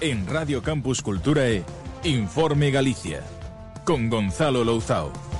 En 0.00 0.26
Radio 0.26 0.62
Campus 0.62 1.00
Cultura 1.00 1.46
e 1.46 1.64
Informe 2.02 2.72
Galicia 2.72 3.22
con 3.84 4.08
Gonzalo 4.08 4.64
Louzao. 4.64 5.31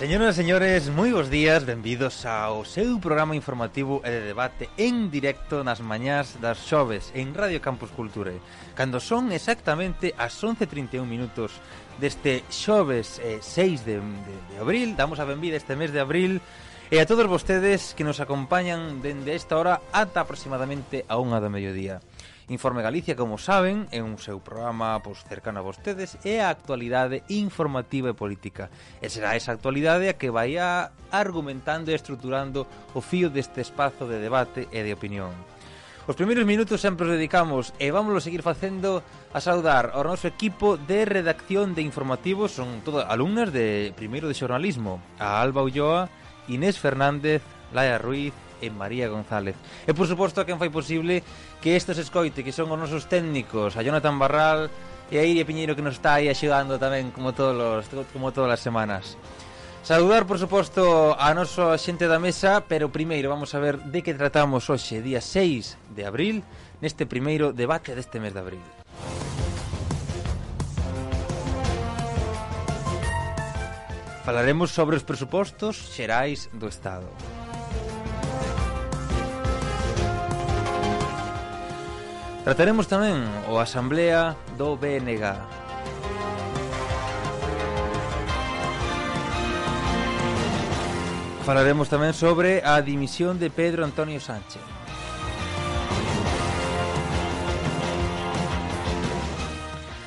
Señoras 0.00 0.32
e 0.32 0.40
señores, 0.40 0.88
moi 0.88 1.12
bons 1.12 1.28
días, 1.28 1.68
benvidos 1.68 2.24
ao 2.24 2.64
seu 2.64 2.96
programa 3.04 3.36
informativo 3.36 4.00
e 4.00 4.08
de 4.08 4.32
debate 4.32 4.72
en 4.80 5.12
directo 5.12 5.60
nas 5.60 5.84
mañás 5.84 6.40
das 6.40 6.56
xoves 6.56 7.12
en 7.12 7.36
Radio 7.36 7.60
Campus 7.60 7.92
Culture 7.92 8.40
Cando 8.72 8.96
son 8.96 9.28
exactamente 9.28 10.16
as 10.16 10.32
11.31 10.40 11.04
minutos 11.04 11.52
deste 12.00 12.48
xoves 12.48 13.20
eh, 13.20 13.44
6 13.44 13.84
de, 13.84 14.00
de, 14.00 14.34
de 14.48 14.56
abril. 14.56 14.96
Damos 14.96 15.20
a 15.20 15.28
benvida 15.28 15.60
este 15.60 15.76
mes 15.76 15.92
de 15.92 16.00
abril 16.00 16.40
E 16.90 16.98
a 16.98 17.06
todos 17.06 17.30
vostedes 17.30 17.94
que 17.94 18.02
nos 18.02 18.18
acompañan 18.18 18.98
dende 18.98 19.38
esta 19.38 19.54
hora 19.54 19.78
ata 19.94 20.26
aproximadamente 20.26 21.06
a 21.06 21.22
unha 21.22 21.38
do 21.38 21.46
mediodía. 21.46 22.02
Informe 22.50 22.82
Galicia, 22.82 23.14
como 23.14 23.38
saben, 23.38 23.86
é 23.94 24.02
un 24.02 24.18
seu 24.18 24.42
programa 24.42 24.98
pois, 24.98 25.22
cercano 25.22 25.62
a 25.62 25.66
vostedes 25.66 26.18
e 26.26 26.42
a 26.42 26.50
actualidade 26.50 27.22
informativa 27.30 28.10
e 28.10 28.18
política. 28.18 28.74
E 28.98 29.06
será 29.06 29.38
esa 29.38 29.54
actualidade 29.54 30.10
a 30.10 30.18
que 30.18 30.34
vai 30.34 30.58
a 30.58 30.90
argumentando 31.14 31.94
e 31.94 31.96
estruturando 31.96 32.66
o 32.90 32.98
fío 32.98 33.30
deste 33.30 33.62
espazo 33.62 34.10
de 34.10 34.18
debate 34.18 34.66
e 34.74 34.82
de 34.82 34.90
opinión. 34.90 35.30
Os 36.10 36.18
primeiros 36.18 36.42
minutos 36.42 36.82
sempre 36.82 37.06
os 37.06 37.14
dedicamos 37.14 37.70
e 37.78 37.94
vamos 37.94 38.18
seguir 38.18 38.42
facendo 38.42 38.98
a 39.30 39.38
saudar 39.38 39.94
ao 39.94 40.02
noso 40.02 40.26
equipo 40.26 40.74
de 40.74 41.06
redacción 41.06 41.78
de 41.78 41.86
informativos, 41.86 42.50
son 42.50 42.82
todas 42.82 43.06
alumnas 43.06 43.54
de 43.54 43.94
primeiro 43.94 44.26
de 44.26 44.34
xornalismo, 44.34 44.98
a 45.22 45.38
Alba 45.38 45.62
Ulloa, 45.62 46.10
Inés 46.50 46.82
Fernández, 46.82 47.46
Laia 47.70 47.94
Ruiz, 48.02 48.34
e 48.60 48.70
María 48.70 49.08
González. 49.08 49.56
E 49.88 49.96
por 49.96 50.06
suposto 50.06 50.40
a 50.40 50.46
quen 50.46 50.60
fai 50.60 50.70
posible 50.70 51.24
que 51.64 51.74
estos 51.74 51.98
escoite, 51.98 52.44
que 52.44 52.54
son 52.54 52.68
os 52.68 52.78
nosos 52.78 53.08
técnicos, 53.08 53.74
a 53.74 53.82
Jonathan 53.82 54.20
Barral 54.20 54.70
e 55.10 55.18
a 55.18 55.26
Iria 55.26 55.48
Piñeiro 55.48 55.74
que 55.74 55.82
nos 55.82 55.98
está 55.98 56.20
aí 56.20 56.30
axudando 56.30 56.78
tamén 56.78 57.10
como 57.10 57.34
todos 57.34 57.56
los, 57.56 57.88
como 58.14 58.30
todas 58.30 58.54
as 58.54 58.62
semanas. 58.62 59.18
Saludar, 59.82 60.28
por 60.28 60.38
suposto, 60.38 61.16
a 61.16 61.32
noso 61.32 61.72
xente 61.80 62.04
da 62.04 62.20
mesa, 62.20 62.62
pero 62.68 62.92
primeiro 62.92 63.32
vamos 63.32 63.56
a 63.56 63.62
ver 63.64 63.80
de 63.80 64.04
que 64.04 64.12
tratamos 64.12 64.68
hoxe, 64.68 65.00
día 65.00 65.24
6 65.24 65.96
de 65.96 66.04
abril, 66.04 66.44
neste 66.84 67.08
primeiro 67.08 67.56
debate 67.56 67.96
deste 67.96 68.20
mes 68.20 68.36
de 68.36 68.44
abril. 68.44 68.64
Falaremos 74.20 74.70
sobre 74.70 75.00
os 75.00 75.02
presupostos 75.02 75.96
xerais 75.96 76.52
do 76.52 76.68
Estado. 76.68 77.08
Trataremos 82.40 82.88
tamén 82.88 83.20
o 83.52 83.60
Asamblea 83.60 84.32
do 84.56 84.72
BNG. 84.72 85.20
Falaremos 91.44 91.92
tamén 91.92 92.16
sobre 92.16 92.64
a 92.64 92.80
dimisión 92.80 93.36
de 93.36 93.52
Pedro 93.52 93.84
Antonio 93.84 94.16
Sánchez. 94.24 94.64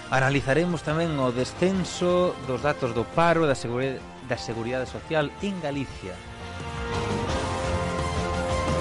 Analizaremos 0.09 0.81
tamén 0.81 1.13
o 1.21 1.29
descenso 1.29 2.33
dos 2.49 2.65
datos 2.65 2.97
do 2.97 3.05
paro 3.13 3.45
da 3.45 3.53
Seguridade, 3.53 4.01
da 4.25 4.41
seguridade 4.41 4.89
Social 4.89 5.29
en 5.45 5.61
Galicia. 5.61 6.17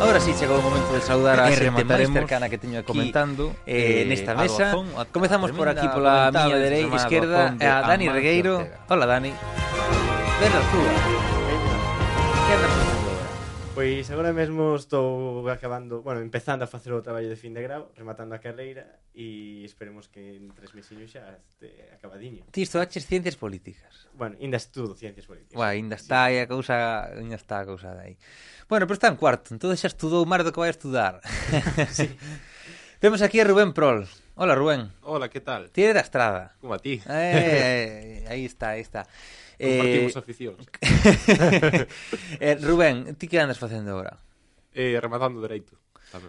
Ahora 0.01 0.21
sí 0.21 0.35
chegou 0.39 0.59
o 0.59 0.63
momento 0.63 0.93
de 0.93 1.01
saudar 1.01 1.41
a 1.41 1.51
xente 1.53 1.85
máis 1.85 2.09
cercana 2.11 2.49
que 2.49 2.59
teño 2.59 2.83
comentando 2.85 3.55
eh, 3.67 4.03
eh 4.03 4.09
nesta 4.09 4.35
mesa. 4.35 4.73
Comezamos 5.13 5.53
por 5.53 5.69
aquí 5.69 5.87
pola 5.89 6.31
miña 6.33 6.59
dereita 6.59 6.97
esquerda 6.97 7.55
a 7.59 7.83
Dani 7.87 8.09
Regueiro. 8.09 8.67
Hola 8.89 9.07
Dani. 9.07 9.33
Ben 10.41 10.53
Arzúa. 10.53 11.22
Pois 13.75 14.11
agora 14.11 14.37
mesmo 14.37 14.77
estou 14.77 15.49
acabando, 15.49 16.03
bueno, 16.03 16.21
empezando 16.21 16.61
a 16.61 16.69
facer 16.69 16.93
o 16.93 17.01
traballo 17.01 17.33
de 17.33 17.41
fin 17.41 17.57
de 17.57 17.65
grau, 17.65 17.89
rematando 17.97 18.37
a 18.37 18.39
carreira 18.39 19.01
e 19.17 19.65
esperemos 19.65 20.13
que 20.13 20.37
en 20.37 20.53
tres 20.53 20.77
mesiños 20.77 21.09
xa 21.09 21.41
este 21.41 21.89
acabadiño. 21.89 22.45
Ti 22.53 22.69
estudaches 22.69 23.09
ciencias 23.09 23.41
políticas. 23.41 24.13
Bueno, 24.13 24.37
ainda 24.37 24.61
estudo 24.61 24.93
ciencias 24.93 25.25
políticas. 25.25 25.57
Bueno, 25.57 25.73
ainda 25.73 25.97
está 25.97 26.29
sí. 26.29 26.37
a 26.37 26.45
cousa, 26.45 26.77
ainda 27.17 27.41
está 27.41 27.65
a 27.65 27.67
cousa 27.67 27.97
aí. 27.97 28.21
Bueno, 28.69 28.85
pero 28.85 29.01
está 29.01 29.09
en 29.09 29.17
cuarto, 29.17 29.57
entón 29.57 29.73
xa 29.73 29.89
estudou 29.89 30.29
máis 30.29 30.45
do 30.45 30.53
que 30.53 30.61
vai 30.61 30.69
a 30.69 30.77
estudar. 30.77 31.25
sí. 31.97 32.13
Temos 33.01 33.25
aquí 33.25 33.41
a 33.41 33.49
Rubén 33.49 33.73
Prol. 33.73 34.05
Hola, 34.37 34.55
Rubén. 34.55 34.93
Hola, 35.03 35.29
que 35.29 35.41
tal? 35.41 35.73
Ti 35.73 35.93
da 35.93 36.01
Estrada. 36.01 36.57
Como 36.61 36.73
a 36.75 36.79
ti. 36.79 37.03
Eh, 37.09 38.25
eh 38.25 38.27
aí 38.31 38.45
está, 38.45 38.77
aí 38.77 38.81
está. 38.81 39.09
Compartimos 39.63 40.11
eh... 40.11 40.19
aficións. 40.19 40.63
eh, 42.43 42.59
Rubén, 42.59 43.15
ti 43.15 43.31
que 43.31 43.39
andas 43.39 43.63
facendo 43.63 43.95
agora? 43.95 44.19
Eh, 44.75 44.99
rematando 44.99 45.39
dereito. 45.39 45.79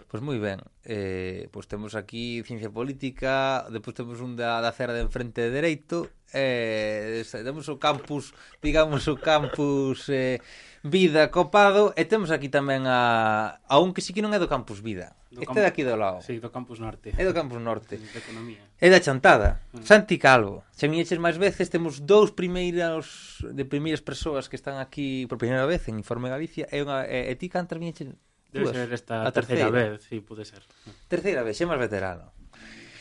Pois 0.08 0.22
moi 0.24 0.40
ben. 0.40 0.62
Eh, 0.84 1.48
pois 1.52 1.68
temos 1.68 1.92
aquí 1.98 2.40
ciencia 2.46 2.70
política, 2.72 3.66
depois 3.68 3.92
temos 3.92 4.20
un 4.24 4.36
da, 4.36 4.60
da 4.64 4.72
Cera 4.72 4.96
de 4.96 5.04
Enfrente 5.04 5.44
de 5.44 5.50
Dereito, 5.50 6.08
eh, 6.32 7.24
temos 7.44 7.68
o 7.68 7.76
campus, 7.76 8.32
digamos, 8.62 9.04
o 9.08 9.16
campus 9.20 10.08
eh, 10.08 10.40
Vida 10.84 11.32
copado, 11.32 11.96
e 11.96 12.04
temos 12.04 12.28
aquí 12.28 12.52
tamén 12.52 12.84
a, 12.84 13.64
a 13.64 13.80
un 13.80 13.96
que 13.96 14.04
sí 14.04 14.12
que 14.12 14.20
non 14.20 14.36
é 14.36 14.38
do 14.40 14.48
campus 14.48 14.84
Vida. 14.84 15.16
Do 15.34 15.42
este 15.42 15.56
camp... 15.56 15.64
daqui 15.64 15.82
do 15.82 15.96
lado. 15.96 16.22
Sí, 16.22 16.38
do 16.38 16.52
campus 16.52 16.78
norte. 16.78 17.10
É 17.16 17.24
do 17.24 17.34
campus 17.34 17.58
norte. 17.58 17.96
De 17.98 18.18
economía. 18.18 18.62
É 18.78 18.86
da 18.86 19.00
chantada. 19.00 19.64
Mm. 19.72 19.82
Santi 19.82 20.16
Calvo. 20.20 20.62
Se 20.70 20.86
miñeches 20.86 21.18
máis 21.18 21.40
veces, 21.40 21.72
temos 21.72 22.04
dous 22.04 22.30
primeiros 22.30 23.40
de 23.42 23.64
primeiras 23.64 24.04
persoas 24.04 24.46
que 24.46 24.54
están 24.54 24.78
aquí 24.78 25.26
por 25.26 25.40
primeira 25.40 25.66
vez 25.66 25.88
en 25.90 25.98
Informe 25.98 26.30
Galicia. 26.30 26.70
E, 26.70 26.84
unha, 26.84 27.08
e, 27.08 27.32
e 27.32 27.34
ti 27.34 27.50
cantas 27.50 27.80
miñeches 27.82 28.14
Debe 28.54 28.70
ser 28.70 28.86
esta 28.94 29.26
a 29.26 29.34
terceira, 29.34 29.66
terceira 29.66 29.98
vez, 29.98 30.06
sí, 30.06 30.22
pode 30.22 30.46
ser. 30.46 30.62
Terceira 31.10 31.42
vez, 31.42 31.58
xe 31.58 31.66
máis 31.66 31.82
veterano. 31.82 32.30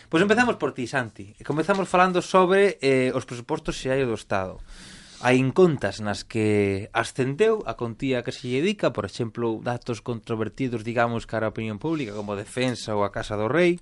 Pois 0.10 0.26
empezamos 0.26 0.58
por 0.58 0.74
ti, 0.74 0.90
Santi. 0.90 1.38
Comezamos 1.46 1.86
falando 1.86 2.26
sobre 2.26 2.82
eh, 2.82 3.14
os 3.14 3.30
presupostos 3.30 3.78
xeallo 3.78 4.10
do 4.10 4.18
Estado. 4.18 4.58
Hai 5.22 5.38
incontas 5.38 6.02
nas 6.02 6.26
que 6.26 6.90
ascendeu 6.92 7.62
a 7.70 7.78
contía 7.78 8.26
que 8.26 8.34
se 8.34 8.50
lle 8.50 8.66
dedica, 8.66 8.92
por 8.92 9.06
exemplo, 9.06 9.62
datos 9.62 10.02
controvertidos, 10.02 10.82
digamos, 10.82 11.30
cara 11.30 11.48
a 11.48 11.54
opinión 11.54 11.78
pública, 11.78 12.18
como 12.18 12.36
defensa 12.36 12.98
ou 12.98 13.06
a 13.06 13.14
Casa 13.14 13.38
do 13.38 13.46
Rei. 13.46 13.78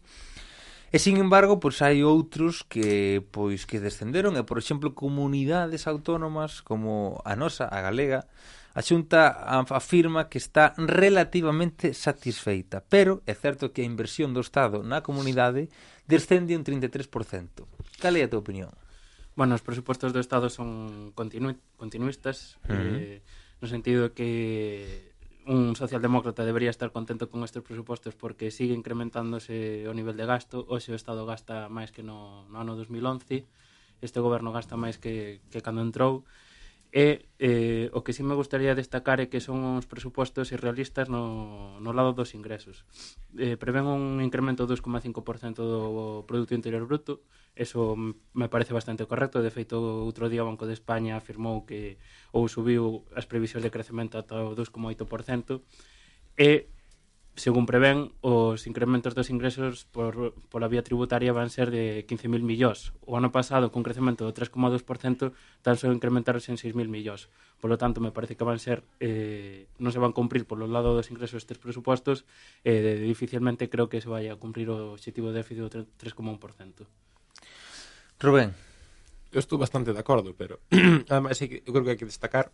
E, 0.92 1.00
sin 1.00 1.16
embargo, 1.18 1.58
pois 1.58 1.80
hai 1.80 2.04
outros 2.04 2.68
que 2.68 3.24
pois 3.32 3.64
que 3.64 3.80
descenderon, 3.80 4.36
e, 4.36 4.44
por 4.44 4.60
exemplo, 4.60 4.92
comunidades 4.92 5.88
autónomas 5.88 6.60
como 6.60 7.24
a 7.24 7.34
nosa, 7.40 7.64
a 7.64 7.80
galega, 7.80 8.28
A 8.72 8.80
Xunta 8.80 9.36
afirma 9.68 10.32
que 10.32 10.40
está 10.40 10.72
relativamente 10.80 11.92
satisfeita, 11.92 12.80
pero 12.88 13.20
é 13.28 13.36
certo 13.36 13.76
que 13.76 13.84
a 13.84 13.90
inversión 13.90 14.32
do 14.32 14.40
Estado 14.40 14.80
na 14.80 15.04
comunidade 15.04 15.68
descende 16.08 16.56
un 16.56 16.64
33%. 16.64 17.68
Cal 18.00 18.16
é 18.16 18.24
a 18.24 18.32
tua 18.32 18.40
opinión? 18.40 18.72
Bueno, 19.36 19.60
os 19.60 19.64
presupostos 19.64 20.16
do 20.16 20.24
Estado 20.24 20.48
son 20.48 21.12
continu 21.16 21.52
continuistas, 21.76 22.56
uh 22.64 22.72
-huh. 22.72 22.96
eh, 22.96 23.20
no 23.60 23.68
sentido 23.68 24.16
que 24.16 25.12
un 25.46 25.76
socialdemócrata 25.76 26.46
debería 26.46 26.70
estar 26.70 26.92
contento 26.92 27.30
con 27.30 27.44
estes 27.44 27.64
presupostos 27.64 28.16
porque 28.16 28.52
sigue 28.52 28.72
incrementándose 28.72 29.84
o 29.88 29.94
nivel 29.94 30.16
de 30.16 30.24
gasto. 30.24 30.64
Hoxe 30.72 30.94
o 30.94 31.00
Estado 31.00 31.28
gasta 31.28 31.68
máis 31.68 31.92
que 31.92 32.08
no, 32.08 32.48
no 32.48 32.58
ano 32.64 32.80
2011, 32.80 33.44
este 34.00 34.20
goberno 34.24 34.56
gasta 34.56 34.80
máis 34.80 34.96
que, 34.96 35.44
que 35.52 35.60
cando 35.60 35.84
entrou. 35.84 36.24
E 36.92 37.32
eh, 37.40 37.88
o 37.96 38.04
que 38.04 38.12
sí 38.12 38.20
me 38.20 38.36
gustaría 38.36 38.76
destacar 38.76 39.24
é 39.24 39.32
que 39.32 39.40
son 39.40 39.64
uns 39.64 39.88
presupostos 39.88 40.52
irrealistas 40.52 41.08
no, 41.08 41.80
no 41.80 41.96
lado 41.96 42.12
dos 42.12 42.36
ingresos. 42.36 42.84
Eh, 43.40 43.56
prevén 43.56 43.88
un 43.88 44.20
incremento 44.20 44.68
do 44.68 44.76
2,5% 44.76 45.64
do 45.64 46.28
Produto 46.28 46.52
Interior 46.52 46.84
Bruto, 46.84 47.24
eso 47.56 47.96
me 47.96 48.52
parece 48.52 48.76
bastante 48.76 49.08
correcto, 49.08 49.40
de 49.40 49.56
feito, 49.56 49.80
outro 49.80 50.28
día 50.28 50.44
o 50.44 50.50
Banco 50.52 50.68
de 50.68 50.76
España 50.76 51.16
afirmou 51.16 51.64
que 51.64 51.96
ou 52.36 52.52
subiu 52.52 53.08
as 53.16 53.24
previsións 53.24 53.64
de 53.64 53.72
crecemento 53.72 54.20
ata 54.20 54.44
o 54.44 54.52
2,8%, 54.52 55.64
e 56.36 56.68
Según 57.40 57.64
prevén, 57.64 58.12
os 58.20 58.68
incrementos 58.68 59.16
dos 59.16 59.32
ingresos 59.32 59.88
por, 59.88 60.36
pola 60.52 60.68
vía 60.68 60.84
tributaria 60.84 61.32
van 61.32 61.48
ser 61.48 61.72
de 61.72 62.04
15.000 62.04 62.44
millóns. 62.44 62.92
O 63.08 63.16
ano 63.16 63.32
pasado, 63.32 63.72
con 63.72 63.88
crecemento 63.88 64.28
do 64.28 64.36
3,2%, 64.36 65.32
tan 65.64 65.76
só 65.80 65.88
incrementaros 65.88 66.52
en 66.52 66.60
6.000 66.60 66.92
millóns. 66.92 67.32
Por 67.64 67.72
lo 67.72 67.80
tanto, 67.80 68.04
me 68.04 68.12
parece 68.12 68.36
que 68.36 68.44
van 68.44 68.60
ser 68.60 68.84
eh, 69.00 69.72
non 69.80 69.96
se 69.96 70.04
van 70.04 70.12
cumprir 70.12 70.44
por 70.44 70.60
polo 70.60 70.68
lado 70.68 70.92
dos 70.92 71.08
ingresos 71.08 71.48
estes 71.48 71.56
presupuestos 71.56 72.28
eh, 72.68 73.00
dificilmente 73.00 73.72
creo 73.72 73.88
que 73.88 74.04
se 74.04 74.12
vai 74.12 74.28
a 74.28 74.36
cumprir 74.36 74.68
o 74.68 74.92
objetivo 74.92 75.32
de 75.32 75.40
déficit 75.40 75.64
do 75.64 75.72
3,1%. 75.72 76.84
Rubén, 78.20 78.52
eu 79.32 79.40
estou 79.40 79.56
bastante 79.56 79.96
de 79.96 80.02
acordo, 80.04 80.36
pero 80.36 80.60
además 81.08 81.40
eu 81.40 81.64
creo 81.64 81.88
que 81.88 81.96
hai 81.96 82.00
que 82.02 82.10
destacar 82.10 82.52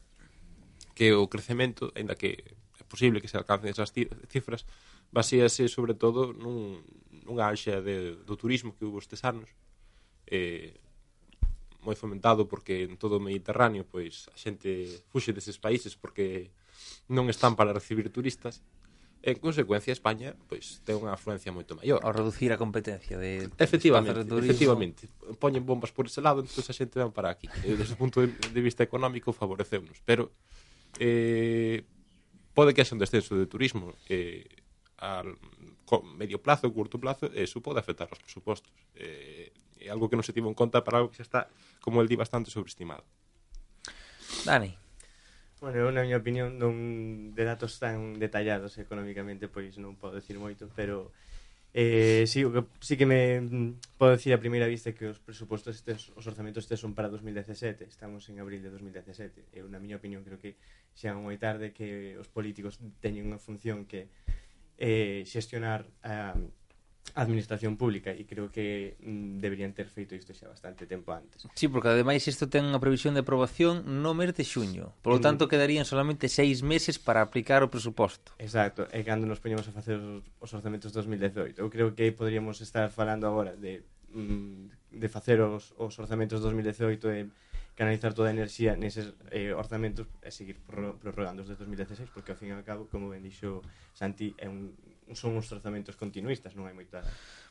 que 0.93 1.17
o 1.17 1.25
crecemento, 1.25 1.89
ainda 1.97 2.13
que 2.13 2.45
posible 2.87 3.21
que 3.21 3.27
se 3.27 3.37
alcancen 3.37 3.69
esas 3.69 3.93
cifras 3.93 4.65
basease 5.11 5.67
sobre 5.67 5.93
todo 5.93 6.33
nun, 6.33 6.83
nunha 7.27 7.47
ansia 7.47 7.79
de, 7.83 8.15
do 8.23 8.35
turismo 8.35 8.75
que 8.75 8.87
hubo 8.87 8.99
estes 8.99 9.23
anos 9.23 9.51
eh, 10.27 10.75
moi 11.83 11.95
fomentado 11.95 12.51
porque 12.51 12.83
en 12.83 12.99
todo 12.99 13.19
o 13.19 13.23
Mediterráneo 13.23 13.87
pois 13.87 14.27
a 14.31 14.35
xente 14.35 14.87
fuxe 15.07 15.31
deses 15.31 15.55
países 15.55 15.95
porque 15.95 16.51
non 17.07 17.31
están 17.31 17.55
para 17.55 17.71
recibir 17.71 18.11
turistas 18.11 18.59
en 19.23 19.39
consecuencia 19.39 19.95
España 19.95 20.35
pois 20.51 20.83
ten 20.83 20.99
unha 20.99 21.15
afluencia 21.15 21.55
moito 21.55 21.79
maior. 21.79 22.03
Ao 22.03 22.11
reducir 22.11 22.51
a 22.51 22.59
competencia 22.59 23.15
de 23.15 23.47
efectivamente, 23.55 24.27
de 24.27 24.43
efectivamente. 24.43 25.07
Poñen 25.39 25.63
bombas 25.63 25.95
por 25.95 26.11
ese 26.11 26.19
lado, 26.19 26.43
entón 26.43 26.63
a 26.63 26.75
xente 26.75 26.99
van 26.99 27.15
para 27.15 27.31
aquí. 27.31 27.47
E, 27.63 27.79
desde 27.79 27.95
o 27.95 27.99
punto 27.99 28.19
de 28.23 28.61
vista 28.61 28.83
económico 28.83 29.31
favoreceunos. 29.31 30.03
pero 30.03 30.31
eh 30.99 31.87
pode 32.57 32.73
que 32.73 32.81
haxa 32.81 32.97
un 32.97 33.03
descenso 33.05 33.37
de 33.37 33.45
turismo 33.45 33.93
eh, 34.09 34.49
a 34.97 35.21
medio 36.17 36.41
plazo, 36.41 36.73
curto 36.73 36.97
plazo, 36.97 37.29
e 37.29 37.45
iso 37.45 37.61
pode 37.61 37.77
afectar 37.77 38.09
os 38.09 38.17
presupostos. 38.17 38.73
Eh, 38.97 39.53
é 39.77 39.93
algo 39.93 40.09
que 40.09 40.17
non 40.17 40.25
se 40.25 40.33
tivo 40.33 40.49
en 40.49 40.57
conta 40.57 40.81
para 40.81 40.97
algo 40.97 41.13
que 41.13 41.21
xa 41.21 41.25
está, 41.29 41.41
como 41.85 42.01
el 42.01 42.09
di, 42.09 42.17
bastante 42.17 42.49
sobreestimado. 42.49 43.05
Dani. 44.41 44.73
Bueno, 45.61 45.85
eu 45.85 45.89
na 45.93 46.01
miña 46.01 46.17
opinión 46.17 46.57
non 46.57 47.37
de 47.37 47.43
datos 47.45 47.77
tan 47.77 48.17
detallados 48.17 48.81
económicamente 48.81 49.45
pois 49.45 49.77
non 49.77 49.93
podo 49.93 50.17
decir 50.17 50.41
moito, 50.41 50.65
pero 50.73 51.13
Eh, 51.79 52.25
sí, 52.25 52.43
o 52.43 52.51
que, 52.51 52.63
sí 52.79 52.97
que 52.97 53.05
me 53.05 53.39
mm, 53.39 54.01
podo 54.01 54.17
dicir 54.17 54.33
a 54.33 54.41
primeira 54.41 54.65
vista 54.65 54.97
que 54.97 55.05
os 55.13 55.21
presupostos 55.21 55.77
estes, 55.77 56.09
os 56.17 56.25
orzamentos 56.25 56.65
estes 56.65 56.81
son 56.81 56.97
para 56.97 57.05
2017, 57.05 57.85
estamos 57.85 58.25
en 58.33 58.41
abril 58.41 58.65
de 58.65 58.73
2017. 58.73 59.45
Eu, 59.53 59.69
na 59.69 59.77
miña 59.77 60.01
opinión, 60.01 60.25
creo 60.25 60.41
que 60.41 60.57
xa 60.97 61.13
moi 61.13 61.37
tarde 61.37 61.77
que 61.77 62.17
os 62.17 62.25
políticos 62.33 62.81
teñen 62.97 63.29
unha 63.29 63.37
función 63.37 63.85
que 63.85 64.09
eh, 64.81 65.21
xestionar 65.29 65.85
a, 66.01 66.33
administración 67.15 67.77
pública 67.77 68.11
e 68.11 68.27
creo 68.27 68.51
que 68.51 68.97
mm, 68.99 69.39
deberían 69.39 69.71
ter 69.71 69.87
feito 69.87 70.13
isto 70.13 70.35
xa 70.35 70.51
bastante 70.51 70.83
tempo 70.89 71.15
antes. 71.15 71.47
Sí, 71.55 71.71
porque 71.71 71.89
ademais 71.89 72.25
isto 72.27 72.51
ten 72.51 72.67
a 72.75 72.79
previsión 72.81 73.15
de 73.15 73.23
aprobación 73.23 73.85
no 74.03 74.11
mes 74.11 74.35
de 74.35 74.43
xuño. 74.43 74.91
Por 75.01 75.15
lo 75.15 75.19
tanto, 75.23 75.47
quedarían 75.47 75.87
solamente 75.87 76.27
seis 76.27 76.61
meses 76.61 76.99
para 76.99 77.23
aplicar 77.23 77.63
o 77.63 77.71
presuposto. 77.71 78.35
Exacto, 78.37 78.85
e 78.91 79.01
cando 79.07 79.23
nos 79.25 79.39
poñemos 79.39 79.65
a 79.69 79.73
facer 79.73 79.97
os, 79.97 80.51
orzamentos 80.51 80.91
2018. 80.91 81.57
Eu 81.61 81.69
creo 81.71 81.95
que 81.95 82.11
poderíamos 82.11 82.59
estar 82.59 82.91
falando 82.91 83.25
agora 83.25 83.55
de, 83.55 83.81
mm, 84.11 84.97
de 84.99 85.07
facer 85.07 85.39
os, 85.39 85.73
os 85.79 85.93
orzamentos 85.97 86.41
2018 86.43 87.05
e 87.13 87.19
canalizar 87.77 88.13
toda 88.17 88.29
a 88.29 88.33
enerxía 88.33 88.73
neses 88.73 89.13
eh, 89.29 89.53
orzamentos 89.53 90.09
e 90.25 90.33
seguir 90.33 90.57
prorrogando 90.65 91.45
os 91.45 91.47
de 91.47 91.53
2016 91.53 92.09
porque 92.09 92.33
ao 92.33 92.37
fin 92.37 92.49
e 92.49 92.57
ao 92.57 92.65
cabo, 92.65 92.89
como 92.89 93.13
ben 93.13 93.21
dixo 93.21 93.61
Santi, 93.93 94.33
é 94.41 94.49
un 94.49 94.73
son 95.13 95.37
os 95.37 95.47
trazamentos 95.47 95.95
continuistas, 95.95 96.57
non 96.57 96.67
hai 96.67 96.75
moita... 96.75 97.05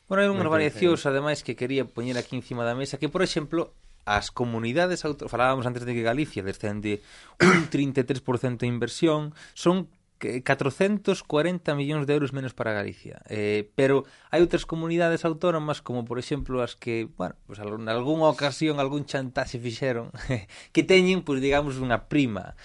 Bueno, 0.05 0.21
hai 0.21 0.29
unha 0.29 0.45
variacións, 0.45 1.01
ademais, 1.07 1.41
que 1.41 1.57
quería 1.57 1.87
poñer 1.87 2.19
aquí 2.19 2.37
encima 2.37 2.67
da 2.67 2.77
mesa, 2.77 3.01
que, 3.01 3.09
por 3.09 3.23
exemplo, 3.25 3.73
as 4.07 4.31
comunidades 4.31 5.03
autónomas, 5.03 5.31
falábamos 5.31 5.65
antes 5.67 5.83
de 5.83 5.91
que 5.91 6.05
Galicia 6.05 6.45
descende 6.45 7.03
un 7.43 7.67
33% 7.73 8.63
de 8.63 8.67
inversión, 8.67 9.35
son 9.51 9.91
440 10.19 11.75
millóns 11.75 12.07
de 12.07 12.13
euros 12.13 12.33
menos 12.33 12.53
para 12.53 12.73
Galicia. 12.73 13.21
Eh, 13.29 13.69
pero 13.75 14.09
hai 14.33 14.41
outras 14.41 14.65
comunidades 14.65 15.21
autónomas, 15.27 15.83
como 15.85 16.07
por 16.09 16.17
exemplo 16.17 16.65
as 16.65 16.73
que, 16.73 17.05
bueno, 17.05 17.37
pues, 17.45 17.61
en 17.61 17.85
algunha 17.85 18.31
ocasión 18.31 18.81
algún 18.81 19.05
chantaxe 19.05 19.61
fixeron, 19.61 20.09
que 20.73 20.81
teñen, 20.81 21.21
pues, 21.21 21.37
digamos, 21.37 21.77
unha 21.77 22.09
prima 22.09 22.57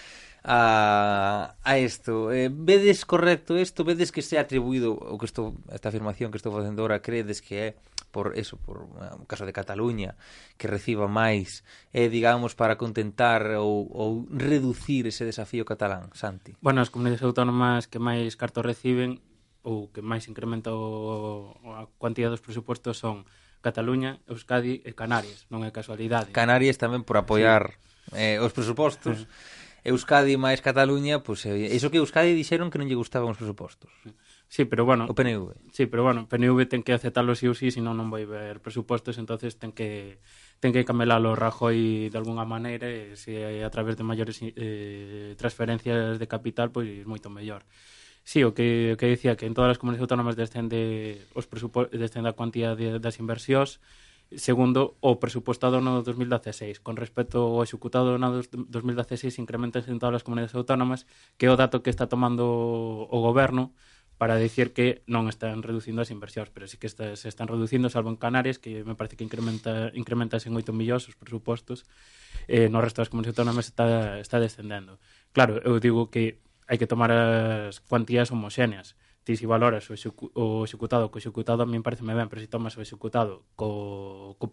a, 0.45 1.55
a 1.63 1.79
isto. 1.79 2.33
Eh, 2.33 2.51
vedes 2.53 3.05
correcto 3.05 3.59
isto? 3.59 3.85
Vedes 3.85 4.11
que 4.11 4.23
se 4.23 4.39
ha 4.39 4.43
atribuído 4.43 4.95
o 4.95 5.19
que 5.19 5.27
estou, 5.27 5.55
esta 5.71 5.89
afirmación 5.89 6.31
que 6.31 6.39
estou 6.39 6.51
facendo 6.51 6.83
agora 6.83 6.99
credes 6.99 7.39
que 7.41 7.55
é 7.55 7.69
por 8.13 8.37
eso, 8.37 8.59
por 8.59 8.87
eh, 9.01 9.23
o 9.23 9.27
caso 9.27 9.47
de 9.49 9.57
Cataluña, 9.57 10.15
que 10.61 10.69
reciba 10.69 11.09
máis, 11.09 11.65
é, 11.91 12.07
eh, 12.07 12.09
digamos, 12.13 12.55
para 12.55 12.77
contentar 12.77 13.57
ou, 13.57 13.89
ou 13.89 14.29
reducir 14.29 15.09
ese 15.09 15.25
desafío 15.25 15.65
catalán, 15.65 16.13
Santi? 16.13 16.55
Bueno, 16.61 16.85
as 16.85 16.93
comunidades 16.93 17.25
autónomas 17.25 17.89
que 17.89 18.03
máis 18.03 18.37
cartos 18.37 18.63
reciben 18.67 19.23
ou 19.63 19.89
que 19.95 20.03
máis 20.03 20.27
incrementa 20.27 20.75
o, 20.75 21.55
a 21.71 21.87
cuantía 21.97 22.29
dos 22.29 22.43
presupostos 22.43 22.99
son 22.99 23.25
Cataluña, 23.63 24.19
Euskadi 24.27 24.83
e 24.83 24.91
Canarias, 24.93 25.47
non 25.49 25.63
é 25.63 25.71
casualidade. 25.71 26.35
Canarias 26.35 26.77
tamén 26.77 27.07
por 27.07 27.15
apoiar 27.15 27.79
sí. 28.11 28.37
eh, 28.37 28.39
os 28.43 28.51
presupostos. 28.51 29.25
Eh. 29.25 29.62
Euskadi 29.83 30.39
máis 30.39 30.63
Cataluña, 30.63 31.27
pois 31.27 31.43
pues, 31.43 31.51
eh, 31.51 31.75
iso 31.75 31.91
que 31.91 31.99
Euskadi 31.99 32.39
dixeron 32.39 32.71
que 32.71 32.79
non 32.79 32.87
lle 32.87 32.95
gustaban 32.95 33.35
os 33.35 33.39
presupostos. 33.39 33.91
Sí, 34.47 34.69
pero 34.69 34.85
bueno, 34.85 35.09
o 35.09 35.15
PNV. 35.17 35.73
Sí, 35.73 35.91
pero 35.91 36.07
bueno, 36.07 36.29
PNV 36.29 36.69
ten 36.69 36.87
que 36.87 36.93
aceptarlo 36.95 37.35
si 37.35 37.51
ou 37.51 37.57
si, 37.57 37.75
senón 37.75 37.99
non 37.99 38.13
vai 38.13 38.23
ver 38.29 38.63
presupostos, 38.63 39.19
entonces 39.19 39.59
ten 39.59 39.75
que 39.75 40.21
ten 40.63 40.71
que 40.71 40.87
camelalo 40.87 41.35
Rajoy 41.35 42.13
de 42.13 42.17
algunha 42.21 42.47
maneira 42.47 42.87
e 42.87 43.19
se 43.19 43.43
a 43.43 43.71
través 43.75 43.99
de 43.99 44.07
maiores 44.07 44.39
eh, 44.45 45.35
transferencias 45.35 46.21
de 46.21 46.27
capital 46.31 46.71
pois 46.71 46.87
pues, 46.87 47.09
moito 47.09 47.27
mellor. 47.33 47.67
Sí, 48.23 48.47
o 48.47 48.55
que, 48.55 48.95
o 48.95 48.97
que 49.01 49.11
decía 49.11 49.35
que 49.35 49.51
en 49.51 49.55
todas 49.57 49.75
as 49.75 49.81
comunidades 49.83 50.07
autónomas 50.07 50.39
descende 50.39 51.19
os 51.35 51.51
descende 51.91 52.31
a 52.31 52.39
cuantía 52.39 52.79
de, 52.79 53.03
das 53.03 53.19
inversións 53.19 53.83
segundo 54.37 54.97
o 55.01 55.19
presupuestado 55.19 55.81
no 55.81 56.03
2016. 56.03 56.81
Con 56.81 56.97
respecto 56.97 57.59
ao 57.59 57.65
executado 57.65 58.17
no 58.17 58.41
2016, 58.43 59.41
incrementas 59.41 59.89
en 59.89 59.99
todas 59.99 60.21
as 60.21 60.25
comunidades 60.25 60.55
autónomas, 60.55 61.09
que 61.37 61.47
é 61.47 61.51
o 61.53 61.59
dato 61.59 61.83
que 61.85 61.91
está 61.91 62.07
tomando 62.07 62.47
o 63.09 63.19
goberno 63.21 63.75
para 64.23 64.37
decir 64.37 64.71
que 64.71 65.03
non 65.11 65.27
están 65.27 65.67
reducindo 65.67 65.99
as 65.99 66.15
inversións, 66.15 66.47
pero 66.55 66.71
sí 66.71 66.79
que 66.79 66.87
está, 66.87 67.19
se 67.19 67.27
están 67.27 67.51
reducindo, 67.51 67.91
salvo 67.91 68.07
en 68.07 68.15
Canarias, 68.15 68.63
que 68.63 68.87
me 68.87 68.95
parece 68.95 69.19
que 69.19 69.27
incrementa, 69.27 69.91
incrementas 69.99 70.47
en 70.47 70.55
8 70.55 70.71
millóns 70.71 71.11
os 71.11 71.19
presupostos, 71.19 71.83
eh, 72.47 72.71
no 72.71 72.79
resto 72.79 73.03
das 73.03 73.11
comunidades 73.11 73.35
autónomas 73.35 73.67
está, 73.67 74.23
está 74.23 74.39
descendendo. 74.39 75.03
Claro, 75.35 75.59
eu 75.67 75.83
digo 75.83 76.07
que 76.07 76.39
hai 76.71 76.79
que 76.79 76.87
tomar 76.87 77.11
as 77.11 77.83
cuantías 77.83 78.31
homoxéneas, 78.31 78.95
ti 79.23 79.37
si 79.39 79.47
valoras 79.47 79.87
o, 79.91 79.95
execu 79.95 80.35
o 80.35 80.67
executado 80.67 81.11
co 81.15 81.23
executado 81.23 81.63
a 81.63 81.67
mí 81.67 81.79
parece 81.79 82.03
me 82.03 82.15
ben, 82.15 82.27
pero 82.27 82.43
se 82.43 82.47
si 82.47 82.51
tomas 82.51 82.75
o 82.75 82.83
executado 82.83 83.47
co, 83.55 84.35
co, 84.39 84.51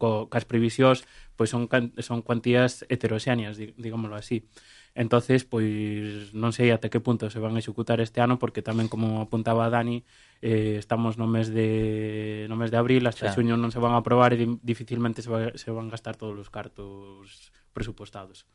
co 0.00 0.08
cas 0.32 0.48
previsións, 0.48 1.04
pois 1.36 1.52
son, 1.52 1.68
son 2.00 2.24
cuantías 2.24 2.88
heteroxéneas, 2.88 3.60
digámoslo 3.60 4.16
así. 4.16 4.48
entonces 4.96 5.44
pois 5.44 6.32
non 6.32 6.56
sei 6.56 6.72
ata 6.72 6.88
que 6.88 7.04
punto 7.04 7.28
se 7.28 7.36
van 7.36 7.52
a 7.52 7.60
executar 7.60 8.00
este 8.00 8.24
ano, 8.24 8.40
porque 8.40 8.64
tamén, 8.64 8.88
como 8.88 9.20
apuntaba 9.20 9.68
Dani, 9.68 10.08
eh, 10.40 10.80
estamos 10.80 11.20
no 11.20 11.28
mes 11.28 11.52
de 11.52 12.48
no 12.48 12.56
mes 12.56 12.72
de 12.72 12.80
abril, 12.80 13.04
hasta 13.04 13.28
claro. 13.28 13.36
xuño 13.36 13.54
non 13.60 13.68
se 13.68 13.76
van 13.76 13.92
a 13.92 14.00
aprobar 14.00 14.32
e 14.32 14.40
dificilmente 14.64 15.20
se, 15.20 15.28
va, 15.28 15.52
se 15.52 15.68
van 15.68 15.92
a 15.92 15.92
gastar 15.92 16.16
todos 16.16 16.32
os 16.40 16.48
cartos 16.48 17.52
presupostados 17.76 18.48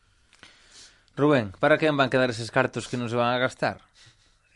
Rubén, 1.16 1.54
para 1.60 1.78
que 1.78 1.92
van 1.92 2.10
quedar 2.10 2.34
eses 2.34 2.50
cartos 2.50 2.90
que 2.90 2.98
non 2.98 3.06
se 3.06 3.20
van 3.20 3.36
a 3.36 3.42
gastar? 3.42 3.84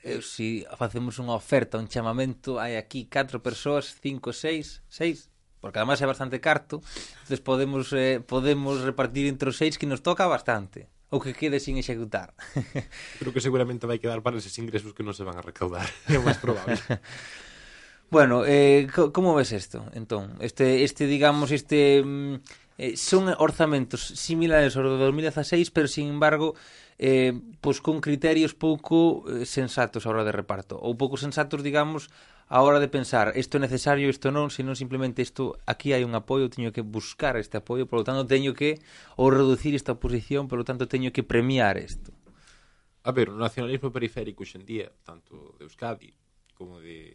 eu, 0.05 0.21
si 0.21 0.61
facemos 0.77 1.17
unha 1.17 1.33
oferta, 1.33 1.81
un 1.81 1.89
chamamento, 1.89 2.61
hai 2.61 2.77
aquí 2.77 3.09
4 3.09 3.41
persoas, 3.41 3.97
5, 3.97 4.29
6, 4.29 4.85
6, 4.85 5.33
porque 5.57 5.81
además 5.81 5.97
é 5.97 6.05
bastante 6.05 6.37
carto, 6.37 6.85
entonces 7.25 7.41
podemos, 7.41 7.89
eh, 7.89 8.21
podemos 8.21 8.85
repartir 8.85 9.25
entre 9.25 9.49
os 9.49 9.57
6 9.57 9.81
que 9.81 9.89
nos 9.89 10.05
toca 10.05 10.29
bastante 10.29 10.93
ou 11.09 11.17
que 11.17 11.33
quede 11.33 11.57
sin 11.57 11.81
executar. 11.81 12.37
Creo 13.19 13.33
que 13.33 13.41
seguramente 13.41 13.89
vai 13.89 13.97
quedar 13.97 14.21
para 14.21 14.37
eses 14.37 14.53
ingresos 14.61 14.93
que 14.93 15.01
non 15.01 15.17
se 15.17 15.25
van 15.25 15.41
a 15.41 15.43
recaudar, 15.43 15.89
é 16.13 16.21
o 16.21 16.25
máis 16.25 16.37
probable. 16.37 16.77
bueno, 18.13 18.45
eh, 18.45 18.85
como 18.93 19.33
ves 19.33 19.57
isto, 19.57 19.89
entón? 19.97 20.37
Este, 20.37 20.85
este 20.85 21.09
digamos, 21.09 21.49
este... 21.49 22.05
Mm, 22.05 22.45
eh, 22.77 22.97
son 22.97 23.33
orzamentos 23.39 24.03
similares 24.03 24.75
aos 24.75 24.85
do 24.85 24.97
2016, 24.99 25.71
pero, 25.71 25.87
sin 25.87 26.11
embargo, 26.11 26.53
eh, 26.97 27.33
pois 27.59 27.83
con 27.83 27.99
criterios 27.99 28.55
pouco 28.55 29.27
eh, 29.27 29.43
sensatos 29.43 30.05
a 30.05 30.09
hora 30.09 30.23
de 30.23 30.31
reparto 30.31 30.79
ou 30.79 30.95
pouco 30.95 31.19
sensatos, 31.19 31.59
digamos, 31.59 32.07
a 32.47 32.61
hora 32.61 32.79
de 32.79 32.87
pensar 32.87 33.33
isto 33.35 33.57
é 33.57 33.61
necesario, 33.61 34.07
isto 34.07 34.31
non, 34.31 34.47
senón 34.47 34.79
simplemente 34.79 35.19
isto 35.19 35.59
aquí 35.67 35.91
hai 35.91 36.07
un 36.07 36.15
apoio, 36.15 36.47
teño 36.47 36.71
que 36.71 36.85
buscar 36.85 37.35
este 37.35 37.59
apoio, 37.59 37.89
polo 37.89 38.05
tanto 38.07 38.23
teño 38.29 38.55
que 38.55 38.79
ou 39.19 39.27
reducir 39.27 39.75
esta 39.75 39.97
posición, 39.97 40.47
polo 40.47 40.63
tanto 40.63 40.87
teño 40.87 41.11
que 41.11 41.25
premiar 41.25 41.75
isto. 41.75 42.13
A 43.03 43.11
ver, 43.11 43.29
o 43.29 43.37
nacionalismo 43.37 43.91
periférico 43.91 44.47
xendía 44.47 44.89
tanto 45.03 45.57
de 45.59 45.67
Euskadi 45.67 46.13
como 46.55 46.79
de 46.79 47.11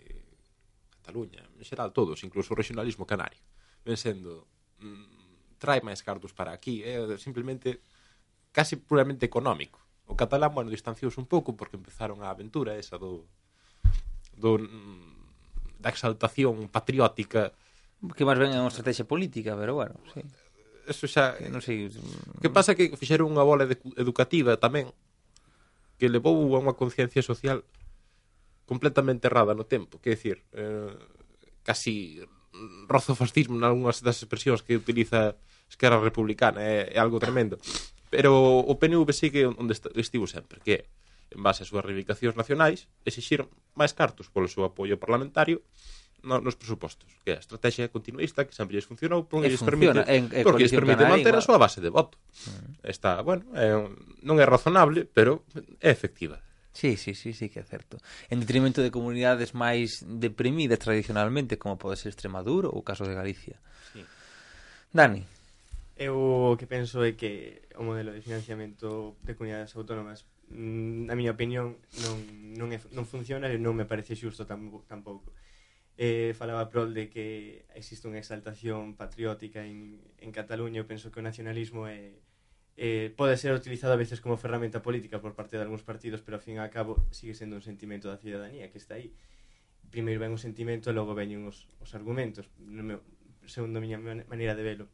Cataluña, 1.01 1.41
en 1.57 1.65
xeral 1.65 1.97
todos, 1.97 2.21
incluso 2.27 2.53
o 2.53 2.59
regionalismo 2.59 3.09
canario, 3.09 3.41
ven 3.83 3.97
sendo 3.97 4.45
mm, 4.83 5.57
trae 5.57 5.81
máis 5.81 6.05
cartos 6.05 6.37
para 6.37 6.53
aquí, 6.53 6.85
é 6.85 7.01
eh, 7.01 7.17
simplemente 7.17 7.81
casi 8.53 8.77
puramente 8.77 9.27
económico. 9.27 9.79
O 10.11 10.19
catalán, 10.19 10.55
bueno, 10.55 10.71
distanciouse 10.71 11.21
un 11.21 11.27
pouco 11.27 11.55
porque 11.55 11.79
empezaron 11.79 12.23
a 12.23 12.31
aventura 12.35 12.75
esa 12.75 12.99
do, 12.99 13.27
do 14.35 14.59
da 15.81 15.89
exaltación 15.89 16.69
patriótica 16.69 17.55
que 18.17 18.25
máis 18.25 18.41
ben 18.41 18.57
é 18.57 18.61
unha 18.61 18.73
estrategia 18.73 19.05
política, 19.05 19.53
pero 19.53 19.77
bueno, 19.77 20.01
sí. 20.17 20.25
Eso 20.89 21.05
xa, 21.05 21.37
que 21.37 21.53
non 21.53 21.61
sei, 21.61 21.93
mm. 21.93 22.41
que 22.41 22.49
pasa 22.49 22.73
que 22.73 22.97
fixeron 22.97 23.29
unha 23.29 23.45
bola 23.45 23.69
educativa 24.01 24.57
tamén 24.57 24.89
que 26.01 26.09
levou 26.09 26.41
a 26.57 26.61
unha 26.65 26.75
conciencia 26.75 27.21
social 27.21 27.61
completamente 28.65 29.29
errada 29.29 29.53
no 29.53 29.69
tempo, 29.69 30.01
que 30.01 30.17
decir, 30.17 30.41
eh, 30.57 30.97
casi 31.61 32.25
rozo 32.89 33.13
fascismo 33.13 33.61
en 33.61 33.69
algunhas 33.69 34.01
das 34.01 34.25
expresións 34.25 34.65
que 34.65 34.81
utiliza 34.81 35.37
Esquerra 35.69 36.01
Republicana, 36.01 36.65
é, 36.65 36.89
é 36.89 36.99
algo 36.99 37.21
tremendo. 37.21 37.61
Pero 38.11 38.61
o 38.67 38.75
PNV 38.75 39.09
sigue 39.15 39.47
onde 39.47 39.79
estivo 39.95 40.27
sempre, 40.27 40.59
que 40.61 40.75
é, 40.75 40.81
en 41.31 41.43
base 41.47 41.63
ás 41.63 41.71
súas 41.71 41.87
reivindicacións 41.87 42.35
nacionais, 42.35 42.91
exixir 43.07 43.47
máis 43.79 43.95
cartos 43.95 44.27
polo 44.29 44.51
seu 44.51 44.67
apoio 44.67 44.99
parlamentario 44.99 45.63
no, 46.23 46.41
nos 46.41 46.57
presupostos, 46.57 47.09
que 47.25 47.33
é 47.33 47.37
a 47.39 47.43
estrategia 47.43 47.89
continuista 47.89 48.45
que 48.45 48.53
sempre 48.53 48.77
lles 48.77 48.85
funcionou 48.85 49.25
porque 49.25 49.49
lles 49.49 49.63
permite, 49.63 50.05
en, 50.11 50.29
en 50.29 50.43
porque 50.45 50.67
lles 50.67 50.75
permite 50.75 51.07
manter 51.07 51.33
igual. 51.33 51.41
a 51.41 51.47
súa 51.47 51.57
base 51.57 51.81
de 51.81 51.89
voto. 51.89 52.19
Uh 52.19 52.83
-huh. 52.83 52.91
Está, 52.91 53.23
bueno, 53.23 53.47
é, 53.57 53.73
non 54.27 54.37
é 54.43 54.47
razonable, 54.47 55.07
pero 55.07 55.47
é 55.81 55.89
efectiva. 55.89 56.43
Sí, 56.73 56.97
sí, 56.97 57.15
sí, 57.15 57.33
sí 57.33 57.51
que 57.51 57.61
é 57.61 57.67
certo. 57.67 57.99
En 58.31 58.39
detrimento 58.39 58.83
de 58.83 58.95
comunidades 58.95 59.55
máis 59.55 60.03
deprimidas 60.07 60.79
tradicionalmente, 60.79 61.59
como 61.59 61.79
pode 61.79 61.99
ser 61.99 62.15
Extremadura 62.15 62.71
ou 62.71 62.83
o 62.83 62.87
caso 62.87 63.03
de 63.07 63.15
Galicia. 63.15 63.59
Sí. 63.95 64.03
Dani, 64.95 65.27
Eu 66.01 66.17
o 66.17 66.57
que 66.57 66.65
penso 66.65 67.05
é 67.05 67.13
que 67.13 67.69
o 67.77 67.85
modelo 67.85 68.17
de 68.17 68.25
financiamento 68.25 69.21
de 69.21 69.37
comunidades 69.37 69.77
autónomas 69.77 70.25
mm, 70.49 71.05
na 71.05 71.13
miña 71.13 71.37
opinión 71.37 71.77
non, 72.01 72.17
non, 72.57 72.69
é, 72.73 72.81
non 72.97 73.05
funciona 73.05 73.53
e 73.53 73.61
non 73.61 73.77
me 73.77 73.85
parece 73.85 74.17
xusto 74.17 74.49
tam, 74.49 74.73
tampouco 74.89 75.29
eh, 76.01 76.33
falaba 76.33 76.73
Prol 76.73 76.97
de 76.97 77.13
que 77.13 77.69
existe 77.77 78.09
unha 78.09 78.17
exaltación 78.17 78.97
patriótica 78.97 79.61
en, 79.61 80.01
en 80.17 80.33
Cataluña, 80.33 80.81
eu 80.81 80.89
penso 80.89 81.13
que 81.13 81.21
o 81.21 81.27
nacionalismo 81.29 81.85
é, 81.85 82.17
eh, 82.81 83.13
pode 83.13 83.37
ser 83.37 83.53
utilizado 83.53 83.93
a 83.93 84.01
veces 84.01 84.25
como 84.25 84.41
ferramenta 84.41 84.81
política 84.81 85.21
por 85.21 85.37
parte 85.37 85.61
de 85.61 85.69
algúns 85.69 85.85
partidos, 85.85 86.25
pero 86.25 86.41
ao 86.41 86.45
fin 86.45 86.57
e 86.57 86.65
ao 86.65 86.73
cabo 86.73 86.97
sigue 87.13 87.37
sendo 87.37 87.61
un 87.61 87.65
sentimento 87.65 88.09
da 88.09 88.17
ciudadanía 88.17 88.73
que 88.73 88.81
está 88.81 88.97
aí. 88.97 89.13
Primeiro 89.93 90.25
ven 90.25 90.33
o 90.33 90.41
sentimento 90.41 90.89
e 90.89 90.97
logo 90.97 91.13
veñen 91.13 91.45
os, 91.45 91.69
os 91.85 91.93
argumentos, 91.93 92.49
no 92.57 92.81
meu, 92.81 93.05
segundo 93.45 93.77
a 93.77 93.85
miña 93.85 94.01
maneira 94.01 94.57
de 94.57 94.65
velo. 94.65 94.89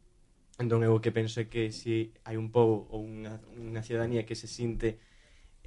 Entón 0.56 0.80
eu 0.80 0.96
o 0.96 1.02
que 1.04 1.12
penso 1.12 1.36
é 1.40 1.46
que 1.52 1.68
se 1.68 2.16
hai 2.24 2.40
un 2.40 2.48
pobo 2.48 2.88
ou 2.88 3.04
unha, 3.04 3.36
unha 3.60 3.84
ciudadanía 3.84 4.24
que 4.24 4.32
se 4.32 4.48
sinte 4.48 4.96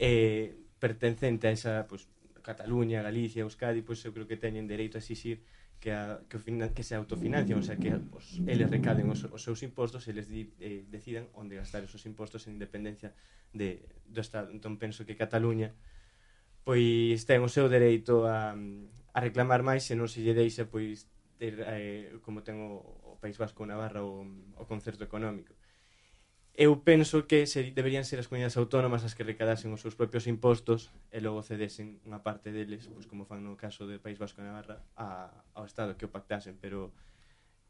eh, 0.01 0.57
pertencente 0.81 1.45
a 1.45 1.53
esa 1.53 1.73
pues, 1.85 2.09
Cataluña, 2.41 3.05
Galicia, 3.05 3.45
Euskadi, 3.45 3.85
pois 3.85 4.01
pues, 4.01 4.09
eu 4.09 4.11
creo 4.17 4.25
que 4.25 4.41
teñen 4.41 4.65
dereito 4.65 4.97
a 4.97 5.03
exixir 5.03 5.45
que, 5.79 5.93
a, 5.93 6.25
que, 6.27 6.37
o 6.37 6.73
que 6.73 6.83
se 6.83 6.95
autofinancian, 6.95 7.59
o 7.59 7.63
sea, 7.63 7.77
que 7.77 7.93
os, 8.17 8.41
eles 8.49 8.67
recaden 8.69 9.07
os, 9.13 9.23
os 9.29 9.41
seus 9.45 9.61
impostos 9.61 10.07
e 10.07 10.11
eles 10.11 10.27
di, 10.27 10.51
eh, 10.59 10.83
decidan 10.89 11.29
onde 11.37 11.55
gastar 11.55 11.85
esos 11.85 12.03
impostos 12.09 12.49
en 12.49 12.57
independencia 12.57 13.13
de, 13.53 13.85
do 14.09 14.25
Estado. 14.25 14.49
Entón 14.51 14.81
penso 14.81 15.05
que 15.05 15.15
Cataluña 15.15 15.71
pois 16.67 17.23
ten 17.29 17.39
o 17.45 17.49
seu 17.49 17.71
dereito 17.71 18.27
a, 18.27 18.53
a 18.53 19.19
reclamar 19.23 19.63
máis 19.63 19.87
se 19.87 19.95
non 19.95 20.11
se 20.11 20.21
lle 20.21 20.35
deixa 20.35 20.67
pois 20.67 21.07
ter, 21.39 21.63
eh, 21.65 22.19
como 22.21 22.43
ten 22.43 22.59
o, 22.59 22.83
o 23.05 23.08
País 23.19 23.37
Vasco 23.37 23.61
ou 23.63 23.69
Navarra 23.69 24.01
o, 24.01 24.23
o 24.57 24.63
concerto 24.65 25.03
económico. 25.03 25.53
Eu 26.59 26.83
penso 26.83 27.23
que 27.23 27.47
ser, 27.47 27.71
deberían 27.71 28.03
ser 28.03 28.19
as 28.19 28.27
comunidades 28.27 28.59
autónomas 28.59 29.07
as 29.07 29.15
que 29.15 29.23
recadasen 29.23 29.71
os 29.71 29.79
seus 29.79 29.95
propios 29.95 30.27
impostos 30.27 30.91
e 31.07 31.23
logo 31.23 31.39
cedesen 31.39 32.03
unha 32.03 32.19
parte 32.19 32.51
deles, 32.51 32.91
pois 32.91 33.07
como 33.07 33.23
fan 33.23 33.39
no 33.39 33.55
caso 33.55 33.87
do 33.87 33.95
País 34.03 34.19
Vasco 34.19 34.43
e 34.43 34.47
Navarra, 34.47 34.83
a, 34.99 35.31
ao 35.55 35.63
Estado 35.63 35.95
que 35.95 36.03
o 36.03 36.11
pactasen, 36.11 36.59
pero 36.59 36.91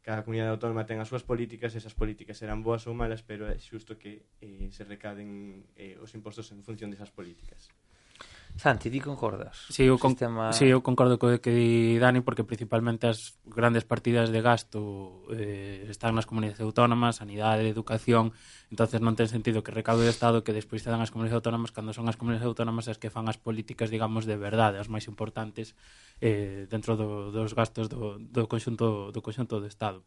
cada 0.02 0.26
comunidade 0.26 0.50
autónoma 0.50 0.88
ten 0.88 0.98
as 0.98 1.06
súas 1.06 1.22
políticas, 1.22 1.76
esas 1.78 1.94
políticas 1.94 2.34
serán 2.34 2.66
boas 2.66 2.82
ou 2.90 2.94
malas, 2.96 3.22
pero 3.22 3.46
é 3.46 3.54
xusto 3.62 3.94
que 3.94 4.26
eh, 4.42 4.66
se 4.74 4.82
recaden 4.82 5.62
eh, 5.78 5.94
os 6.02 6.10
impostos 6.18 6.50
en 6.50 6.66
función 6.66 6.90
desas 6.90 7.14
políticas. 7.14 7.70
Santi, 8.56 8.90
ti 8.90 9.00
concordas? 9.00 9.56
Si, 9.68 9.72
sí, 9.72 9.82
eu, 9.84 9.98
con, 9.98 10.12
sistema... 10.12 10.52
sí, 10.52 10.66
eu 10.66 10.82
concordo 10.82 11.18
co 11.18 11.32
que 11.40 11.50
di 11.50 11.98
Dani 11.98 12.20
porque 12.20 12.44
principalmente 12.44 13.08
as 13.08 13.40
grandes 13.46 13.88
partidas 13.88 14.28
de 14.28 14.40
gasto 14.44 15.24
eh, 15.32 15.86
están 15.88 16.12
nas 16.12 16.28
comunidades 16.28 16.60
autónomas, 16.60 17.22
sanidade, 17.22 17.64
educación, 17.68 18.36
entonces 18.68 19.00
non 19.00 19.16
ten 19.16 19.32
sentido 19.32 19.64
que 19.64 19.72
recaude 19.72 20.04
o 20.04 20.12
Estado 20.12 20.44
que 20.44 20.52
despois 20.52 20.84
te 20.84 20.92
dan 20.92 21.00
as 21.00 21.08
comunidades 21.08 21.40
autónomas 21.40 21.72
cando 21.72 21.96
son 21.96 22.10
as 22.10 22.20
comunidades 22.20 22.48
autónomas 22.48 22.90
as 22.90 23.00
que 23.00 23.08
fan 23.08 23.30
as 23.32 23.40
políticas, 23.40 23.88
digamos, 23.88 24.28
de 24.28 24.36
verdade, 24.36 24.76
as 24.76 24.92
máis 24.92 25.08
importantes 25.08 25.72
eh, 26.20 26.68
dentro 26.68 27.00
do, 27.00 27.32
dos 27.32 27.56
gastos 27.56 27.88
do, 27.88 28.20
do, 28.20 28.44
conxunto, 28.44 29.08
do 29.08 29.20
conxunto 29.24 29.56
do 29.56 29.68
Estado. 29.68 30.04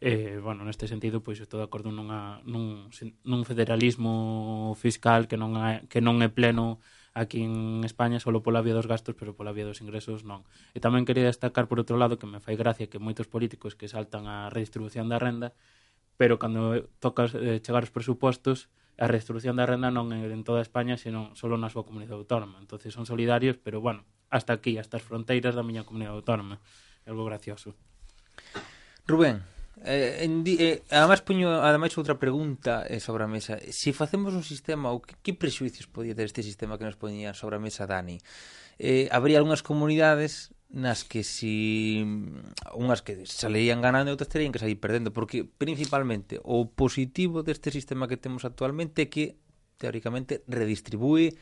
Eh, 0.00 0.40
bueno, 0.40 0.64
neste 0.64 0.88
sentido, 0.88 1.20
pois 1.20 1.36
estou 1.44 1.60
de 1.60 1.68
acordo 1.68 1.92
nunha, 1.92 2.40
nun, 2.48 2.88
nun 3.26 3.42
federalismo 3.44 4.72
fiscal 4.80 5.28
que 5.28 5.36
non 5.36 5.60
é, 5.60 5.84
que 5.92 6.00
non 6.00 6.24
é 6.24 6.32
pleno 6.32 6.80
aquí 7.14 7.42
en 7.42 7.82
España 7.84 8.20
solo 8.20 8.42
pola 8.42 8.62
vía 8.62 8.74
dos 8.74 8.86
gastos, 8.86 9.14
pero 9.18 9.34
pola 9.34 9.52
vía 9.52 9.66
dos 9.66 9.80
ingresos 9.82 10.22
non. 10.22 10.46
E 10.74 10.78
tamén 10.78 11.04
quería 11.04 11.26
destacar 11.26 11.66
por 11.66 11.82
outro 11.82 11.98
lado 11.98 12.16
que 12.18 12.28
me 12.30 12.38
fai 12.38 12.54
gracia 12.54 12.86
que 12.86 13.02
moitos 13.02 13.26
políticos 13.26 13.74
que 13.74 13.90
saltan 13.90 14.30
a 14.30 14.48
redistribución 14.48 15.10
da 15.10 15.18
renda, 15.18 15.52
pero 16.20 16.38
cando 16.38 16.86
tocas 17.02 17.34
eh, 17.34 17.58
chegar 17.64 17.82
os 17.82 17.92
presupostos, 17.92 18.70
a 19.00 19.08
redistribución 19.08 19.56
da 19.56 19.64
renda 19.64 19.88
non 19.88 20.12
en 20.12 20.44
toda 20.44 20.60
España, 20.60 21.00
senón 21.00 21.34
solo 21.34 21.56
na 21.56 21.72
súa 21.72 21.88
comunidade 21.88 22.20
autónoma. 22.20 22.60
Entonces 22.60 22.92
son 22.92 23.08
solidarios, 23.08 23.56
pero 23.56 23.80
bueno, 23.80 24.04
hasta 24.28 24.52
aquí, 24.52 24.76
hasta 24.76 25.00
as 25.00 25.04
fronteiras 25.04 25.56
da 25.56 25.66
miña 25.66 25.88
comunidade 25.88 26.20
autónoma. 26.20 26.60
É 27.02 27.10
algo 27.10 27.24
gracioso. 27.24 27.74
Rubén, 29.08 29.42
Eh, 29.82 30.24
en 30.24 30.44
di, 30.44 30.60
eh, 30.60 30.84
ademais 30.92 31.24
poño 31.24 31.64
ademais 31.64 31.96
outra 31.96 32.20
pregunta 32.20 32.84
eh, 32.84 33.00
sobre 33.00 33.24
a 33.24 33.30
mesa. 33.30 33.56
Se 33.64 33.72
si 33.72 33.90
facemos 33.96 34.36
un 34.36 34.44
sistema 34.44 34.92
ou 34.92 35.00
que, 35.00 35.16
que 35.24 35.32
prexuicios 35.32 35.88
podía 35.88 36.12
ter 36.12 36.28
este 36.28 36.44
sistema 36.44 36.76
que 36.76 36.84
nos 36.84 37.00
poñía 37.00 37.32
sobre 37.32 37.56
a 37.56 37.64
mesa 37.64 37.88
Dani? 37.88 38.20
Eh, 38.76 39.08
habría 39.08 39.40
algunhas 39.40 39.64
comunidades 39.64 40.52
nas 40.68 41.02
que 41.02 41.24
si 41.24 42.04
unhas 42.76 43.00
que 43.00 43.24
saleían 43.24 43.80
ganando 43.80 44.12
e 44.12 44.14
outras 44.14 44.28
terían 44.28 44.52
que 44.52 44.60
sair 44.60 44.76
perdendo, 44.76 45.16
porque 45.16 45.48
principalmente 45.48 46.38
o 46.44 46.68
positivo 46.68 47.40
deste 47.40 47.72
sistema 47.72 48.04
que 48.04 48.20
temos 48.20 48.44
actualmente 48.44 49.08
é 49.08 49.10
que 49.10 49.40
teóricamente 49.80 50.44
redistribúe 50.44 51.32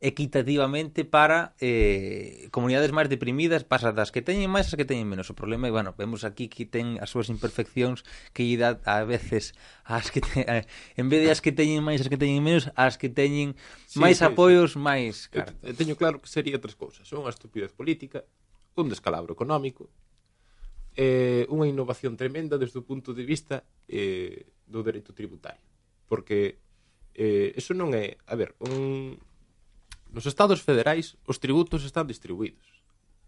equitativamente 0.00 1.04
para 1.04 1.54
eh, 1.60 2.48
comunidades 2.50 2.92
máis 2.92 3.08
deprimidas 3.08 3.64
pasa 3.64 3.94
das 3.94 4.10
que 4.12 4.20
teñen 4.20 4.50
máis 4.52 4.68
as 4.68 4.76
que 4.76 4.84
teñen 4.84 5.08
menos 5.08 5.30
o 5.30 5.38
problema 5.38 5.70
é, 5.70 5.72
bueno, 5.72 5.94
vemos 5.96 6.26
aquí 6.26 6.50
que 6.50 6.66
ten 6.68 6.98
as 7.00 7.14
súas 7.14 7.30
imperfeccións 7.30 8.02
que 8.34 8.44
lle 8.44 8.58
dá 8.60 8.76
a 8.84 9.06
veces 9.06 9.54
as 9.86 10.10
que 10.10 10.20
te, 10.20 10.44
eh, 10.44 10.66
en 10.98 11.06
vez 11.08 11.24
de 11.24 11.30
as 11.30 11.40
que 11.40 11.54
teñen 11.54 11.80
máis 11.80 12.02
as 12.02 12.10
que 12.10 12.18
teñen 12.18 12.42
menos 12.42 12.68
as 12.74 12.98
que 12.98 13.08
teñen 13.08 13.56
sí, 13.86 13.96
máis 13.96 14.20
sí, 14.20 14.26
apoios 14.26 14.74
sí. 14.74 14.82
máis 14.82 15.30
eh, 15.30 15.40
claro. 15.40 15.52
Eu 15.62 15.72
eh, 15.72 15.78
teño 15.78 15.94
claro 15.96 16.18
que 16.20 16.28
sería 16.28 16.60
tres 16.60 16.74
cousas 16.74 17.06
unha 17.14 17.32
estupidez 17.32 17.72
política 17.72 18.26
un 18.74 18.90
descalabro 18.90 19.32
económico 19.32 19.88
eh, 20.98 21.46
unha 21.48 21.70
innovación 21.70 22.18
tremenda 22.18 22.58
desde 22.58 22.82
o 22.82 22.84
punto 22.84 23.14
de 23.14 23.24
vista 23.24 23.62
eh, 23.86 24.52
do 24.66 24.82
dereito 24.82 25.14
tributario 25.16 25.64
porque 26.10 26.60
eh, 27.14 27.54
eso 27.54 27.72
non 27.72 27.94
é 27.94 28.18
a 28.26 28.34
ver, 28.34 28.58
un 28.58 29.16
Nos 30.14 30.30
estados 30.30 30.62
federais 30.62 31.18
os 31.26 31.42
tributos 31.42 31.82
están 31.82 32.06
distribuídos. 32.06 32.62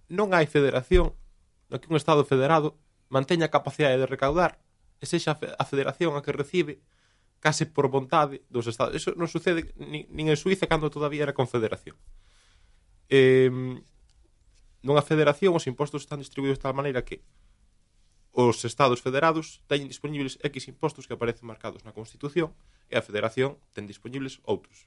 Non 0.07 0.31
hai 0.31 0.47
federación 0.47 1.19
no 1.67 1.83
que 1.83 1.91
un 1.91 1.99
estado 1.99 2.23
federado 2.23 2.79
manteña 3.11 3.51
a 3.51 3.55
capacidade 3.57 3.99
de 3.99 4.07
recaudar 4.07 4.63
e 5.03 5.05
sexa 5.11 5.35
a 5.35 5.65
federación 5.67 6.15
a 6.15 6.23
que 6.23 6.31
recibe 6.31 6.79
case 7.43 7.67
por 7.67 7.91
vontade 7.91 8.47
dos 8.55 8.71
estados. 8.71 8.95
Eso 8.95 9.19
non 9.19 9.27
sucede 9.27 9.75
nin, 9.75 10.07
nin 10.15 10.31
en 10.31 10.39
Suiza 10.39 10.71
cando 10.71 10.87
todavía 10.87 11.27
era 11.27 11.35
confederación. 11.35 11.99
Eh, 13.11 13.51
nunha 14.87 15.03
federación 15.03 15.59
os 15.59 15.67
impostos 15.67 16.07
están 16.07 16.23
distribuídos 16.23 16.63
de 16.63 16.71
tal 16.71 16.79
maneira 16.79 17.03
que 17.03 17.27
os 18.31 18.63
estados 18.63 19.03
federados 19.03 19.59
teñen 19.67 19.91
disponibles 19.91 20.39
X 20.39 20.71
impostos 20.71 21.11
que 21.11 21.19
aparecen 21.19 21.51
marcados 21.51 21.83
na 21.83 21.91
Constitución 21.91 22.55
e 22.87 22.95
a 22.95 23.03
Federación 23.03 23.59
ten 23.75 23.91
disponibles 23.91 24.39
outros 24.47 24.87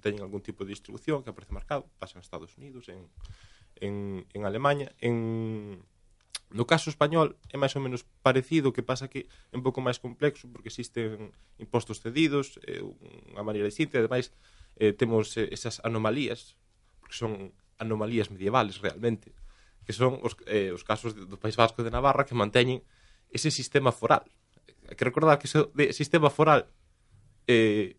teñen 0.00 0.24
algún 0.24 0.40
tipo 0.40 0.64
de 0.64 0.72
distribución 0.72 1.20
que 1.20 1.30
aparece 1.30 1.52
marcado, 1.52 1.84
pasa 2.00 2.16
en 2.16 2.24
Estados 2.24 2.56
Unidos, 2.56 2.88
en, 2.88 3.04
en, 3.76 4.26
en 4.32 4.40
Alemanha, 4.44 4.92
en... 5.00 5.84
No 6.54 6.70
caso 6.70 6.86
español 6.86 7.34
é 7.50 7.58
máis 7.58 7.74
ou 7.74 7.82
menos 7.82 8.06
parecido, 8.22 8.70
que 8.70 8.86
pasa 8.86 9.10
que 9.10 9.26
é 9.50 9.54
un 9.58 9.64
pouco 9.66 9.82
máis 9.82 9.98
complexo 9.98 10.46
porque 10.46 10.70
existen 10.70 11.34
impostos 11.58 11.98
cedidos, 11.98 12.62
é 12.62 12.78
unha 13.34 13.42
maneira 13.42 13.66
distinta, 13.66 13.98
e 13.98 14.06
ademais 14.06 14.30
eh, 14.78 14.94
temos 14.94 15.34
eh, 15.34 15.50
esas 15.50 15.82
anomalías, 15.82 16.54
porque 17.02 17.18
son 17.18 17.50
anomalías 17.82 18.30
medievales 18.30 18.78
realmente, 18.78 19.34
que 19.82 19.92
son 19.92 20.22
os, 20.22 20.38
eh, 20.46 20.70
os 20.70 20.86
casos 20.86 21.18
do 21.18 21.40
País 21.42 21.58
Vasco 21.58 21.82
de 21.82 21.90
Navarra 21.90 22.22
que 22.22 22.38
manteñen 22.38 22.86
ese 23.34 23.50
sistema 23.50 23.90
foral. 23.90 24.22
Hai 24.86 24.94
que 24.94 25.08
recordar 25.08 25.42
que 25.42 25.50
ese 25.50 25.66
de 25.74 25.90
sistema 25.90 26.30
foral 26.30 26.70
eh, 27.50 27.98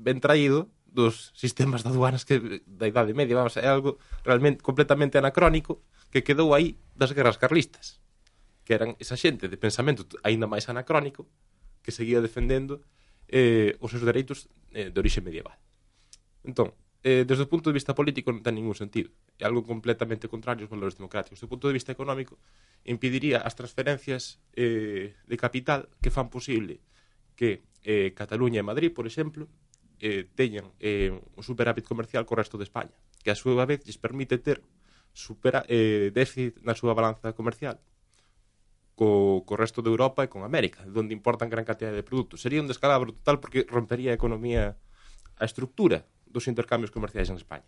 ben 0.00 0.24
traído 0.24 0.72
dos 0.90 1.30
sistemas 1.34 1.82
de 1.82 1.90
aduanas 1.90 2.26
que 2.26 2.62
da 2.66 2.90
Idade 2.90 3.14
Media, 3.14 3.38
vamos, 3.38 3.56
é 3.56 3.66
algo 3.66 3.98
realmente 4.26 4.60
completamente 4.60 5.16
anacrónico 5.16 5.82
que 6.10 6.26
quedou 6.26 6.52
aí 6.52 6.76
das 6.98 7.14
guerras 7.14 7.38
carlistas, 7.38 8.02
que 8.66 8.74
eran 8.74 8.98
esa 8.98 9.14
xente 9.14 9.46
de 9.46 9.56
pensamento 9.56 10.04
aínda 10.26 10.50
máis 10.50 10.66
anacrónico 10.66 11.30
que 11.80 11.94
seguía 11.94 12.18
defendendo 12.20 12.82
eh, 13.30 13.78
os 13.78 13.94
seus 13.94 14.02
dereitos 14.02 14.50
eh, 14.74 14.90
de 14.90 14.98
orixe 14.98 15.22
medieval. 15.22 15.56
Entón, 16.42 16.74
eh, 17.02 17.24
desde 17.24 17.44
o 17.44 17.50
punto 17.50 17.70
de 17.70 17.78
vista 17.80 17.96
político 17.96 18.28
non 18.28 18.44
ten 18.44 18.52
ningún 18.52 18.76
sentido. 18.76 19.08
É 19.40 19.48
algo 19.48 19.64
completamente 19.64 20.28
contrario 20.28 20.68
aos 20.68 20.72
valores 20.72 21.00
democráticos. 21.00 21.40
Desde 21.40 21.48
o 21.48 21.52
punto 21.52 21.70
de 21.70 21.76
vista 21.78 21.94
económico, 21.94 22.36
impediría 22.84 23.40
as 23.40 23.56
transferencias 23.56 24.42
eh, 24.52 25.16
de 25.24 25.36
capital 25.40 25.88
que 26.04 26.12
fan 26.12 26.28
posible 26.28 26.84
que 27.38 27.64
eh, 27.88 28.12
Cataluña 28.12 28.60
e 28.60 28.68
Madrid, 28.68 28.92
por 28.92 29.08
exemplo, 29.08 29.48
eh, 30.00 30.26
teñan 30.34 30.72
eh, 30.80 31.12
un 31.12 31.44
superávit 31.44 31.86
comercial 31.86 32.26
co 32.26 32.34
resto 32.34 32.58
de 32.58 32.64
España, 32.64 32.92
que 33.22 33.30
a 33.30 33.38
súa 33.38 33.68
vez 33.68 33.84
lles 33.84 34.00
permite 34.00 34.40
ter 34.40 34.64
supera, 35.12 35.62
eh, 35.68 36.10
déficit 36.10 36.58
na 36.64 36.74
súa 36.74 36.96
balanza 36.96 37.36
comercial 37.36 37.78
co, 39.00 39.44
co 39.48 39.56
resto 39.56 39.80
de 39.80 39.88
Europa 39.88 40.24
e 40.24 40.28
con 40.28 40.44
América, 40.44 40.84
onde 40.84 41.16
importan 41.16 41.48
gran 41.48 41.64
cantidad 41.64 41.92
de 41.92 42.04
produtos. 42.04 42.44
Sería 42.44 42.60
un 42.60 42.68
descalabro 42.68 43.16
total 43.16 43.40
porque 43.40 43.64
rompería 43.64 44.12
a 44.12 44.18
economía 44.20 44.76
a 45.40 45.44
estructura 45.48 46.04
dos 46.28 46.46
intercambios 46.52 46.92
comerciais 46.92 47.32
en 47.32 47.40
España. 47.40 47.64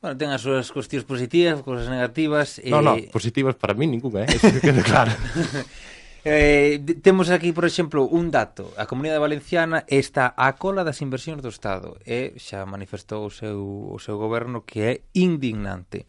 Bueno, 0.00 0.16
ten 0.16 0.32
as 0.32 0.40
súas 0.40 0.72
cuestións 0.72 1.04
positivas, 1.04 1.60
cousas 1.60 1.90
negativas... 1.90 2.56
E... 2.62 2.72
No, 2.72 2.80
no, 2.80 2.96
eh, 2.96 3.12
positivas 3.12 3.52
para 3.52 3.76
mí 3.76 3.84
ninguna, 3.84 4.24
eh? 4.24 4.32
Eso 4.38 4.48
que 4.48 4.62
quede 4.64 4.80
claro. 4.80 5.12
Eh, 6.24 6.84
temos 7.00 7.30
aquí, 7.30 7.52
por 7.52 7.64
exemplo, 7.64 8.04
un 8.04 8.30
dato. 8.30 8.72
A 8.76 8.84
Comunidade 8.84 9.24
Valenciana 9.24 9.88
está 9.88 10.36
á 10.36 10.52
cola 10.60 10.84
das 10.84 11.00
inversións 11.00 11.40
do 11.40 11.48
Estado 11.48 11.96
e 12.04 12.36
xa 12.36 12.68
manifestou 12.68 13.24
o 13.24 13.32
seu, 13.32 13.60
o 13.88 13.96
seu 13.96 14.20
goberno 14.20 14.68
que 14.68 14.80
é 14.84 14.94
indignante. 15.16 16.04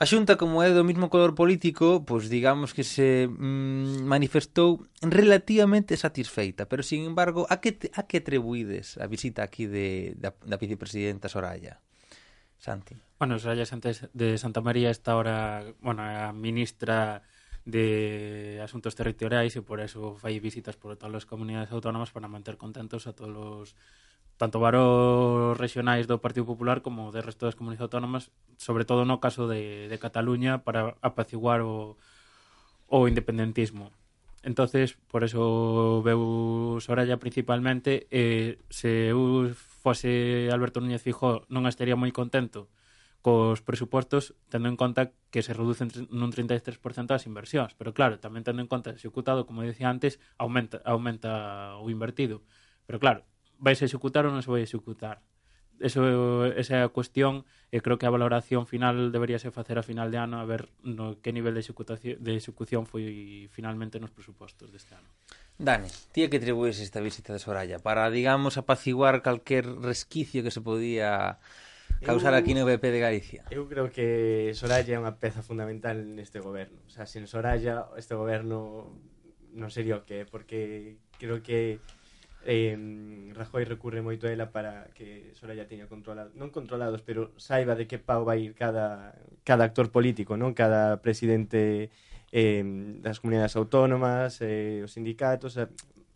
A 0.00 0.06
Xunta, 0.06 0.38
como 0.38 0.62
é 0.62 0.70
do 0.70 0.86
mismo 0.86 1.10
color 1.10 1.34
político, 1.34 2.06
pois 2.06 2.30
digamos 2.30 2.72
que 2.72 2.86
se 2.86 3.26
mm, 3.28 4.06
manifestou 4.06 4.86
relativamente 5.02 5.98
satisfeita, 5.98 6.70
pero 6.70 6.86
sin 6.86 7.04
embargo, 7.04 7.50
a 7.50 7.60
que, 7.60 7.76
a 7.98 8.06
que 8.06 8.22
atribuídes 8.22 8.96
a 8.96 9.10
visita 9.10 9.42
aquí 9.42 9.66
de, 9.66 10.14
da, 10.16 10.32
da 10.46 10.56
vicepresidenta 10.56 11.28
Soraya? 11.28 11.82
Santi. 12.56 12.96
Bueno, 13.18 13.36
Soraya 13.42 13.66
Santos 13.66 14.06
de 14.14 14.38
Santa 14.38 14.62
María 14.62 14.88
está 14.88 15.12
ahora, 15.12 15.66
bueno, 15.82 16.00
a 16.00 16.32
ministra 16.32 17.26
de 17.68 18.60
asuntos 18.64 18.96
territoriais 18.96 19.52
e 19.52 19.60
por 19.60 19.84
eso 19.84 20.16
fai 20.16 20.40
visitas 20.40 20.80
por 20.80 20.96
todas 20.96 21.20
as 21.20 21.28
comunidades 21.28 21.68
autónomas 21.68 22.08
para 22.08 22.24
manter 22.24 22.56
contentos 22.56 23.04
a 23.04 23.12
todos 23.12 23.36
os 23.36 23.68
tanto 24.40 24.56
varos 24.62 25.58
regionais 25.58 26.08
do 26.08 26.22
Partido 26.22 26.48
Popular 26.48 26.80
como 26.80 27.12
do 27.12 27.20
resto 27.20 27.44
das 27.44 27.58
comunidades 27.58 27.84
autónomas, 27.84 28.32
sobre 28.56 28.88
todo 28.88 29.04
no 29.04 29.20
caso 29.20 29.50
de, 29.50 29.90
de 29.90 29.98
Cataluña, 30.00 30.64
para 30.64 30.96
apaciguar 31.04 31.60
o, 31.60 31.98
o 32.88 32.98
independentismo. 33.04 33.92
Entonces, 34.46 34.96
por 35.10 35.26
eso 35.26 36.00
veu 36.06 36.78
Soraya 36.80 37.20
principalmente, 37.20 38.06
eh, 38.08 38.62
se 38.70 39.12
eu 39.12 39.52
fose 39.52 40.48
Alberto 40.54 40.80
Núñez 40.80 41.02
Fijó 41.02 41.44
non 41.52 41.66
estaría 41.68 41.98
moi 41.98 42.14
contento, 42.14 42.70
cos 43.22 43.60
presupostos 43.62 44.38
tendo 44.48 44.68
en 44.68 44.76
conta 44.76 45.12
que 45.30 45.42
se 45.42 45.52
reducen 45.52 45.90
nun 46.08 46.30
33% 46.30 47.12
as 47.12 47.26
inversións, 47.26 47.74
pero 47.74 47.90
claro, 47.92 48.22
tamén 48.22 48.46
tendo 48.46 48.62
en 48.62 48.70
conta 48.70 48.94
executado, 48.94 49.44
como 49.44 49.66
dicía 49.66 49.90
antes, 49.90 50.22
aumenta 50.38 50.78
aumenta 50.86 51.76
o 51.82 51.90
invertido. 51.90 52.46
Pero 52.86 53.02
claro, 53.02 53.26
vai 53.58 53.74
se 53.74 53.84
executar 53.84 54.24
ou 54.24 54.32
non 54.32 54.40
se 54.40 54.50
vai 54.50 54.62
a 54.62 54.68
executar? 54.68 55.20
Eso, 55.78 56.02
esa 56.58 56.74
é 56.78 56.82
a 56.82 56.90
cuestión 56.90 57.46
e 57.70 57.78
creo 57.78 58.02
que 58.02 58.06
a 58.06 58.10
valoración 58.10 58.66
final 58.66 59.14
deberíase 59.14 59.54
facer 59.54 59.78
a 59.78 59.86
final 59.86 60.10
de 60.10 60.18
ano 60.18 60.42
a 60.42 60.46
ver 60.46 60.74
no 60.82 61.22
que 61.22 61.30
nivel 61.30 61.54
de 61.54 61.62
executación 61.62 62.18
de 62.18 62.34
execución 62.34 62.82
foi 62.82 63.46
finalmente 63.54 64.02
nos 64.02 64.10
presupostos 64.10 64.74
deste 64.74 64.98
ano. 64.98 65.06
Dani, 65.58 65.86
ti 66.10 66.26
que 66.26 66.42
atribuís 66.42 66.82
esta 66.82 66.98
visita 66.98 67.30
de 67.30 67.38
Soraya 67.38 67.78
para, 67.78 68.10
digamos, 68.10 68.58
apaciguar 68.58 69.22
calquer 69.22 69.66
resquicio 69.78 70.42
que 70.42 70.50
se 70.50 70.62
podía 70.62 71.38
Causar 72.04 72.32
eu, 72.34 72.38
aquí 72.38 72.54
no 72.54 72.62
BP 72.62 72.84
de 72.94 73.00
Galicia. 73.00 73.42
Eu 73.50 73.66
creo 73.66 73.90
que 73.90 74.54
Soraya 74.54 74.94
é 74.94 75.00
unha 75.00 75.18
peza 75.18 75.42
fundamental 75.42 75.98
neste 75.98 76.38
goberno. 76.38 76.78
O 76.86 76.90
sea, 76.90 77.10
sen 77.10 77.26
Soraya 77.26 77.90
este 77.98 78.14
goberno 78.14 78.92
non 79.54 79.70
sería 79.74 79.98
o 79.98 80.06
que 80.06 80.22
é, 80.22 80.24
porque 80.24 81.02
creo 81.18 81.42
que 81.42 81.82
eh, 82.46 82.78
Rajoy 83.34 83.64
recurre 83.64 84.00
moito 84.00 84.26
a 84.26 84.32
ela 84.32 84.54
para 84.54 84.86
que 84.94 85.34
Soraya 85.34 85.66
teña 85.66 85.90
controlado, 85.90 86.30
non 86.38 86.54
controlados, 86.54 87.02
pero 87.02 87.34
saiba 87.34 87.74
de 87.74 87.90
que 87.90 87.98
pau 87.98 88.22
vai 88.22 88.46
ir 88.46 88.54
cada, 88.54 89.18
cada 89.42 89.66
actor 89.66 89.90
político, 89.90 90.38
non 90.38 90.54
cada 90.54 91.02
presidente 91.02 91.90
eh, 92.30 92.62
das 93.02 93.18
comunidades 93.18 93.58
autónomas, 93.58 94.38
eh, 94.38 94.86
os 94.86 94.94
sindicatos, 94.94 95.58
eh, 95.58 95.66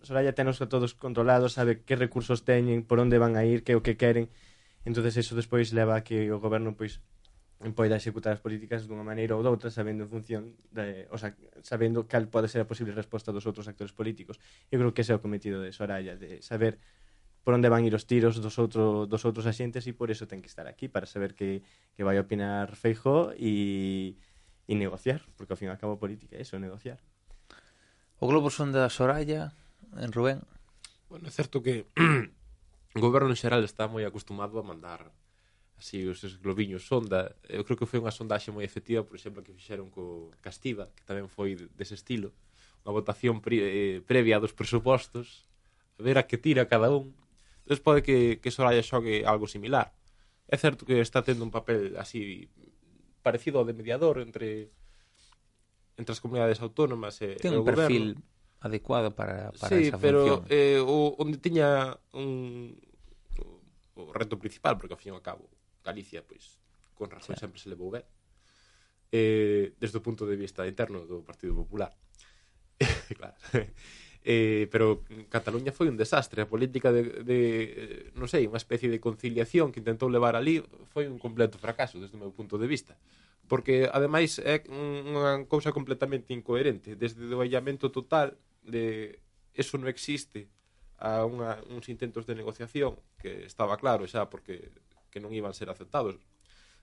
Soraya 0.03 0.35
tenos 0.35 0.59
a 0.63 0.67
todos 0.67 0.95
controlados, 0.95 1.55
sabe 1.55 1.83
que 1.83 1.95
recursos 1.95 2.43
teñen, 2.43 2.83
por 2.83 2.99
onde 2.99 3.23
van 3.23 3.39
a 3.39 3.47
ir, 3.47 3.63
que 3.63 3.79
o 3.79 3.83
que 3.87 3.95
queren, 3.95 4.31
entonces 4.85 5.17
eso 5.17 5.35
despois 5.35 5.73
leva 5.73 5.97
a 5.97 6.05
que 6.05 6.31
o 6.33 6.41
goberno 6.41 6.75
pois 6.75 7.01
poida 7.71 7.95
executar 7.95 8.35
as 8.35 8.43
políticas 8.43 8.91
dunha 8.91 9.07
maneira 9.07 9.39
ou 9.39 9.47
doutra 9.47 9.71
sabendo 9.71 10.03
en 10.03 10.11
función 10.11 10.43
de, 10.75 11.07
o 11.15 11.19
sea, 11.21 11.39
sabendo 11.63 12.11
cal 12.11 12.27
pode 12.27 12.51
ser 12.51 12.67
a 12.67 12.67
posible 12.67 12.91
resposta 12.91 13.31
dos 13.31 13.47
outros 13.47 13.71
actores 13.71 13.95
políticos. 13.95 14.43
Eu 14.75 14.83
creo 14.83 14.91
que 14.91 15.07
ese 15.07 15.15
é 15.15 15.17
o 15.17 15.23
cometido 15.23 15.63
de 15.63 15.71
Soraya, 15.71 16.19
de 16.19 16.43
saber 16.43 16.83
por 17.47 17.55
onde 17.55 17.71
van 17.71 17.87
ir 17.87 17.95
os 17.95 18.07
tiros 18.11 18.43
dos 18.43 18.59
outro, 18.59 19.07
dos 19.07 19.23
outros 19.23 19.47
axentes 19.47 19.87
e 19.87 19.95
por 19.95 20.11
eso 20.11 20.27
ten 20.27 20.43
que 20.43 20.51
estar 20.51 20.67
aquí 20.67 20.91
para 20.91 21.07
saber 21.07 21.39
que, 21.39 21.63
que 21.95 22.03
vai 22.03 22.19
opinar 22.19 22.75
Feijo 22.75 23.31
e, 23.39 24.19
e 24.67 24.75
negociar, 24.75 25.23
porque 25.39 25.55
ao 25.55 25.59
fin 25.59 25.71
e 25.71 25.75
ao 25.75 25.79
cabo 25.79 26.03
política 26.03 26.35
é 26.35 26.43
eso, 26.43 26.59
negociar. 26.59 26.99
O 28.19 28.27
globo 28.27 28.51
son 28.51 28.75
da 28.75 28.91
Soraya 28.91 29.55
en 29.99 30.11
Rubén. 30.11 30.43
Bueno, 31.11 31.27
é 31.27 31.33
certo 31.35 31.63
que 31.63 31.87
O 32.93 33.01
goberno 33.01 33.33
en 33.33 33.41
xeral 33.41 33.65
está 33.65 33.89
moi 33.89 34.05
acostumado 34.05 34.61
a 34.61 34.65
mandar 34.65 35.13
así 35.81 36.07
os 36.07 36.23
globiños 36.39 36.87
sonda. 36.87 37.35
Eu 37.49 37.65
creo 37.65 37.79
que 37.81 37.89
foi 37.89 37.99
unha 37.99 38.15
sondaxe 38.15 38.55
moi 38.55 38.63
efectiva, 38.63 39.03
por 39.03 39.17
exemplo, 39.17 39.43
que 39.43 39.57
fixeron 39.57 39.89
co 39.89 40.31
Castiva, 40.45 40.93
que 40.95 41.03
tamén 41.03 41.27
foi 41.27 41.57
dese 41.75 41.97
estilo, 41.97 42.31
unha 42.85 42.95
votación 42.95 43.43
pre, 43.43 43.57
eh, 43.59 43.99
previa 44.05 44.39
dos 44.39 44.55
presupostos, 44.55 45.49
a 45.99 46.03
ver 46.05 46.21
a 46.21 46.27
que 46.29 46.39
tira 46.39 46.71
cada 46.71 46.93
un. 46.93 47.17
Entón 47.65 47.83
pode 47.83 48.01
que, 48.07 48.39
que 48.39 48.55
Soraya 48.55 48.85
xogue 48.85 49.25
algo 49.27 49.49
similar. 49.49 49.91
É 50.47 50.61
certo 50.61 50.85
que 50.85 51.01
está 51.01 51.25
tendo 51.25 51.43
un 51.43 51.51
papel 51.55 51.97
así 51.97 52.53
parecido 53.25 53.59
ao 53.59 53.67
de 53.67 53.75
mediador 53.75 54.21
entre 54.21 54.71
entre 55.97 56.13
as 56.13 56.21
comunidades 56.21 56.61
autónomas 56.61 57.21
e 57.25 57.41
Ten 57.41 57.57
un 57.57 57.63
o 57.63 57.67
perfil 57.67 58.19
goberno 58.19 58.32
adecuado 58.63 59.15
para, 59.15 59.51
para 59.53 59.77
sí, 59.77 59.89
esa 59.89 59.99
función. 59.99 60.01
Sí, 60.01 60.01
pero 60.01 60.45
eh, 60.49 60.79
o, 60.79 61.17
onde 61.19 61.39
tiña 61.39 61.99
un, 62.15 62.79
o 63.99 64.13
reto 64.15 64.39
principal, 64.39 64.79
porque 64.79 64.95
ao 64.95 65.01
fin 65.03 65.13
e 65.13 65.17
ao 65.19 65.25
cabo 65.25 65.51
Galicia, 65.83 66.23
pois, 66.23 66.63
con 66.95 67.11
razón 67.11 67.35
sí. 67.35 67.43
sempre 67.43 67.59
se 67.59 67.67
levou 67.67 67.91
ben, 67.91 68.07
eh, 69.11 69.75
desde 69.83 69.99
o 69.99 70.05
punto 70.05 70.25
de 70.25 70.39
vista 70.39 70.63
interno 70.63 71.03
do 71.03 71.27
Partido 71.27 71.59
Popular. 71.59 71.91
claro. 73.19 73.35
eh, 74.23 74.71
pero 74.71 75.03
Cataluña 75.27 75.75
foi 75.75 75.91
un 75.91 75.99
desastre. 75.99 76.47
A 76.47 76.49
política 76.49 76.95
de, 76.95 77.27
de 77.27 77.39
eh, 78.15 78.19
non 78.19 78.31
sei, 78.31 78.47
unha 78.47 78.63
especie 78.63 78.87
de 78.87 79.03
conciliación 79.03 79.75
que 79.75 79.83
intentou 79.83 80.07
levar 80.07 80.39
ali 80.39 80.63
foi 80.95 81.11
un 81.11 81.19
completo 81.19 81.59
fracaso 81.59 81.99
desde 81.99 82.15
o 82.15 82.23
meu 82.23 82.31
punto 82.31 82.57
de 82.57 82.71
vista 82.71 82.95
porque 83.53 83.91
ademais 83.93 84.39
é 84.41 84.65
unha 84.71 85.45
cousa 85.45 85.77
completamente 85.77 86.33
incoherente 86.33 86.97
desde 86.97 87.27
o 87.35 87.43
aillamento 87.43 87.93
total 87.93 88.39
de 88.63 89.19
eso 89.55 89.77
no 89.79 89.91
existe 89.91 90.49
a 91.03 91.27
unha, 91.27 91.59
uns 91.69 91.91
intentos 91.91 92.25
de 92.25 92.39
negociación 92.39 92.95
que 93.19 93.45
estaba 93.45 93.77
claro 93.77 94.07
xa 94.07 94.31
porque 94.31 94.71
que 95.11 95.21
non 95.21 95.35
iban 95.35 95.53
a 95.53 95.59
ser 95.59 95.69
aceptados. 95.69 96.17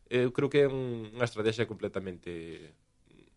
Eu 0.09 0.29
creo 0.35 0.49
que 0.51 0.65
é 0.65 0.67
un, 0.69 1.09
unha 1.15 1.25
estrategia 1.25 1.65
completamente 1.65 2.75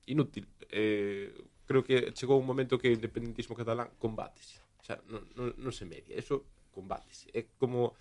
inútil. 0.05 0.44
Eh, 0.68 1.33
creo 1.66 1.85
que 1.85 2.12
chegou 2.12 2.37
un 2.37 2.46
momento 2.46 2.76
que 2.76 2.90
o 2.90 2.96
independentismo 2.96 3.57
catalán 3.57 3.94
combates 3.96 4.61
xa, 4.83 4.98
non, 5.07 5.22
non, 5.38 5.55
non 5.57 5.72
se 5.72 5.87
media 5.87 6.18
eso 6.18 6.42
combates 6.74 7.31
é 7.33 7.46
como 7.57 7.94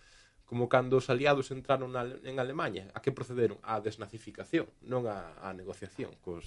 como 0.49 0.67
cando 0.67 0.99
os 0.99 1.08
aliados 1.08 1.54
entraron 1.56 1.95
na, 1.95 2.04
en 2.04 2.36
Alemanha 2.41 2.91
a 2.91 2.99
que 2.99 3.15
procederon? 3.15 3.62
a 3.63 3.80
desnazificación 3.80 4.67
non 4.84 5.08
a, 5.08 5.38
a 5.39 5.54
negociación 5.56 6.12
cos, 6.19 6.43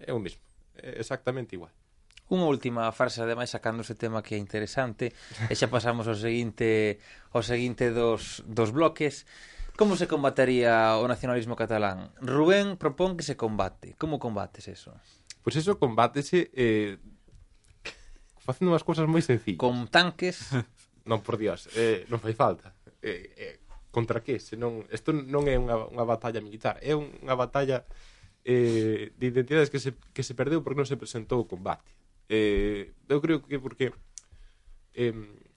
é 0.00 0.10
o 0.10 0.18
mismo, 0.18 0.42
é 0.74 0.98
exactamente 0.98 1.54
igual. 1.54 1.70
Unha 2.30 2.46
última 2.46 2.86
frase, 2.94 3.18
ademais, 3.26 3.50
sacando 3.50 3.82
ese 3.82 3.98
tema 3.98 4.22
que 4.22 4.38
é 4.38 4.40
interesante, 4.40 5.10
e 5.50 5.54
xa 5.58 5.66
pasamos 5.66 6.06
ao 6.06 6.14
seguinte, 6.14 7.02
ao 7.34 7.42
seguinte 7.42 7.90
dos, 7.90 8.46
dos 8.46 8.70
bloques. 8.70 9.26
Como 9.74 9.98
se 9.98 10.06
combatería 10.06 10.94
o 11.02 11.10
nacionalismo 11.10 11.58
catalán? 11.58 12.14
Rubén 12.22 12.78
propón 12.78 13.18
que 13.18 13.26
se 13.26 13.34
combate. 13.34 13.98
Como 13.98 14.22
combates 14.22 14.70
eso? 14.70 14.94
Pois 15.42 15.58
pues 15.58 15.66
eso 15.66 15.74
combátese 15.82 16.54
eh, 16.54 17.02
facendo 18.46 18.70
unhas 18.70 18.86
cousas 18.86 19.10
moi 19.10 19.26
sencillas. 19.26 19.58
Con 19.58 19.90
tanques? 19.90 20.54
non, 21.10 21.26
por 21.26 21.34
dios, 21.34 21.66
eh, 21.74 22.06
non 22.06 22.22
fai 22.22 22.38
falta. 22.38 22.78
Eh, 23.02 23.34
eh, 23.34 23.56
contra 23.90 24.22
que? 24.22 24.38
Senón, 24.38 24.86
isto 24.94 25.10
non 25.10 25.50
é 25.50 25.58
unha, 25.58 25.82
unha 25.90 26.06
batalla 26.06 26.38
militar, 26.38 26.78
é 26.78 26.94
unha 26.94 27.34
batalla 27.34 27.82
eh, 28.46 29.10
de 29.18 29.24
identidades 29.26 29.66
que 29.66 29.82
se, 29.82 29.98
que 30.14 30.22
se 30.22 30.38
perdeu 30.38 30.62
porque 30.62 30.78
non 30.78 30.86
se 30.86 30.94
presentou 30.94 31.42
o 31.42 31.50
combate 31.50 31.99
Eh, 32.30 32.94
eu 33.10 33.18
creo 33.18 33.42
que 33.42 33.58
porque 33.58 33.90
eh, 34.94 35.10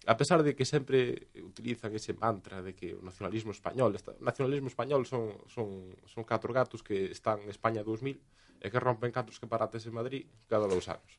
a 0.10 0.18
pesar 0.18 0.42
de 0.42 0.58
que 0.58 0.66
sempre 0.66 1.30
utilizan 1.38 1.94
ese 1.94 2.18
mantra 2.18 2.66
de 2.66 2.74
que 2.74 2.98
o 2.98 3.02
nacionalismo 3.06 3.54
español, 3.54 3.94
está, 3.94 4.18
o 4.18 4.26
nacionalismo 4.26 4.74
español 4.74 5.06
son, 5.06 5.38
son, 5.48 5.94
son 6.10 6.24
catro 6.26 6.50
gatos 6.50 6.82
que 6.82 7.14
están 7.14 7.46
en 7.46 7.54
España 7.54 7.86
2000 7.86 8.18
e 8.64 8.68
que 8.74 8.80
rompen 8.82 9.14
catros 9.14 9.38
que 9.38 9.46
parates 9.46 9.86
en 9.86 9.94
Madrid 9.94 10.26
cada 10.50 10.66
dous 10.66 10.90
anos. 10.90 11.14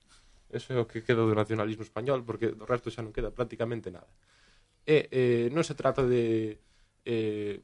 Eso 0.51 0.75
é 0.75 0.79
o 0.83 0.91
que 0.91 1.07
queda 1.07 1.23
do 1.23 1.39
nacionalismo 1.39 1.87
español 1.87 2.27
porque 2.27 2.51
do 2.51 2.67
resto 2.67 2.91
xa 2.91 3.07
non 3.07 3.15
queda 3.15 3.31
prácticamente 3.31 3.95
nada. 3.95 4.11
E 4.83 5.07
eh, 5.09 5.47
non 5.55 5.63
se 5.63 5.79
trata 5.79 6.03
de 6.03 6.59
eh, 7.07 7.63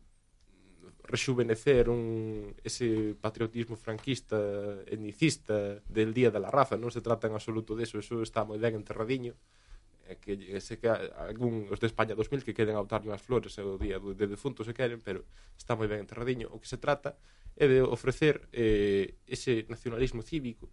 rexuvenecer 1.11 1.91
un, 1.91 2.55
ese 2.63 3.19
patriotismo 3.19 3.75
franquista 3.75 4.39
etnicista 4.87 5.83
del 5.91 6.15
Día 6.15 6.31
da 6.31 6.39
de 6.39 6.49
Raza, 6.49 6.79
non 6.79 6.95
se 6.95 7.03
trata 7.03 7.27
en 7.27 7.35
absoluto 7.35 7.75
deso, 7.75 7.99
eso 7.99 8.23
está 8.23 8.47
moi 8.47 8.63
ben 8.63 8.79
enterradiño 8.79 9.35
que 10.17 10.61
se 10.61 10.79
que 10.79 10.89
algún 10.89 11.69
os 11.71 11.79
de 11.79 11.87
España 11.87 12.15
2000 12.15 12.43
que 12.43 12.55
queden 12.55 12.75
a 12.75 12.83
autarlle 12.83 13.07
unhas 13.07 13.23
flores 13.23 13.55
o 13.63 13.79
día 13.79 13.99
de 14.01 14.27
defuntos 14.27 14.67
se 14.67 14.75
queren, 14.75 14.99
pero 14.99 15.23
está 15.55 15.79
moi 15.79 15.87
ben 15.87 16.03
enterradiño. 16.03 16.51
O 16.51 16.59
que 16.59 16.67
se 16.67 16.83
trata 16.83 17.15
é 17.55 17.71
de 17.71 17.79
ofrecer 17.83 18.49
eh, 18.51 19.21
ese 19.27 19.67
nacionalismo 19.71 20.23
cívico 20.23 20.67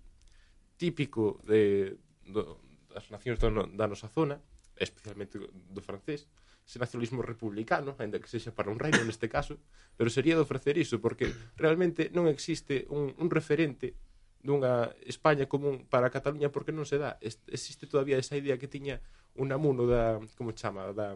típico 0.77 1.41
de, 1.45 1.97
do, 2.25 2.57
das 2.89 3.09
nacións 3.13 3.37
do, 3.37 3.49
da 3.49 3.85
nosa 3.85 4.09
zona, 4.09 4.41
especialmente 4.77 5.37
do 5.37 5.81
francés, 5.81 6.25
ese 6.67 6.83
nacionalismo 6.83 7.23
republicano, 7.23 7.95
ainda 7.95 8.19
que 8.19 8.27
sexa 8.27 8.51
para 8.51 8.67
un 8.67 8.75
reino 8.75 8.99
neste 9.07 9.31
caso, 9.31 9.55
pero 9.95 10.11
sería 10.11 10.35
de 10.35 10.43
ofrecer 10.43 10.75
iso, 10.75 10.99
porque 10.99 11.31
realmente 11.55 12.11
non 12.11 12.27
existe 12.27 12.83
un, 12.91 13.15
un 13.15 13.31
referente 13.31 13.95
dunha 14.43 14.91
España 15.07 15.47
común 15.47 15.87
para 15.87 16.11
Cataluña 16.11 16.51
porque 16.51 16.75
non 16.75 16.83
se 16.83 16.99
dá. 16.99 17.15
Est 17.23 17.39
existe 17.47 17.87
todavía 17.87 18.19
esa 18.19 18.35
idea 18.35 18.59
que 18.59 18.67
tiña 18.67 18.99
un 19.39 19.55
amuno 19.55 19.87
da, 19.87 20.19
como 20.35 20.51
chama, 20.51 20.91
da 20.91 21.15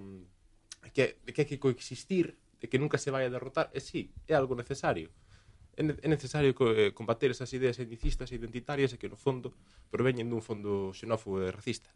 que, 0.96 1.20
que 1.28 1.44
hai 1.44 1.48
que 1.48 1.60
coexistir, 1.60 2.40
de 2.60 2.72
que 2.72 2.80
nunca 2.80 2.96
se 2.96 3.12
vai 3.12 3.28
a 3.28 3.34
derrotar, 3.34 3.68
e 3.76 3.84
sí, 3.84 4.16
é 4.32 4.34
algo 4.34 4.56
necesario. 4.56 5.12
É, 5.76 5.84
ne 5.84 5.96
é 6.00 6.08
necesario 6.08 6.56
co 6.56 6.72
eh, 6.72 6.92
combater 6.92 7.32
esas 7.32 7.52
ideas 7.52 7.80
etnicistas 7.80 8.32
e 8.32 8.40
identitarias 8.40 8.92
e 8.96 9.00
que 9.00 9.12
no 9.12 9.20
fondo 9.20 9.52
proveñen 9.92 10.28
dun 10.32 10.44
fondo 10.44 10.92
xenófobo 10.96 11.44
e 11.44 11.52
racista. 11.52 11.92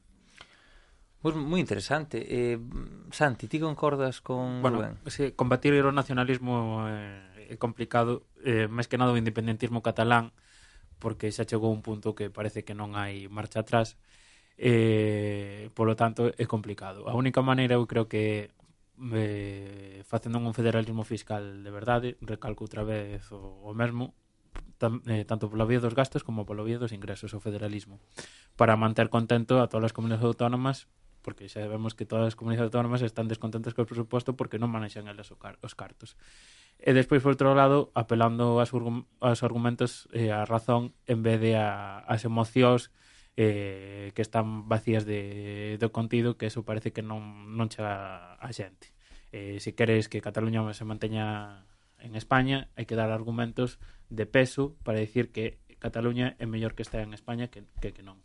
Pois 1.25 1.33
pues 1.33 1.41
moi 1.41 1.57
interesante. 1.57 2.21
Eh, 2.21 2.61
Santi, 3.09 3.49
ti 3.49 3.57
concordas 3.57 4.21
con 4.21 4.61
bueno, 4.61 4.77
Rubén? 4.77 5.01
Sí, 5.09 5.33
combatir 5.33 5.73
o 5.73 5.89
nacionalismo 5.89 6.85
eh, 6.85 7.49
é 7.49 7.57
complicado, 7.57 8.29
eh, 8.45 8.69
máis 8.69 8.85
que 8.85 9.01
nada 9.01 9.09
o 9.09 9.17
independentismo 9.17 9.81
catalán, 9.81 10.37
porque 11.01 11.33
xa 11.33 11.49
chegou 11.49 11.73
un 11.73 11.81
punto 11.81 12.13
que 12.13 12.29
parece 12.29 12.61
que 12.61 12.77
non 12.77 12.93
hai 12.93 13.25
marcha 13.25 13.65
atrás, 13.65 13.97
eh, 14.61 15.73
polo 15.73 15.97
tanto 15.97 16.29
é 16.29 16.45
complicado. 16.45 17.09
A 17.09 17.17
única 17.17 17.41
maneira 17.41 17.81
eu 17.81 17.89
creo 17.89 18.05
que 18.05 18.53
eh, 19.09 20.05
facendo 20.05 20.37
un 20.37 20.53
federalismo 20.53 21.01
fiscal 21.09 21.65
de 21.65 21.71
verdade, 21.73 22.21
recalco 22.21 22.69
outra 22.69 22.85
vez 22.85 23.33
o, 23.33 23.65
o 23.65 23.73
mesmo, 23.73 24.13
tam, 24.77 25.01
eh, 25.09 25.25
tanto 25.25 25.49
pola 25.49 25.65
vía 25.65 25.81
dos 25.81 25.97
gastos 25.97 26.21
como 26.21 26.45
pola 26.45 26.61
vía 26.61 26.77
dos 26.77 26.93
ingresos, 26.93 27.33
o 27.33 27.41
federalismo, 27.41 27.97
para 28.53 28.77
manter 28.77 29.09
contento 29.09 29.57
a 29.57 29.65
todas 29.65 29.89
as 29.89 29.95
comunidades 29.97 30.29
autónomas 30.29 30.85
porque 31.25 31.49
xa 31.49 31.65
vemos 31.65 31.97
que 31.97 32.05
todas 32.05 32.29
as 32.29 32.37
comunidades 32.37 32.69
autónomas 32.69 33.01
están 33.01 33.25
descontentas 33.25 33.73
co 33.73 33.89
presuposto 33.89 34.37
porque 34.37 34.61
non 34.61 34.69
manexan 34.69 35.09
elas 35.09 35.33
os 35.33 35.73
cartos. 35.73 36.13
E 36.77 36.93
despois, 36.93 37.25
por 37.25 37.33
outro 37.33 37.57
lado, 37.57 37.89
apelando 37.97 38.61
aos, 38.61 38.69
aos 38.69 39.41
argumentos 39.41 40.05
e 40.13 40.29
eh, 40.29 40.35
a 40.35 40.45
razón 40.45 40.93
en 41.09 41.25
vez 41.25 41.41
de 41.41 41.57
a, 41.57 42.05
as 42.05 42.21
emocións 42.29 42.93
eh, 43.41 44.13
que 44.13 44.21
están 44.21 44.69
vacías 44.69 45.01
de, 45.09 45.81
do 45.81 45.89
contido, 45.89 46.37
que 46.37 46.45
eso 46.45 46.61
parece 46.61 46.93
que 46.93 47.01
non, 47.01 47.57
non 47.57 47.73
chega 47.73 48.37
a 48.37 48.49
xente. 48.53 48.93
Eh, 49.33 49.57
se 49.57 49.73
queres 49.73 50.07
que 50.07 50.21
Cataluña 50.21 50.61
se 50.77 50.85
manteña 50.85 51.65
en 51.97 52.13
España, 52.13 52.69
hai 52.77 52.85
que 52.85 52.93
dar 52.93 53.09
argumentos 53.09 53.81
de 54.13 54.29
peso 54.29 54.77
para 54.85 55.01
dicir 55.01 55.33
que 55.33 55.57
Cataluña 55.81 56.37
é 56.37 56.45
mellor 56.45 56.77
que 56.77 56.85
está 56.85 57.01
en 57.01 57.17
España 57.17 57.49
que, 57.49 57.65
que, 57.81 57.91
que 57.91 58.05
non. 58.05 58.21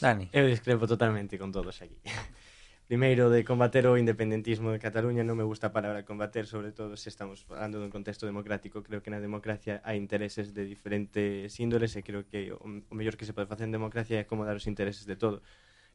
Dani. 0.00 0.32
Eu 0.32 0.48
discrepo 0.48 0.88
totalmente 0.88 1.36
con 1.36 1.52
todos 1.52 1.82
aquí. 1.84 2.00
Primeiro, 2.88 3.30
de 3.30 3.44
combater 3.44 3.86
o 3.86 4.00
independentismo 4.00 4.72
de 4.72 4.80
Cataluña, 4.80 5.22
non 5.22 5.36
me 5.36 5.44
gusta 5.46 5.70
a 5.70 5.76
palabra 5.76 6.08
combater, 6.08 6.48
sobre 6.48 6.72
todo 6.72 6.96
se 6.96 7.12
estamos 7.12 7.44
falando 7.44 7.78
dun 7.78 7.92
contexto 7.92 8.24
democrático. 8.24 8.82
Creo 8.82 9.04
que 9.04 9.12
na 9.12 9.20
democracia 9.20 9.78
hai 9.86 10.00
intereses 10.00 10.56
de 10.56 10.64
diferentes 10.66 11.52
índoles 11.60 11.94
e 11.94 12.02
creo 12.02 12.26
que 12.26 12.50
o 12.50 12.66
mellor 12.96 13.14
que 13.14 13.28
se 13.28 13.36
pode 13.36 13.46
facer 13.46 13.68
en 13.68 13.76
democracia 13.76 14.18
é 14.18 14.26
acomodar 14.26 14.56
os 14.56 14.66
intereses 14.66 15.04
de 15.04 15.14
todo. 15.14 15.44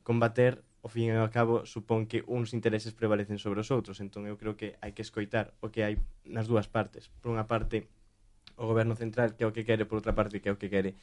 Combater, 0.05 0.61
ao 0.85 0.89
fin 0.93 1.09
e 1.09 1.17
ao 1.17 1.33
cabo, 1.33 1.65
supón 1.65 2.05
que 2.05 2.21
uns 2.29 2.53
intereses 2.53 2.93
prevalecen 2.93 3.41
sobre 3.41 3.59
os 3.59 3.73
outros, 3.73 3.99
entón 3.99 4.29
eu 4.29 4.37
creo 4.37 4.53
que 4.53 4.77
hai 4.85 4.93
que 4.93 5.01
escoitar 5.01 5.51
o 5.65 5.73
que 5.73 5.81
hai 5.81 5.97
nas 6.23 6.45
dúas 6.45 6.69
partes. 6.69 7.09
Por 7.19 7.33
unha 7.33 7.49
parte, 7.49 7.89
o 8.55 8.69
goberno 8.69 8.95
central, 8.95 9.33
que 9.33 9.43
é 9.43 9.47
o 9.49 9.51
que 9.51 9.65
quere, 9.67 9.83
por 9.83 9.99
outra 9.99 10.13
parte, 10.13 10.39
que 10.39 10.47
é 10.47 10.53
o 10.53 10.61
que 10.61 10.69
quere 10.71 10.95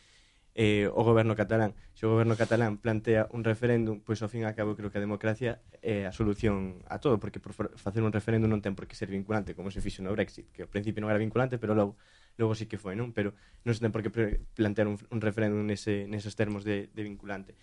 eh, 0.54 0.88
o 0.92 1.02
goberno 1.04 1.34
catalán. 1.34 1.74
Se 1.94 2.04
o 2.04 2.12
goberno 2.12 2.36
catalán 2.36 2.76
plantea 2.76 3.28
un 3.32 3.44
referéndum, 3.44 4.04
pois 4.04 4.20
ao 4.20 4.28
fin 4.28 4.44
e 4.44 4.48
ao 4.48 4.56
cabo 4.56 4.76
creo 4.76 4.92
que 4.92 5.00
a 5.00 5.04
democracia 5.04 5.64
é 5.80 6.04
a 6.04 6.12
solución 6.12 6.84
a 6.88 7.00
todo, 7.00 7.16
porque 7.16 7.40
por 7.40 7.56
facer 7.56 8.04
un 8.04 8.12
referéndum 8.12 8.52
non 8.52 8.60
ten 8.60 8.76
por 8.76 8.84
que 8.84 8.96
ser 8.96 9.08
vinculante, 9.08 9.56
como 9.56 9.72
se 9.72 9.80
fixo 9.80 10.04
no 10.04 10.12
Brexit, 10.12 10.52
que 10.52 10.64
ao 10.64 10.70
principio 10.70 11.00
non 11.00 11.08
era 11.08 11.20
vinculante, 11.20 11.56
pero 11.56 11.72
logo 11.72 11.96
logo 12.36 12.56
sí 12.56 12.68
que 12.68 12.76
foi, 12.80 12.96
non? 12.96 13.12
Pero 13.16 13.32
non 13.64 13.72
se 13.72 13.80
ten 13.80 13.92
por 13.92 14.04
que 14.04 14.12
plantear 14.56 14.88
un, 14.88 14.96
un 14.96 15.20
referéndum 15.20 15.64
nese, 15.64 16.04
neses 16.08 16.36
termos 16.36 16.64
de, 16.64 16.92
de 16.92 17.02
vinculante. 17.04 17.56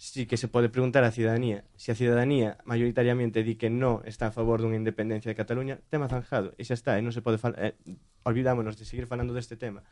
Sí 0.00 0.24
que 0.24 0.40
se 0.40 0.48
pode 0.48 0.72
preguntar 0.72 1.04
á 1.04 1.12
cidadanía. 1.12 1.68
Se 1.76 1.92
a 1.92 1.98
cidadanía 1.98 2.56
mayoritariamente 2.64 3.44
di 3.44 3.60
que 3.60 3.68
non 3.68 4.00
está 4.08 4.30
a 4.30 4.34
favor 4.34 4.62
dunha 4.62 4.78
independencia 4.78 5.28
de 5.28 5.36
Cataluña, 5.36 5.82
tema 5.92 6.08
zanjado, 6.08 6.56
e 6.56 6.64
xa 6.64 6.72
está, 6.78 6.96
e 6.96 7.02
non 7.04 7.12
se 7.12 7.20
pode 7.20 7.36
falar... 7.36 7.58
Eh, 7.60 7.76
olvidámonos 8.24 8.76
de 8.76 8.84
seguir 8.84 9.04
falando 9.04 9.36
deste 9.36 9.56
tema 9.60 9.84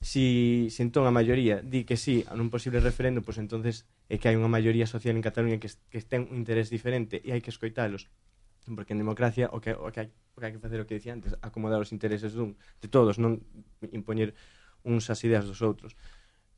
si, 0.00 0.68
si 0.70 0.80
entón 0.82 1.06
a 1.06 1.12
maioría 1.14 1.62
di 1.62 1.84
que 1.84 1.96
sí 1.96 2.24
a 2.28 2.34
un 2.34 2.50
posible 2.50 2.80
referendo, 2.80 3.20
pois 3.22 3.36
pues 3.36 3.44
entonces 3.44 3.74
é 4.12 4.16
que 4.20 4.28
hai 4.28 4.36
unha 4.36 4.50
maioría 4.50 4.86
social 4.86 5.16
en 5.16 5.24
Cataluña 5.24 5.58
que, 5.58 5.68
que 5.90 6.00
ten 6.04 6.28
un 6.30 6.42
interés 6.42 6.68
diferente 6.70 7.20
e 7.24 7.32
hai 7.32 7.40
que 7.42 7.52
escoitalos. 7.52 8.08
Porque 8.66 8.92
en 8.94 9.00
democracia 9.00 9.46
o 9.54 9.62
que, 9.62 9.72
o 9.74 9.88
que, 9.94 10.00
hai, 10.02 10.08
o 10.34 10.38
que 10.42 10.46
hai 10.46 10.52
que 10.54 10.62
facer 10.62 10.78
o 10.82 10.86
que 10.86 10.98
dicía 10.98 11.14
antes, 11.14 11.38
acomodar 11.40 11.78
os 11.80 11.94
intereses 11.94 12.34
dun, 12.34 12.58
de 12.82 12.88
todos, 12.90 13.16
non 13.22 13.40
impoñer 13.94 14.34
uns 14.82 15.10
as 15.10 15.22
ideas 15.26 15.46
dos 15.46 15.62
outros. 15.62 15.94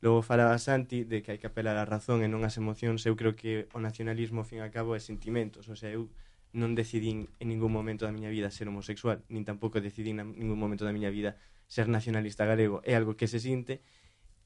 Logo 0.01 0.21
falaba 0.23 0.55
Santi 0.57 1.03
de 1.03 1.21
que 1.21 1.35
hai 1.35 1.39
que 1.41 1.49
apelar 1.51 1.75
á 1.75 1.83
razón 1.83 2.23
e 2.23 2.27
non 2.31 2.41
ás 2.47 2.55
emocións. 2.55 3.03
Eu 3.03 3.19
creo 3.19 3.35
que 3.35 3.67
o 3.75 3.79
nacionalismo, 3.83 4.41
ao 4.41 4.47
fin 4.47 4.59
e 4.59 4.65
ao 4.65 4.71
cabo, 4.71 4.95
é 4.95 5.01
sentimentos. 5.03 5.67
O 5.67 5.75
sea, 5.75 5.91
eu 5.91 6.07
non 6.53 6.73
decidín 6.73 7.29
en 7.37 7.53
ningún 7.53 7.69
momento 7.69 8.09
da 8.09 8.15
miña 8.15 8.33
vida 8.33 8.49
ser 8.49 8.65
homosexual, 8.65 9.21
nin 9.29 9.45
tampouco 9.45 9.77
decidín 9.77 10.17
en 10.17 10.33
ningún 10.33 10.57
momento 10.57 10.81
da 10.81 10.95
miña 10.95 11.13
vida 11.13 11.37
ser 11.69 11.85
nacionalista 11.85 12.45
galego. 12.49 12.81
É 12.81 12.97
algo 12.97 13.13
que 13.13 13.29
se 13.29 13.37
sinte. 13.37 13.85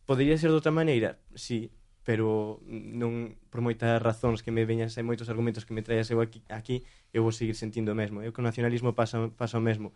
Podería 0.03 0.35
ser 0.35 0.51
de 0.51 0.59
outra 0.59 0.75
maneira? 0.75 1.23
Sí, 1.35 1.71
pero 2.03 2.59
non 2.67 3.39
por 3.47 3.63
moitas 3.63 3.95
razóns 4.03 4.43
que 4.43 4.51
me 4.51 4.67
veñan 4.67 4.91
e 4.91 5.01
moitos 5.07 5.31
argumentos 5.31 5.63
que 5.63 5.71
me 5.71 5.79
traías 5.79 6.11
eu 6.11 6.19
aquí, 6.19 6.43
aquí 6.51 6.83
eu 7.15 7.23
vou 7.23 7.31
seguir 7.31 7.55
sentindo 7.55 7.95
o 7.95 7.97
mesmo. 7.97 8.19
Eu 8.19 8.35
que 8.35 8.43
o 8.43 8.45
nacionalismo 8.45 8.91
pasa, 8.91 9.31
pasa 9.39 9.55
o 9.55 9.63
mesmo. 9.63 9.95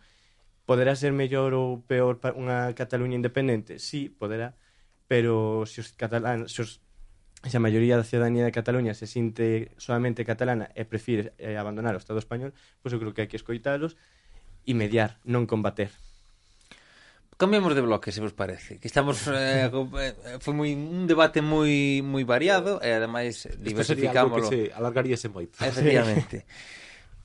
Poderá 0.64 0.96
ser 0.96 1.12
mellor 1.12 1.52
ou 1.52 1.84
peor 1.84 2.20
para 2.20 2.32
unha 2.32 2.72
Cataluña 2.72 3.20
independente? 3.20 3.76
Sí, 3.76 4.08
poderá, 4.08 4.56
pero 5.04 5.68
se 5.68 5.84
os 5.84 5.92
catalán, 5.92 6.48
se 6.48 6.64
os 6.64 6.80
se 7.46 7.54
a 7.54 7.62
maioría 7.62 7.94
da 7.94 8.02
ciudadanía 8.02 8.42
de 8.42 8.50
Cataluña 8.50 8.98
se 8.98 9.06
sinte 9.06 9.70
solamente 9.78 10.26
catalana 10.26 10.74
e 10.74 10.82
prefire 10.82 11.38
eh, 11.38 11.54
abandonar 11.54 11.94
o 11.94 12.02
Estado 12.02 12.18
español, 12.18 12.50
pois 12.82 12.90
eu 12.90 12.98
creo 12.98 13.14
que 13.14 13.22
hai 13.22 13.30
que 13.30 13.38
escoitalos 13.38 13.94
e 14.66 14.74
mediar, 14.74 15.22
non 15.22 15.46
combater. 15.46 15.94
Cambiamos 17.38 17.78
de 17.78 17.86
bloque, 17.86 18.10
se 18.10 18.18
vos 18.18 18.34
parece. 18.34 18.82
Que 18.82 18.90
estamos 18.90 19.22
eh, 19.30 19.70
eh, 19.70 20.42
foi 20.42 20.54
moi 20.58 20.74
un 20.74 21.06
debate 21.06 21.38
moi 21.38 22.02
moi 22.02 22.26
variado 22.26 22.82
e 22.82 22.90
ademais 22.90 23.46
diversificámoslo. 23.62 23.78
Isto 23.78 23.94
sería 23.94 24.10
algo 24.18 24.34
que 24.34 24.50
se 24.50 24.58
alargaríase 24.74 25.30
moito. 25.30 25.54
Efectivamente. 25.62 26.42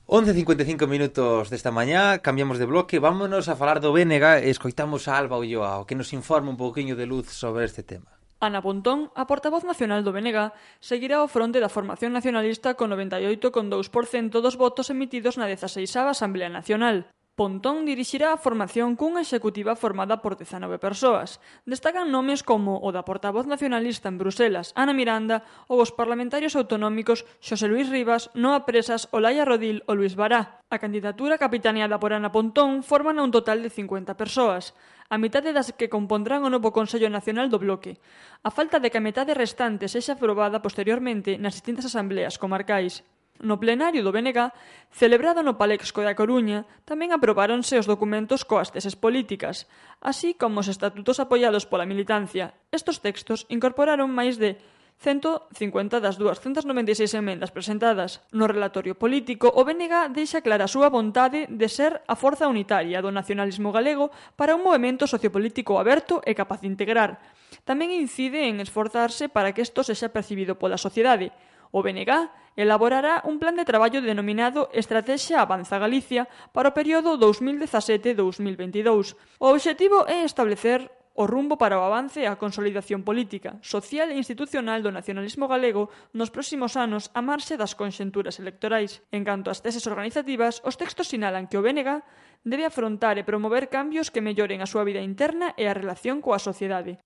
11.55 0.06 0.86
minutos 0.86 1.50
desta 1.50 1.74
mañá, 1.74 2.22
cambiamos 2.22 2.62
de 2.62 2.70
bloque, 2.70 3.02
vámonos 3.02 3.50
a 3.50 3.58
falar 3.58 3.82
do 3.82 3.90
Bénega 3.90 4.38
e 4.38 4.54
escoitamos 4.54 5.10
a 5.10 5.18
Alba 5.18 5.42
Ulloa, 5.42 5.82
o 5.82 5.86
que 5.90 5.98
nos 5.98 6.14
informa 6.14 6.54
un 6.54 6.60
pouquiño 6.60 6.94
de 6.94 7.10
luz 7.10 7.34
sobre 7.34 7.66
este 7.66 7.82
tema. 7.82 8.13
Ana 8.40 8.60
Pontón, 8.60 9.10
a 9.14 9.26
portavoz 9.26 9.64
nacional 9.64 10.02
do 10.02 10.12
BNG, 10.12 10.52
seguirá 10.80 11.22
ao 11.22 11.30
fronte 11.30 11.62
da 11.62 11.72
formación 11.72 12.12
nacionalista 12.12 12.74
con 12.74 12.90
98,2% 12.90 14.42
dos 14.42 14.56
votos 14.58 14.90
emitidos 14.90 15.38
na 15.38 15.48
16ª 15.48 16.10
Asamblea 16.10 16.50
Nacional. 16.50 17.08
Pontón 17.34 17.82
dirixirá 17.82 18.30
a 18.30 18.38
formación 18.38 18.94
cunha 18.94 19.18
executiva 19.26 19.74
formada 19.74 20.22
por 20.22 20.38
19 20.38 20.78
persoas. 20.78 21.42
Destacan 21.66 22.14
nomes 22.14 22.46
como 22.46 22.78
o 22.78 22.94
da 22.94 23.02
portavoz 23.02 23.50
nacionalista 23.50 24.06
en 24.06 24.22
Bruselas, 24.22 24.70
Ana 24.78 24.94
Miranda, 24.94 25.42
ou 25.66 25.82
os 25.82 25.90
parlamentarios 25.90 26.54
autonómicos 26.54 27.26
Xosé 27.42 27.66
Luis 27.66 27.90
Rivas, 27.90 28.30
Noa 28.38 28.62
Presas, 28.62 29.10
Olaya 29.10 29.42
Rodil 29.42 29.82
ou 29.90 29.98
Luis 29.98 30.14
Bará. 30.14 30.62
A 30.70 30.78
candidatura 30.78 31.34
capitaneada 31.34 31.98
por 31.98 32.14
Ana 32.14 32.30
Pontón 32.30 32.86
forman 32.86 33.18
un 33.18 33.34
total 33.34 33.66
de 33.66 33.70
50 33.74 34.14
persoas 34.14 34.70
a 35.10 35.18
mitade 35.18 35.50
das 35.50 35.74
que 35.74 35.90
compondrán 35.90 36.46
o 36.46 36.52
novo 36.54 36.70
Consello 36.70 37.10
Nacional 37.10 37.50
do 37.50 37.58
Bloque, 37.58 37.98
a 38.46 38.50
falta 38.54 38.78
de 38.78 38.94
que 38.94 39.02
a 39.02 39.06
metade 39.10 39.34
restante 39.34 39.90
sexa 39.90 40.14
aprobada 40.14 40.62
posteriormente 40.62 41.34
nas 41.42 41.58
distintas 41.58 41.90
asambleas 41.90 42.38
comarcais. 42.38 43.02
No 43.42 43.58
plenario 43.58 44.06
do 44.06 44.14
BNG, 44.14 44.54
celebrado 44.94 45.42
no 45.42 45.58
Palexco 45.58 46.06
da 46.06 46.14
Coruña, 46.14 46.70
tamén 46.86 47.10
aprobáronse 47.10 47.74
os 47.74 47.90
documentos 47.90 48.46
coas 48.46 48.70
teses 48.70 48.94
políticas, 48.94 49.66
así 49.98 50.38
como 50.38 50.62
os 50.62 50.70
estatutos 50.70 51.18
apoiados 51.18 51.66
pola 51.66 51.82
militancia. 51.82 52.54
Estos 52.70 53.02
textos 53.02 53.42
incorporaron 53.50 54.14
máis 54.14 54.38
de 54.38 54.54
150 55.02 56.00
das 56.00 56.16
296 56.16 57.12
emendas 57.18 57.50
presentadas. 57.50 58.22
No 58.30 58.46
relatorio 58.46 58.94
político, 58.94 59.50
o 59.50 59.66
BNG 59.66 60.14
deixa 60.14 60.40
clara 60.40 60.64
a 60.64 60.72
súa 60.72 60.88
vontade 60.88 61.50
de 61.50 61.68
ser 61.68 62.06
a 62.06 62.14
forza 62.14 62.46
unitaria 62.46 63.02
do 63.02 63.10
nacionalismo 63.10 63.74
galego 63.74 64.14
para 64.38 64.54
un 64.54 64.62
movimento 64.62 65.10
sociopolítico 65.10 65.76
aberto 65.82 66.22
e 66.22 66.38
capaz 66.38 66.62
de 66.62 66.70
integrar. 66.70 67.18
Tamén 67.66 67.90
incide 67.90 68.46
en 68.46 68.62
esforzarse 68.62 69.26
para 69.26 69.50
que 69.50 69.66
isto 69.66 69.82
sexa 69.82 70.14
percibido 70.14 70.54
pola 70.56 70.78
sociedade, 70.78 71.34
O 71.74 71.82
BNG 71.82 72.30
elaborará 72.54 73.26
un 73.26 73.42
plan 73.42 73.58
de 73.58 73.66
traballo 73.66 73.98
denominado 73.98 74.70
Estrategia 74.70 75.42
Avanza 75.42 75.82
Galicia 75.82 76.30
para 76.54 76.70
o 76.70 76.76
período 76.78 77.18
2017-2022. 77.18 79.18
O 79.42 79.50
obxectivo 79.50 80.06
é 80.06 80.22
establecer 80.22 80.86
o 81.18 81.26
rumbo 81.26 81.58
para 81.58 81.78
o 81.78 81.82
avance 81.82 82.22
e 82.22 82.30
a 82.30 82.38
consolidación 82.38 83.02
política, 83.02 83.58
social 83.58 84.06
e 84.10 84.18
institucional 84.18 84.82
do 84.86 84.94
nacionalismo 84.94 85.50
galego 85.50 85.90
nos 86.14 86.30
próximos 86.30 86.78
anos 86.78 87.10
a 87.10 87.22
marxe 87.26 87.58
das 87.58 87.74
conxenturas 87.74 88.38
electorais. 88.38 89.02
En 89.10 89.26
canto 89.26 89.50
ás 89.50 89.58
teses 89.58 89.90
organizativas, 89.90 90.62
os 90.62 90.78
textos 90.78 91.10
sinalan 91.10 91.50
que 91.50 91.58
o 91.58 91.64
BNG 91.66 92.06
debe 92.46 92.70
afrontar 92.70 93.18
e 93.18 93.26
promover 93.26 93.66
cambios 93.66 94.14
que 94.14 94.22
melloren 94.22 94.62
a 94.62 94.70
súa 94.70 94.86
vida 94.86 95.02
interna 95.02 95.58
e 95.58 95.66
a 95.66 95.74
relación 95.74 96.22
coa 96.22 96.38
sociedade. 96.38 97.02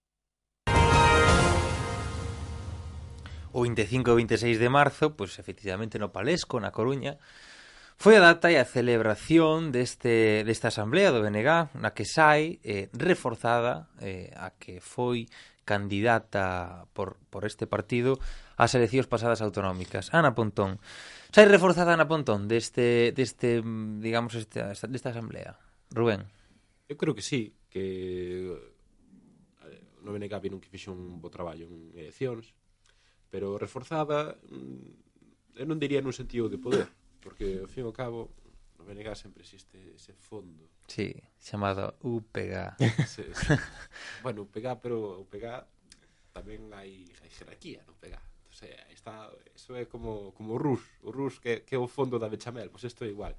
o 3.53 3.65
25 3.65 4.13
e 4.13 4.19
26 4.25 4.59
de 4.59 4.69
marzo, 4.69 5.17
pois 5.17 5.33
pues, 5.35 5.43
efectivamente 5.43 5.99
no 5.99 6.13
Palesco, 6.13 6.61
na 6.61 6.73
Coruña, 6.73 7.17
Foi 7.99 8.15
a 8.15 8.23
data 8.23 8.47
e 8.47 8.55
a 8.55 8.63
celebración 8.63 9.75
deste, 9.75 10.47
desta 10.47 10.71
asamblea 10.71 11.11
do 11.11 11.19
BNG 11.19 11.75
na 11.83 11.91
que 11.99 12.07
sai 12.07 12.63
eh, 12.63 12.87
reforzada 12.95 13.91
eh, 13.99 14.31
a 14.39 14.55
que 14.55 14.79
foi 14.79 15.27
candidata 15.67 16.87
por, 16.95 17.19
por 17.27 17.43
este 17.43 17.67
partido 17.67 18.23
ás 18.55 18.79
eleccións 18.79 19.11
pasadas 19.11 19.43
autonómicas. 19.43 20.15
Ana 20.15 20.31
Pontón. 20.31 20.79
Sai 21.35 21.51
reforzada 21.51 21.91
Ana 21.91 22.07
Pontón 22.07 22.47
deste, 22.47 23.11
deste 23.11 23.67
digamos, 23.99 24.39
este, 24.39 24.63
desta 24.63 25.11
asamblea. 25.11 25.59
Rubén. 25.91 26.31
Eu 26.87 26.95
creo 26.95 27.19
que 27.19 27.27
sí, 27.27 27.59
que 27.67 28.55
eh, 29.67 29.83
no 30.07 30.15
BNG 30.15 30.39
vieron 30.39 30.63
que 30.63 30.71
fixo 30.71 30.95
un 30.95 31.19
bo 31.19 31.35
traballo 31.35 31.67
en 31.67 31.91
eleccións, 31.99 32.55
pero 33.31 33.61
reforzada 33.61 34.37
mm, 34.49 35.61
eu 35.61 35.67
non 35.67 35.81
diría 35.81 36.01
nun 36.01 36.17
sentido 36.17 36.49
de 36.49 36.59
poder 36.59 36.89
porque 37.21 37.61
ao 37.63 37.71
fin 37.71 37.85
e 37.85 37.89
ao 37.89 37.95
cabo 37.95 38.33
no 38.79 38.87
BNG 38.87 39.11
sempre 39.19 39.43
existe 39.43 39.75
ese 39.99 40.15
fondo. 40.15 40.71
Sí, 40.87 41.13
chamado 41.43 41.99
UPG 42.01 42.79
sí, 43.05 43.25
sí. 43.35 43.55
bueno, 44.25 44.47
UPG 44.47 44.67
pero 44.81 45.21
UPG 45.27 45.45
tamén 46.33 46.71
hai, 46.73 47.05
hai 47.21 47.31
jerarquía 47.31 47.83
no 47.85 47.95
UPG 47.95 48.15
Entonces, 48.49 48.75
está, 48.91 49.31
eso 49.55 49.77
é 49.77 49.87
como, 49.87 50.35
como 50.35 50.55
o 50.55 50.59
RUS 50.59 50.83
o 51.07 51.13
RUS 51.13 51.39
que, 51.39 51.63
que 51.63 51.77
é 51.77 51.81
o 51.81 51.87
fondo 51.87 52.19
da 52.19 52.33
Bechamel 52.33 52.73
pois 52.73 52.83
pues 52.83 52.91
isto 52.91 53.05
é 53.05 53.13
igual 53.13 53.37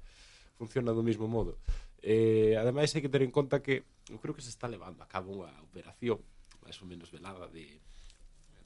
funciona 0.60 0.92
do 0.92 1.02
mesmo 1.02 1.24
modo. 1.24 1.56
Eh, 2.04 2.52
ademais 2.56 2.92
hai 2.92 3.00
que 3.00 3.12
ter 3.12 3.24
en 3.24 3.32
conta 3.32 3.64
que 3.64 3.84
eu 4.12 4.20
creo 4.20 4.36
que 4.36 4.44
se 4.44 4.52
está 4.52 4.68
levando 4.68 5.00
a 5.00 5.08
cabo 5.08 5.32
unha 5.32 5.52
operación 5.64 6.20
máis 6.60 6.76
ou 6.80 6.88
menos 6.88 7.08
velada 7.08 7.48
de 7.48 7.80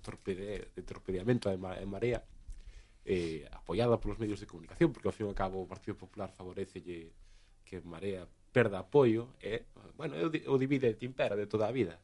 torpede, 0.05 0.69
de 0.77 0.83
torpedeamento 0.85 1.49
en, 1.49 1.65
en 1.65 1.89
Marea 1.89 2.21
eh, 3.05 3.49
apoiada 3.53 4.01
polos 4.01 4.19
medios 4.21 4.41
de 4.41 4.49
comunicación 4.49 4.93
porque 4.93 5.09
ao 5.09 5.17
fin 5.17 5.29
e 5.29 5.31
ao 5.33 5.37
cabo 5.37 5.61
o 5.61 5.69
Partido 5.69 5.97
Popular 5.97 6.33
favorecelle 6.33 7.13
que 7.65 7.81
Marea 7.85 8.29
perda 8.53 8.81
apoio 8.81 9.35
e, 9.41 9.61
eh, 9.61 9.63
bueno, 9.97 10.17
o 10.21 10.57
divide 10.57 10.89
e 10.89 10.97
timpera 10.97 11.37
de 11.37 11.45
toda 11.49 11.69
a 11.69 11.75
vida. 11.75 12.01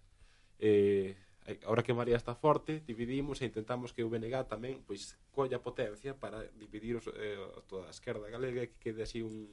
Eh, 0.60 1.16
ahora 1.64 1.82
que 1.82 1.96
Marea 1.96 2.20
está 2.20 2.34
forte, 2.36 2.84
dividimos 2.84 3.40
e 3.40 3.48
intentamos 3.48 3.96
que 3.96 4.04
o 4.04 4.12
BNG 4.12 4.44
tamén 4.44 4.84
pois 4.84 5.16
colla 5.32 5.62
potencia 5.62 6.12
para 6.12 6.44
dividir 6.60 7.00
os, 7.00 7.08
eh, 7.16 7.40
toda 7.64 7.88
a 7.88 7.94
esquerda 7.94 8.28
galega 8.28 8.68
que 8.68 8.76
quede 8.92 9.08
así 9.08 9.24
un, 9.24 9.48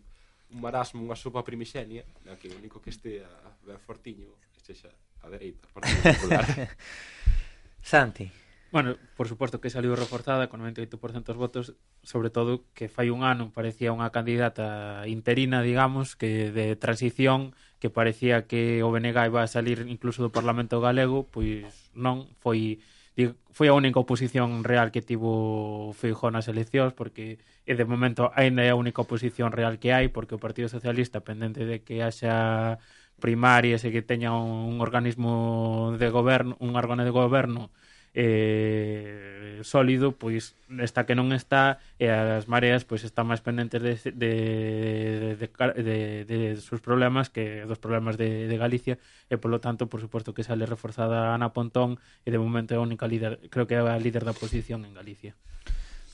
un 0.52 0.58
marasmo, 0.60 1.00
unha 1.00 1.16
sopa 1.16 1.48
primixenia 1.48 2.04
na 2.28 2.36
que 2.36 2.52
o 2.52 2.58
único 2.60 2.84
que 2.84 2.92
este 2.92 3.24
a, 3.24 3.32
a 3.72 3.80
fortiño 3.80 4.28
este 4.60 4.76
xa 4.76 4.92
a 5.24 5.32
dereita, 5.32 5.64
Partido 5.72 6.02
Popular. 6.12 6.44
Santi. 7.88 8.32
Bueno, 8.70 8.98
por 9.16 9.30
suposto 9.30 9.62
que 9.62 9.70
saliu 9.70 9.96
reforzada 9.96 10.52
con 10.52 10.60
98% 10.60 11.24
dos 11.24 11.38
votos, 11.40 11.66
sobre 12.04 12.30
todo 12.30 12.68
que 12.76 12.92
fai 12.92 13.08
un 13.08 13.24
ano 13.24 13.56
parecía 13.56 13.96
unha 13.96 14.12
candidata 14.12 15.08
interina, 15.08 15.64
digamos, 15.64 16.20
que 16.20 16.52
de 16.52 16.76
transición, 16.76 17.56
que 17.80 17.88
parecía 17.88 18.44
que 18.44 18.84
o 18.84 18.92
BNG 18.92 19.32
iba 19.32 19.40
a 19.40 19.48
salir 19.48 19.88
incluso 19.88 20.20
do 20.20 20.36
Parlamento 20.36 20.84
galego, 20.84 21.32
pois 21.32 21.64
non 21.96 22.28
foi 22.44 22.84
foi 23.50 23.72
a 23.72 23.74
única 23.74 23.98
oposición 23.98 24.62
real 24.62 24.92
que 24.94 25.02
tivo 25.02 25.90
Feijó 25.98 26.30
nas 26.30 26.46
eleccións 26.46 26.94
porque 26.94 27.42
e 27.66 27.74
de 27.74 27.88
momento 27.88 28.30
aínda 28.38 28.62
é 28.62 28.70
a 28.70 28.78
única 28.78 29.02
oposición 29.02 29.50
real 29.50 29.82
que 29.82 29.90
hai 29.90 30.12
porque 30.14 30.38
o 30.38 30.44
Partido 30.44 30.70
Socialista 30.70 31.26
pendente 31.26 31.66
de 31.66 31.82
que 31.82 32.06
haxa 32.06 32.78
primarias 33.20 33.84
e 33.86 33.90
que 33.90 34.06
teña 34.06 34.34
un, 34.38 34.78
organismo 34.80 35.96
de 35.98 36.10
goberno, 36.10 36.56
un 36.62 36.78
órgano 36.78 37.04
de 37.04 37.10
goberno 37.10 37.70
eh, 38.14 39.62
sólido, 39.64 40.14
pois 40.14 40.58
esta 40.78 41.06
que 41.06 41.18
non 41.18 41.34
está 41.34 41.82
e 41.98 42.10
as 42.10 42.46
mareas 42.46 42.86
pois 42.86 43.02
están 43.06 43.30
máis 43.30 43.42
pendentes 43.42 43.82
de, 43.82 43.94
de, 44.14 44.32
de, 45.38 45.48
de, 45.82 45.98
de 46.26 46.40
sus 46.62 46.82
problemas 46.82 47.30
que 47.30 47.66
dos 47.66 47.82
problemas 47.82 48.18
de, 48.18 48.46
de 48.46 48.58
Galicia 48.58 49.02
e 49.30 49.38
polo 49.38 49.62
tanto, 49.62 49.90
por 49.90 50.02
suposto 50.02 50.34
que 50.34 50.46
sale 50.46 50.70
reforzada 50.70 51.34
Ana 51.34 51.54
Pontón 51.54 51.98
e 52.26 52.30
de 52.30 52.42
momento 52.42 52.74
é 52.74 52.78
a 52.78 52.86
única 52.86 53.10
líder, 53.10 53.50
creo 53.50 53.66
que 53.66 53.78
é 53.78 53.82
a 53.82 54.02
líder 54.02 54.26
da 54.26 54.34
oposición 54.34 54.86
en 54.86 54.94
Galicia. 54.94 55.34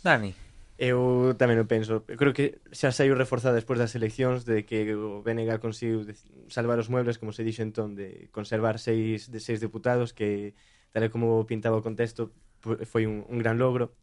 Dani, 0.03 0.35
Eu 0.83 1.31
tamén 1.39 1.63
o 1.63 1.69
penso. 1.71 2.03
Eu 2.11 2.19
creo 2.19 2.35
que 2.35 2.59
xa 2.75 2.91
saiu 2.91 3.15
reforzada 3.15 3.55
despois 3.55 3.79
das 3.79 3.95
eleccións 3.95 4.43
de 4.43 4.67
que 4.67 4.83
o 4.91 5.23
BNG 5.23 5.55
conseguiu 5.63 6.03
salvar 6.51 6.75
os 6.75 6.91
muebles, 6.91 7.15
como 7.15 7.31
se 7.31 7.47
dixo 7.47 7.63
entón, 7.63 7.95
de 7.95 8.27
conservar 8.35 8.75
seis, 8.83 9.31
de 9.31 9.39
seis 9.39 9.63
deputados 9.63 10.11
que, 10.11 10.59
tal 10.91 11.07
como 11.07 11.47
pintaba 11.47 11.79
o 11.79 11.85
contexto, 11.87 12.35
foi 12.59 13.07
un, 13.07 13.23
un 13.31 13.39
gran 13.39 13.55
logro. 13.55 13.95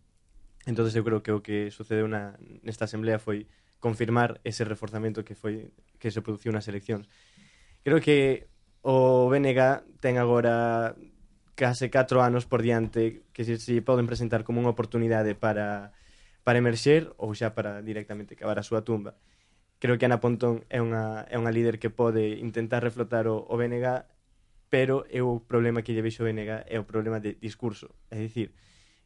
Entón, 0.64 0.88
eu 0.88 1.04
creo 1.04 1.20
que 1.20 1.32
o 1.36 1.44
que 1.44 1.68
sucedeu 1.68 2.08
na, 2.08 2.40
nesta 2.64 2.88
asamblea 2.88 3.20
foi 3.20 3.44
confirmar 3.76 4.40
ese 4.40 4.64
reforzamento 4.64 5.20
que 5.20 5.36
foi 5.36 5.76
que 6.00 6.08
se 6.08 6.24
produciu 6.24 6.48
nas 6.48 6.64
eleccións. 6.64 7.04
Creo 7.84 8.00
que 8.00 8.48
o 8.80 9.28
BNG 9.28 9.84
ten 10.00 10.16
agora 10.16 10.96
case 11.52 11.92
4 11.92 12.24
anos 12.24 12.48
por 12.48 12.64
diante 12.64 13.28
que 13.36 13.44
se, 13.44 13.60
se 13.60 13.84
poden 13.84 14.08
presentar 14.08 14.48
como 14.48 14.64
unha 14.64 14.72
oportunidade 14.72 15.36
para 15.36 15.92
para 16.50 16.58
emerxer 16.58 17.14
ou 17.14 17.30
xa 17.30 17.54
para 17.54 17.78
directamente 17.78 18.34
cavar 18.34 18.58
a 18.58 18.66
súa 18.66 18.82
tumba. 18.82 19.14
Creo 19.78 20.02
que 20.02 20.10
Ana 20.10 20.18
Pontón 20.18 20.66
é 20.66 20.82
unha, 20.82 21.22
é 21.30 21.38
unha 21.38 21.54
líder 21.54 21.78
que 21.78 21.94
pode 21.94 22.42
intentar 22.42 22.82
reflotar 22.82 23.30
o, 23.30 23.46
o 23.46 23.54
BNG, 23.54 24.02
pero 24.66 25.06
é 25.14 25.22
o 25.22 25.38
problema 25.46 25.86
que 25.86 25.94
lle 25.94 26.02
veixo 26.02 26.26
o 26.26 26.26
BNG 26.26 26.66
é 26.66 26.76
o 26.82 26.90
problema 26.90 27.22
de 27.22 27.38
discurso. 27.38 27.94
É 28.10 28.18
dicir, 28.18 28.50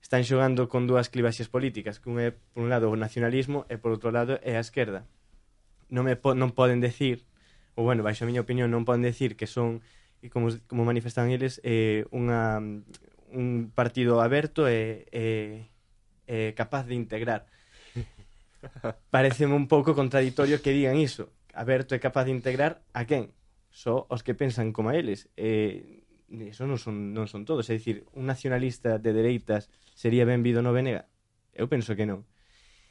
están 0.00 0.24
xogando 0.24 0.72
con 0.72 0.88
dúas 0.88 1.12
clivaxes 1.12 1.52
políticas, 1.52 2.00
que 2.00 2.08
un 2.08 2.16
é, 2.16 2.32
por 2.32 2.64
un 2.64 2.72
lado, 2.72 2.88
o 2.88 2.96
nacionalismo 2.96 3.68
e, 3.68 3.76
por 3.76 3.92
outro 3.92 4.08
lado, 4.08 4.40
é 4.40 4.56
a 4.56 4.64
esquerda. 4.64 5.04
Non, 5.92 6.08
me 6.08 6.16
po 6.16 6.32
non 6.32 6.56
poden 6.56 6.80
decir, 6.80 7.28
ou, 7.76 7.84
bueno, 7.84 8.00
baixo 8.00 8.24
a 8.24 8.28
miña 8.32 8.40
opinión, 8.40 8.72
non 8.72 8.88
poden 8.88 9.04
decir 9.04 9.36
que 9.36 9.44
son, 9.44 9.84
como, 10.32 10.48
como 10.64 10.88
manifestan 10.88 11.28
eles, 11.28 11.60
eh, 11.60 12.08
unha, 12.08 12.56
un 13.36 13.68
partido 13.68 14.24
aberto 14.24 14.64
e, 14.64 15.04
e 15.12 15.68
eh, 16.26 16.54
capaz 16.56 16.86
de 16.86 16.94
integrar. 16.94 17.46
Pareceme 19.10 19.54
un 19.54 19.68
pouco 19.68 19.94
contradictorio 19.94 20.62
que 20.62 20.72
digan 20.72 20.96
iso. 20.96 21.30
Aberto 21.54 21.94
é 21.94 22.00
capaz 22.02 22.24
de 22.26 22.34
integrar 22.34 22.82
a 22.92 23.06
quen? 23.06 23.30
Só 23.70 24.06
os 24.10 24.22
que 24.22 24.34
pensan 24.34 24.72
como 24.72 24.90
a 24.90 24.96
eles. 24.96 25.30
Eh, 25.36 26.04
eso 26.30 26.66
non 26.66 26.80
son, 26.80 27.14
non 27.14 27.30
son 27.30 27.46
todos. 27.46 27.70
É 27.70 27.78
dicir, 27.78 28.08
un 28.16 28.26
nacionalista 28.26 28.98
de 28.98 29.14
dereitas 29.14 29.70
sería 29.94 30.26
benvido 30.26 30.62
no 30.62 30.74
Venega? 30.74 31.06
Eu 31.54 31.70
penso 31.70 31.94
que 31.94 32.06
non. 32.06 32.26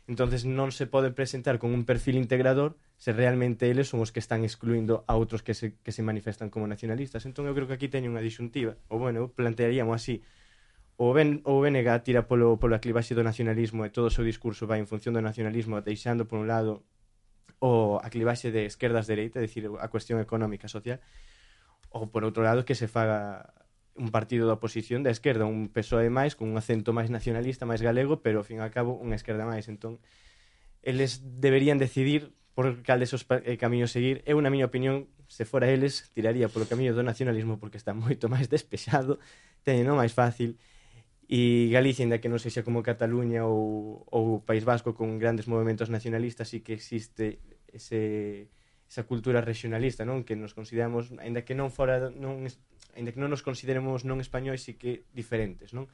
Entonces 0.08 0.43
non 0.43 0.76
se 0.76 0.84
pode 0.84 1.15
presentar 1.15 1.60
con 1.60 1.72
un 1.72 1.88
perfil 1.88 2.19
integrador 2.19 2.76
se 3.00 3.15
realmente 3.15 3.72
eles 3.72 3.88
son 3.88 4.04
os 4.04 4.12
que 4.12 4.19
están 4.19 4.43
excluindo 4.43 5.08
a 5.08 5.15
outros 5.15 5.43
que 5.43 5.56
se, 5.56 5.80
que 5.80 5.96
se 5.96 6.04
manifestan 6.04 6.52
como 6.52 6.67
nacionalistas. 6.67 7.24
Entón 7.24 7.48
eu 7.48 7.56
creo 7.56 7.67
que 7.67 7.76
aquí 7.80 7.88
teño 7.88 8.12
unha 8.12 8.24
disyuntiva, 8.24 8.76
ou 8.91 9.00
bueno, 9.00 9.24
eu 9.24 9.28
plantearíamos 9.32 9.96
así, 9.96 10.24
o, 10.97 11.13
ben, 11.13 11.41
o 11.43 11.62
BNG 11.62 11.89
tira 12.03 12.27
polo, 12.27 12.60
polo 12.62 12.75
aclivaxe 12.75 13.17
do 13.17 13.25
nacionalismo 13.25 13.86
e 13.86 13.89
todo 13.89 14.08
o 14.10 14.13
seu 14.13 14.25
discurso 14.25 14.69
vai 14.69 14.77
en 14.77 14.88
función 14.89 15.17
do 15.17 15.21
nacionalismo 15.21 15.82
deixando 15.82 16.29
por 16.29 16.38
un 16.38 16.47
lado 16.47 16.86
o 17.63 17.97
aclivaxe 18.03 18.51
de 18.51 18.67
esquerdas 18.67 19.08
dereita, 19.08 19.39
é 19.39 19.47
dicir, 19.47 19.71
a 19.79 19.88
cuestión 19.88 20.19
económica 20.19 20.67
social, 20.67 20.99
ou 21.89 22.12
por 22.12 22.27
outro 22.27 22.43
lado 22.43 22.67
que 22.67 22.75
se 22.75 22.91
faga 22.91 23.56
un 23.95 24.10
partido 24.10 24.49
da 24.49 24.58
oposición 24.58 25.06
da 25.06 25.13
esquerda, 25.13 25.45
un 25.45 25.69
PSOE 25.69 26.10
máis, 26.10 26.34
con 26.36 26.49
un 26.49 26.58
acento 26.58 26.91
máis 26.91 27.13
nacionalista, 27.13 27.69
máis 27.69 27.79
galego, 27.79 28.19
pero, 28.25 28.41
ao 28.41 28.45
fin 28.45 28.60
e 28.60 28.65
ao 28.65 28.73
cabo, 28.73 28.97
unha 28.97 29.15
esquerda 29.15 29.45
máis. 29.45 29.69
Entón, 29.69 30.01
eles 30.82 31.21
deberían 31.39 31.77
decidir 31.77 32.34
por 32.51 32.82
cal 32.84 32.99
desos 32.99 33.25
eh, 33.29 33.58
camiños 33.58 33.93
seguir. 33.93 34.25
Eu, 34.25 34.41
na 34.41 34.49
miña 34.49 34.67
opinión, 34.67 35.08
se 35.29 35.45
fora 35.45 35.69
eles, 35.69 36.10
tiraría 36.13 36.49
polo 36.49 36.65
camiño 36.65 36.93
do 36.97 37.06
nacionalismo 37.06 37.62
porque 37.62 37.77
está 37.77 37.93
moito 37.97 38.27
máis 38.27 38.49
despexado, 38.49 39.21
teñeno 39.62 39.93
máis 39.93 40.12
fácil, 40.12 40.58
e 41.27 41.71
Galicia, 41.71 42.03
inda 42.03 42.19
que 42.19 42.27
non 42.27 42.41
sexa 42.41 42.67
como 42.67 42.83
Cataluña 42.83 43.47
ou, 43.47 44.03
ou 44.12 44.43
País 44.43 44.67
Vasco 44.67 44.91
con 44.91 45.15
grandes 45.17 45.47
movimentos 45.47 45.88
nacionalistas 45.88 46.51
sí 46.51 46.59
que 46.59 46.75
existe 46.75 47.39
ese, 47.71 48.51
esa 48.89 49.03
cultura 49.07 49.39
regionalista, 49.39 50.03
non? 50.03 50.27
Que 50.27 50.36
nos 50.36 50.51
consideramos, 50.51 51.15
aínda 51.23 51.47
que 51.47 51.55
non 51.55 51.71
fora 51.71 52.12
non 52.12 52.45
aínda 52.93 53.09
que 53.09 53.21
non 53.23 53.31
nos 53.31 53.41
consideremos 53.41 54.05
non 54.05 54.21
españois, 54.21 54.62
e 54.69 54.77
que 54.77 55.07
diferentes, 55.15 55.73
non? 55.73 55.89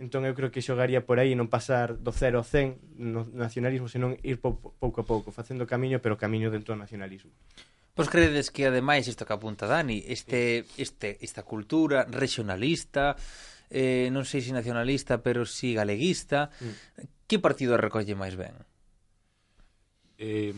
Entón 0.00 0.24
eu 0.24 0.32
creo 0.32 0.48
que 0.48 0.64
xogaría 0.64 1.04
por 1.04 1.20
aí 1.20 1.36
non 1.36 1.52
pasar 1.52 2.00
do 2.00 2.08
0 2.08 2.40
ao 2.40 2.46
100 2.46 2.96
no 2.96 3.28
nacionalismo, 3.36 3.90
senón 3.90 4.16
ir 4.24 4.40
pou, 4.40 4.56
pouco 4.56 5.02
a 5.02 5.06
pouco, 5.08 5.28
facendo 5.28 5.68
camiño, 5.68 6.00
pero 6.00 6.16
camiño 6.16 6.48
dentro 6.48 6.72
do 6.72 6.80
nacionalismo. 6.80 7.32
Vos 7.98 8.08
credes 8.08 8.48
que 8.48 8.64
ademais 8.64 9.10
isto 9.10 9.28
que 9.28 9.36
apunta 9.36 9.68
Dani, 9.68 10.00
este, 10.08 10.64
este, 10.80 11.20
esta 11.20 11.42
cultura 11.44 12.08
regionalista, 12.08 13.18
eh, 13.70 14.10
non 14.10 14.26
sei 14.26 14.42
se 14.42 14.50
nacionalista, 14.50 15.22
pero 15.22 15.46
si 15.46 15.72
galeguista, 15.72 16.50
mm. 16.58 17.30
que 17.30 17.38
partido 17.38 17.78
recolle 17.78 18.18
máis 18.18 18.34
ben? 18.34 18.58
Eh, 20.20 20.52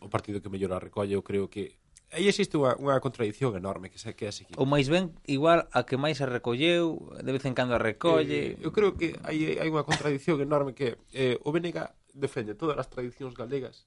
o 0.00 0.08
partido 0.08 0.40
que 0.40 0.48
mellor 0.48 0.72
a 0.72 0.80
recolle, 0.80 1.12
eu 1.12 1.26
creo 1.26 1.50
que 1.50 1.76
aí 2.14 2.26
existe 2.26 2.58
unha, 2.58 2.74
unha 2.78 2.98
contradición 3.02 3.54
enorme 3.54 3.90
que 3.90 3.98
se 3.98 4.14
que 4.14 4.30
é 4.30 4.32
seguinte. 4.32 4.58
O 4.58 4.66
máis 4.66 4.86
ben 4.90 5.14
igual 5.26 5.66
a 5.74 5.86
que 5.86 5.98
máis 5.98 6.18
se 6.18 6.26
recolleu, 6.26 7.12
de 7.18 7.30
vez 7.34 7.44
en 7.46 7.54
cando 7.54 7.74
a 7.74 7.82
recolle. 7.82 8.58
Eh, 8.58 8.64
eu 8.64 8.70
creo 8.74 8.94
que 8.94 9.18
hai 9.26 9.58
hai 9.58 9.68
unha 9.70 9.86
contradición 9.86 10.38
enorme 10.42 10.74
que 10.74 10.98
eh, 11.14 11.38
o 11.42 11.50
BNG 11.50 11.76
defende 12.14 12.58
todas 12.58 12.78
as 12.78 12.90
tradicións 12.90 13.34
galegas, 13.38 13.86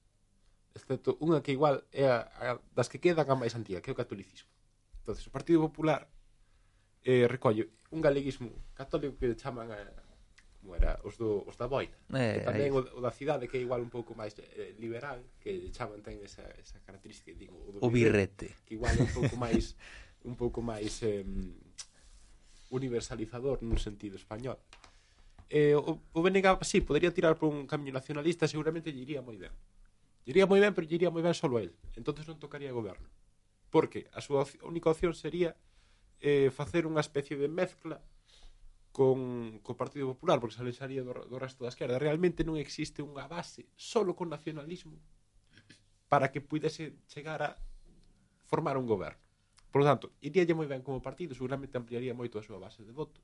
excepto 0.76 1.20
unha 1.20 1.44
que 1.44 1.56
igual 1.56 1.84
é 1.92 2.08
a, 2.08 2.28
a 2.40 2.48
das 2.76 2.88
que 2.88 3.00
quedan 3.00 3.28
a 3.28 3.36
máis 3.36 3.56
antiga, 3.56 3.84
que 3.84 3.92
é 3.92 3.96
o 3.96 4.00
catolicismo. 4.00 4.52
Entonces, 5.04 5.28
o 5.28 5.32
Partido 5.32 5.60
Popular 5.68 6.08
eh, 7.04 7.28
recolle 7.28 7.70
un 7.92 8.02
galeguismo 8.02 8.52
católico 8.74 9.20
que 9.20 9.36
chaman 9.36 9.72
a, 9.72 9.80
como 10.64 10.76
era, 10.76 10.98
os, 11.04 11.18
do, 11.18 11.44
os 11.44 11.60
da 11.60 11.68
boina. 11.68 11.94
Eh, 12.16 12.40
e 12.40 12.48
tamén 12.48 12.72
o, 12.72 12.80
o, 12.80 13.00
da 13.04 13.12
cidade 13.12 13.52
que 13.52 13.60
é 13.60 13.62
igual 13.62 13.84
un 13.84 13.92
pouco 13.92 14.16
máis 14.16 14.32
eh, 14.40 14.72
liberal 14.80 15.20
que 15.44 15.68
chaman 15.76 16.00
ten 16.00 16.24
esa, 16.24 16.48
esa 16.56 16.80
característica 16.88 17.36
digo, 17.36 17.60
o, 17.60 17.76
do 17.76 17.78
o 17.84 17.92
birrete. 17.92 18.56
que 18.64 18.80
igual 18.80 18.96
é 18.96 19.04
un 19.04 19.12
pouco 19.12 19.36
máis 19.44 19.76
un 20.24 20.36
pouco 20.40 20.64
máis 20.64 21.04
eh, 21.04 21.28
universalizador 22.72 23.60
nun 23.60 23.76
sentido 23.76 24.16
español. 24.16 24.56
Eh, 25.52 25.76
o, 25.76 26.00
o 26.00 26.20
BNG 26.24 26.64
sí, 26.64 26.82
podría 26.82 27.12
tirar 27.12 27.36
por 27.36 27.52
un 27.52 27.68
camiño 27.68 27.94
nacionalista 27.94 28.48
seguramente 28.48 28.96
lle 28.96 29.04
iría 29.04 29.20
moi 29.20 29.36
ben. 29.36 29.52
Lle 30.24 30.32
iría 30.32 30.48
moi 30.48 30.64
ben, 30.64 30.72
pero 30.72 30.88
lle 30.88 30.96
iría 30.96 31.12
moi 31.12 31.22
ben 31.22 31.36
solo 31.36 31.60
a 31.60 31.68
él 31.68 31.76
entonces 32.00 32.24
non 32.24 32.40
tocaría 32.40 32.72
goberno. 32.72 33.12
Porque 33.68 34.08
a 34.16 34.24
súa 34.24 34.48
única 34.64 34.88
opción 34.88 35.12
sería 35.12 35.60
eh, 36.24 36.48
facer 36.56 36.88
unha 36.88 37.04
especie 37.04 37.36
de 37.36 37.52
mezcla 37.52 38.00
con 38.96 39.60
co 39.60 39.76
Partido 39.76 40.16
Popular, 40.16 40.40
porque 40.40 40.56
se 40.56 40.64
alexaría 40.64 41.04
do, 41.04 41.12
do 41.12 41.38
resto 41.38 41.68
da 41.68 41.74
esquerda. 41.74 42.00
Realmente 42.00 42.48
non 42.48 42.56
existe 42.56 43.04
unha 43.04 43.28
base 43.28 43.68
solo 43.76 44.16
con 44.16 44.32
nacionalismo 44.32 44.96
para 46.08 46.32
que 46.32 46.40
pudese 46.40 46.96
chegar 47.12 47.44
a 47.44 47.60
formar 48.48 48.80
un 48.80 48.88
goberno. 48.88 49.20
Por 49.74 49.82
lo 49.82 49.90
tanto, 49.90 50.14
iríalle 50.22 50.54
moi 50.56 50.70
ben 50.70 50.86
como 50.86 51.04
partido, 51.04 51.36
seguramente 51.36 51.76
ampliaría 51.76 52.16
moito 52.16 52.40
a 52.40 52.46
súa 52.46 52.62
base 52.62 52.88
de 52.88 52.94
voto. 52.96 53.20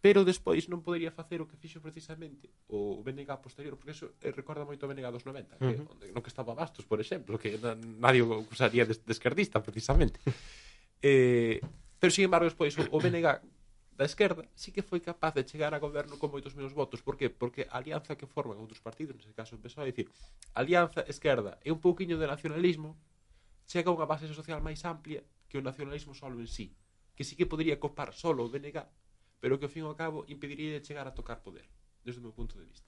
Pero 0.00 0.24
despois 0.24 0.66
non 0.72 0.82
podería 0.82 1.12
facer 1.14 1.38
o 1.38 1.46
que 1.46 1.60
fixo 1.60 1.78
precisamente 1.84 2.50
o 2.72 2.98
BNG 3.04 3.28
posterior, 3.38 3.76
porque 3.76 3.92
eso 3.94 4.16
eh, 4.24 4.32
recorda 4.34 4.66
moito 4.66 4.86
o 4.86 4.90
BNG 4.90 5.06
dos 5.12 5.28
90, 5.28 5.60
que, 5.60 5.62
uh 5.62 5.84
-huh. 5.84 5.92
onde, 5.94 6.06
no 6.16 6.24
que 6.24 6.32
estaba 6.32 6.56
Bastos, 6.56 6.88
por 6.88 6.98
exemplo, 6.98 7.36
que 7.36 7.60
na, 7.62 7.76
nadie 7.76 8.24
o 8.24 8.40
acusaría 8.40 8.88
de, 8.88 8.96
de 8.96 9.12
esquerdista, 9.12 9.60
precisamente. 9.60 10.18
eh, 11.04 11.60
Pero, 11.98 12.10
sin 12.10 12.24
embargo, 12.24 12.46
despois 12.46 12.78
o, 12.78 12.82
o 12.94 12.98
BNG 12.98 13.42
da 13.98 14.06
esquerda 14.06 14.46
sí 14.54 14.70
que 14.70 14.86
foi 14.86 15.02
capaz 15.02 15.34
de 15.34 15.42
chegar 15.42 15.74
a 15.74 15.82
goberno 15.82 16.22
con 16.22 16.30
moitos 16.30 16.54
menos 16.54 16.70
votos. 16.70 17.02
Por 17.02 17.18
que? 17.18 17.26
Porque 17.34 17.66
a 17.66 17.82
alianza 17.82 18.14
que 18.14 18.30
forman 18.30 18.62
outros 18.62 18.78
partidos, 18.78 19.18
nese 19.18 19.34
caso 19.34 19.58
o 19.58 19.62
PSOE, 19.62 19.90
é 19.90 19.90
dicir, 19.90 20.06
alianza 20.54 21.02
esquerda 21.10 21.58
e 21.66 21.74
un 21.74 21.82
pouquiño 21.82 22.14
de 22.14 22.30
nacionalismo 22.30 22.94
chega 23.66 23.90
a 23.90 23.96
unha 23.98 24.06
base 24.06 24.30
social 24.30 24.62
máis 24.62 24.86
amplia 24.86 25.26
que 25.50 25.58
o 25.58 25.66
nacionalismo 25.66 26.14
solo 26.14 26.38
en 26.38 26.46
sí. 26.46 26.78
Que 27.18 27.26
sí 27.26 27.34
que 27.34 27.50
podría 27.50 27.82
copar 27.82 28.14
solo 28.14 28.46
o 28.46 28.50
BNG, 28.52 28.86
pero 29.42 29.58
que 29.58 29.66
ao 29.66 29.74
fin 29.74 29.82
e 29.82 29.90
ao 29.90 29.98
cabo 29.98 30.22
impediría 30.30 30.78
de 30.78 30.86
chegar 30.86 31.10
a 31.10 31.16
tocar 31.18 31.42
poder, 31.42 31.66
desde 32.06 32.22
o 32.22 32.24
meu 32.30 32.30
punto 32.30 32.54
de 32.54 32.70
vista. 32.70 32.86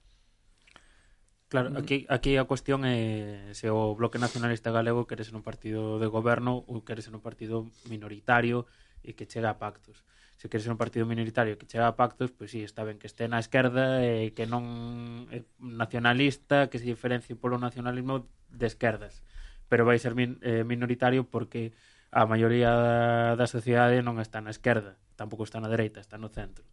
Claro, 1.51 1.75
aquí, 1.75 2.07
aquí 2.07 2.39
a 2.39 2.47
cuestión 2.47 2.87
é 2.87 3.51
se 3.51 3.67
o 3.67 3.91
Bloque 3.99 4.15
Nacionalista 4.15 4.71
Galego 4.71 5.03
quere 5.03 5.27
ser 5.27 5.35
un 5.35 5.43
partido 5.43 5.99
de 5.99 6.07
goberno 6.07 6.63
ou 6.63 6.87
quere 6.87 7.03
ser 7.03 7.11
un 7.11 7.19
partido 7.19 7.67
minoritario 7.91 8.63
e 9.01 9.13
que 9.17 9.25
chega 9.25 9.49
a 9.53 9.57
pactos. 9.57 10.05
Se 10.41 10.49
queres 10.49 10.65
ser 10.65 10.73
un 10.73 10.81
partido 10.81 11.05
minoritario 11.05 11.57
que 11.57 11.69
chega 11.69 11.85
a 11.85 11.93
pactos, 11.93 12.33
pois 12.33 12.49
sí, 12.49 12.65
está 12.65 12.81
ben 12.81 12.97
que 12.97 13.05
este 13.05 13.29
na 13.29 13.37
esquerda 13.37 14.01
e 14.01 14.33
que 14.33 14.49
non 14.49 15.29
é 15.29 15.45
nacionalista, 15.61 16.69
que 16.73 16.81
se 16.81 16.89
diferencie 16.89 17.37
polo 17.37 17.61
nacionalismo 17.61 18.25
de 18.49 18.65
esquerdas. 18.65 19.21
Pero 19.69 19.85
vai 19.85 20.01
ser 20.01 20.17
min, 20.17 20.41
eh, 20.41 20.65
minoritario 20.65 21.29
porque 21.29 21.77
a 22.09 22.25
maioría 22.25 23.37
da 23.37 23.47
sociedade 23.47 24.01
non 24.01 24.17
está 24.17 24.41
na 24.41 24.49
esquerda, 24.49 24.97
tampouco 25.13 25.45
está 25.45 25.61
na 25.61 25.69
dereita, 25.69 26.01
está 26.01 26.17
no 26.17 26.33
centro. 26.33 26.65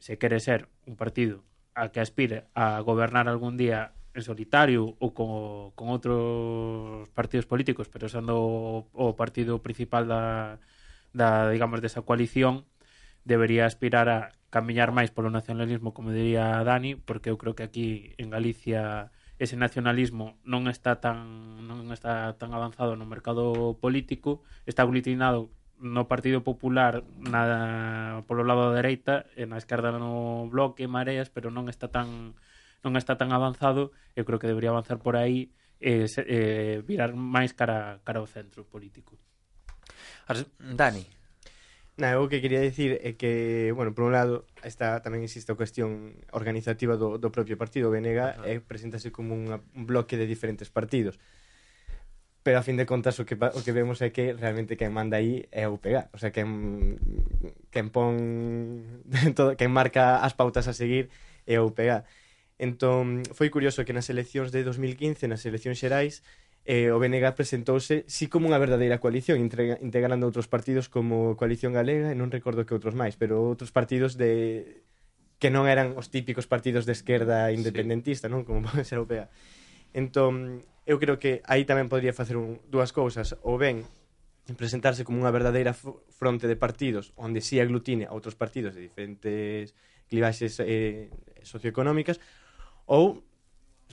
Se 0.00 0.16
quere 0.16 0.40
ser 0.40 0.72
un 0.88 0.96
partido 0.96 1.44
a 1.76 1.92
que 1.92 2.00
aspire 2.00 2.48
a 2.56 2.80
gobernar 2.80 3.28
algún 3.28 3.60
día 3.60 3.92
en 4.14 4.22
solitario 4.26 4.96
ou 4.98 5.14
con, 5.14 5.70
con 5.78 5.86
outros 5.94 7.06
partidos 7.14 7.46
políticos, 7.46 7.86
pero 7.86 8.10
sendo 8.10 8.40
o, 8.42 8.88
o 8.90 9.14
partido 9.14 9.62
principal 9.62 10.10
da, 10.10 10.58
da, 11.12 11.50
digamos, 11.50 11.80
desa 11.80 12.02
coalición 12.02 12.66
debería 13.24 13.66
aspirar 13.66 14.08
a 14.08 14.32
camiñar 14.50 14.90
máis 14.90 15.14
polo 15.14 15.30
nacionalismo, 15.30 15.94
como 15.94 16.10
diría 16.10 16.58
Dani, 16.66 16.98
porque 16.98 17.30
eu 17.30 17.38
creo 17.38 17.54
que 17.54 17.62
aquí 17.62 18.14
en 18.18 18.34
Galicia 18.34 19.12
ese 19.40 19.56
nacionalismo 19.56 20.36
non 20.44 20.68
está 20.68 21.00
tan 21.00 21.64
non 21.64 21.88
está 21.94 22.36
tan 22.36 22.52
avanzado 22.52 22.98
no 22.98 23.08
mercado 23.08 23.78
político, 23.80 24.44
está 24.68 24.84
aglutinado 24.84 25.48
no 25.80 26.12
Partido 26.12 26.44
Popular 26.44 27.08
na, 27.16 28.20
polo 28.28 28.44
lado 28.44 28.68
da 28.68 28.76
dereita 28.76 29.24
e 29.32 29.48
na 29.48 29.56
esquerda 29.56 29.96
no 29.96 30.44
Bloque, 30.52 30.84
Mareas, 30.84 31.32
pero 31.32 31.48
non 31.48 31.72
está 31.72 31.88
tan 31.88 32.36
non 32.84 32.98
está 33.00 33.16
tan 33.16 33.32
avanzado, 33.32 33.96
eu 34.12 34.28
creo 34.28 34.36
que 34.36 34.50
debería 34.50 34.76
avanzar 34.76 35.00
por 35.00 35.16
aí 35.16 35.54
e 35.80 36.04
eh, 36.04 36.08
eh, 36.28 36.76
virar 36.84 37.16
máis 37.16 37.56
cara, 37.56 38.04
cara 38.04 38.20
ao 38.20 38.28
centro 38.28 38.68
político. 38.68 39.16
Dani. 40.58 41.06
Na, 42.00 42.16
eu 42.16 42.32
que 42.32 42.40
quería 42.40 42.64
dicir 42.64 42.96
é 43.04 43.12
que, 43.12 43.76
bueno, 43.76 43.92
por 43.92 44.08
un 44.08 44.16
lado, 44.16 44.48
está 44.64 45.04
tamén 45.04 45.20
existe 45.20 45.52
a 45.52 45.58
cuestión 45.58 46.16
organizativa 46.32 46.96
do, 46.96 47.20
do 47.20 47.28
propio 47.28 47.60
partido. 47.60 47.90
O 47.90 47.92
BNG 47.92 48.40
é, 48.48 48.56
presentase 48.64 49.12
como 49.12 49.36
unha, 49.36 49.60
un 49.76 49.84
bloque 49.84 50.16
de 50.16 50.24
diferentes 50.24 50.72
partidos. 50.72 51.20
Pero 52.40 52.56
a 52.56 52.64
fin 52.64 52.80
de 52.80 52.88
contas 52.88 53.20
o 53.20 53.28
que 53.28 53.36
o 53.36 53.60
que 53.60 53.76
vemos 53.76 54.00
é 54.00 54.08
que 54.16 54.32
realmente 54.32 54.80
quen 54.80 54.96
manda 54.96 55.20
aí 55.20 55.44
é 55.52 55.68
o 55.68 55.76
PG, 55.76 56.08
o 56.16 56.18
sea, 56.18 56.32
quen 56.32 56.96
quen 57.68 57.92
pon 57.92 58.16
todo, 59.36 59.52
quen 59.60 59.68
marca 59.68 60.24
as 60.24 60.32
pautas 60.32 60.64
a 60.64 60.72
seguir 60.72 61.12
é 61.44 61.60
o 61.60 61.68
PG. 61.76 62.00
Entón, 62.56 63.28
foi 63.36 63.52
curioso 63.52 63.84
que 63.84 63.92
nas 63.92 64.08
eleccións 64.08 64.48
de 64.52 64.64
2015, 64.64 65.28
nas 65.28 65.44
eleccións 65.44 65.76
xerais, 65.76 66.24
eh, 66.64 66.92
o 66.92 67.00
BNG 67.00 67.32
presentouse 67.34 68.04
si 68.06 68.26
sí, 68.26 68.32
como 68.32 68.48
unha 68.48 68.60
verdadeira 68.60 69.00
coalición, 69.00 69.40
integrando 69.40 70.28
outros 70.28 70.46
partidos 70.46 70.92
como 70.92 71.36
Coalición 71.40 71.72
Galega, 71.72 72.12
e 72.12 72.18
non 72.18 72.28
recordo 72.28 72.68
que 72.68 72.76
outros 72.76 72.92
máis, 72.92 73.16
pero 73.16 73.40
outros 73.40 73.72
partidos 73.72 74.20
de 74.20 74.84
que 75.40 75.48
non 75.48 75.64
eran 75.64 75.96
os 75.96 76.12
típicos 76.12 76.44
partidos 76.44 76.84
de 76.84 76.92
esquerda 76.92 77.48
independentista, 77.48 78.28
sí. 78.28 78.32
non? 78.32 78.44
Como 78.44 78.62
pode 78.68 78.84
ser 78.84 79.00
o 79.00 79.08
PA. 79.08 79.32
Entón, 79.96 80.62
eu 80.84 81.00
creo 81.00 81.16
que 81.16 81.40
aí 81.48 81.64
tamén 81.64 81.88
podría 81.88 82.12
facer 82.12 82.36
un, 82.36 82.60
dúas 82.68 82.92
cousas, 82.92 83.40
ou 83.40 83.56
ben 83.56 83.88
presentarse 84.56 85.04
como 85.06 85.22
unha 85.22 85.30
verdadeira 85.30 85.74
fronte 85.74 86.50
de 86.50 86.58
partidos 86.58 87.14
onde 87.14 87.38
si 87.38 87.56
sí 87.56 87.62
aglutine 87.62 88.10
a 88.10 88.14
outros 88.14 88.34
partidos 88.34 88.74
de 88.74 88.82
diferentes 88.82 89.76
clivaxes 90.10 90.58
eh, 90.64 91.06
socioeconómicas 91.46 92.18
ou 92.90 93.22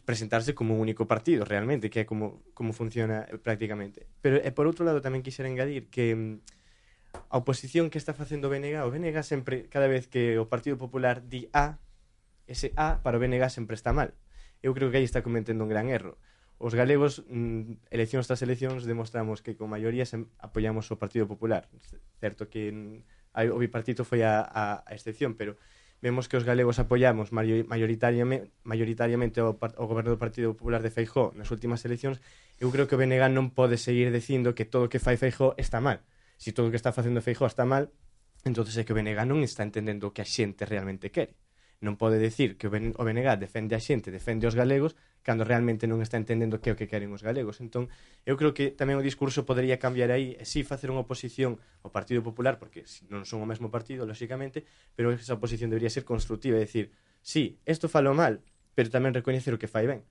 presentarse 0.08 0.56
como 0.56 0.74
un 0.76 0.80
único 0.80 1.06
partido, 1.06 1.44
realmente, 1.44 1.92
que 1.92 2.00
é 2.00 2.06
como, 2.08 2.40
como 2.56 2.72
funciona 2.72 3.28
eh, 3.28 3.36
prácticamente. 3.36 4.08
Pero, 4.24 4.40
e 4.40 4.56
por 4.56 4.64
outro 4.64 4.88
lado, 4.88 5.04
tamén 5.04 5.20
quixera 5.20 5.52
engadir 5.52 5.92
que 5.92 6.16
mm, 6.16 6.40
a 7.28 7.36
oposición 7.36 7.92
que 7.92 8.00
está 8.00 8.16
facendo 8.16 8.48
o 8.48 8.52
BNG, 8.56 8.80
o 8.88 8.88
BNG 8.88 9.20
sempre, 9.28 9.68
cada 9.68 9.92
vez 9.92 10.08
que 10.08 10.40
o 10.40 10.48
Partido 10.48 10.80
Popular 10.80 11.28
di 11.28 11.52
A, 11.52 11.84
ese 12.48 12.72
A 12.80 13.04
para 13.04 13.20
o 13.20 13.22
BNG 13.22 13.52
sempre 13.52 13.76
está 13.76 13.92
mal. 13.92 14.16
Eu 14.64 14.72
creo 14.72 14.88
que 14.88 15.04
aí 15.04 15.04
está 15.04 15.20
cometendo 15.20 15.68
un 15.68 15.72
gran 15.76 15.92
erro. 15.92 16.16
Os 16.56 16.72
galegos, 16.72 17.28
mm, 17.28 17.92
eleccións 17.92 18.32
tras 18.32 18.40
eleccións, 18.40 18.88
demostramos 18.88 19.44
que 19.44 19.60
con 19.60 19.68
maioría 19.68 20.08
apoiamos 20.40 20.88
o 20.88 20.96
Partido 20.96 21.28
Popular. 21.28 21.68
Certo 22.24 22.48
que 22.48 22.72
mm, 22.72 23.52
o 23.52 23.60
bipartito 23.60 24.08
foi 24.08 24.24
a, 24.24 24.40
a, 24.40 24.88
a 24.88 24.92
excepción, 24.96 25.36
pero 25.36 25.60
vemos 26.02 26.30
que 26.30 26.38
os 26.38 26.46
galegos 26.46 26.78
apoiamos 26.78 27.34
maioritariamente, 27.34 28.54
maioritariamente 28.64 29.42
o, 29.42 29.58
o 29.58 29.86
goberno 29.90 30.14
do 30.14 30.22
Partido 30.22 30.54
Popular 30.54 30.86
de 30.86 30.94
Feijó 30.94 31.34
nas 31.34 31.50
últimas 31.50 31.82
eleccións, 31.86 32.22
eu 32.62 32.70
creo 32.70 32.86
que 32.86 32.94
o 32.94 33.02
BNG 33.02 33.26
non 33.34 33.50
pode 33.50 33.82
seguir 33.82 34.14
dicindo 34.14 34.54
que 34.54 34.66
todo 34.66 34.86
o 34.86 34.92
que 34.92 35.02
fai 35.02 35.18
Feijó 35.18 35.58
está 35.58 35.82
mal. 35.82 36.06
Se 36.38 36.50
si 36.50 36.58
todo 36.58 36.70
o 36.70 36.72
que 36.74 36.78
está 36.78 36.94
facendo 36.94 37.22
Feijó 37.26 37.50
está 37.50 37.66
mal, 37.66 37.90
entonces 38.46 38.78
é 38.78 38.86
que 38.86 38.94
o 38.94 38.98
BNG 38.98 39.26
non 39.26 39.42
está 39.42 39.66
entendendo 39.66 40.10
o 40.10 40.14
que 40.14 40.22
a 40.22 40.28
xente 40.28 40.70
realmente 40.70 41.10
quere 41.10 41.34
non 41.78 41.94
pode 41.94 42.18
decir 42.18 42.58
que 42.58 42.66
o 42.66 42.74
BNG 42.74 43.38
defende 43.38 43.78
a 43.78 43.82
xente, 43.82 44.10
defende 44.10 44.50
os 44.50 44.58
galegos, 44.58 44.98
cando 45.22 45.46
realmente 45.46 45.86
non 45.86 46.02
está 46.02 46.18
entendendo 46.18 46.58
que 46.58 46.72
é 46.72 46.74
o 46.74 46.80
que 46.80 46.90
queren 46.90 47.14
os 47.14 47.22
galegos. 47.22 47.62
Entón, 47.62 47.86
eu 48.26 48.34
creo 48.34 48.58
que 48.58 48.74
tamén 48.74 48.98
o 48.98 49.06
discurso 49.06 49.46
podería 49.46 49.78
cambiar 49.78 50.10
aí, 50.10 50.34
e 50.42 50.46
sí 50.48 50.66
facer 50.66 50.90
unha 50.90 51.06
oposición 51.06 51.62
ao 51.86 51.94
Partido 51.94 52.26
Popular, 52.26 52.58
porque 52.58 52.82
non 53.14 53.30
son 53.30 53.46
o 53.46 53.50
mesmo 53.50 53.70
partido, 53.70 54.10
lóxicamente, 54.10 54.66
pero 54.98 55.14
esa 55.14 55.38
oposición 55.38 55.70
debería 55.70 55.94
ser 55.94 56.02
constructiva, 56.02 56.58
e 56.58 56.66
decir, 56.66 56.90
sí, 57.22 57.62
isto 57.70 57.86
falo 57.86 58.18
mal, 58.18 58.42
pero 58.74 58.90
tamén 58.90 59.14
recoñecer 59.14 59.54
o 59.54 59.62
que 59.62 59.70
fai 59.70 59.86
ben. 59.86 60.02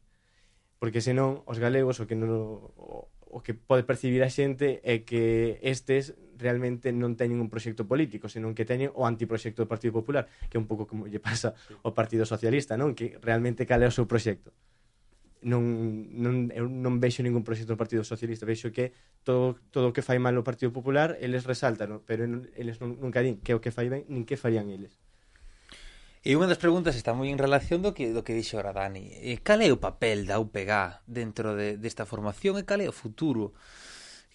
Porque 0.79 1.03
senón, 1.03 1.43
os 1.51 1.59
galegos, 1.59 1.99
o 1.99 2.07
que 2.07 2.15
non, 2.15 2.31
o, 2.31 3.11
o 3.27 3.39
que 3.43 3.59
pode 3.59 3.83
percibir 3.83 4.23
a 4.23 4.31
xente 4.31 4.79
é 4.87 5.03
que 5.03 5.59
estes 5.67 6.15
realmente 6.39 6.93
non 6.93 7.17
teñen 7.17 7.41
un 7.41 7.49
proxecto 7.51 7.89
político, 7.89 8.29
senón 8.31 8.55
que 8.55 8.69
teñen 8.69 8.93
o 8.95 9.09
antiproxecto 9.09 9.65
do 9.65 9.69
Partido 9.69 9.97
Popular, 9.97 10.29
que 10.49 10.57
é 10.57 10.61
un 10.61 10.69
pouco 10.69 10.87
como 10.87 11.09
lle 11.09 11.21
pasa 11.21 11.57
ao 11.83 11.93
Partido 11.97 12.29
Socialista, 12.29 12.77
non? 12.79 12.95
Que 12.95 13.19
realmente 13.21 13.67
cal 13.67 13.83
é 13.83 13.89
o 13.89 13.95
seu 13.95 14.05
proxecto. 14.05 14.53
Non, 15.47 15.63
non, 16.17 16.51
eu 16.51 16.67
non 16.67 16.99
vexo 16.99 17.23
ningún 17.23 17.45
proxecto 17.47 17.77
do 17.77 17.81
Partido 17.81 18.03
Socialista, 18.03 18.49
vexo 18.49 18.73
que 18.73 18.93
todo, 19.23 19.61
todo 19.71 19.91
o 19.91 19.95
que 19.95 20.05
fai 20.05 20.17
mal 20.21 20.37
o 20.39 20.47
Partido 20.47 20.73
Popular, 20.73 21.19
eles 21.19 21.45
resaltan, 21.45 21.93
non? 21.93 22.01
pero 22.05 22.25
eles 22.57 22.81
non, 22.83 22.97
nunca 22.99 23.21
din 23.23 23.39
que 23.43 23.53
é 23.53 23.57
o 23.57 23.63
que 23.63 23.75
fai 23.75 23.91
ben, 23.91 24.05
nin 24.07 24.29
que 24.29 24.41
farían 24.41 24.69
eles. 24.73 24.97
E 26.27 26.35
unha 26.35 26.51
das 26.51 26.59
preguntas 26.59 26.99
está 26.99 27.15
moi 27.15 27.31
en 27.31 27.39
relación 27.39 27.87
do 27.87 27.95
que 27.95 28.11
do 28.11 28.27
que 28.27 28.35
dixo 28.35 28.59
ahora 28.59 28.75
Dani. 28.75 29.15
E 29.23 29.39
cal 29.47 29.63
é 29.63 29.71
o 29.71 29.79
papel 29.79 30.27
da 30.27 30.43
UPG 30.43 31.07
dentro 31.07 31.55
de 31.55 31.79
desta 31.79 32.03
formación 32.03 32.59
e 32.59 32.67
cal 32.67 32.83
é 32.83 32.91
o 32.91 32.97
futuro? 32.97 33.55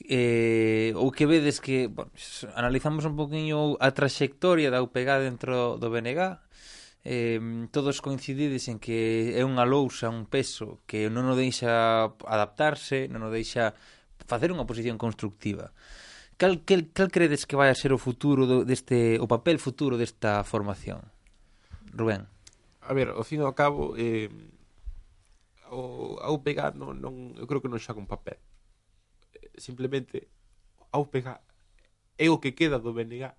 eh, 0.09 0.93
ou 0.95 1.11
que 1.11 1.25
vedes 1.25 1.59
que 1.59 1.87
bueno, 1.87 2.11
analizamos 2.55 3.05
un 3.05 3.13
poquinho 3.19 3.77
a 3.77 3.91
traxectoria 3.91 4.71
da 4.73 4.81
UPG 4.81 5.09
dentro 5.21 5.77
do 5.77 5.87
BNG 5.91 6.39
eh, 7.03 7.67
todos 7.71 8.01
coincidides 8.01 8.69
en 8.69 8.77
que 8.77 9.33
é 9.33 9.41
unha 9.41 9.65
lousa, 9.65 10.13
un 10.13 10.29
peso 10.29 10.85
que 10.85 11.09
non 11.09 11.25
o 11.29 11.35
deixa 11.37 12.13
adaptarse, 12.25 13.09
non 13.09 13.25
o 13.25 13.33
deixa 13.33 13.73
facer 14.29 14.53
unha 14.53 14.69
posición 14.69 15.01
constructiva. 15.01 15.73
Cal, 16.37 16.61
cal, 16.65 16.89
cal 16.93 17.09
credes 17.09 17.45
que 17.49 17.57
vai 17.57 17.69
a 17.69 17.77
ser 17.77 17.93
o 17.93 18.01
futuro 18.01 18.45
do, 18.45 18.57
deste 18.65 19.17
o 19.17 19.25
papel 19.25 19.57
futuro 19.57 19.97
desta 19.97 20.45
formación? 20.45 21.01
Rubén. 21.93 22.29
A 22.85 22.93
ver, 22.93 23.13
ao 23.13 23.25
fin 23.25 23.41
e 23.41 23.45
ao 23.45 23.57
cabo 23.57 23.97
eh, 23.97 24.29
o, 25.73 26.21
a 26.21 26.29
UPG 26.29 26.77
non, 26.77 26.97
non, 27.01 27.13
eu 27.37 27.45
creo 27.49 27.61
que 27.61 27.69
non 27.69 27.81
xa 27.81 27.97
un 27.97 28.05
papel 28.05 28.37
simplemente 29.57 30.27
Aupega 30.91 31.41
é 32.17 32.27
o 32.29 32.39
que 32.39 32.53
queda 32.53 32.77
do 32.79 32.93
BNG 32.93 33.31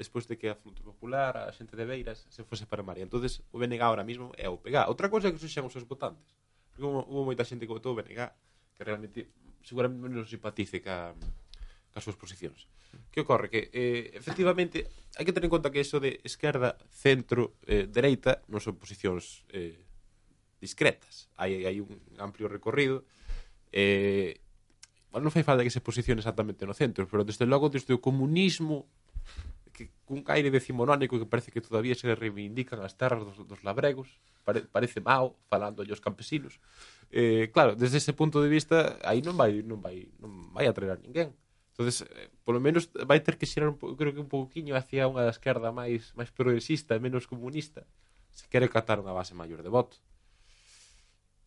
despois 0.00 0.24
de 0.24 0.40
que 0.40 0.48
a 0.48 0.56
Fronte 0.56 0.80
Popular, 0.80 1.36
a 1.36 1.52
xente 1.52 1.76
de 1.76 1.84
Beiras, 1.84 2.24
se 2.32 2.40
fose 2.44 2.64
para 2.64 2.80
María. 2.80 3.04
entonces 3.04 3.44
o 3.52 3.60
BNG 3.60 3.84
ahora 3.84 4.04
mismo 4.04 4.32
é 4.36 4.48
Aupega. 4.48 4.88
Outra 4.88 5.12
cousa 5.12 5.28
é 5.28 5.32
que 5.32 5.40
sexan 5.40 5.68
os 5.68 5.76
seus 5.76 5.84
votantes. 5.84 6.32
Porque 6.72 6.88
hubo 6.88 7.28
moita 7.28 7.44
xente 7.44 7.68
que 7.68 7.74
votou 7.76 7.92
o 7.92 7.98
BNG 8.00 8.32
que 8.72 8.82
realmente 8.84 9.28
seguramente 9.60 10.08
non 10.08 10.24
simpatice 10.24 10.80
ca, 10.80 11.12
cas 11.92 12.00
súas 12.00 12.16
posicións. 12.16 12.64
Que 13.12 13.20
ocorre? 13.20 13.52
Que, 13.52 13.68
eh, 13.76 14.16
efectivamente, 14.16 14.88
hai 15.20 15.28
que 15.28 15.36
tener 15.36 15.52
en 15.52 15.54
conta 15.54 15.68
que 15.68 15.84
eso 15.84 16.00
de 16.00 16.24
esquerda, 16.24 16.80
centro, 16.88 17.60
eh, 17.68 17.84
dereita 17.84 18.40
non 18.48 18.64
son 18.64 18.80
posicións 18.80 19.44
eh, 19.52 19.84
discretas. 20.64 21.28
Hai, 21.36 21.68
hai 21.68 21.76
un 21.82 21.92
amplio 22.16 22.48
recorrido 22.48 23.04
eh, 23.68 24.40
non 25.18 25.34
fai 25.34 25.42
falta 25.42 25.66
que 25.66 25.74
se 25.74 25.82
posicione 25.82 26.22
exactamente 26.22 26.62
no 26.62 26.74
centro, 26.74 27.02
pero 27.10 27.26
desde 27.26 27.42
logo 27.42 27.66
desde 27.66 27.90
o 27.90 27.98
comunismo 27.98 28.86
que 29.74 29.90
cun 30.06 30.22
caire 30.22 30.52
decimonónico 30.54 31.18
que 31.18 31.26
parece 31.26 31.50
que 31.50 31.64
todavía 31.64 31.96
se 31.98 32.06
reivindican 32.14 32.78
as 32.84 32.94
terras 32.94 33.26
dos, 33.26 33.42
dos 33.42 33.60
labregos, 33.66 34.20
pare, 34.46 34.62
parece 34.68 35.00
mau 35.00 35.34
falando 35.50 35.82
aos 35.82 36.04
campesinos. 36.04 36.60
Eh, 37.10 37.50
claro, 37.50 37.74
desde 37.74 37.98
ese 37.98 38.12
punto 38.12 38.38
de 38.38 38.52
vista 38.52 39.00
aí 39.02 39.18
non 39.24 39.34
vai 39.34 39.66
non 39.66 39.82
vai 39.82 40.06
non 40.22 40.52
vai 40.54 40.70
a 40.70 40.76
traer 40.76 40.94
a 40.94 41.02
ninguén. 41.02 41.34
Entonces, 41.74 42.04
eh, 42.06 42.28
polo 42.44 42.60
menos 42.60 42.92
vai 43.08 43.24
ter 43.24 43.40
que 43.40 43.48
xerar 43.48 43.72
un, 43.72 43.78
creo 43.96 44.12
que 44.12 44.20
un 44.20 44.28
pouquiño 44.28 44.76
hacia 44.76 45.08
unha 45.08 45.24
da 45.24 45.32
esquerda 45.32 45.72
máis 45.72 46.12
máis 46.14 46.28
progresista 46.30 46.94
e 46.94 47.00
menos 47.00 47.24
comunista 47.26 47.82
se 48.30 48.46
quere 48.46 48.68
catar 48.68 49.00
unha 49.00 49.16
base 49.16 49.34
maior 49.34 49.64
de 49.64 49.72
voto. 49.72 49.96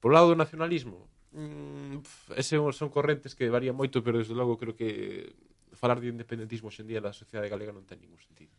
Por 0.01 0.11
lado 0.11 0.34
do 0.34 0.36
nacionalismo, 0.36 1.07
mm, 1.34 2.38
ese 2.38 2.57
son 2.71 2.89
correntes 2.89 3.36
que 3.36 3.49
varían 3.49 3.75
moito, 3.75 4.05
pero 4.05 4.21
desde 4.21 4.38
logo 4.38 4.57
creo 4.57 4.77
que 4.77 5.34
falar 5.73 5.99
de 5.99 6.07
independentismo 6.13 6.69
hoxendía 6.69 7.01
na 7.01 7.11
sociedade 7.11 7.49
galega 7.49 7.73
non 7.73 7.84
ten 7.84 7.99
ningún 7.99 8.21
sentido. 8.21 8.53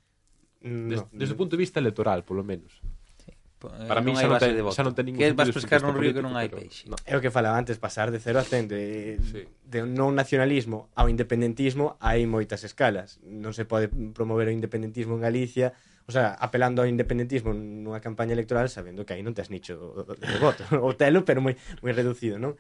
Mm, 0.61 0.93
no. 0.93 1.09
Desde 1.15 1.33
o 1.33 1.39
punto 1.39 1.57
de 1.57 1.63
vista 1.63 1.79
electoral, 1.81 2.27
polo 2.27 2.43
menos. 2.45 2.83
Sí. 3.23 3.31
Eh, 3.31 3.89
Para 3.89 4.03
non 4.03 4.11
mí 4.11 4.13
xa 4.19 4.29
non, 4.29 4.37
ten, 4.43 4.61
xa 4.61 4.83
non 4.85 4.93
ten 4.93 5.05
ningún 5.09 5.23
que 5.23 5.33
vas 5.33 5.55
pescar 5.55 5.81
nun 5.81 5.97
río 5.97 6.13
que 6.13 6.21
non 6.21 6.35
hai 6.37 6.53
peixe. 6.53 6.91
No. 6.91 6.99
É 7.09 7.15
o 7.17 7.23
que 7.23 7.33
falaba 7.33 7.57
antes, 7.57 7.81
pasar 7.81 8.11
de 8.11 8.21
0 8.21 8.43
a 8.43 8.45
100 8.45 8.69
de, 8.69 8.83
sí. 9.25 9.43
de 9.47 9.79
non 9.87 10.13
nacionalismo 10.13 10.93
ao 10.99 11.09
independentismo 11.09 11.97
hai 12.03 12.27
moitas 12.29 12.67
escalas. 12.67 13.23
Non 13.25 13.57
se 13.57 13.65
pode 13.65 13.89
promover 14.13 14.51
o 14.51 14.53
independentismo 14.53 15.17
en 15.17 15.23
Galicia 15.25 15.73
o 16.07 16.13
sea, 16.13 16.37
apelando 16.37 16.83
ao 16.83 16.91
independentismo 16.91 17.57
nunha 17.57 18.05
campaña 18.05 18.37
electoral 18.37 18.69
sabendo 18.69 19.09
que 19.09 19.17
aí 19.17 19.23
non 19.25 19.33
tes 19.33 19.49
nicho 19.49 20.05
de 20.21 20.39
voto, 20.41 20.63
o 20.89 20.93
telo, 20.95 21.25
pero 21.25 21.41
moi 21.41 21.57
moi 21.81 21.93
reducido, 21.97 22.37
non? 22.37 22.57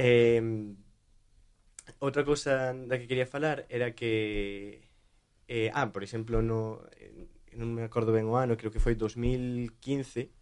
Eh, 0.00 0.40
outra 2.00 2.24
cousa 2.24 2.72
da 2.72 2.96
que 2.96 3.06
quería 3.06 3.28
falar 3.28 3.68
era 3.68 3.92
que 3.92 4.88
eh, 5.48 5.70
ah, 5.74 5.92
por 5.92 6.02
exemplo, 6.02 6.40
no 6.40 6.80
eh, 6.96 7.28
non 7.52 7.76
me 7.76 7.84
acordo 7.84 8.16
ben 8.16 8.24
o 8.24 8.40
ano, 8.40 8.56
creo 8.56 8.72
que 8.72 8.80
foi 8.80 8.96
2015, 8.96 10.32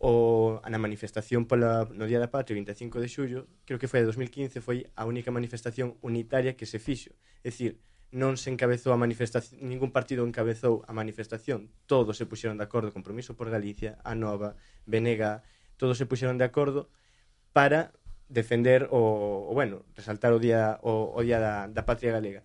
o 0.00 0.56
na 0.64 0.80
manifestación 0.80 1.44
pola, 1.44 1.84
no 1.92 2.08
Día 2.08 2.16
da 2.16 2.32
Patria, 2.32 2.56
25 2.56 2.96
de 3.04 3.08
xullo, 3.12 3.40
creo 3.68 3.76
que 3.76 3.88
foi 3.88 4.00
de 4.00 4.08
2015, 4.08 4.64
foi 4.64 4.88
a 4.96 5.04
única 5.04 5.28
manifestación 5.28 6.00
unitaria 6.00 6.56
que 6.56 6.64
se 6.64 6.80
fixo. 6.80 7.12
É 7.44 7.52
dicir, 7.52 7.76
non 8.10 8.34
se 8.34 8.50
encabezou 8.50 8.90
a 8.90 8.98
manifestación, 8.98 9.62
ningún 9.62 9.94
partido 9.94 10.26
encabezou 10.26 10.82
a 10.86 10.92
manifestación. 10.92 11.70
Todos 11.86 12.18
se 12.18 12.26
puxeron 12.26 12.58
de 12.58 12.66
acordo, 12.66 12.90
Compromiso 12.90 13.38
por 13.38 13.50
Galicia, 13.50 14.02
a 14.02 14.18
Nova, 14.18 14.58
Benega, 14.86 15.46
todos 15.78 15.94
se 15.94 16.06
puxeron 16.06 16.34
de 16.38 16.44
acordo 16.44 16.90
para 17.54 17.94
defender 18.28 18.88
o, 18.90 19.46
o 19.50 19.52
bueno, 19.54 19.82
resaltar 19.94 20.32
o 20.34 20.38
día 20.38 20.78
o, 20.82 21.14
o 21.14 21.20
día 21.22 21.38
da, 21.38 21.66
da 21.70 21.86
patria 21.86 22.10
galega 22.12 22.42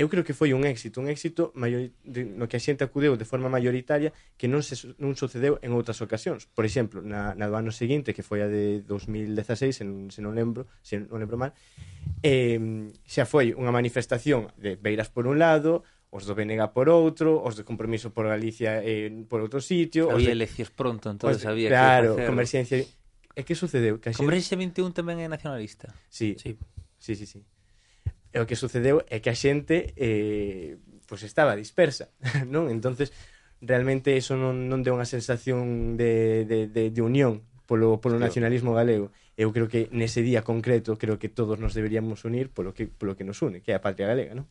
eu 0.00 0.08
creo 0.08 0.24
que 0.24 0.32
foi 0.32 0.56
un 0.56 0.64
éxito, 0.64 0.96
un 1.04 1.12
éxito 1.12 1.52
maior, 1.52 1.92
de, 2.08 2.24
no 2.24 2.48
que 2.48 2.56
a 2.56 2.62
xente 2.62 2.80
acudeu 2.80 3.20
de 3.20 3.28
forma 3.28 3.52
maioritaria 3.52 4.16
que 4.40 4.48
non 4.48 4.64
se 4.64 4.96
non 4.96 5.12
sucedeu 5.12 5.60
en 5.60 5.76
outras 5.76 6.00
ocasións. 6.00 6.48
Por 6.48 6.64
exemplo, 6.64 7.04
na, 7.04 7.36
na 7.36 7.52
do 7.52 7.54
ano 7.60 7.68
seguinte, 7.68 8.16
que 8.16 8.24
foi 8.24 8.40
a 8.40 8.48
de 8.48 8.80
2016, 8.88 9.76
se 9.76 9.84
non, 9.84 10.08
se 10.08 10.24
non 10.24 10.32
lembro, 10.32 10.64
se 10.80 10.96
non 11.04 11.20
lembro 11.20 11.36
mal, 11.36 11.52
eh, 12.24 12.56
xa 13.04 13.28
foi 13.28 13.52
unha 13.52 13.68
manifestación 13.68 14.48
de 14.56 14.80
Beiras 14.80 15.12
por 15.12 15.28
un 15.28 15.36
lado, 15.36 15.84
os 16.08 16.24
do 16.24 16.32
Benega 16.32 16.72
por 16.72 16.88
outro, 16.88 17.36
os 17.44 17.60
de 17.60 17.62
Compromiso 17.68 18.08
por 18.08 18.24
Galicia 18.24 18.80
eh, 18.80 19.12
por 19.28 19.44
outro 19.44 19.60
sitio... 19.60 20.08
Había 20.08 20.32
de, 20.32 20.40
eleccións 20.40 20.72
pronto, 20.72 21.12
entón 21.12 21.28
de, 21.28 21.44
había 21.44 21.68
claro, 21.68 22.16
que 22.16 22.24
Claro, 22.24 22.30
converxencia... 22.32 22.80
E 23.36 23.44
que 23.44 23.52
sucedeu? 23.52 24.00
Que 24.00 24.10
a 24.10 24.12
xente... 24.16 24.24
Converxencia 24.24 24.56
21 24.56 24.96
tamén 24.96 25.20
é 25.20 25.28
nacionalista. 25.28 25.92
Sí, 26.08 26.40
sí, 26.40 26.56
sí, 26.96 27.12
sí. 27.20 27.28
sí. 27.28 27.40
E 28.30 28.38
o 28.38 28.46
que 28.46 28.54
sucedeu 28.54 29.02
é 29.10 29.18
que 29.18 29.30
a 29.30 29.36
xente 29.36 29.92
eh, 29.98 30.78
pues 31.10 31.26
estaba 31.26 31.58
dispersa, 31.58 32.14
non? 32.46 32.70
Entonces 32.70 33.10
realmente 33.60 34.16
eso 34.16 34.38
non, 34.38 34.70
non 34.70 34.86
deu 34.86 34.94
unha 34.94 35.08
sensación 35.08 35.98
de, 35.98 36.46
de, 36.46 36.58
de, 36.70 36.94
de 36.94 37.00
unión 37.02 37.42
polo, 37.66 37.98
polo 37.98 38.18
nacionalismo 38.22 38.74
galego. 38.74 39.10
Eu 39.34 39.50
creo 39.50 39.66
que 39.66 39.90
nese 39.90 40.22
día 40.22 40.46
concreto 40.46 40.94
creo 40.96 41.18
que 41.18 41.30
todos 41.30 41.58
nos 41.58 41.74
deberíamos 41.74 42.22
unir 42.22 42.50
polo 42.54 42.74
que, 42.74 42.86
polo 42.86 43.18
que 43.18 43.26
nos 43.26 43.42
une, 43.42 43.62
que 43.62 43.72
é 43.72 43.76
a 43.76 43.84
patria 43.84 44.06
galega, 44.06 44.34
non? 44.38 44.46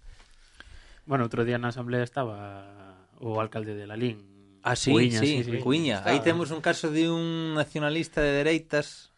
Bueno, 1.07 1.25
outro 1.25 1.47
día 1.47 1.57
na 1.57 1.71
asamblea 1.71 2.03
estaba 2.03 3.07
o 3.19 3.39
alcalde 3.39 3.73
de 3.75 3.87
Lalín, 3.87 4.39
Ah, 4.61 4.75
sí, 4.75 4.91
Cuiña, 4.91 5.19
sí, 5.19 5.43
sí, 5.43 5.51
sí. 5.51 5.57
Cuiña. 5.59 6.01
Aí 6.05 6.19
temos 6.19 6.51
un 6.51 6.61
caso 6.61 6.91
de 6.91 7.09
un 7.09 7.55
nacionalista 7.55 8.21
de 8.21 8.31
dereitas 8.31 9.13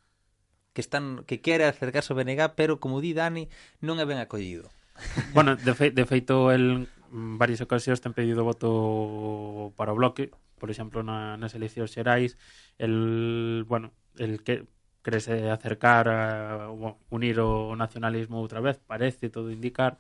que 0.73 0.81
están 0.81 1.23
que 1.27 1.41
quere 1.41 1.65
acercarse 1.65 2.13
ao 2.13 2.17
BNG, 2.17 2.55
pero 2.55 2.79
como 2.79 3.03
di 3.03 3.11
Dani, 3.11 3.51
non 3.83 3.99
é 3.99 4.05
ben 4.07 4.19
acollido. 4.19 4.71
Bueno, 5.33 5.55
de, 5.55 5.73
fe, 5.73 5.89
de 5.89 6.05
feito 6.05 6.51
el 6.51 6.87
mm, 7.11 7.37
varias 7.41 7.61
ocasións 7.61 7.99
ten 7.99 8.13
pedido 8.13 8.45
voto 8.45 9.73
para 9.75 9.91
o 9.91 9.97
bloque, 9.97 10.31
por 10.61 10.69
exemplo, 10.69 11.01
na, 11.01 11.35
nas 11.41 11.57
eleccións 11.57 11.91
xerais, 11.91 12.37
el, 12.77 13.65
bueno, 13.67 13.91
el 14.15 14.43
que 14.45 14.69
crese 15.01 15.49
acercar 15.49 16.07
a 16.07 16.69
unir 17.09 17.39
o 17.41 17.75
nacionalismo 17.75 18.39
outra 18.39 18.61
vez, 18.61 18.77
parece 18.77 19.33
todo 19.33 19.49
indicar, 19.49 19.97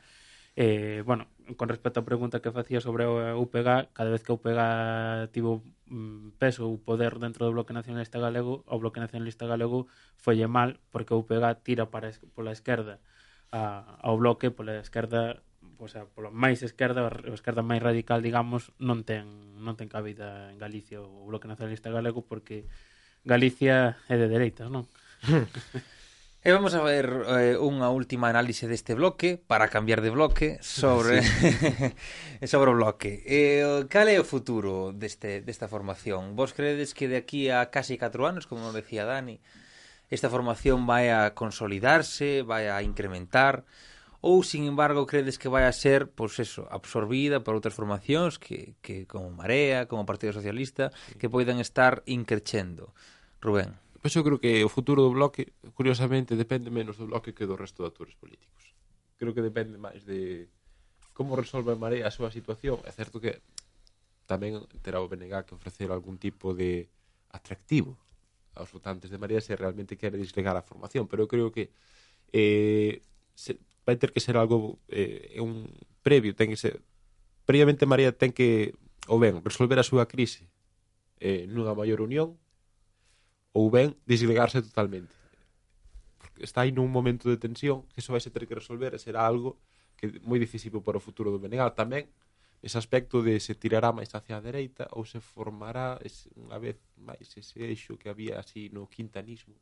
eh, 0.55 1.01
bueno, 1.05 1.27
con 1.57 1.67
respecto 1.69 1.99
á 1.99 2.07
pregunta 2.07 2.39
que 2.43 2.53
facía 2.53 2.79
sobre 2.79 3.09
o 3.09 3.17
eh, 3.19 3.33
UPG, 3.33 3.91
cada 3.97 4.09
vez 4.13 4.21
que 4.21 4.31
o 4.31 4.37
UPG 4.37 5.31
tivo 5.33 5.65
Mm, 5.91 6.39
peso 6.39 6.71
ou 6.71 6.79
poder 6.79 7.19
dentro 7.19 7.43
do 7.43 7.51
Bloque 7.51 7.75
Nacionalista 7.75 8.15
Galego, 8.15 8.63
o 8.63 8.79
Bloque 8.79 9.03
Nacionalista 9.03 9.43
Galego 9.43 9.91
folle 10.15 10.47
mal 10.47 10.79
porque 10.87 11.11
o 11.11 11.19
UPG 11.19 11.67
tira 11.67 11.91
para 11.91 12.15
pola 12.31 12.55
esquerda 12.55 13.03
a, 13.51 13.99
ao 13.99 14.15
Bloque 14.15 14.55
pola 14.55 14.79
esquerda 14.79 15.43
o 15.75 15.87
sea, 15.91 16.07
polo 16.07 16.31
máis 16.31 16.63
esquerda, 16.63 17.11
a 17.11 17.35
esquerda 17.35 17.59
máis 17.59 17.83
radical, 17.83 18.23
digamos, 18.23 18.71
non 18.79 19.03
ten 19.03 19.27
non 19.59 19.75
ten 19.75 19.91
cabida 19.91 20.47
en 20.47 20.55
Galicia 20.63 21.03
o 21.03 21.27
Bloque 21.27 21.51
Nacionalista 21.51 21.91
Galego 21.91 22.23
porque 22.23 22.71
Galicia 23.27 23.99
é 24.07 24.15
de 24.15 24.31
dereitas, 24.31 24.71
non? 24.71 24.87
E 26.41 26.49
vamos 26.51 26.73
a 26.73 26.81
ver 26.81 27.05
eh, 27.37 27.53
unha 27.53 27.93
última 27.93 28.25
análise 28.25 28.65
deste 28.65 28.97
bloque, 28.97 29.37
para 29.37 29.69
cambiar 29.69 30.01
de 30.01 30.09
bloque, 30.09 30.57
sobre 30.65 31.21
sí. 31.21 31.93
sobre 32.49 32.73
o 32.73 32.77
bloque. 32.81 33.21
Eh, 33.29 33.85
cal 33.93 34.09
é 34.09 34.17
o 34.17 34.25
futuro 34.25 34.89
deste, 34.89 35.45
desta 35.45 35.69
formación? 35.69 36.33
Vos 36.33 36.57
credes 36.57 36.97
que 36.97 37.05
de 37.05 37.21
aquí 37.21 37.53
a 37.53 37.69
casi 37.69 37.93
4 37.93 38.25
anos, 38.25 38.49
como 38.49 38.73
decía 38.73 39.05
Dani, 39.05 39.37
esta 40.09 40.33
formación 40.33 40.89
vai 40.89 41.13
a 41.13 41.37
consolidarse, 41.37 42.41
vai 42.41 42.73
a 42.73 42.81
incrementar, 42.81 43.61
ou, 44.17 44.41
sin 44.41 44.65
embargo, 44.65 45.05
credes 45.05 45.37
que 45.37 45.45
vai 45.45 45.69
a 45.69 45.73
ser 45.77 46.09
pois 46.09 46.41
eso, 46.41 46.65
absorbida 46.73 47.45
por 47.45 47.53
outras 47.53 47.77
formacións 47.77 48.41
que, 48.41 48.73
que 48.81 49.05
como 49.05 49.29
Marea, 49.29 49.85
como 49.85 50.09
Partido 50.09 50.33
Socialista, 50.33 50.89
sí. 50.89 51.21
que 51.21 51.29
poidan 51.29 51.61
estar 51.61 52.01
increchendo? 52.09 52.97
Rubén. 53.45 53.77
Pois 54.01 54.17
eu 54.17 54.25
creo 54.25 54.41
que 54.41 54.65
o 54.65 54.69
futuro 54.69 55.05
do 55.05 55.13
bloque, 55.13 55.53
curiosamente, 55.77 56.33
depende 56.33 56.73
menos 56.73 56.97
do 56.97 57.05
bloque 57.05 57.37
que 57.37 57.45
do 57.45 57.53
resto 57.53 57.85
de 57.85 57.93
actores 57.93 58.17
políticos. 58.17 58.73
Creo 59.21 59.37
que 59.37 59.45
depende 59.45 59.77
máis 59.77 60.01
de 60.01 60.49
como 61.13 61.37
resolve 61.37 61.69
a 61.69 61.77
Marea 61.77 62.09
a 62.09 62.11
súa 62.11 62.33
situación. 62.33 62.81
É 62.81 62.89
certo 62.89 63.21
que 63.21 63.45
tamén 64.25 64.65
terá 64.81 64.97
o 64.97 65.05
BNG 65.05 65.45
que 65.45 65.53
ofrecer 65.53 65.93
algún 65.93 66.17
tipo 66.17 66.57
de 66.57 66.89
atractivo 67.29 67.93
aos 68.57 68.73
votantes 68.73 69.13
de 69.13 69.21
Marea 69.21 69.37
se 69.37 69.53
realmente 69.53 70.01
quere 70.01 70.17
desligar 70.17 70.57
a 70.57 70.65
formación, 70.65 71.05
pero 71.05 71.23
eu 71.23 71.29
creo 71.29 71.53
que 71.53 71.69
eh, 72.33 73.05
se, 73.37 73.61
vai 73.85 74.01
ter 74.01 74.09
que 74.09 74.23
ser 74.23 74.33
algo 74.33 74.81
eh, 74.89 75.37
un 75.37 75.69
previo, 76.01 76.33
ten 76.33 76.49
que 76.49 76.57
ser 76.57 76.81
previamente 77.45 77.85
Marea 77.85 78.17
ten 78.17 78.33
que 78.33 78.73
ou 79.05 79.21
ben 79.21 79.45
resolver 79.45 79.77
a 79.77 79.85
súa 79.85 80.09
crise 80.09 80.49
eh, 81.21 81.45
nunha 81.45 81.77
maior 81.77 82.01
unión 82.01 82.41
ou 83.51 83.69
ben 83.69 83.95
desligarse 84.07 84.61
totalmente. 84.61 85.13
Porque 86.17 86.43
está 86.43 86.63
aí 86.63 86.71
nun 86.71 86.87
momento 86.87 87.27
de 87.27 87.37
tensión 87.37 87.83
que 87.91 87.99
iso 87.99 88.15
vai 88.15 88.23
se 88.23 88.31
ter 88.31 88.47
que 88.47 88.55
resolver 88.55 88.95
e 88.95 88.99
será 88.99 89.27
algo 89.27 89.59
que 89.99 90.19
moi 90.23 90.39
decisivo 90.39 90.81
para 90.81 90.97
o 90.97 91.03
futuro 91.03 91.29
do 91.29 91.39
Benegal. 91.39 91.75
Tamén 91.75 92.07
ese 92.61 92.77
aspecto 92.77 93.25
de 93.25 93.41
se 93.41 93.57
tirará 93.57 93.91
máis 93.91 94.13
hacia 94.13 94.37
a 94.37 94.43
dereita 94.43 94.87
ou 94.93 95.03
se 95.03 95.19
formará 95.19 95.97
ese, 96.05 96.29
unha 96.37 96.61
vez 96.61 96.77
máis 96.97 97.25
ese 97.33 97.57
eixo 97.61 97.97
que 97.97 98.07
había 98.07 98.37
así 98.37 98.69
no 98.69 98.85
quintanismo 98.85 99.57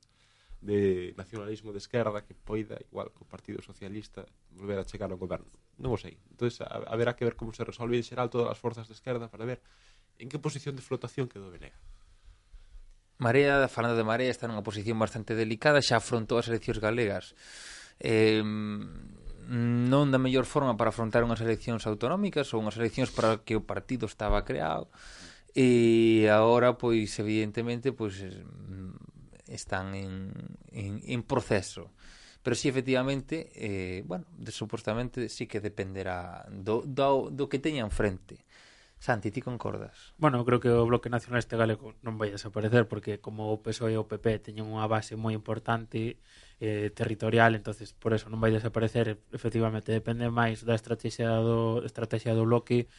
de 0.59 1.15
nacionalismo 1.15 1.71
de 1.71 1.79
esquerda 1.79 2.23
que 2.27 2.35
poida 2.35 2.75
igual 2.91 3.15
que 3.15 3.23
o 3.23 3.27
Partido 3.27 3.63
Socialista 3.63 4.27
volver 4.51 4.79
a 4.79 4.83
chegar 4.83 5.07
ao 5.11 5.17
goberno. 5.17 5.47
Non 5.79 5.95
o 5.95 5.99
sei. 5.99 6.19
Entón, 6.35 6.51
haberá 6.91 7.15
que 7.15 7.23
ver 7.23 7.39
como 7.39 7.55
se 7.55 7.63
resolve 7.63 7.95
en 7.95 8.03
xeral 8.03 8.27
todas 8.27 8.51
as 8.51 8.59
forzas 8.59 8.91
de 8.91 8.93
esquerda 8.93 9.31
para 9.31 9.47
ver 9.47 9.63
en 10.19 10.27
que 10.27 10.35
posición 10.35 10.75
de 10.75 10.83
flotación 10.83 11.31
quedou 11.31 11.47
Venega. 11.47 11.79
Marea, 13.19 13.67
falando 13.67 13.99
de 13.99 14.07
Marea, 14.07 14.31
está 14.31 14.47
nunha 14.47 14.63
posición 14.63 14.95
bastante 14.95 15.35
delicada, 15.35 15.83
xa 15.83 15.99
afrontou 15.99 16.39
as 16.39 16.47
eleccións 16.47 16.79
galegas. 16.79 17.35
Eh, 17.99 18.39
non 18.39 20.07
da 20.07 20.21
mellor 20.23 20.47
forma 20.47 20.79
para 20.79 20.95
afrontar 20.95 21.27
unhas 21.27 21.43
eleccións 21.43 21.83
autonómicas 21.83 22.47
ou 22.55 22.63
unhas 22.63 22.79
eleccións 22.79 23.11
para 23.11 23.43
que 23.43 23.59
o 23.59 23.65
partido 23.67 24.07
estaba 24.07 24.47
creado. 24.47 24.87
E 25.51 26.31
agora 26.31 26.79
pois 26.79 27.11
evidentemente 27.19 27.91
pois 27.91 28.23
están 29.51 29.99
en, 29.99 30.31
en, 30.71 31.03
en 31.03 31.19
proceso. 31.27 31.91
Pero 32.39 32.55
si 32.55 32.63
sí, 32.63 32.67
efectivamente 32.69 33.51
eh, 33.51 33.99
bueno, 34.07 34.25
de, 34.31 34.55
supostamente 34.55 35.27
sí 35.27 35.43
que 35.43 35.59
dependerá 35.59 36.47
do, 36.47 36.87
do, 36.87 37.27
do 37.27 37.51
que 37.51 37.59
teñan 37.59 37.91
frente 37.91 38.47
Santi, 38.99 39.31
ti 39.31 39.41
concordas? 39.41 40.13
Bueno, 40.17 40.43
creo 40.43 40.59
que 40.59 40.69
o 40.69 40.85
Bloque 40.85 41.09
Nacionalista 41.09 41.55
Galego 41.55 41.95
non 42.03 42.19
vai 42.19 42.35
desaparecer 42.35 42.83
porque 42.91 43.23
como 43.23 43.47
o 43.47 43.63
PSOE 43.63 43.95
e 43.95 43.99
o 43.99 44.11
PP 44.11 44.51
teñen 44.51 44.67
unha 44.67 44.91
base 44.91 45.15
moi 45.15 45.31
importante 45.31 46.19
eh, 46.59 46.91
territorial, 46.91 47.55
entonces 47.55 47.95
por 47.95 48.11
eso 48.11 48.27
non 48.27 48.43
vai 48.43 48.51
desaparecer, 48.51 49.15
efectivamente 49.31 49.95
depende 49.95 50.27
máis 50.27 50.67
da 50.67 50.75
estrategia 50.75 51.31
do, 51.39 51.79
estrategia 51.87 52.35
do 52.35 52.43
Bloque 52.43 52.91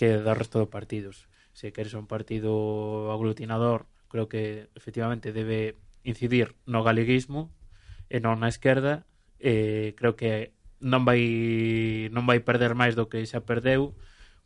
que 0.00 0.16
do 0.16 0.32
resto 0.32 0.56
dos 0.56 0.72
partidos. 0.72 1.28
Se 1.52 1.68
queres 1.76 1.92
un 1.92 2.08
partido 2.08 3.12
aglutinador, 3.12 3.84
creo 4.08 4.32
que 4.32 4.72
efectivamente 4.72 5.36
debe 5.36 5.76
incidir 6.00 6.56
no 6.64 6.80
galeguismo 6.80 7.52
e 8.08 8.24
non 8.24 8.40
na 8.40 8.48
esquerda, 8.48 9.04
eh, 9.36 9.92
creo 10.00 10.16
que 10.16 10.56
non 10.80 11.04
vai 11.04 12.08
non 12.08 12.24
vai 12.24 12.40
perder 12.40 12.72
máis 12.72 12.96
do 12.96 13.12
que 13.12 13.20
xa 13.28 13.44
perdeu, 13.44 13.92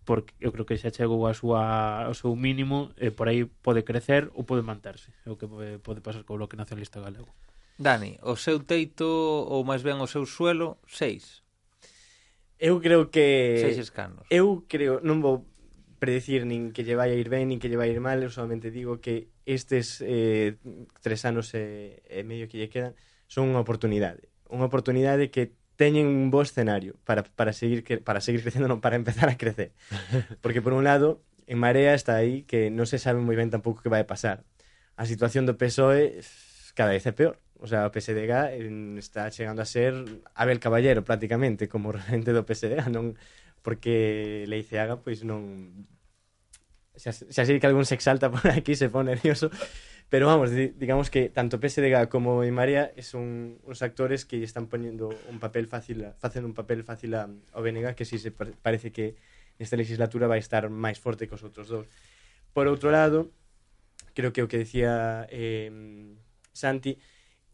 porque 0.07 0.33
eu 0.39 0.55
creo 0.55 0.65
que 0.65 0.79
xa 0.79 0.95
chegou 0.95 1.27
a 1.27 1.35
súa, 1.35 2.07
ao 2.07 2.15
seu 2.15 2.33
mínimo 2.39 2.95
e 2.95 3.11
por 3.11 3.27
aí 3.27 3.45
pode 3.45 3.83
crecer 3.83 4.31
ou 4.39 4.47
pode 4.47 4.63
manterse. 4.63 5.11
É 5.27 5.29
o 5.29 5.37
que 5.37 5.51
pode 5.83 6.01
pasar 6.01 6.23
co 6.23 6.39
Bloque 6.39 6.55
Nacionalista 6.55 7.03
Galego. 7.03 7.29
Dani, 7.77 8.17
o 8.23 8.39
seu 8.39 8.63
teito 8.63 9.05
ou 9.05 9.67
máis 9.67 9.83
ben 9.83 9.99
o 9.99 10.07
seu 10.07 10.25
suelo, 10.25 10.79
seis. 10.87 11.43
Eu 12.57 12.81
creo 12.81 13.11
que... 13.11 13.59
Seis 13.61 13.77
escanos. 13.77 14.25
Eu 14.31 14.65
creo, 14.65 15.03
non 15.05 15.21
vou 15.21 15.45
predecir 15.99 16.47
nin 16.47 16.71
que 16.71 16.87
lle 16.87 16.95
vai 16.95 17.11
a 17.11 17.19
ir 17.19 17.29
ben 17.29 17.51
nin 17.51 17.59
que 17.59 17.69
lle 17.69 17.77
vai 17.77 17.91
a 17.91 17.93
ir 17.93 18.01
mal, 18.01 18.23
eu 18.23 18.31
solamente 18.31 18.71
digo 18.71 19.03
que 19.03 19.29
estes 19.45 20.01
eh, 20.07 20.57
tres 21.03 21.27
anos 21.27 21.53
e, 21.53 22.01
e 22.07 22.23
medio 22.23 22.49
que 22.49 22.63
lle 22.63 22.71
quedan 22.71 22.95
son 23.27 23.51
unha 23.51 23.61
oportunidade. 23.61 24.31
Unha 24.47 24.71
oportunidade 24.71 25.35
que 25.35 25.53
teñen 25.77 26.09
un 26.09 26.33
bo 26.33 26.43
escenario 26.43 26.97
para, 27.05 27.23
para, 27.23 27.53
seguir, 27.53 27.85
que, 27.85 27.99
para 27.99 28.21
seguir 28.21 28.43
crecendo, 28.43 28.67
non 28.69 28.81
para 28.81 28.97
empezar 28.97 29.29
a 29.29 29.37
crecer. 29.37 29.77
Porque, 30.43 30.65
por 30.65 30.73
un 30.73 30.85
lado, 30.85 31.23
en 31.47 31.61
Marea 31.61 31.95
está 31.95 32.17
aí 32.17 32.43
que 32.49 32.73
non 32.73 32.89
se 32.89 32.99
sabe 32.99 33.23
moi 33.23 33.37
ben 33.39 33.53
tampouco 33.53 33.85
que 33.85 33.93
vai 33.93 34.03
pasar. 34.09 34.43
A 34.97 35.05
situación 35.05 35.45
do 35.45 35.55
PSOE 35.55 36.25
cada 36.75 36.97
vez 36.97 37.05
é 37.07 37.13
peor. 37.13 37.39
O 37.57 37.67
sea, 37.69 37.89
o 37.89 37.93
PSDG 37.93 38.61
está 38.99 39.31
chegando 39.31 39.63
a 39.63 39.69
ser 39.69 39.95
Abel 40.35 40.61
Caballero 40.61 41.05
prácticamente 41.05 41.69
como 41.69 41.93
regente 41.97 42.33
do 42.33 42.45
PSDG, 42.45 42.91
non 42.91 43.15
porque 43.63 44.45
Leiceaga 44.47 45.03
pois 45.03 45.27
non 45.27 45.73
se 46.95 47.11
así 47.13 47.59
que 47.61 47.67
algún 47.67 47.85
se 47.85 47.99
exalta 47.99 48.31
por 48.31 48.47
aquí 48.49 48.79
se 48.79 48.89
pone 48.89 49.13
nervioso 49.13 49.51
Pero 50.09 50.27
vamos, 50.27 50.51
digamos 50.53 51.11
que 51.11 51.29
tanto 51.29 51.59
PSDG 51.59 52.09
como 52.09 52.45
en 52.45 52.55
María 52.55 52.93
son 53.03 53.59
uns 53.67 53.83
actores 53.83 54.25
que 54.25 54.43
están 54.43 54.69
poniendo 54.71 55.11
un 55.29 55.41
papel 55.41 55.67
fácil, 55.67 56.05
a, 56.05 56.13
facendo 56.15 56.47
un 56.47 56.55
papel 56.55 56.85
fácil 56.85 57.15
a, 57.19 57.27
ao 57.27 57.63
BNG, 57.63 57.99
que 57.99 58.07
si 58.07 58.19
sí 58.19 58.31
se 58.31 58.31
parece 58.31 58.95
que 58.95 59.19
nesta 59.59 59.75
legislatura 59.75 60.31
vai 60.31 60.39
estar 60.39 60.71
máis 60.71 61.03
forte 61.03 61.27
que 61.27 61.35
os 61.35 61.43
outros 61.43 61.67
dous. 61.67 61.91
Por 62.55 62.71
outro 62.71 62.95
lado, 62.95 63.35
creo 64.15 64.31
que 64.31 64.47
o 64.47 64.49
que 64.49 64.63
decía 64.63 65.27
eh, 65.27 65.75
Santi, 66.55 67.03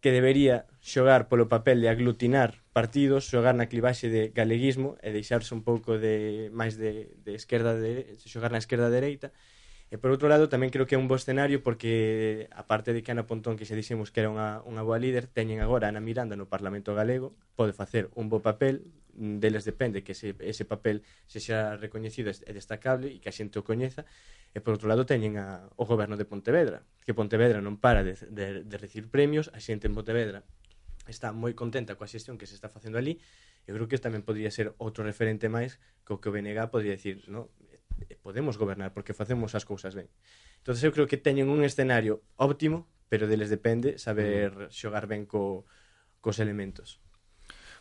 que 0.02 0.12
debería 0.12 0.66
xogar 0.84 1.32
polo 1.32 1.48
papel 1.48 1.80
de 1.80 1.88
aglutinar 1.88 2.60
partidos, 2.76 3.30
xogar 3.32 3.56
na 3.56 3.70
clivaxe 3.70 4.10
de 4.10 4.28
galeguismo 4.34 5.00
e 5.00 5.14
deixarse 5.14 5.56
un 5.56 5.64
pouco 5.64 5.96
de 5.96 6.50
máis 6.52 6.76
de, 6.76 7.16
de 7.22 7.32
esquerda 7.32 7.78
de, 7.78 8.18
xogar 8.28 8.52
na 8.52 8.60
esquerda 8.60 8.92
dereita, 8.92 9.30
de 9.30 9.61
E 9.92 10.00
por 10.00 10.08
outro 10.08 10.24
lado, 10.24 10.48
tamén 10.48 10.72
creo 10.72 10.88
que 10.88 10.96
é 10.96 11.00
un 11.02 11.04
bo 11.04 11.20
escenario 11.20 11.60
porque, 11.60 12.48
aparte 12.56 12.96
de 12.96 13.04
que 13.04 13.12
Ana 13.12 13.28
Pontón, 13.28 13.60
que 13.60 13.68
xa 13.68 13.76
dixemos 13.76 14.08
que 14.08 14.24
era 14.24 14.32
unha, 14.32 14.64
unha 14.64 14.80
boa 14.80 14.96
líder, 14.96 15.28
teñen 15.28 15.60
agora 15.60 15.92
Ana 15.92 16.00
Miranda 16.00 16.32
no 16.32 16.48
Parlamento 16.48 16.96
Galego, 16.96 17.36
pode 17.60 17.76
facer 17.76 18.08
un 18.16 18.32
bo 18.32 18.40
papel, 18.40 18.88
mm, 19.12 19.36
deles 19.44 19.68
depende 19.68 20.00
que 20.00 20.16
ese, 20.16 20.32
ese 20.40 20.64
papel 20.64 21.04
se 21.28 21.44
xa 21.44 21.76
recoñecido 21.76 22.32
e 22.32 22.52
destacable 22.56 23.12
e 23.12 23.20
que 23.20 23.28
a 23.28 23.36
xente 23.36 23.60
o 23.60 23.68
coñeza, 23.68 24.08
e 24.56 24.64
por 24.64 24.80
outro 24.80 24.88
lado 24.88 25.04
teñen 25.04 25.36
a, 25.36 25.68
o 25.76 25.84
goberno 25.84 26.16
de 26.16 26.24
Pontevedra, 26.24 26.88
que 27.04 27.12
Pontevedra 27.12 27.60
non 27.60 27.76
para 27.76 28.00
de, 28.00 28.16
de, 28.32 28.64
de 28.64 28.76
recibir 28.80 29.12
premios, 29.12 29.52
a 29.52 29.60
xente 29.60 29.92
en 29.92 29.92
Pontevedra 29.92 30.40
está 31.04 31.36
moi 31.36 31.52
contenta 31.52 32.00
coa 32.00 32.08
xestión 32.08 32.40
que 32.40 32.48
se 32.48 32.56
está 32.56 32.72
facendo 32.72 32.96
ali, 32.96 33.20
eu 33.68 33.76
creo 33.76 33.92
que 33.92 34.00
tamén 34.00 34.24
podría 34.24 34.48
ser 34.48 34.72
outro 34.80 35.04
referente 35.04 35.52
máis 35.52 35.76
co 36.08 36.16
que 36.16 36.30
o 36.30 36.34
BNG 36.34 36.72
podría 36.72 36.96
decir, 36.96 37.28
no? 37.28 37.52
podemos 38.22 38.58
gobernar 38.58 38.92
porque 38.92 39.14
facemos 39.14 39.54
as 39.54 39.64
cousas 39.64 39.94
ben. 39.94 40.08
Entón 40.60 40.76
eu 40.78 40.94
creo 40.94 41.10
que 41.10 41.20
teñen 41.20 41.50
un 41.50 41.62
escenario 41.62 42.22
óptimo, 42.36 42.88
pero 43.08 43.28
deles 43.28 43.50
depende 43.50 43.98
saber 44.00 44.68
mm. 44.68 44.74
xogar 44.74 45.04
ben 45.06 45.26
co, 45.26 45.64
cos 46.22 46.38
elementos. 46.38 47.02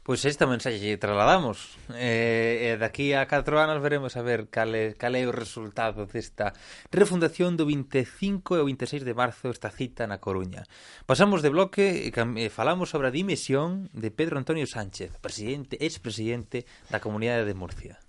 Pois 0.02 0.26
esta 0.26 0.50
mensaxe 0.50 0.82
lle 0.82 0.98
trasladamos. 0.98 1.78
Eh, 1.94 2.74
e 2.74 2.82
daqui 2.82 3.14
a 3.14 3.30
4 3.30 3.46
anos 3.62 3.78
veremos 3.86 4.18
a 4.18 4.26
ver 4.26 4.50
cal 4.50 4.74
é, 4.74 4.98
cal 4.98 5.14
é 5.14 5.30
o 5.30 5.32
resultado 5.32 6.10
desta 6.10 6.58
refundación 6.90 7.54
do 7.54 7.70
25 7.70 8.58
e 8.58 8.60
o 8.60 8.66
26 8.66 9.06
de 9.06 9.14
marzo 9.14 9.54
esta 9.54 9.70
cita 9.70 10.10
na 10.10 10.18
Coruña. 10.18 10.66
Pasamos 11.06 11.46
de 11.46 11.54
bloque 11.54 12.10
e 12.10 12.48
falamos 12.50 12.90
sobre 12.90 13.14
a 13.14 13.16
dimisión 13.16 13.94
de 13.94 14.10
Pedro 14.10 14.42
Antonio 14.42 14.66
Sánchez, 14.66 15.22
presidente, 15.22 15.78
expresidente 15.78 16.66
da 16.90 16.98
Comunidade 16.98 17.46
de 17.46 17.54
Murcia. 17.54 18.02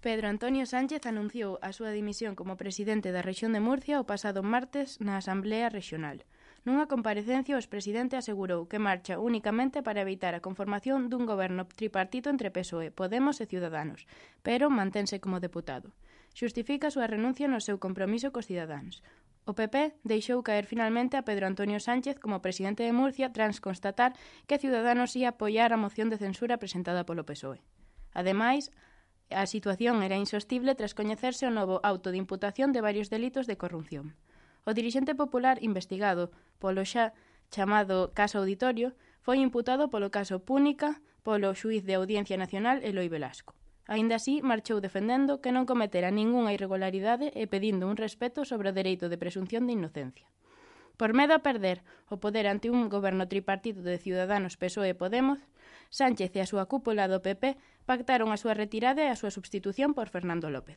Pedro 0.00 0.28
Antonio 0.28 0.64
Sánchez 0.64 1.04
anunciou 1.04 1.60
a 1.60 1.76
súa 1.76 1.92
dimisión 1.92 2.32
como 2.32 2.56
presidente 2.56 3.12
da 3.12 3.20
rexión 3.20 3.52
de 3.52 3.60
Murcia 3.60 4.00
o 4.00 4.08
pasado 4.08 4.40
martes 4.40 4.96
na 4.96 5.20
Asamblea 5.20 5.68
Rexional. 5.68 6.24
Nunha 6.64 6.88
comparecencia, 6.88 7.60
o 7.60 7.68
presidente 7.68 8.16
asegurou 8.16 8.64
que 8.64 8.80
marcha 8.80 9.20
únicamente 9.20 9.84
para 9.84 10.00
evitar 10.00 10.32
a 10.32 10.40
conformación 10.40 11.12
dun 11.12 11.28
goberno 11.28 11.68
tripartito 11.68 12.32
entre 12.32 12.48
PSOE, 12.48 12.88
Podemos 12.88 13.44
e 13.44 13.48
Ciudadanos, 13.52 14.08
pero 14.40 14.72
mantense 14.72 15.20
como 15.20 15.36
deputado. 15.36 15.92
Xustifica 16.32 16.88
a 16.88 16.94
súa 16.96 17.04
renuncia 17.04 17.44
no 17.44 17.60
seu 17.60 17.76
compromiso 17.76 18.32
cos 18.32 18.48
cidadáns. 18.48 19.04
O 19.44 19.52
PP 19.52 20.00
deixou 20.00 20.40
caer 20.40 20.64
finalmente 20.64 21.20
a 21.20 21.28
Pedro 21.28 21.44
Antonio 21.44 21.76
Sánchez 21.76 22.16
como 22.16 22.40
presidente 22.40 22.88
de 22.88 22.96
Murcia 22.96 23.36
tras 23.36 23.60
constatar 23.60 24.16
que 24.48 24.56
Ciudadanos 24.56 25.12
ia 25.12 25.36
apoiar 25.36 25.76
a 25.76 25.80
moción 25.80 26.08
de 26.08 26.16
censura 26.16 26.56
presentada 26.56 27.04
polo 27.04 27.28
PSOE. 27.28 27.60
Ademais, 28.16 28.72
A 29.30 29.46
situación 29.46 30.02
era 30.02 30.18
insostible 30.18 30.74
tras 30.74 30.94
coñecerse 30.98 31.46
o 31.46 31.54
novo 31.54 31.78
auto 31.86 32.10
de 32.10 32.18
imputación 32.18 32.74
de 32.74 32.82
varios 32.82 33.14
delitos 33.14 33.46
de 33.46 33.54
corrupción. 33.54 34.18
O 34.66 34.74
dirixente 34.74 35.14
popular 35.14 35.62
investigado 35.62 36.34
polo 36.58 36.82
xa 36.82 37.14
chamado 37.54 38.10
Caso 38.10 38.42
Auditorio 38.42 38.98
foi 39.22 39.38
imputado 39.38 39.86
polo 39.86 40.10
caso 40.10 40.42
Púnica 40.42 40.98
polo 41.22 41.54
xuiz 41.54 41.86
de 41.86 41.94
Audiencia 41.94 42.34
Nacional 42.34 42.82
Eloi 42.82 43.06
Velasco. 43.06 43.54
Aínda 43.86 44.18
así, 44.18 44.42
marchou 44.42 44.78
defendendo 44.82 45.38
que 45.42 45.54
non 45.54 45.66
cometera 45.66 46.10
ningunha 46.10 46.54
irregularidade 46.54 47.30
e 47.34 47.46
pedindo 47.46 47.86
un 47.90 47.98
respeto 47.98 48.42
sobre 48.42 48.70
o 48.70 48.76
dereito 48.76 49.06
de 49.10 49.18
presunción 49.18 49.66
de 49.66 49.74
inocencia. 49.78 50.26
Por 51.00 51.14
medo 51.14 51.32
a 51.32 51.40
perder 51.40 51.80
o 52.12 52.20
poder 52.20 52.44
ante 52.44 52.68
un 52.68 52.92
goberno 52.92 53.24
tripartito 53.24 53.80
de 53.80 53.96
Ciudadanos, 53.96 54.60
PSOE 54.60 54.92
e 54.92 55.00
Podemos, 55.00 55.40
Sánchez 55.88 56.28
e 56.36 56.44
a 56.44 56.50
súa 56.52 56.68
cúpula 56.68 57.08
do 57.08 57.24
PP 57.24 57.56
pactaron 57.88 58.28
a 58.28 58.36
súa 58.36 58.52
retirada 58.52 59.00
e 59.00 59.08
a 59.08 59.16
súa 59.16 59.32
substitución 59.32 59.96
por 59.96 60.12
Fernando 60.12 60.52
López. 60.52 60.76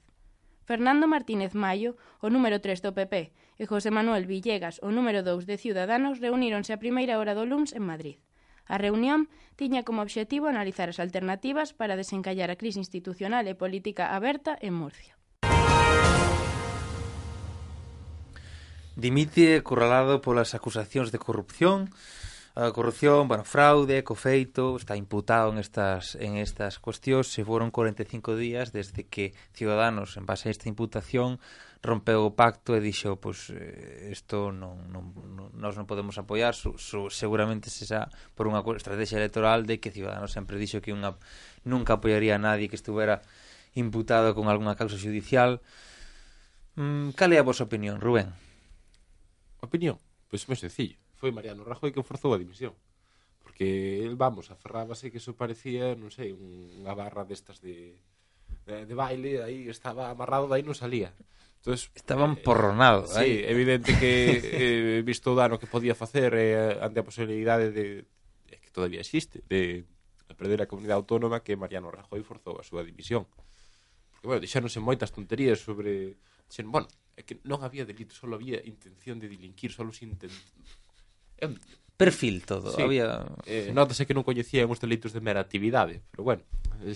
Fernando 0.64 1.12
Martínez 1.12 1.60
Mayo, 1.60 2.00
o 2.24 2.32
número 2.32 2.64
3 2.64 2.80
do 2.80 2.96
PP, 2.96 3.36
e 3.60 3.64
José 3.68 3.92
Manuel 3.92 4.24
Villegas, 4.24 4.80
o 4.80 4.96
número 4.96 5.28
2 5.28 5.44
de 5.44 5.60
Ciudadanos, 5.60 6.24
reuníronse 6.24 6.72
a 6.72 6.80
primeira 6.80 7.20
hora 7.20 7.36
do 7.36 7.44
luns 7.44 7.76
en 7.76 7.84
Madrid. 7.84 8.24
A 8.64 8.80
reunión 8.80 9.28
tiña 9.60 9.84
como 9.84 10.00
obxectivo 10.00 10.48
analizar 10.48 10.88
as 10.88 11.04
alternativas 11.04 11.76
para 11.76 12.00
desencallar 12.00 12.48
a 12.48 12.56
crise 12.56 12.80
institucional 12.80 13.44
e 13.52 13.60
política 13.60 14.16
aberta 14.16 14.56
en 14.56 14.72
Murcia. 14.72 15.20
Dimite 18.96 19.66
corralado 19.66 20.22
polas 20.22 20.54
acusacións 20.54 21.10
de 21.10 21.18
corrupción, 21.18 21.90
a 22.54 22.70
corrupción, 22.70 23.26
bueno, 23.26 23.42
fraude, 23.44 24.06
cofeito, 24.06 24.78
está 24.78 24.96
imputado 24.96 25.50
en 25.50 25.58
estas 25.58 26.14
en 26.22 26.38
estas 26.38 26.78
cuestións, 26.78 27.26
se 27.34 27.42
foron 27.42 27.74
45 27.74 28.38
días 28.38 28.70
desde 28.70 29.10
que 29.10 29.34
Ciudadanos, 29.58 30.18
en 30.22 30.30
base 30.30 30.50
a 30.50 30.54
esta 30.54 30.70
imputación, 30.70 31.42
rompeu 31.82 32.22
o 32.22 32.38
pacto 32.38 32.78
e 32.78 32.80
dixo, 32.86 33.18
pois 33.18 33.50
pues, 33.50 33.58
eh, 33.58 34.14
isto 34.14 34.54
non, 34.54 34.86
non, 34.94 35.10
non 35.34 35.50
nós 35.58 35.74
non 35.74 35.90
podemos 35.90 36.22
apoiar, 36.22 36.54
su, 36.54 36.78
su, 36.78 37.10
seguramente 37.10 37.74
se 37.74 37.90
xa 37.90 38.14
por 38.38 38.46
unha 38.46 38.62
estrategia 38.78 39.18
electoral 39.18 39.66
de 39.66 39.82
que 39.82 39.90
Ciudadanos 39.90 40.30
sempre 40.30 40.62
dixo 40.62 40.78
que 40.86 40.94
unha 40.94 41.18
nunca 41.66 41.98
apoiaría 41.98 42.38
a 42.38 42.44
nadie 42.46 42.70
que 42.70 42.78
estuvera 42.78 43.26
imputado 43.74 44.38
con 44.38 44.46
algunha 44.46 44.78
causa 44.78 45.02
judicial. 45.02 45.66
Mm, 46.78 47.18
cal 47.18 47.34
é 47.34 47.42
a 47.42 47.48
vosa 47.50 47.66
opinión, 47.66 47.98
Rubén? 47.98 48.53
opinión, 49.64 49.98
pois 50.28 50.44
moi 50.52 50.60
sencillo. 50.60 51.00
Foi 51.16 51.32
Mariano 51.32 51.64
Rajoy 51.64 51.96
que 51.96 52.04
forzou 52.04 52.36
a 52.36 52.42
dimisión. 52.42 52.76
Porque 53.44 54.04
el, 54.04 54.16
vamos, 54.16 54.52
aferrábase 54.52 55.12
que 55.12 55.20
eso 55.20 55.36
parecía, 55.36 55.96
non 55.96 56.12
sei, 56.12 56.36
unha 56.36 56.92
barra 56.96 57.24
destas 57.24 57.64
de, 57.64 57.96
de, 58.68 58.84
de 58.88 58.96
baile, 58.96 59.44
aí 59.44 59.68
estaba 59.72 60.12
amarrado, 60.12 60.52
aí 60.52 60.64
non 60.64 60.76
salía. 60.76 61.16
Entonces, 61.64 61.92
Estaban 61.96 62.36
eh. 62.36 63.08
Sí, 63.08 63.20
aí. 63.20 63.44
evidente 63.48 63.96
que 63.96 64.12
eh, 65.00 65.02
visto 65.02 65.32
o 65.32 65.36
dano 65.36 65.60
que 65.60 65.68
podía 65.68 65.96
facer 65.96 66.36
eh, 66.36 66.76
ante 66.84 67.00
a 67.00 67.08
posibilidade 67.08 67.72
de 67.72 68.04
eh, 68.52 68.60
que 68.60 68.72
todavía 68.76 69.00
existe, 69.00 69.40
de 69.48 69.88
perder 70.36 70.60
a 70.60 70.68
comunidade 70.68 71.00
autónoma 71.00 71.40
que 71.40 71.56
Mariano 71.56 71.88
Rajoy 71.88 72.20
forzou 72.28 72.60
a 72.60 72.68
súa 72.68 72.84
dimisión. 72.84 73.24
Porque, 74.12 74.28
bueno, 74.28 74.44
dixéronse 74.44 74.84
moitas 74.84 75.16
tonterías 75.16 75.64
sobre... 75.64 76.20
Dixen, 76.52 76.68
bueno, 76.68 76.92
é 77.16 77.22
que 77.22 77.38
non 77.46 77.62
había 77.62 77.86
delito, 77.86 78.14
só 78.18 78.26
había 78.32 78.62
intención 78.66 79.22
de 79.22 79.30
delinquir, 79.30 79.70
só 79.70 79.86
se 79.94 80.06
intent... 80.06 80.34
É 81.38 81.46
un... 81.46 81.58
Perfil 81.94 82.42
todo, 82.46 82.74
sí. 82.74 82.82
había... 82.82 83.22
Eh, 83.46 83.70
sí. 83.70 83.72
Notase 83.72 84.10
que 84.10 84.18
non 84.18 84.26
coñecían 84.26 84.66
os 84.66 84.82
delitos 84.82 85.14
de 85.14 85.22
mera 85.22 85.40
actividade, 85.40 86.02
pero 86.10 86.26
bueno, 86.26 86.44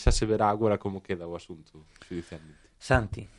xa 0.01 0.09
se 0.09 0.25
verá 0.25 0.49
agora 0.49 0.81
como 0.81 1.05
queda 1.05 1.29
o 1.29 1.37
asunto 1.37 1.85
judicialmente. 2.09 2.65
Santi. 2.81 3.29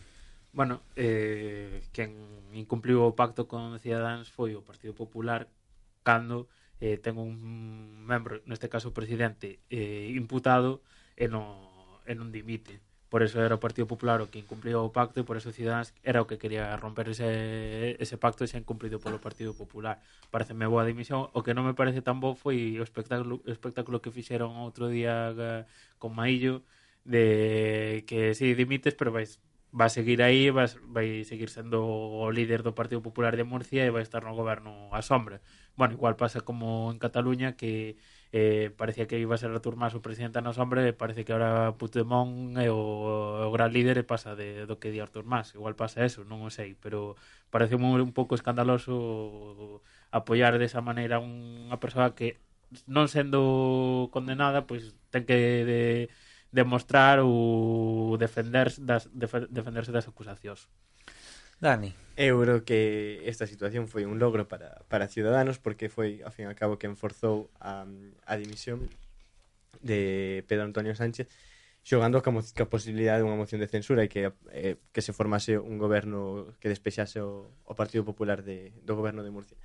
Bueno, 0.55 0.81
eh, 0.95 1.83
quen 1.93 2.15
incumpliu 2.55 3.03
o 3.05 3.15
pacto 3.19 3.51
con 3.51 3.75
Ciudadanos 3.83 4.31
foi 4.31 4.55
o 4.55 4.63
Partido 4.63 4.95
Popular 4.95 5.51
cando 6.07 6.49
eh, 6.81 6.97
ten 7.03 7.19
un 7.19 7.35
membro, 8.07 8.41
neste 8.47 8.71
caso 8.71 8.91
o 8.91 8.97
presidente, 8.97 9.61
eh, 9.69 10.15
imputado 10.15 10.87
e 11.19 11.27
non, 11.27 11.59
e 12.07 12.15
non 12.15 12.31
dimite 12.31 12.81
por 13.09 13.23
eso 13.23 13.41
era 13.43 13.57
o 13.57 13.61
Partido 13.61 13.87
Popular 13.89 14.21
o 14.21 14.29
que 14.29 14.39
incumplía 14.39 14.77
o 14.77 14.93
pacto 14.93 15.21
e 15.21 15.25
por 15.25 15.41
eso 15.41 15.49
Ciudadanos 15.53 15.97
era 16.05 16.21
o 16.21 16.29
que 16.29 16.37
quería 16.37 16.77
romper 16.77 17.09
ese, 17.09 17.97
ese 17.97 18.17
pacto 18.21 18.45
e 18.45 18.49
se 18.49 18.61
incumplido 18.61 19.01
polo 19.01 19.17
Partido 19.21 19.57
Popular. 19.57 20.05
Pareceme 20.29 20.69
boa 20.69 20.85
dimisión. 20.85 21.33
O 21.33 21.41
que 21.41 21.57
non 21.57 21.65
me 21.65 21.73
parece 21.73 22.05
tan 22.05 22.21
bo 22.21 22.37
foi 22.37 22.77
o 22.77 22.85
espectáculo, 22.85 23.41
o 23.41 23.51
espectáculo 23.51 24.05
que 24.05 24.13
fixeron 24.13 24.61
outro 24.61 24.93
día 24.93 25.33
eh, 25.33 25.65
con 25.97 26.13
Maillo 26.13 26.61
de 27.09 28.05
que 28.05 28.37
si 28.37 28.53
sí, 28.53 28.55
dimites 28.55 28.93
pero 28.93 29.09
vais 29.13 29.41
va 29.73 29.87
a 29.87 29.89
seguir 29.89 30.23
aí, 30.23 30.51
vai, 30.51 30.67
vai 30.89 31.25
seguir 31.25 31.51
sendo 31.51 31.85
o 31.85 32.31
líder 32.33 32.63
do 32.63 32.75
Partido 32.75 33.03
Popular 33.03 33.37
de 33.37 33.45
Murcia 33.45 33.85
e 33.85 33.91
vai 33.93 34.03
estar 34.03 34.25
no 34.25 34.35
goberno 34.35 34.89
a 34.93 35.03
sombra. 35.03 35.41
Bueno, 35.77 35.95
igual 35.95 36.17
pasa 36.17 36.41
como 36.41 36.91
en 36.91 36.99
Cataluña 36.99 37.57
que 37.57 37.97
eh, 38.33 38.71
parecía 38.77 39.07
que 39.09 39.19
iba 39.19 39.35
a 39.35 39.39
ser 39.39 39.51
Artur 39.51 39.77
Mas 39.77 39.95
o 39.95 40.05
presidente 40.05 40.41
no 40.43 40.51
hombre, 40.53 40.93
parece 40.93 41.25
que 41.25 41.33
ahora 41.33 41.75
Putemón 41.81 42.57
é 42.61 42.69
o, 42.71 43.49
o 43.49 43.51
gran 43.53 43.73
líder 43.73 43.97
e 43.99 44.05
pasa 44.05 44.37
de, 44.37 44.67
do 44.69 44.77
que 44.81 44.93
di 44.93 45.01
Artur 45.01 45.25
Mas, 45.25 45.55
igual 45.57 45.75
pasa 45.77 46.05
eso, 46.05 46.25
non 46.29 46.45
o 46.45 46.51
sei, 46.53 46.77
pero 46.77 47.17
parece 47.49 47.75
un, 47.77 47.85
un 47.85 48.13
pouco 48.13 48.37
escandaloso 48.37 49.81
apoiar 50.13 50.61
desa 50.61 50.85
maneira 50.85 51.21
unha 51.21 51.77
persoa 51.81 52.13
que 52.17 52.41
non 52.85 53.09
sendo 53.09 54.13
condenada, 54.13 54.69
pois 54.69 54.93
ten 55.13 55.25
que 55.25 55.37
de, 55.65 55.81
demostrar 56.53 57.21
ou 57.21 58.17
defender 58.17 58.73
das, 58.81 59.09
defenderse 59.53 59.93
das 59.93 60.09
acusacións. 60.09 60.69
Dani. 61.61 61.95
Eu 62.19 62.43
creo 62.43 62.67
que 62.67 63.23
esta 63.31 63.47
situación 63.47 63.87
foi 63.87 64.03
un 64.03 64.19
logro 64.19 64.51
para, 64.51 64.83
para 64.91 65.07
Ciudadanos 65.07 65.63
porque 65.63 65.87
foi, 65.87 66.19
ao 66.27 66.35
fin 66.35 66.47
e 66.47 66.51
ao 66.51 66.59
cabo, 66.59 66.79
que 66.79 66.91
enforzou 66.91 67.47
a, 67.63 67.87
a 68.27 68.35
dimisión 68.35 68.91
de 69.83 70.43
Pedro 70.51 70.67
Antonio 70.67 70.99
Sánchez 70.99 71.31
xogando 71.87 72.21
ca, 72.21 72.35
ca 72.35 72.67
posibilidade 72.67 73.23
dunha 73.23 73.39
moción 73.39 73.63
de 73.63 73.71
censura 73.71 74.05
e 74.05 74.11
que, 74.13 74.35
eh, 74.53 74.77
que 74.93 75.01
se 75.01 75.17
formase 75.17 75.57
un 75.57 75.81
goberno 75.81 76.53
que 76.61 76.69
despexase 76.69 77.23
o, 77.23 77.49
o 77.65 77.73
Partido 77.79 78.05
Popular 78.05 78.43
de, 78.45 78.75
do 78.85 78.93
goberno 78.99 79.25
de 79.25 79.33
Murcia. 79.33 79.57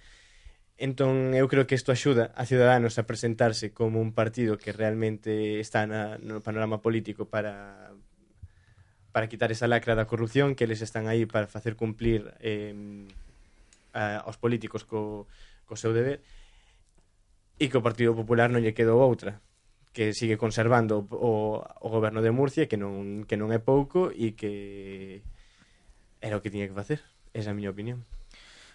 Entón, 0.80 1.36
eu 1.36 1.46
creo 1.52 1.68
que 1.68 1.76
isto 1.76 1.92
axuda 1.92 2.32
a 2.34 2.48
Ciudadanos 2.48 2.96
a 2.96 3.06
presentarse 3.06 3.76
como 3.76 4.00
un 4.00 4.16
partido 4.16 4.58
que 4.58 4.72
realmente 4.72 5.60
está 5.60 5.84
na, 5.86 6.16
no 6.18 6.40
panorama 6.40 6.80
político 6.80 7.28
para, 7.28 7.92
para 9.14 9.30
quitar 9.30 9.54
esa 9.54 9.70
lacra 9.70 9.94
da 9.94 10.10
corrupción 10.10 10.58
que 10.58 10.66
eles 10.66 10.82
están 10.82 11.06
aí 11.06 11.30
para 11.30 11.46
facer 11.46 11.78
cumplir 11.78 12.34
eh, 12.42 12.74
a, 13.94 14.26
aos 14.26 14.42
políticos 14.42 14.84
co, 14.84 15.30
co 15.70 15.78
seu 15.78 15.94
deber 15.94 16.20
e 17.62 17.70
que 17.70 17.78
o 17.78 17.86
Partido 17.86 18.18
Popular 18.18 18.50
non 18.50 18.66
lle 18.66 18.74
quedou 18.74 18.98
outra 19.00 19.38
que 19.94 20.12
sigue 20.18 20.42
conservando 20.42 21.06
o, 21.14 21.62
o 21.62 21.88
goberno 21.94 22.26
de 22.26 22.34
Murcia 22.34 22.66
que 22.66 22.82
non, 22.82 23.30
que 23.30 23.38
non 23.38 23.54
é 23.54 23.62
pouco 23.62 24.10
e 24.10 24.34
que 24.34 25.22
era 26.18 26.36
o 26.36 26.42
que 26.42 26.50
tiña 26.50 26.66
que 26.66 26.74
facer. 26.74 27.06
Esa 27.38 27.50
é 27.50 27.54
a 27.54 27.58
miña 27.58 27.70
opinión. 27.70 28.02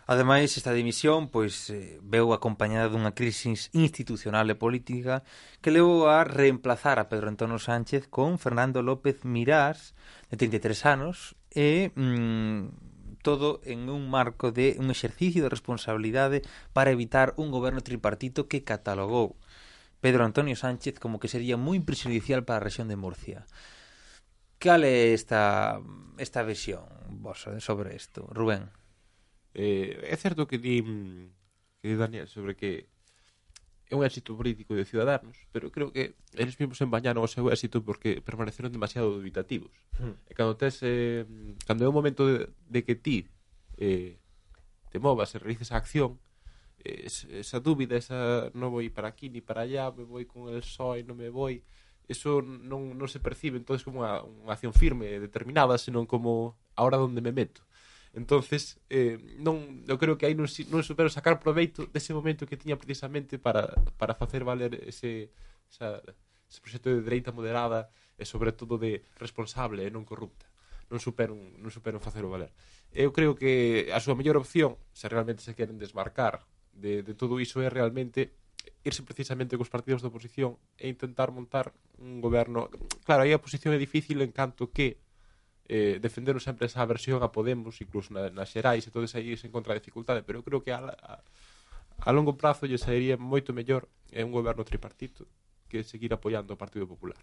Ademais, 0.09 0.56
esta 0.56 0.72
dimisión 0.72 1.28
pois 1.28 1.68
eh, 1.68 2.00
veu 2.00 2.32
acompañada 2.32 2.88
dunha 2.88 3.12
crisis 3.12 3.68
institucional 3.76 4.48
e 4.48 4.56
política 4.56 5.20
que 5.61 5.68
levou 5.68 6.09
a 6.09 6.24
reemplazar 6.24 6.96
a 6.96 7.12
Pedro 7.12 7.28
Antonio 7.28 7.61
Sánchez 7.61 8.09
con 8.09 8.40
Fernando 8.40 8.80
López 8.80 9.28
Mirás, 9.28 9.92
de 10.32 10.40
33 10.40 10.88
anos, 10.88 11.36
e 11.52 11.92
mm, 11.92 13.20
todo 13.20 13.61
en 13.68 13.92
un 13.92 14.09
marco 14.09 14.48
de 14.48 14.80
un 14.80 14.88
exercicio 14.88 15.44
de 15.44 15.52
responsabilidade 15.52 16.40
para 16.72 16.88
evitar 16.88 17.36
un 17.36 17.52
goberno 17.52 17.84
tripartito 17.84 18.48
que 18.48 18.64
catalogou 18.64 19.36
Pedro 20.00 20.24
Antonio 20.24 20.56
Sánchez 20.56 20.96
como 20.96 21.20
que 21.20 21.28
sería 21.28 21.61
moi 21.61 21.84
prejudicial 21.84 22.48
para 22.48 22.64
a 22.64 22.64
rexión 22.64 22.88
de 22.88 22.96
Murcia. 22.96 23.44
Cal 24.56 24.88
é 24.88 25.12
esta, 25.12 25.84
esta 26.16 26.40
visión 26.48 26.88
vosa 27.12 27.61
sobre 27.61 27.92
isto, 27.92 28.24
Rubén? 28.32 28.72
Eh, 29.59 30.06
é 30.06 30.14
certo 30.14 30.46
que 30.46 30.54
di, 30.62 30.78
mm, 30.78 31.34
que 31.82 31.86
di 31.90 31.96
Daniel 31.98 32.30
sobre 32.30 32.54
que 32.54 32.86
é 33.90 33.96
un 33.96 34.06
éxito 34.06 34.36
político 34.36 34.78
de 34.78 34.84
Ciudadanos, 34.84 35.34
pero 35.50 35.72
creo 35.74 35.90
que 35.90 36.14
eles 36.36 36.54
mesmos 36.61 36.78
embañaron 36.78 37.24
o 37.24 37.30
seu 37.30 37.50
éxito 37.50 37.82
porque 37.82 38.22
permaneceron 38.22 38.70
demasiado 38.70 39.11
dubitativos. 39.11 39.74
Hmm. 39.98 40.14
E 40.30 40.32
cando 40.36 40.54
tes, 40.54 40.78
eh, 40.86 41.26
cando 41.66 41.82
é 41.82 41.88
o 41.90 41.96
momento 41.96 42.22
de, 42.28 42.46
de 42.70 42.80
que 42.86 42.94
ti 42.94 43.26
eh, 43.80 44.20
te 44.94 45.02
movas 45.02 45.34
e 45.34 45.42
realices 45.42 45.74
a 45.74 45.80
acción, 45.80 46.20
eh, 46.84 47.09
esa 47.42 47.59
dúbida, 47.59 47.98
esa 47.98 48.52
non 48.54 48.70
vou 48.70 48.84
para 48.94 49.11
aquí 49.11 49.26
ni 49.26 49.42
para 49.42 49.66
allá, 49.66 49.90
me 49.90 50.06
vou 50.06 50.22
con 50.28 50.52
el 50.52 50.62
só 50.62 50.94
e 50.94 51.02
non 51.02 51.18
me 51.18 51.32
vou, 51.32 51.50
eso 52.06 52.44
non, 52.44 52.94
non 52.94 53.09
se 53.11 53.18
percibe 53.18 53.59
entonces 53.59 53.82
como 53.82 54.06
unha, 54.06 54.22
unha 54.22 54.54
acción 54.54 54.76
firme 54.76 55.09
e 55.11 55.18
determinada, 55.18 55.80
senón 55.80 56.06
como 56.06 56.54
ahora 56.78 57.02
onde 57.02 57.24
me 57.24 57.34
meto 57.34 57.64
entonces 58.14 58.80
eh, 58.88 59.18
non, 59.38 59.84
eu 59.88 59.96
creo 60.00 60.16
que 60.16 60.26
aí 60.26 60.34
non, 60.34 60.48
non 60.72 60.82
supero 60.84 61.12
sacar 61.12 61.40
proveito 61.42 61.88
dese 61.90 62.16
momento 62.16 62.48
que 62.48 62.61
tiña 62.61 62.80
precisamente 62.80 63.36
para, 63.36 63.68
para 64.00 64.16
facer 64.16 64.44
valer 64.44 64.76
ese, 64.86 65.32
esa, 65.68 66.00
ese 66.48 66.61
proxecto 66.61 66.88
de 66.92 67.04
dereita 67.04 67.32
moderada 67.32 67.92
e 68.16 68.24
sobre 68.24 68.52
todo 68.52 68.80
de 68.80 69.04
responsable 69.20 69.84
e 69.84 69.90
non 69.92 70.09
corrupta 70.09 70.48
non 70.88 71.00
superan, 71.00 71.36
non 71.61 71.68
superan 71.68 72.00
o 72.00 72.32
valer. 72.32 72.52
Eu 72.92 73.12
creo 73.12 73.36
que 73.36 73.92
a 73.92 74.00
súa 74.00 74.16
mellor 74.16 74.40
opción, 74.40 74.80
se 74.96 75.04
realmente 75.09 75.44
se 75.44 75.52
queren 75.52 75.76
desmarcar 75.76 76.48
de, 76.72 77.04
de 77.04 77.12
todo 77.12 77.40
iso, 77.44 77.61
é 77.61 77.68
realmente 77.68 78.32
irse 78.84 79.04
precisamente 79.04 79.61
cos 79.61 79.68
partidos 79.68 80.00
da 80.00 80.09
oposición 80.09 80.56
e 80.80 80.88
intentar 80.88 81.28
montar 81.28 81.76
un 82.00 82.24
goberno. 82.24 82.72
Claro, 83.04 83.28
aí 83.28 83.36
a 83.36 83.40
oposición 83.40 83.76
é 83.76 83.80
difícil 83.80 84.24
en 84.24 84.32
canto 84.32 84.72
que 84.72 84.96
eh, 85.68 86.00
defenderon 86.00 86.40
sempre 86.40 86.66
esa 86.66 86.84
versión 86.88 87.22
a 87.22 87.30
Podemos, 87.30 87.80
incluso 87.84 88.16
na, 88.16 88.32
nas 88.32 88.48
xerais, 88.48 88.88
e 88.88 88.90
todos 88.90 89.12
aí 89.14 89.36
se 89.36 89.46
encontra 89.46 89.76
dificultade, 89.76 90.24
pero 90.24 90.40
eu 90.40 90.44
creo 90.44 90.64
que 90.64 90.72
a, 90.72 90.80
a, 90.88 91.20
a 92.00 92.10
longo 92.16 92.40
prazo 92.40 92.64
lle 92.64 92.80
sairía 92.80 93.20
moito 93.20 93.52
mellor 93.52 93.84
é 94.08 94.24
un 94.24 94.32
goberno 94.32 94.64
tripartito 94.64 95.28
que 95.68 95.84
seguir 95.84 96.16
apoiando 96.16 96.56
o 96.56 96.60
Partido 96.60 96.88
Popular. 96.88 97.20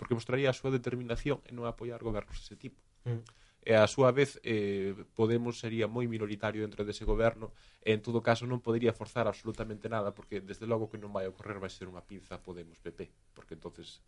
Porque 0.00 0.16
mostraría 0.16 0.48
a 0.48 0.56
súa 0.56 0.72
determinación 0.72 1.44
en 1.44 1.60
non 1.60 1.68
apoiar 1.68 2.00
gobernos 2.00 2.40
dese 2.40 2.56
tipo. 2.56 2.80
Mm. 3.04 3.20
E 3.66 3.74
a 3.74 3.84
súa 3.90 4.14
vez 4.14 4.38
eh, 4.46 4.94
Podemos 5.12 5.58
sería 5.58 5.90
moi 5.90 6.06
minoritario 6.08 6.62
dentro 6.62 6.86
dese 6.86 7.04
goberno 7.04 7.52
e 7.82 7.92
en 7.92 8.00
todo 8.00 8.22
caso 8.22 8.46
non 8.46 8.62
podería 8.62 8.94
forzar 8.94 9.26
absolutamente 9.26 9.90
nada 9.90 10.14
porque 10.14 10.38
desde 10.38 10.70
logo 10.70 10.86
que 10.86 11.02
non 11.02 11.10
vai 11.10 11.26
ocorrer 11.26 11.58
vai 11.58 11.68
ser 11.68 11.90
unha 11.90 12.06
pinza 12.06 12.38
Podemos 12.38 12.78
PP 12.80 13.34
porque 13.34 13.58
entonces 13.58 14.00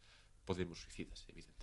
Podemos 0.49 0.81
suicidas, 0.81 1.27
evidentemente. 1.29 1.58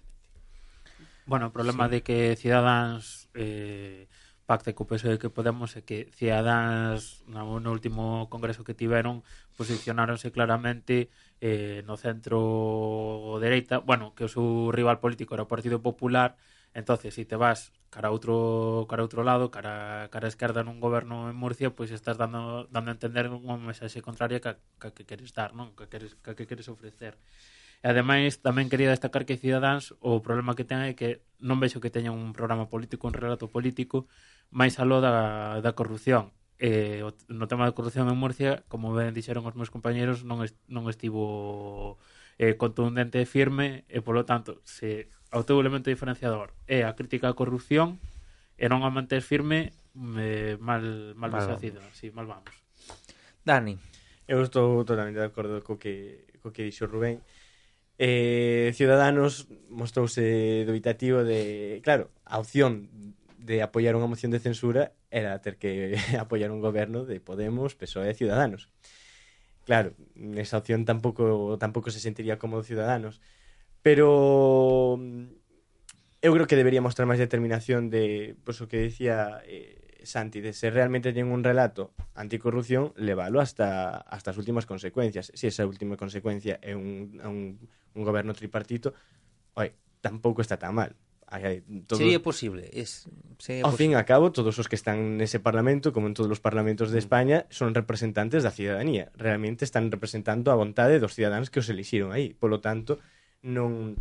Bueno, 1.25 1.47
o 1.47 1.53
problema 1.57 1.85
sí. 1.85 1.91
de 1.93 2.03
que 2.03 2.35
Ciudadans 2.37 3.29
eh, 3.33 4.07
pacte 4.45 4.75
co 4.77 4.85
PSOE 4.85 5.17
que 5.17 5.33
Podemos 5.33 5.73
é 5.73 5.81
que 5.81 5.97
Ciudadans 6.13 7.25
no, 7.25 7.57
no 7.57 7.69
último 7.73 8.29
congreso 8.29 8.61
que 8.67 8.77
tiveron 8.77 9.25
posicionáronse 9.57 10.29
claramente 10.29 11.09
eh, 11.41 11.81
no 11.89 11.97
centro 11.97 13.41
dereita, 13.41 13.81
bueno, 13.81 14.13
que 14.13 14.29
o 14.29 14.31
seu 14.31 14.69
rival 14.69 15.01
político 15.01 15.33
era 15.33 15.49
o 15.49 15.51
Partido 15.53 15.81
Popular, 15.81 16.37
entonces 16.77 17.13
se 17.17 17.25
si 17.25 17.29
te 17.29 17.37
vas 17.41 17.73
cara 17.89 18.09
a 18.09 18.13
outro 18.13 18.85
cara 18.85 19.01
a 19.01 19.07
outro 19.09 19.25
lado, 19.25 19.49
cara 19.49 20.05
cara 20.13 20.29
a 20.29 20.33
esquerda 20.33 20.61
nun 20.61 20.77
goberno 20.77 21.25
en 21.33 21.37
Murcia, 21.41 21.73
pois 21.73 21.89
pues 21.89 21.97
estás 21.97 22.21
dando 22.21 22.69
dando 22.69 22.93
a 22.93 22.95
entender 22.97 23.25
unha 23.33 23.57
mensaxe 23.57 24.05
contraria 24.05 24.37
que 24.45 24.61
que, 24.77 24.93
que 24.93 25.03
queres 25.09 25.33
dar, 25.33 25.57
non? 25.57 25.73
Que 25.73 25.89
queres 25.89 26.13
que, 26.21 26.37
que 26.37 26.45
queres 26.45 26.69
ofrecer. 26.69 27.17
E 27.85 27.93
ademais 27.93 28.41
tamén 28.41 28.65
quería 28.65 28.89
destacar 28.89 29.29
que 29.29 29.37
Cidadáns 29.37 29.93
o 30.01 30.17
problema 30.25 30.57
que 30.57 30.65
ten 30.65 30.81
é 30.81 30.97
que 30.97 31.21
non 31.37 31.61
vexo 31.61 31.77
que 31.77 31.93
teña 31.93 32.09
un 32.09 32.33
programa 32.33 32.65
político, 32.65 33.05
un 33.05 33.13
relato 33.13 33.45
político 33.45 34.09
máis 34.49 34.81
aló 34.81 35.05
da, 35.05 35.61
da 35.61 35.77
corrupción. 35.77 36.33
E, 36.57 37.05
o, 37.05 37.13
no 37.29 37.45
tema 37.45 37.69
da 37.69 37.77
corrupción 37.77 38.09
en 38.09 38.17
Murcia, 38.17 38.65
como 38.73 38.89
ben 38.97 39.13
dixeron 39.13 39.45
os 39.45 39.53
meus 39.53 39.69
compañeros, 39.69 40.25
non, 40.25 40.41
est, 40.41 40.57
non 40.65 40.89
estivo 40.89 42.01
eh, 42.41 42.57
contundente 42.57 43.21
e 43.21 43.29
firme 43.29 43.85
e, 43.85 44.01
polo 44.01 44.25
tanto, 44.25 44.65
se 44.65 45.05
o 45.29 45.45
teu 45.45 45.61
elemento 45.61 45.93
diferenciador 45.93 46.57
é 46.65 46.89
a 46.89 46.97
crítica 46.97 47.29
á 47.29 47.37
corrupción 47.37 48.01
e 48.57 48.65
non 48.65 48.81
a 48.81 48.89
manter 48.89 49.21
firme 49.21 49.77
eh, 50.17 50.57
mal, 50.57 51.13
mal, 51.13 51.29
mal 51.29 51.31
desacido. 51.37 51.85
Sí, 51.93 52.09
mal 52.09 52.25
vamos. 52.25 52.49
Dani. 53.45 53.77
Eu 54.25 54.41
estou 54.41 54.81
totalmente 54.81 55.21
de 55.21 55.29
acordo 55.29 55.61
co 55.61 55.77
que, 55.77 56.25
co 56.41 56.49
que 56.49 56.65
dixo 56.65 56.89
Rubén 56.89 57.21
eh, 57.97 58.71
Ciudadanos 58.75 59.47
mostrouse 59.69 60.65
dubitativo 60.65 61.23
de, 61.23 61.81
claro, 61.83 62.11
a 62.25 62.39
opción 62.39 62.89
de 63.39 63.61
apoiar 63.61 63.93
unha 63.93 64.09
moción 64.09 64.33
de 64.33 64.41
censura 64.41 64.97
era 65.13 65.37
ter 65.39 65.61
que 65.61 65.95
apoiar 66.19 66.49
un 66.49 66.59
goberno 66.59 67.05
de 67.05 67.21
Podemos, 67.21 67.77
PSOE 67.77 68.11
e 68.11 68.17
Ciudadanos. 68.17 68.73
Claro, 69.65 69.93
esa 70.37 70.57
opción 70.61 70.85
tampouco 70.85 71.57
tampouco 71.57 71.89
se 71.89 72.01
sentiría 72.01 72.37
como 72.37 72.61
Ciudadanos, 72.61 73.21
pero 73.81 74.97
mm, 74.97 75.45
eu 76.25 76.33
creo 76.33 76.49
que 76.49 76.57
debería 76.57 76.81
mostrar 76.81 77.05
máis 77.05 77.21
determinación 77.21 77.93
de, 77.93 78.33
pois 78.41 78.57
pues, 78.57 78.65
o 78.65 78.69
que 78.69 78.81
decía 78.81 79.45
eh, 79.45 79.84
Santi, 80.05 80.41
de 80.41 80.53
se 80.53 80.69
realmente 80.69 81.11
ten 81.11 81.27
un 81.27 81.43
relato 81.43 81.91
anticorrupción, 82.15 82.93
levalo 82.95 83.41
hasta, 83.41 84.01
hasta 84.05 84.31
as 84.31 84.37
últimas 84.37 84.65
consecuencias. 84.65 85.33
Se 85.33 85.37
si 85.37 85.45
esa 85.49 85.65
última 85.65 85.97
consecuencia 85.97 86.61
é 86.61 86.77
un, 86.77 87.17
un, 87.21 87.57
un 87.93 88.01
goberno 88.05 88.33
tripartito, 88.33 88.93
oi, 89.57 89.73
tampouco 89.99 90.41
está 90.41 90.57
tan 90.57 90.77
mal. 90.77 90.93
Hay, 91.27 91.65
todo... 91.87 91.97
Sería 91.97 92.21
posible. 92.21 92.69
Es, 92.71 93.09
sería 93.39 93.65
Ao 93.65 93.73
fin 93.73 93.93
e 93.93 93.97
a 93.97 94.05
cabo, 94.05 94.29
todos 94.29 94.61
os 94.61 94.69
que 94.69 94.77
están 94.77 95.17
nese 95.17 95.41
Parlamento, 95.41 95.89
como 95.89 96.05
en 96.05 96.13
todos 96.13 96.29
os 96.29 96.41
parlamentos 96.41 96.93
de 96.93 97.01
mm. 97.01 97.03
España, 97.03 97.37
son 97.49 97.73
representantes 97.73 98.45
da 98.45 98.53
ciudadanía. 98.53 99.09
Realmente 99.17 99.65
están 99.65 99.89
representando 99.89 100.53
a 100.53 100.59
vontade 100.59 101.01
dos 101.01 101.17
cidadáns 101.17 101.49
que 101.49 101.59
os 101.59 101.67
elixiron 101.67 102.13
aí. 102.13 102.37
Polo 102.37 102.61
tanto, 102.61 103.01
non 103.41 103.97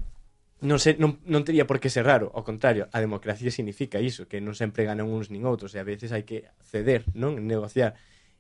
non, 0.65 0.81
se, 0.81 0.97
non, 0.97 1.21
non 1.29 1.45
teria 1.45 1.69
por 1.69 1.77
que 1.77 1.93
ser 1.93 2.09
raro, 2.09 2.33
ao 2.33 2.41
contrario, 2.41 2.89
a 2.89 2.99
democracia 2.99 3.53
significa 3.53 4.01
iso, 4.01 4.25
que 4.25 4.41
non 4.41 4.57
sempre 4.57 4.89
ganan 4.89 5.13
uns 5.13 5.29
nin 5.29 5.45
outros, 5.45 5.77
e 5.77 5.79
a 5.79 5.85
veces 5.85 6.09
hai 6.17 6.25
que 6.25 6.49
ceder, 6.65 7.05
non? 7.13 7.37
Negociar. 7.45 7.93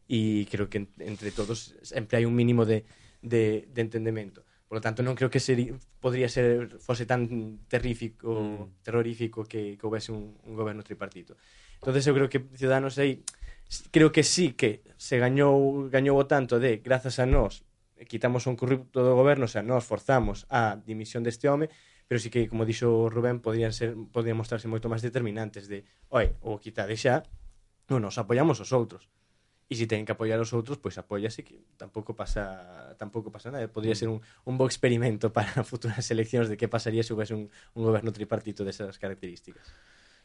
E 0.09 0.49
creo 0.49 0.73
que 0.73 0.89
entre 1.05 1.29
todos 1.37 1.77
sempre 1.85 2.17
hai 2.17 2.25
un 2.25 2.33
mínimo 2.33 2.65
de, 2.65 2.89
de, 3.21 3.69
de 3.69 3.81
entendemento. 3.85 4.49
Por 4.65 4.81
lo 4.81 4.83
tanto, 4.83 5.05
non 5.05 5.13
creo 5.13 5.29
que 5.29 5.39
sería, 5.39 5.77
podría 6.01 6.33
ser 6.33 6.81
fose 6.81 7.05
tan 7.05 7.61
terrífico, 7.69 8.33
mm. 8.33 8.81
terrorífico 8.81 9.45
que, 9.45 9.77
que 9.77 9.85
houvese 9.85 10.09
un, 10.09 10.41
un 10.49 10.57
goberno 10.57 10.81
tripartito. 10.81 11.37
Entonces 11.85 12.09
eu 12.09 12.17
creo 12.17 12.33
que 12.33 12.41
Ciudadanos 12.57 12.97
aí 12.97 13.21
creo 13.93 14.09
que 14.09 14.25
sí 14.25 14.57
que 14.57 14.81
se 14.97 15.21
gañou 15.21 15.93
gañou 15.93 16.17
o 16.17 16.25
tanto 16.25 16.57
de 16.57 16.81
grazas 16.81 17.21
a 17.21 17.29
nós 17.29 17.69
quitamos 18.09 18.47
un 18.47 18.57
corrupto 18.57 19.05
do 19.05 19.15
goberno, 19.15 19.47
sea, 19.47 19.63
nos 19.63 19.85
forzamos 19.85 20.47
a 20.51 20.77
dimisión 20.83 21.23
deste 21.23 21.49
home, 21.49 21.71
pero 22.09 22.21
sí 22.21 22.29
que, 22.29 22.49
como 22.49 22.69
dixo 22.69 23.09
Rubén, 23.09 23.41
podrían 23.41 23.73
ser 23.73 23.97
podrían 24.13 24.37
mostrarse 24.37 24.69
moito 24.69 24.93
máis 24.93 25.01
determinantes 25.01 25.67
de, 25.67 25.89
oi, 26.13 26.37
o 26.45 26.61
quitade 26.61 26.95
xa, 27.01 27.25
non 27.89 28.05
nos 28.05 28.21
apoiamos 28.21 28.61
os 28.61 28.71
outros. 28.73 29.09
E 29.65 29.75
se 29.81 29.89
ten 29.89 30.05
que 30.05 30.13
apoiar 30.13 30.37
os 30.37 30.53
outros, 30.53 30.77
pois 30.77 31.01
apóyase 31.01 31.41
que 31.41 31.65
tampouco 31.81 32.13
pasa 32.13 32.93
tampouco 33.01 33.33
pasa 33.33 33.49
nada. 33.49 33.65
Podría 33.73 33.97
ser 33.97 34.13
un, 34.13 34.21
un 34.45 34.55
bo 34.61 34.69
experimento 34.69 35.33
para 35.37 35.65
futuras 35.65 36.05
eleccións 36.13 36.53
de 36.53 36.61
que 36.61 36.69
pasaría 36.69 37.01
se 37.01 37.17
houvese 37.17 37.33
un, 37.33 37.49
un 37.73 37.83
goberno 37.83 38.13
tripartito 38.13 38.61
desas 38.63 39.01
características. 39.01 39.65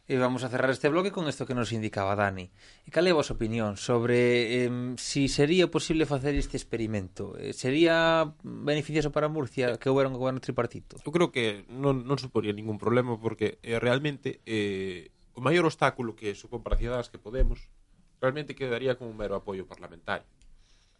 E 0.09 0.17
vamos 0.17 0.41
a 0.41 0.49
cerrar 0.49 0.73
este 0.73 0.89
bloque 0.89 1.13
con 1.13 1.29
isto 1.29 1.45
que 1.45 1.53
nos 1.53 1.69
indicaba 1.69 2.17
Dani. 2.17 2.49
E 2.49 2.89
cal 2.89 3.05
é 3.05 3.13
a 3.13 3.19
vosa 3.21 3.37
opinión 3.37 3.77
sobre 3.77 4.65
eh, 4.65 4.97
si 4.97 5.29
sería 5.29 5.69
posible 5.69 6.09
facer 6.09 6.33
este 6.33 6.57
experimento? 6.57 7.37
Eh, 7.37 7.53
sería 7.53 8.33
beneficioso 8.41 9.13
para 9.13 9.29
Murcia 9.29 9.77
que 9.77 9.85
houbera 9.85 10.09
un 10.09 10.17
goberno 10.17 10.41
tripartito? 10.41 10.97
Eu 11.05 11.13
creo 11.13 11.29
que 11.29 11.61
non, 11.69 12.09
non 12.09 12.17
suporía 12.17 12.57
ningún 12.57 12.81
problema 12.81 13.21
porque 13.21 13.61
eh, 13.61 13.77
realmente 13.77 14.41
eh, 14.49 15.13
o 15.37 15.45
maior 15.45 15.69
obstáculo 15.69 16.17
que 16.17 16.33
supón 16.33 16.65
para 16.65 16.73
Ciudadanos 16.81 17.13
que 17.13 17.21
Podemos 17.21 17.69
realmente 18.17 18.57
quedaría 18.57 18.97
como 18.97 19.13
un 19.13 19.17
mero 19.21 19.37
apoio 19.37 19.69
parlamentario. 19.69 20.25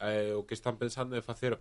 Eh, 0.06 0.38
o 0.38 0.46
que 0.46 0.54
están 0.54 0.78
pensando 0.78 1.18
é 1.18 1.26
facer 1.26 1.58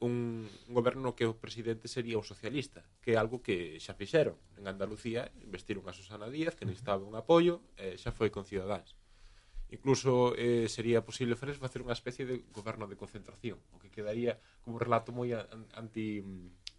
un 0.00 0.48
goberno 0.68 1.14
que 1.18 1.26
o 1.26 1.34
presidente 1.34 1.88
sería 1.88 2.18
o 2.18 2.26
socialista, 2.26 2.86
que 3.02 3.14
é 3.14 3.16
algo 3.18 3.42
que 3.42 3.82
xa 3.82 3.98
fixeron. 3.98 4.38
En 4.54 4.70
Andalucía 4.70 5.30
investiron 5.42 5.84
a 5.90 5.96
Susana 5.96 6.30
Díaz, 6.30 6.54
que 6.54 6.66
necesitaba 6.66 7.02
un 7.02 7.18
apoio, 7.18 7.60
e 7.74 7.98
xa 7.98 8.14
foi 8.14 8.30
con 8.30 8.46
Ciudadanos. 8.46 8.94
Incluso 9.70 10.32
eh, 10.38 10.68
sería 10.68 11.04
posible 11.04 11.36
Fres 11.36 11.60
facer 11.60 11.82
unha 11.84 11.92
especie 11.92 12.24
de 12.24 12.46
goberno 12.54 12.88
de 12.88 12.96
concentración, 12.96 13.58
o 13.74 13.82
que 13.82 13.92
quedaría 13.92 14.40
como 14.64 14.78
un 14.78 14.82
relato 14.82 15.10
moi 15.12 15.34
anti 15.76 16.22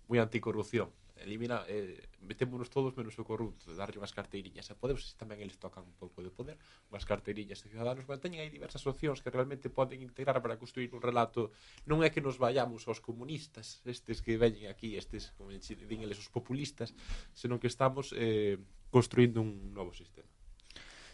moi 0.09 0.17
anticorrupción 0.17 0.89
elimina, 1.24 1.65
eh, 1.67 1.99
metémonos 2.22 2.70
todos 2.70 2.95
menos 2.95 3.17
o 3.20 3.24
corrupto, 3.24 3.72
darlle 3.76 3.99
unhas 3.99 4.13
carteiriñas 4.15 4.72
a 4.72 4.76
Podemos, 4.76 5.15
tamén 5.20 5.39
eles 5.39 5.57
tocan 5.59 5.84
un 5.84 5.95
pouco 5.95 6.24
de 6.24 6.32
poder, 6.32 6.57
unhas 6.91 7.05
carteiriñas 7.07 7.63
de 7.63 7.72
Ciudadanos, 7.72 8.05
pero 8.07 8.22
teñen 8.22 8.43
aí 8.43 8.51
diversas 8.51 8.84
opcións 8.88 9.20
que 9.24 9.32
realmente 9.34 9.67
poden 9.67 9.99
integrar 10.03 10.39
para 10.39 10.59
construir 10.59 10.91
un 10.95 11.01
relato. 11.03 11.51
Non 11.88 12.03
é 12.05 12.09
que 12.13 12.24
nos 12.24 12.38
vayamos 12.39 12.88
aos 12.88 13.03
comunistas, 13.03 13.84
estes 13.88 14.20
que 14.24 14.39
veñen 14.39 14.72
aquí, 14.72 14.95
estes, 14.95 15.32
como 15.36 15.51
din 15.51 16.01
eles, 16.05 16.20
os 16.20 16.32
populistas, 16.32 16.95
senón 17.34 17.59
que 17.59 17.72
estamos 17.72 18.11
eh, 18.15 18.59
construindo 18.89 19.41
un 19.41 19.74
novo 19.74 19.95
sistema. 19.95 20.28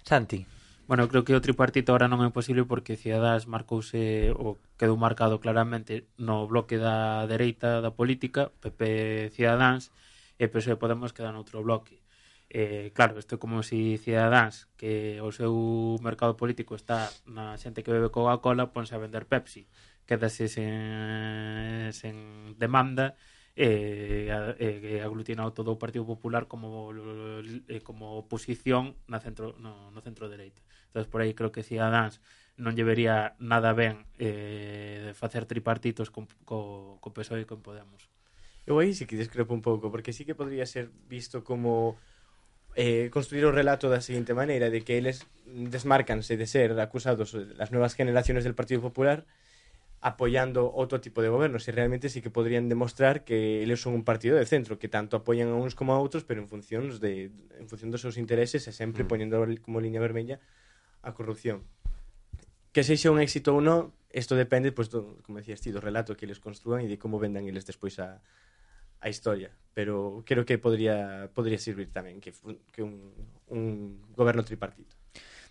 Santi. 0.03 0.64
Bueno, 0.88 1.08
creo 1.10 1.24
que 1.26 1.34
o 1.34 1.42
tripartito 1.42 1.92
ahora 1.92 2.06
non 2.06 2.22
é 2.22 2.30
posible 2.30 2.62
porque 2.70 2.94
Ciadás 2.94 3.50
marcouse 3.50 4.30
ou 4.38 4.62
quedou 4.78 4.94
marcado 5.02 5.42
claramente 5.42 6.06
no 6.22 6.46
bloque 6.46 6.78
da 6.78 7.26
dereita 7.26 7.82
da 7.82 7.90
política, 7.90 8.54
PP 8.62 9.34
Ciadadáns 9.34 9.90
e 10.38 10.46
PSOE 10.46 10.78
Podemos 10.78 11.10
queda 11.10 11.34
noutro 11.34 11.66
bloque. 11.66 12.06
Eh, 12.54 12.94
claro, 12.94 13.18
isto 13.18 13.34
é 13.36 13.42
como 13.42 13.66
se 13.66 13.98
si 13.98 14.14
Ciadadáns 14.14 14.70
que 14.78 15.18
o 15.26 15.34
seu 15.34 15.98
mercado 16.06 16.38
político 16.38 16.78
está 16.78 17.10
na 17.26 17.58
xente 17.58 17.82
que 17.82 17.90
bebe 17.90 18.14
Coca-Cola 18.14 18.70
ponse 18.70 18.94
a 18.94 19.02
vender 19.02 19.26
Pepsi. 19.26 19.66
Quedase 20.06 20.46
sen, 20.46 21.90
sen 21.98 22.16
demanda 22.62 23.18
e 23.18 23.35
eh, 23.56 24.28
eh, 24.60 25.01
aglutinado 25.01 25.53
todo 25.56 25.72
o 25.72 25.80
Partido 25.80 26.06
Popular 26.06 26.47
como 26.47 26.91
eh, 26.91 27.80
como 27.82 28.20
oposición 28.20 28.99
na 29.08 29.24
centro 29.24 29.56
no, 29.64 29.91
no 29.95 29.99
centro 30.03 30.28
dereita. 30.28 30.60
Entonces 30.91 31.08
por 31.08 31.24
aí 31.24 31.32
creo 31.34 31.56
que 31.56 31.64
Ciudadanos 31.64 32.20
non 32.60 32.76
lle 32.76 32.88
vería 32.88 33.36
nada 33.39 33.72
ben 33.72 34.03
eh, 34.20 35.12
facer 35.16 35.47
tripartitos 35.47 36.12
con, 36.12 36.28
co, 36.43 36.99
co 36.99 37.10
PSOE 37.16 37.43
e 37.43 37.49
con 37.49 37.64
Podemos. 37.64 38.12
Eu 38.68 38.80
aí 38.80 38.91
sí 38.95 39.08
que 39.08 39.20
discrepo 39.20 39.53
un 39.56 39.64
pouco, 39.64 39.91
porque 39.91 40.12
sí 40.12 40.26
que 40.26 40.36
podría 40.36 40.66
ser 40.66 40.89
visto 41.08 41.43
como 41.43 41.95
eh, 42.76 43.08
construir 43.12 43.47
o 43.47 43.56
relato 43.56 43.88
da 43.88 44.03
seguinte 44.03 44.36
maneira 44.36 44.68
de 44.68 44.84
que 44.84 44.99
eles 44.99 45.24
desmarcanse 45.47 46.36
de 46.36 46.47
ser 46.47 46.76
acusados 46.76 47.32
eh, 47.36 47.56
das 47.56 47.72
nuevas 47.72 47.95
generaciones 47.95 48.43
del 48.43 48.56
Partido 48.56 48.84
Popular 48.84 49.24
apoyando 50.06 50.70
outro 50.70 51.01
tipo 51.01 51.26
de 51.26 51.34
gobernos 51.34 51.66
e 51.66 51.74
realmente 51.74 52.14
sí 52.14 52.22
que 52.22 52.30
podrían 52.30 52.70
demostrar 52.70 53.26
que 53.26 53.66
eles 53.66 53.82
son 53.82 53.97
un 53.97 54.06
partido 54.06 54.38
de 54.38 54.45
centro 54.45 54.78
que 54.78 54.86
tanto 54.86 55.18
apoian 55.18 55.49
a 55.49 55.58
uns 55.58 55.74
como 55.74 55.97
a 55.97 55.99
outros 55.99 56.22
pero 56.22 56.45
en 56.45 56.47
función 56.47 56.86
de 57.01 57.34
en 57.58 57.66
función 57.66 57.89
dos 57.89 58.06
seus 58.06 58.22
intereses 58.22 58.70
e 58.70 58.72
sempre 58.72 59.01
mm. 59.01 59.10
poñendo 59.10 59.41
como 59.66 59.82
liña 59.82 59.97
vermella 59.97 60.38
a 61.01 61.18
corrupción. 61.18 61.66
Que 62.70 62.86
sexa 62.86 63.10
un 63.10 63.18
éxito 63.18 63.58
ou 63.58 63.66
non 63.66 63.97
isto 64.14 64.38
depende 64.38 64.70
pois 64.70 64.93
pues, 64.93 64.93
do, 64.93 65.18
como 65.26 65.41
decías 65.41 65.58
ti 65.58 65.74
do 65.74 65.82
relato 65.82 66.14
que 66.14 66.30
eles 66.30 66.38
construan 66.38 66.86
e 66.86 66.88
de 66.88 67.01
como 67.01 67.18
vendan 67.18 67.49
eles 67.49 67.66
despois 67.66 67.97
a 67.97 68.22
a 69.01 69.10
historia. 69.10 69.58
Pero 69.74 70.22
creo 70.22 70.45
que 70.45 70.62
podría 70.62 71.34
podría 71.34 71.58
servir 71.58 71.89
tamén 71.89 72.22
que 72.22 72.30
que 72.70 72.86
un 72.86 73.10
un 73.49 74.06
goberno 74.14 74.45
tripartito. 74.45 74.93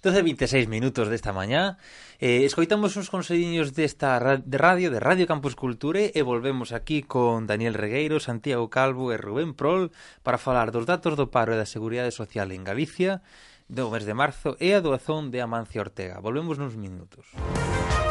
12.26 0.05 0.69
minutos 0.69 1.09
desta 1.09 1.33
mañá. 1.33 1.81
Eh, 2.21 2.45
Escoitamos 2.45 2.93
uns 3.01 3.09
conselliños 3.09 3.73
desta 3.73 4.21
de 4.21 4.59
radio, 4.61 4.93
de 4.93 5.01
Radio 5.01 5.25
Campus 5.27 5.57
Culture 5.57 6.13
E 6.13 6.21
volvemos 6.21 6.77
aquí 6.77 7.01
con 7.01 7.49
Daniel 7.49 7.73
Regueiro, 7.73 8.21
Santiago 8.21 8.69
Calvo 8.69 9.11
e 9.11 9.17
Rubén 9.17 9.57
Prol 9.57 9.97
Para 10.21 10.37
falar 10.37 10.77
dos 10.77 10.85
datos 10.85 11.17
do 11.17 11.33
paro 11.33 11.57
e 11.57 11.59
da 11.59 11.65
Seguridade 11.65 12.13
Social 12.13 12.53
en 12.53 12.69
Galicia 12.69 13.25
Do 13.65 13.89
mes 13.89 14.05
de 14.05 14.13
marzo 14.13 14.61
e 14.61 14.77
a 14.77 14.85
doazón 14.85 15.33
de 15.33 15.41
Amancio 15.41 15.81
Ortega. 15.81 16.21
Volvemos 16.21 16.61
nuns 16.61 16.77
minutos. 16.77 17.25
Música 17.33 18.04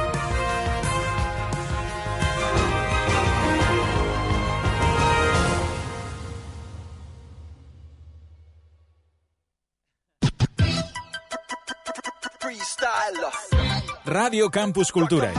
Radio 14.14 14.52
Campus 14.52 14.92
Cultura. 14.92 15.34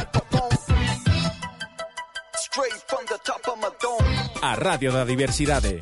A 4.43 4.57
Radio 4.57 4.91
da 4.91 5.05
Diversidade. 5.05 5.79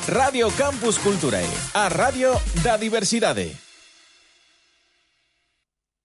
Radio 0.07 0.49
Campus 0.51 0.99
Culturae, 0.99 1.43
a 1.73 1.89
radio 1.89 2.31
da 2.63 2.77
diversidade. 2.77 3.51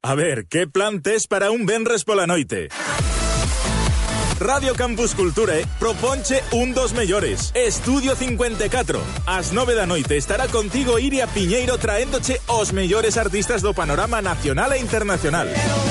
A 0.03 0.17
ver, 0.17 0.49
que 0.49 0.67
plan 0.67 0.99
tes 1.03 1.29
para 1.29 1.53
un 1.53 1.67
venres 1.67 2.03
pola 2.03 2.27
noite? 2.27 2.67
Radio 4.43 4.75
Campus 4.75 5.15
Culture 5.15 5.65
proponche 5.79 6.43
un 6.51 6.75
dos 6.75 6.93
mellores. 6.95 7.53
Estudio 7.55 8.17
54 8.17 9.01
As 9.25 9.53
9 9.53 9.75
da 9.75 9.87
noite 9.87 10.17
estará 10.17 10.49
contigo 10.49 10.99
Iria 10.99 11.29
Piñeiro 11.29 11.79
traéndoche 11.79 12.41
os 12.49 12.73
mellores 12.73 13.17
artistas 13.17 13.63
do 13.63 13.73
panorama 13.73 14.21
nacional 14.21 14.73
e 14.73 14.81
internacional. 14.83 15.47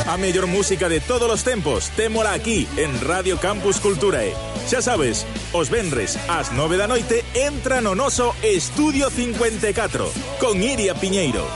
A 0.06 0.18
mellor 0.18 0.47
música 0.47 0.89
de 0.89 0.99
todos 0.99 1.32
os 1.32 1.43
tempos 1.43 1.95
Témola 1.95 2.34
aquí 2.34 2.68
en 2.76 2.91
Radio 3.08 3.39
Campus 3.39 3.80
Culture. 3.80 4.36
Xa 4.68 4.82
sabes, 4.82 5.26
os 5.56 5.72
venres 5.72 6.20
ás 6.28 6.52
9 6.52 6.76
da 6.76 6.91
noite 6.91 7.24
entra 7.32 7.80
no 7.80 7.95
noso 7.95 8.36
Estudio 8.43 9.08
54 9.08 10.12
Con 10.43 10.60
Iria 10.60 10.91
Piñeiro. 10.91 11.47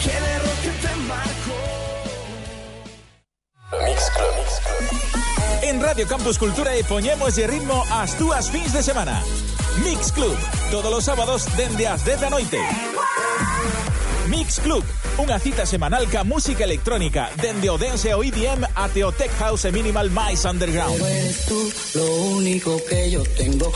Ser 0.00 0.30
En 5.62 5.80
Radio 5.80 6.06
Campus 6.08 6.38
Cultura 6.38 6.74
e 6.74 6.82
poñemos 6.82 7.38
de 7.38 7.46
ritmo 7.46 7.86
as 7.94 8.18
túas 8.18 8.50
fins 8.50 8.74
de 8.74 8.82
semana. 8.82 9.22
Mix 9.86 10.10
Club, 10.10 10.34
todos 10.70 10.90
os 10.90 11.04
sábados 11.04 11.46
dende 11.54 11.86
as 11.86 12.02
10 12.02 12.20
da 12.20 12.30
noite. 12.30 12.58
Mix 14.26 14.58
Club, 14.58 14.82
unha 15.22 15.38
cita 15.38 15.62
semanal 15.70 16.02
ca 16.10 16.26
música 16.26 16.66
electrónica, 16.66 17.30
dende 17.38 17.70
o 17.70 17.78
dance 17.78 18.10
o 18.10 18.26
EDM 18.26 18.66
até 18.74 19.06
o 19.06 19.14
tech 19.14 19.30
house 19.38 19.62
e 19.66 19.70
minimal 19.70 20.10
máis 20.10 20.42
underground. 20.42 20.98
Tú, 21.46 21.70
lo 21.94 22.06
único 22.42 22.74
que 22.90 23.06
yo 23.06 23.22
tengo. 23.38 23.70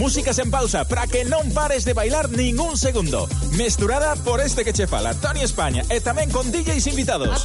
Músicas 0.00 0.38
en 0.40 0.48
pausa 0.48 0.88
para 0.88 1.04
que 1.04 1.28
non 1.28 1.52
pares 1.52 1.84
de 1.84 1.92
bailar 1.92 2.32
ningún 2.32 2.80
segundo. 2.80 3.28
Mesturada 3.60 4.16
por 4.24 4.40
este 4.40 4.64
que 4.64 4.72
che 4.72 4.88
fala, 4.88 5.12
Tony 5.20 5.44
España, 5.44 5.84
e 5.92 6.00
tamén 6.00 6.32
con 6.32 6.48
DJs 6.48 6.86
invitados. 6.88 7.44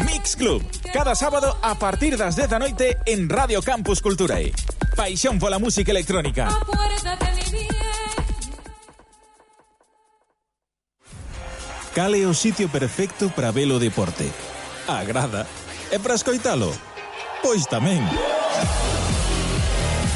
Mix 0.00 0.36
Club, 0.36 0.62
cada 0.92 1.14
sábado 1.14 1.56
a 1.62 1.74
partir 1.74 2.16
das 2.16 2.36
10 2.36 2.48
da 2.48 2.58
noite 2.58 2.98
en 3.06 3.28
Radio 3.28 3.62
Campus 3.62 4.00
Culturae. 4.00 4.52
Paixón 4.96 5.38
pola 5.38 5.58
música 5.58 5.90
electrónica. 5.92 6.48
Cale 11.94 12.24
o 12.26 12.32
sitio 12.32 12.72
perfecto 12.72 13.28
para 13.28 13.52
velo 13.52 13.78
deporte. 13.78 14.24
Agrada. 14.88 15.46
E 15.92 16.00
para 16.00 16.16
escoitalo? 16.16 16.72
Pois 17.44 17.68
tamén. 17.68 18.00
Pois 18.00 18.08
tamén. 18.08 18.41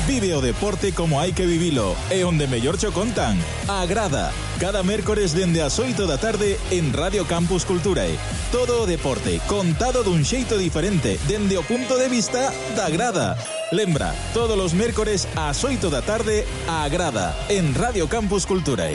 Vive 0.06 0.34
o 0.34 0.40
deporte 0.40 0.94
como 0.94 1.18
hai 1.18 1.34
que 1.34 1.50
vivilo 1.50 1.98
e 2.14 2.22
onde 2.22 2.46
mellor 2.46 2.78
cho 2.78 2.94
contan. 2.94 3.34
A 3.66 3.82
grada. 3.90 4.30
Cada 4.62 4.86
mércores 4.86 5.34
dende 5.34 5.58
as 5.58 5.82
8 5.82 6.06
da 6.06 6.14
tarde 6.14 6.62
en 6.70 6.94
Radio 6.94 7.26
Campus 7.26 7.66
Culturae. 7.66 8.14
Todo 8.54 8.86
deporte 8.86 9.42
contado 9.50 10.06
dun 10.06 10.22
xeito 10.22 10.62
diferente 10.62 11.18
dende 11.26 11.58
o 11.58 11.66
punto 11.66 11.98
de 11.98 12.06
vista 12.06 12.54
da 12.78 12.86
grada. 12.86 13.34
Lembra, 13.74 14.14
todos 14.30 14.54
os 14.54 14.78
mércores 14.78 15.26
ás 15.34 15.66
8 15.66 15.90
da 15.90 16.06
tarde 16.06 16.46
a 16.70 16.86
grada 16.86 17.34
en 17.50 17.74
Radio 17.74 18.06
Campus 18.06 18.46
Culturae. 18.46 18.94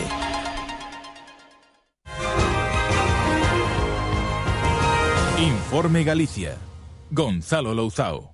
Informe 5.43 6.07
Galicia. 6.07 6.55
Gonzalo 7.12 7.76
Louzao. 7.76 8.31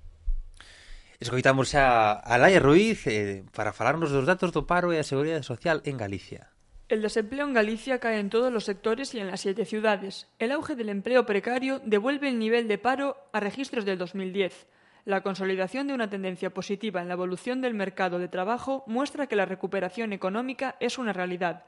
Escoitamos 1.20 1.74
a 1.74 2.38
Laia 2.38 2.59
Ruiz 2.59 3.07
eh, 3.07 3.43
para 3.51 3.74
falarnos 3.74 4.13
dos 4.13 4.30
datos 4.30 4.53
do 4.53 4.70
paro 4.70 4.93
e 4.93 5.01
a 5.01 5.07
seguridade 5.07 5.41
social 5.41 5.82
en 5.89 5.97
Galicia. 5.97 6.53
El 6.93 7.01
desempleo 7.01 7.41
en 7.41 7.57
Galicia 7.57 7.97
cae 7.97 8.22
en 8.22 8.30
todos 8.30 8.53
los 8.53 8.70
sectores 8.70 9.18
y 9.18 9.20
en 9.20 9.26
las 9.26 9.41
siete 9.41 9.65
ciudades. 9.65 10.30
El 10.38 10.53
auge 10.53 10.78
del 10.78 10.93
empleo 10.93 11.26
precario 11.26 11.82
devuelve 11.82 12.30
el 12.30 12.38
nivel 12.38 12.70
de 12.70 12.78
paro 12.78 13.18
a 13.34 13.41
registros 13.41 13.82
del 13.82 13.97
2010. 13.97 14.70
La 15.09 15.26
consolidación 15.26 15.88
de 15.88 15.97
una 15.97 16.07
tendencia 16.07 16.53
positiva 16.53 17.01
en 17.01 17.07
la 17.09 17.18
evolución 17.18 17.65
del 17.65 17.74
mercado 17.74 18.20
de 18.20 18.30
trabajo 18.30 18.84
muestra 18.86 19.26
que 19.26 19.36
la 19.36 19.49
recuperación 19.49 20.13
económica 20.13 20.78
es 20.80 20.99
una 21.01 21.13
realidad. 21.18 21.65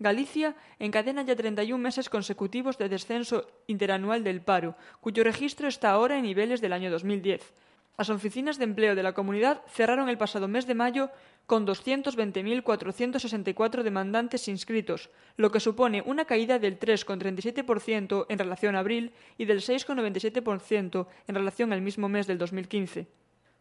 Galicia 0.00 0.56
encadena 0.80 1.22
ya 1.22 1.36
31 1.36 1.78
meses 1.78 2.10
consecutivos 2.10 2.76
de 2.76 2.88
descenso 2.88 3.46
interanual 3.68 4.24
del 4.24 4.42
paro, 4.42 4.74
cuyo 5.00 5.22
registro 5.22 5.68
está 5.68 5.90
ahora 5.90 6.18
en 6.18 6.26
niveles 6.26 6.60
del 6.60 6.72
año 6.72 6.90
2010. 6.90 7.54
Las 7.98 8.10
oficinas 8.10 8.58
de 8.58 8.64
empleo 8.64 8.94
de 8.94 9.02
la 9.02 9.12
comunidad 9.12 9.60
cerraron 9.68 10.08
el 10.08 10.16
pasado 10.16 10.48
mes 10.48 10.66
de 10.66 10.74
mayo 10.74 11.10
con 11.46 11.66
220.464 11.66 13.82
demandantes 13.82 14.48
inscritos, 14.48 15.10
lo 15.36 15.50
que 15.50 15.60
supone 15.60 16.02
una 16.06 16.24
caída 16.24 16.58
del 16.58 16.78
3,37% 16.78 18.24
en 18.28 18.38
relación 18.38 18.76
a 18.76 18.78
abril 18.78 19.12
y 19.36 19.44
del 19.44 19.60
6,97% 19.60 21.06
en 21.26 21.34
relación 21.34 21.72
al 21.72 21.82
mismo 21.82 22.08
mes 22.08 22.26
del 22.26 22.38
2015. 22.38 23.08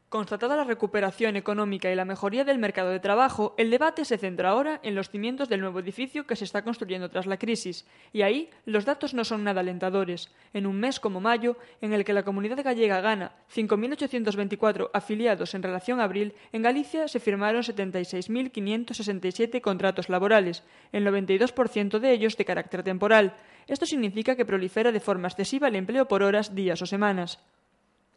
Constatada 0.10 0.58
la 0.58 0.64
recuperación 0.64 1.36
económica 1.36 1.92
y 1.92 1.96
la 1.96 2.04
mejoría 2.04 2.44
del 2.44 2.58
mercado 2.58 2.90
de 2.90 3.00
trabajo, 3.00 3.54
el 3.60 3.70
debate 3.70 4.06
se 4.06 4.18
centra 4.18 4.50
ahora 4.50 4.80
en 4.82 4.96
los 4.96 5.12
cimientos 5.12 5.50
del 5.50 5.62
nuevo 5.62 5.80
edificio 5.80 6.26
que 6.26 6.36
se 6.36 6.46
está 6.46 6.64
construyendo 6.64 7.10
tras 7.10 7.28
la 7.28 7.38
crisis, 7.38 7.86
y 8.12 8.24
ahí 8.24 8.50
los 8.66 8.86
datos 8.86 9.14
no 9.14 9.24
son 9.24 9.44
nada 9.44 9.62
alentadores. 9.62 10.32
En 10.52 10.66
un 10.66 10.80
mes 10.80 11.00
como 11.00 11.22
mayo, 11.22 11.58
en 11.82 11.94
el 11.94 12.06
que 12.06 12.14
la 12.14 12.24
comunidad 12.24 12.64
gallega 12.64 13.02
gana 13.02 13.34
5.824 13.54 14.90
afiliados 14.94 15.54
en 15.54 15.62
relación 15.62 16.00
a 16.00 16.06
abril, 16.06 16.34
en 16.54 16.64
Galicia 16.64 17.08
se 17.08 17.20
firmaron 17.20 17.62
76.567 17.62 19.62
contratos 19.62 20.10
laborales, 20.10 20.64
el 20.92 21.06
92% 21.06 22.00
de 22.00 22.12
ellos 22.12 22.36
de 22.36 22.46
carácter 22.46 22.82
temporal. 22.82 23.36
Esto 23.68 23.86
significa 23.86 24.36
que 24.36 24.46
prolifera 24.46 24.92
de 24.92 25.02
forma 25.02 25.28
excesiva 25.28 25.68
el 25.68 25.76
empleo 25.76 26.08
por 26.08 26.24
horas, 26.24 26.56
días 26.56 26.82
o 26.82 26.88
semanas. 26.88 27.38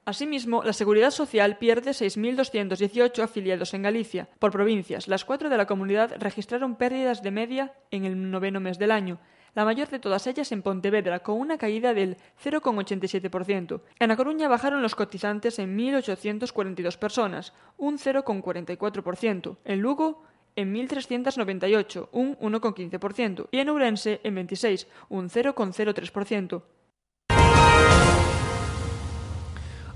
Asimismo, 0.05 0.65
la 0.65 0.73
Seguridad 0.73 1.13
Social 1.13 1.59
pierde 1.59 1.93
6.218 1.93 3.23
afiliados 3.23 3.73
en 3.73 3.83
Galicia. 3.83 4.29
Por 4.41 4.51
provincias, 4.51 5.07
las 5.07 5.25
cuatro 5.25 5.49
de 5.49 5.57
la 5.57 5.67
comunidad 5.67 6.17
registraron 6.19 6.75
pérdidas 6.75 7.23
de 7.23 7.31
media 7.31 7.73
en 7.93 8.05
el 8.05 8.31
noveno 8.31 8.59
mes 8.59 8.81
del 8.81 8.91
año, 8.91 9.21
la 9.55 9.65
mayor 9.65 9.89
de 9.91 10.01
todas 10.01 10.27
ellas 10.27 10.51
en 10.51 10.63
Pontevedra, 10.63 11.21
con 11.21 11.39
una 11.39 11.57
caída 11.57 11.95
del 11.95 12.17
0,87%. 12.43 13.83
En 14.01 14.11
A 14.11 14.17
Coruña 14.17 14.49
bajaron 14.49 14.83
los 14.83 14.97
cotizantes 14.97 15.61
en 15.61 15.79
1.842 15.79 16.99
personas, 16.99 17.53
un 17.77 17.97
0,44%. 17.97 19.59
En 19.65 19.81
Lugo, 19.81 20.25
en 20.57 20.75
1.398, 20.75 22.09
un 22.11 22.37
1,15%. 22.39 23.49
Y 23.53 23.59
en 23.59 23.69
Ourense, 23.69 24.21
en 24.25 24.35
26, 24.35 24.89
un 25.11 25.29
0,03%. 25.29 26.63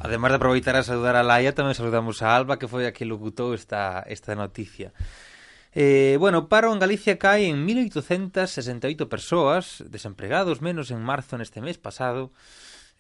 Ademais 0.07 0.31
de 0.31 0.39
aproveitar 0.39 0.79
a 0.79 0.87
saludar 0.87 1.19
a 1.19 1.27
Laia, 1.27 1.51
tamén 1.51 1.75
saludamos 1.75 2.23
a 2.23 2.31
Alba, 2.31 2.63
que 2.63 2.71
foi 2.71 2.87
a 2.87 2.95
que 2.95 3.03
locutou 3.03 3.59
esta, 3.59 4.07
esta 4.07 4.39
noticia. 4.39 4.95
Eh, 5.75 6.15
bueno, 6.23 6.47
paro 6.47 6.71
en 6.71 6.79
Galicia 6.79 7.19
cae 7.19 7.51
en 7.51 7.67
1.868 7.67 9.11
persoas, 9.11 9.83
desempregados 9.91 10.63
menos 10.63 10.95
en 10.95 11.03
marzo 11.03 11.35
neste 11.35 11.59
mes 11.59 11.75
pasado, 11.75 12.31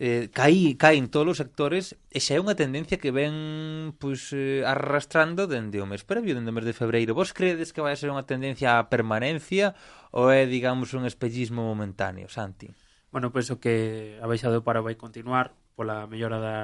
eh, 0.02 0.34
caí, 0.34 0.74
cae 0.74 0.98
en 0.98 1.06
todos 1.06 1.30
os 1.30 1.38
sectores 1.38 1.94
e 2.10 2.18
xa 2.18 2.34
é 2.34 2.42
unha 2.42 2.58
tendencia 2.58 2.98
que 2.98 3.14
ven 3.14 3.94
pois, 4.02 4.34
eh, 4.34 4.66
arrastrando 4.66 5.46
dende 5.46 5.78
o 5.78 5.86
mes 5.86 6.02
previo, 6.02 6.34
dende 6.34 6.50
o 6.50 6.56
mes 6.58 6.66
de 6.66 6.74
febreiro. 6.74 7.14
Vos 7.14 7.30
credes 7.30 7.70
que 7.70 7.86
vai 7.86 7.94
ser 7.94 8.10
unha 8.10 8.26
tendencia 8.26 8.82
a 8.82 8.90
permanencia 8.90 9.78
ou 10.10 10.26
é, 10.34 10.42
digamos, 10.42 10.90
un 10.90 11.06
espellismo 11.06 11.62
momentáneo, 11.62 12.26
Santi? 12.26 12.74
Bueno, 13.14 13.30
penso 13.30 13.62
que 13.62 14.18
a 14.18 14.26
baixado 14.26 14.66
para 14.66 14.82
vai 14.82 14.98
continuar 14.98 15.54
pola 15.76 16.08
mellora 16.08 16.40
da, 16.40 16.58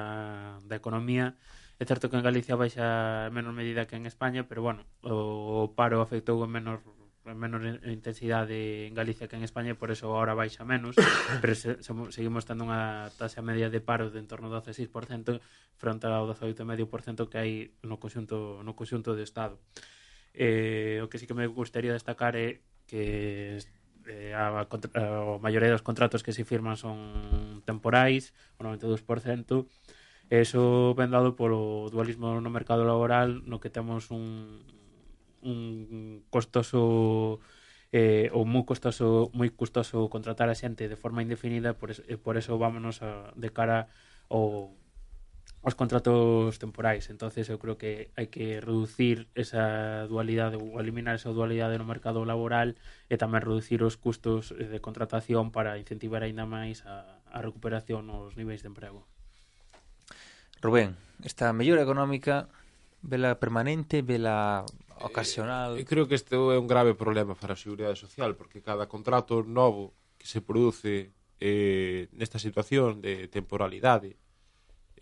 da 0.64 0.76
economía. 0.80 1.36
É 1.76 1.84
certo 1.84 2.08
que 2.08 2.16
en 2.16 2.24
Galicia 2.24 2.56
baixa 2.56 3.28
en 3.28 3.34
menor 3.36 3.52
medida 3.52 3.84
que 3.84 4.00
en 4.00 4.08
España, 4.08 4.48
pero 4.48 4.64
bueno, 4.64 4.88
o 5.04 5.76
paro 5.76 6.00
afectou 6.00 6.40
en 6.40 6.50
menor 6.50 6.80
en 7.24 7.38
menor 7.38 7.62
intensidade 7.86 8.86
en 8.86 8.94
Galicia 8.94 9.28
que 9.28 9.36
en 9.36 9.44
España 9.44 9.74
por 9.74 9.90
eso 9.90 10.10
ahora 10.10 10.34
baixa 10.34 10.64
menos 10.64 10.96
pero 11.40 11.54
se, 11.54 11.82
se, 11.82 11.92
seguimos 12.10 12.42
tendo 12.46 12.66
unha 12.66 13.14
tasa 13.14 13.46
media 13.46 13.70
de 13.70 13.78
paro 13.78 14.10
de 14.10 14.18
en 14.18 14.26
torno 14.26 14.50
ao 14.50 14.58
16% 14.58 15.38
fronte 15.78 16.06
ao 16.10 16.26
18,5% 16.26 17.30
que 17.30 17.38
hai 17.38 17.52
no 17.86 18.02
conxunto, 18.02 18.58
no 18.66 18.74
conxunto 18.74 19.14
do 19.14 19.22
Estado 19.22 19.62
eh, 20.34 20.98
o 20.98 21.06
que 21.06 21.22
sí 21.22 21.30
que 21.30 21.38
me 21.38 21.46
gustaría 21.46 21.94
destacar 21.94 22.34
é 22.34 22.58
que 22.90 23.62
eh, 24.08 24.34
a, 24.34 24.62
a, 24.62 24.66
a 24.66 25.38
maioría 25.38 25.70
dos 25.70 25.82
contratos 25.82 26.22
que 26.22 26.32
se 26.32 26.44
firman 26.44 26.76
son 26.76 27.62
temporais, 27.64 28.34
o 28.58 28.64
92%, 28.64 29.66
eso 30.32 30.94
ven 30.96 31.12
dado 31.12 31.36
polo 31.36 31.90
dualismo 31.92 32.40
no 32.40 32.50
mercado 32.50 32.88
laboral 32.88 33.44
no 33.44 33.60
que 33.60 33.68
temos 33.68 34.08
un, 34.10 34.64
un 35.42 36.24
costoso 36.30 37.40
eh, 37.92 38.32
ou 38.32 38.48
moi 38.48 38.64
costoso 38.64 39.28
moi 39.36 39.52
custoso 39.52 40.08
contratar 40.08 40.48
a 40.48 40.56
xente 40.56 40.88
de 40.88 40.96
forma 40.96 41.20
indefinida 41.20 41.76
por, 41.76 41.92
es, 41.92 42.00
por 42.24 42.40
eso 42.40 42.56
vámonos 42.56 43.04
a, 43.04 43.28
de 43.36 43.50
cara 43.52 43.92
ao 44.32 44.72
os 45.62 45.78
contratos 45.78 46.58
temporais. 46.58 47.06
entonces 47.08 47.46
eu 47.46 47.58
creo 47.62 47.78
que 47.78 48.10
hai 48.18 48.26
que 48.26 48.58
reducir 48.58 49.30
esa 49.38 50.10
dualidade 50.10 50.58
ou 50.58 50.74
eliminar 50.82 51.14
esa 51.14 51.30
dualidade 51.30 51.78
no 51.78 51.86
mercado 51.86 52.26
laboral 52.26 52.74
e 53.06 53.14
tamén 53.14 53.46
reducir 53.46 53.86
os 53.86 53.94
custos 53.94 54.50
eh, 54.58 54.66
de 54.66 54.82
contratación 54.82 55.54
para 55.54 55.78
incentivar 55.78 56.26
aínda 56.26 56.50
máis 56.50 56.82
a, 56.82 57.22
a 57.30 57.38
recuperación 57.38 58.10
nos 58.10 58.34
niveis 58.34 58.66
de 58.66 58.74
emprego. 58.74 59.06
Rubén, 60.58 60.98
esta 61.22 61.54
mellora 61.54 61.86
económica 61.86 62.50
vela 63.02 63.38
permanente, 63.38 64.02
vela 64.02 64.66
ocasional... 64.98 65.78
Eu 65.78 65.86
creo 65.86 66.10
que 66.10 66.18
este 66.18 66.34
é 66.34 66.58
un 66.58 66.66
grave 66.66 66.94
problema 66.98 67.38
para 67.38 67.54
a 67.54 67.58
Seguridade 67.58 67.98
Social, 67.98 68.34
porque 68.34 68.62
cada 68.62 68.90
contrato 68.90 69.42
novo 69.46 69.94
que 70.18 70.26
se 70.26 70.42
produce 70.42 71.14
eh, 71.38 72.10
nesta 72.14 72.38
situación 72.38 73.02
de 73.02 73.26
temporalidade 73.26 74.21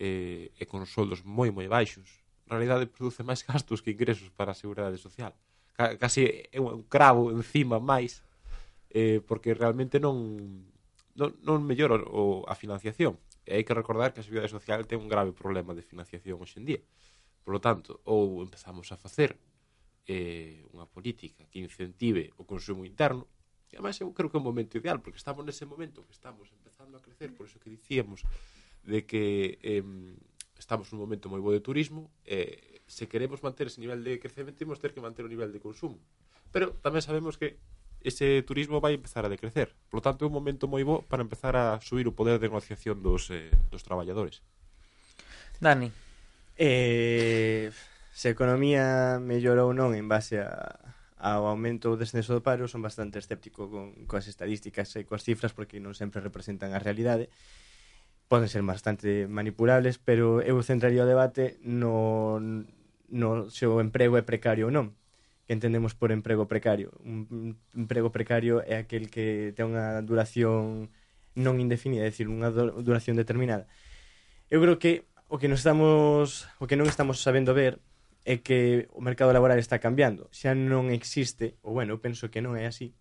eh, 0.00 0.48
e 0.56 0.64
con 0.64 0.88
soldos 0.88 1.20
moi 1.28 1.52
moi 1.52 1.68
baixos 1.68 2.08
na 2.48 2.56
realidade 2.56 2.88
produce 2.88 3.20
máis 3.22 3.44
gastos 3.44 3.84
que 3.84 3.92
ingresos 3.92 4.32
para 4.32 4.56
a 4.56 4.58
Seguridade 4.58 4.96
Social. 4.96 5.36
C 5.76 6.00
casi 6.00 6.48
é 6.50 6.58
un 6.58 6.88
cravo 6.88 7.28
encima 7.30 7.78
máis 7.78 8.24
eh, 8.90 9.20
porque 9.22 9.54
realmente 9.54 10.00
non 10.00 10.16
non, 11.14 11.36
non 11.44 11.60
mellora 11.68 12.00
o, 12.00 12.48
a 12.48 12.56
financiación. 12.56 13.20
E 13.44 13.60
hai 13.60 13.64
que 13.66 13.76
recordar 13.76 14.16
que 14.16 14.24
a 14.24 14.26
Seguridade 14.26 14.50
Social 14.50 14.88
ten 14.88 15.04
un 15.04 15.10
grave 15.12 15.36
problema 15.36 15.76
de 15.76 15.84
financiación 15.84 16.40
hoxe 16.40 16.56
en 16.58 16.64
día. 16.64 16.82
Por 17.44 17.52
lo 17.52 17.60
tanto, 17.60 18.00
ou 18.08 18.40
empezamos 18.40 18.88
a 18.90 18.96
facer 18.96 19.36
eh, 20.08 20.64
unha 20.72 20.88
política 20.88 21.44
que 21.52 21.60
incentive 21.60 22.32
o 22.40 22.48
consumo 22.48 22.88
interno, 22.88 23.28
e 23.70 23.78
además 23.78 24.00
eu 24.00 24.10
creo 24.16 24.32
que 24.32 24.38
é 24.38 24.42
un 24.42 24.48
momento 24.48 24.74
ideal, 24.80 24.98
porque 24.98 25.20
estamos 25.20 25.44
nese 25.44 25.68
momento 25.68 26.02
que 26.02 26.14
estamos 26.14 26.50
empezando 26.50 26.96
a 26.96 27.04
crecer, 27.04 27.30
por 27.36 27.46
eso 27.46 27.62
que 27.62 27.70
dicíamos 27.70 28.26
de 28.84 29.04
que 29.04 29.58
eh, 29.62 29.84
estamos 30.58 30.92
nun 30.92 31.00
momento 31.00 31.32
moi 31.32 31.40
bo 31.40 31.52
de 31.52 31.64
turismo 31.64 32.12
e 32.24 32.80
eh, 32.80 32.84
se 32.90 33.06
queremos 33.06 33.40
manter 33.46 33.70
ese 33.70 33.78
nivel 33.78 34.02
de 34.02 34.18
crecemento 34.18 34.58
temos 34.58 34.82
ter 34.82 34.90
que 34.90 35.00
manter 35.00 35.22
o 35.24 35.30
nivel 35.30 35.54
de 35.54 35.62
consumo. 35.62 35.96
Pero 36.50 36.74
tamén 36.82 37.04
sabemos 37.04 37.38
que 37.38 37.62
ese 38.02 38.42
turismo 38.42 38.80
vai 38.80 38.96
empezar 38.96 39.22
a 39.24 39.30
decrecer. 39.30 39.76
Por 39.88 40.00
lo 40.00 40.04
tanto 40.04 40.24
é 40.24 40.28
un 40.28 40.34
momento 40.34 40.66
moi 40.66 40.82
bo 40.82 41.06
para 41.06 41.22
empezar 41.22 41.54
a 41.54 41.78
subir 41.84 42.08
o 42.08 42.16
poder 42.16 42.40
de 42.40 42.48
negociación 42.48 42.98
dos, 42.98 43.30
eh, 43.30 43.52
dos 43.70 43.86
traballadores. 43.86 44.42
Dani. 45.60 45.92
Eh, 46.56 47.70
se 48.12 48.28
a 48.28 48.34
economía 48.34 49.16
mellorou 49.22 49.72
non 49.72 49.94
en 49.94 50.08
base 50.08 50.42
a, 50.42 50.76
ao 51.20 51.46
aumento 51.46 51.92
ou 51.92 52.00
descenso 52.00 52.32
do 52.32 52.44
paro 52.44 52.64
son 52.66 52.80
bastante 52.80 53.20
escéptico 53.20 53.68
con 53.68 53.92
coas 54.08 54.26
estadísticas 54.26 54.88
e 54.96 55.04
coas 55.04 55.22
cifras 55.22 55.52
porque 55.52 55.78
non 55.78 55.92
sempre 55.92 56.24
representan 56.24 56.72
a 56.72 56.80
realidade 56.80 57.28
poden 58.30 58.48
ser 58.48 58.62
bastante 58.62 59.26
manipulables, 59.26 59.98
pero 59.98 60.38
eu 60.40 60.62
centraría 60.62 61.02
o 61.02 61.10
debate 61.10 61.58
no, 61.66 62.38
no 63.10 63.50
se 63.50 63.66
o 63.66 63.82
emprego 63.82 64.14
é 64.14 64.22
precario 64.22 64.70
ou 64.70 64.72
non. 64.72 64.94
Que 65.50 65.58
entendemos 65.58 65.98
por 65.98 66.14
emprego 66.14 66.46
precario? 66.46 66.94
Un 67.02 67.58
emprego 67.74 68.14
precario 68.14 68.62
é 68.62 68.78
aquel 68.78 69.10
que 69.10 69.50
ten 69.58 69.74
unha 69.74 69.98
duración 70.06 70.94
non 71.34 71.58
indefinida, 71.58 72.06
é 72.06 72.14
dicir, 72.14 72.30
unha 72.30 72.54
duración 72.54 73.18
determinada. 73.18 73.66
Eu 74.46 74.62
creo 74.62 74.78
que 74.78 75.10
o 75.26 75.42
que 75.42 75.50
non 75.50 75.58
estamos 75.58 76.46
o 76.62 76.70
que 76.70 76.78
non 76.78 76.86
estamos 76.86 77.18
sabendo 77.18 77.50
ver 77.50 77.82
é 78.22 78.38
que 78.38 78.86
o 78.94 79.02
mercado 79.02 79.34
laboral 79.34 79.58
está 79.58 79.82
cambiando. 79.82 80.30
Xa 80.30 80.54
non 80.54 80.94
existe, 80.94 81.58
ou 81.66 81.74
bueno, 81.74 81.98
eu 81.98 82.02
penso 82.02 82.30
que 82.30 82.38
non 82.38 82.54
é 82.54 82.70
así. 82.70 82.94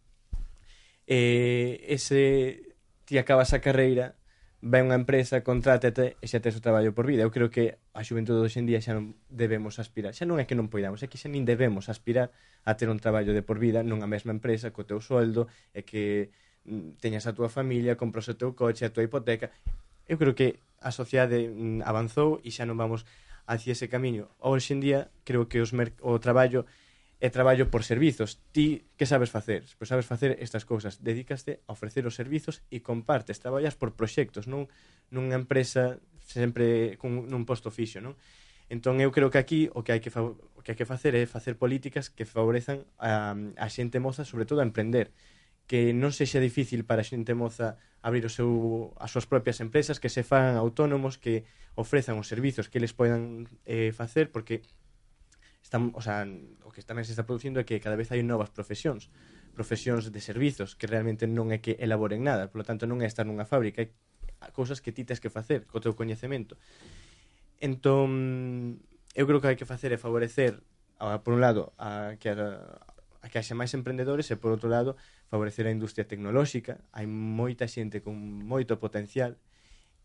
Eh, 1.06 1.86
ese 1.86 2.66
ti 3.06 3.22
acabas 3.22 3.54
a 3.54 3.62
carreira 3.62 4.18
vai 4.60 4.84
unha 4.84 5.00
empresa, 5.00 5.40
contrátate 5.40 6.20
e 6.20 6.26
xa 6.28 6.44
tes 6.44 6.60
o 6.60 6.62
traballo 6.64 6.92
por 6.92 7.08
vida. 7.08 7.24
Eu 7.24 7.32
creo 7.32 7.48
que 7.48 7.80
a 7.96 8.04
xuventude 8.04 8.44
hoxe 8.44 8.60
en 8.60 8.68
día 8.68 8.84
xa 8.84 8.92
non 8.92 9.16
debemos 9.32 9.80
aspirar. 9.80 10.12
Xa 10.12 10.28
non 10.28 10.36
é 10.36 10.44
que 10.44 10.56
non 10.56 10.68
poidamos, 10.68 11.00
é 11.00 11.08
que 11.08 11.16
xa 11.16 11.32
nin 11.32 11.48
debemos 11.48 11.88
aspirar 11.88 12.36
a 12.68 12.76
ter 12.76 12.92
un 12.92 13.00
traballo 13.00 13.32
de 13.32 13.40
por 13.40 13.56
vida 13.56 13.88
nunha 13.88 14.04
mesma 14.04 14.36
empresa 14.36 14.76
co 14.76 14.84
teu 14.84 15.00
sueldo 15.00 15.48
e 15.72 15.88
que 15.88 16.36
mm, 16.68 17.00
teñas 17.00 17.24
a 17.24 17.32
túa 17.32 17.48
familia, 17.48 17.96
compras 17.96 18.28
o 18.28 18.36
teu 18.36 18.52
coche, 18.52 18.84
a 18.84 18.92
túa 18.92 19.08
hipoteca. 19.08 19.48
Eu 20.12 20.20
creo 20.20 20.36
que 20.36 20.60
a 20.84 20.92
sociedade 20.92 21.48
mm, 21.48 21.88
avanzou 21.88 22.44
e 22.44 22.52
xa 22.52 22.68
non 22.68 22.76
vamos 22.76 23.08
hacia 23.48 23.72
ese 23.72 23.88
camiño. 23.88 24.28
Hoxe 24.44 24.76
en 24.76 24.84
día 24.84 25.00
creo 25.24 25.48
que 25.48 25.64
os 25.64 25.72
o 25.72 26.20
traballo 26.20 26.68
e 27.20 27.28
traballo 27.28 27.68
por 27.68 27.84
servizos. 27.84 28.40
Ti 28.56 28.88
que 28.96 29.04
sabes 29.04 29.28
facer? 29.28 29.68
Pois 29.76 29.92
sabes 29.92 30.08
facer 30.08 30.40
estas 30.40 30.64
cousas. 30.64 31.04
dedícaste 31.04 31.60
a 31.68 31.76
ofrecer 31.76 32.08
os 32.08 32.16
servizos 32.16 32.64
e 32.72 32.80
compartes. 32.80 33.44
Traballas 33.44 33.76
por 33.76 33.94
proxectos, 34.00 34.48
non 34.48 34.72
nunha 35.12 35.36
empresa 35.36 36.00
sempre 36.24 36.96
cun, 36.96 37.28
nun 37.28 37.44
posto 37.44 37.68
fixo, 37.70 38.00
non? 38.00 38.16
Entón 38.72 39.04
eu 39.04 39.12
creo 39.12 39.28
que 39.28 39.42
aquí 39.42 39.68
o 39.76 39.84
que 39.84 39.92
hai 39.92 40.00
que 40.00 40.14
o 40.16 40.62
que 40.64 40.72
hai 40.72 40.80
que 40.80 40.88
facer 40.88 41.12
é 41.18 41.28
facer 41.28 41.60
políticas 41.60 42.08
que 42.08 42.24
favorezan 42.24 42.88
a, 42.96 43.36
a 43.36 43.68
xente 43.68 44.00
moza, 44.00 44.24
sobre 44.24 44.48
todo 44.48 44.64
a 44.64 44.68
emprender 44.68 45.12
que 45.70 45.94
non 45.94 46.10
sexa 46.10 46.42
difícil 46.42 46.82
para 46.88 47.04
a 47.04 47.08
xente 47.08 47.38
moza 47.38 47.78
abrir 48.02 48.26
o 48.26 48.32
seu, 48.34 48.90
as 48.98 49.12
súas 49.14 49.30
propias 49.30 49.60
empresas, 49.62 50.02
que 50.02 50.10
se 50.10 50.26
fagan 50.26 50.58
autónomos, 50.58 51.20
que 51.22 51.46
ofrezan 51.76 52.18
os 52.18 52.26
servizos 52.26 52.72
que 52.72 52.82
eles 52.82 52.96
poidan 52.96 53.46
eh, 53.70 53.94
facer, 53.94 54.34
porque 54.34 54.64
están, 55.62 55.92
o 55.94 56.02
sea, 56.02 56.26
o 56.64 56.72
que 56.72 56.82
tamén 56.82 57.06
se 57.06 57.14
está 57.14 57.28
producindo 57.28 57.60
é 57.62 57.68
que 57.68 57.82
cada 57.84 58.00
vez 58.00 58.10
hai 58.10 58.24
novas 58.24 58.50
profesións 58.50 59.12
profesións 59.60 60.08
de 60.12 60.22
servizos 60.22 60.80
que 60.80 60.88
realmente 60.88 61.28
non 61.28 61.52
é 61.52 61.60
que 61.60 61.76
elaboren 61.84 62.24
nada, 62.24 62.48
polo 62.48 62.64
tanto 62.64 62.88
non 62.88 63.04
é 63.04 63.08
estar 63.12 63.28
nunha 63.28 63.44
fábrica, 63.44 63.84
hai 63.84 64.52
cousas 64.56 64.80
que 64.80 64.96
ti 64.96 65.04
tens 65.04 65.20
que 65.20 65.28
facer 65.28 65.68
co 65.68 65.84
teu 65.84 66.00
coñecemento. 66.00 66.56
Entón, 67.60 68.80
eu 69.12 69.28
creo 69.28 69.44
que 69.44 69.52
hai 69.52 69.58
que 69.60 69.68
facer 69.68 69.92
é 69.92 70.00
favorecer, 70.00 70.64
a, 70.96 71.20
por 71.20 71.36
un 71.36 71.44
lado, 71.44 71.76
a 71.76 72.16
que 72.16 72.32
a, 72.32 72.80
a 73.20 73.28
que 73.28 73.36
haxe 73.36 73.52
máis 73.52 73.76
emprendedores 73.76 74.32
e, 74.32 74.40
por 74.40 74.56
outro 74.56 74.72
lado, 74.72 74.96
favorecer 75.28 75.68
a 75.68 75.76
industria 75.76 76.08
tecnolóxica. 76.08 76.80
Hai 76.96 77.04
moita 77.04 77.68
xente 77.68 78.00
con 78.00 78.16
moito 78.16 78.80
potencial 78.80 79.36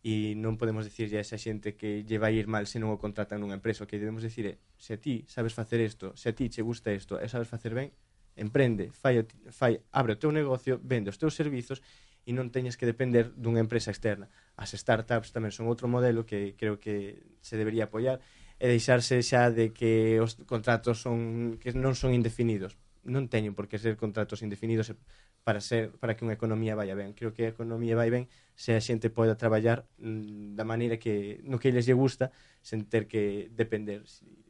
e 0.05 0.37
non 0.37 0.61
podemos 0.61 0.85
dicirlle 0.85 1.17
a 1.17 1.25
esa 1.25 1.41
xente 1.41 1.81
que 1.81 2.05
lle 2.05 2.21
vai 2.21 2.37
ir 2.37 2.45
mal 2.45 2.69
se 2.69 2.77
non 2.77 2.93
o 2.93 3.01
contratan 3.01 3.41
nunha 3.41 3.57
empresa. 3.57 3.89
O 3.89 3.89
que 3.89 3.97
debemos 3.97 4.21
dicir 4.21 4.45
é, 4.45 4.55
se 4.77 4.93
a 4.95 4.99
ti 5.01 5.25
sabes 5.25 5.57
facer 5.57 5.81
isto, 5.81 6.13
se 6.13 6.29
a 6.29 6.37
ti 6.37 6.53
che 6.53 6.61
gusta 6.61 6.93
isto 6.93 7.17
e 7.17 7.25
sabes 7.25 7.49
facer 7.49 7.73
ben, 7.73 7.89
emprende, 8.37 8.93
fai, 8.93 9.25
fai, 9.49 9.81
abre 9.97 10.13
o 10.13 10.21
teu 10.21 10.29
negocio, 10.29 10.77
vende 10.85 11.09
os 11.09 11.17
teus 11.17 11.33
servizos 11.33 11.81
e 12.29 12.37
non 12.37 12.53
teñes 12.53 12.77
que 12.77 12.85
depender 12.85 13.33
dunha 13.33 13.65
empresa 13.65 13.89
externa. 13.89 14.29
As 14.61 14.77
startups 14.77 15.33
tamén 15.33 15.57
son 15.57 15.73
outro 15.73 15.89
modelo 15.89 16.29
que 16.29 16.53
creo 16.53 16.77
que 16.77 17.25
se 17.41 17.57
debería 17.57 17.89
apoiar 17.89 18.21
e 18.61 18.69
deixarse 18.69 19.25
xa 19.25 19.49
de 19.49 19.73
que 19.73 20.21
os 20.21 20.37
contratos 20.45 21.01
son 21.01 21.57
que 21.57 21.73
non 21.73 21.97
son 21.97 22.13
indefinidos 22.13 22.77
non 23.05 23.29
teñen 23.29 23.53
por 23.53 23.69
que 23.69 23.79
ser 23.79 23.97
contratos 24.01 24.41
indefinidos 24.41 24.91
eh, 24.91 24.99
para 25.45 25.61
ser 25.61 25.93
para 26.01 26.17
que 26.17 26.25
unha 26.25 26.37
economía 26.37 26.75
vaya 26.77 26.97
ben. 26.97 27.13
Creo 27.13 27.37
que 27.37 27.47
a 27.47 27.53
economía 27.53 27.95
vai 27.95 28.09
ben 28.09 28.27
se 28.57 28.73
a 28.73 28.81
xente 28.81 29.13
poda 29.13 29.37
traballar 29.37 29.85
mm, 30.01 30.57
da 30.57 30.65
maneira 30.65 30.97
que 30.97 31.45
no 31.45 31.61
que 31.61 31.71
lles 31.71 31.85
lle 31.85 31.97
gusta 31.97 32.33
sen 32.65 32.89
ter 32.89 33.05
que 33.07 33.53
depender 33.53 34.03
se 34.09 34.25
si 34.25 34.45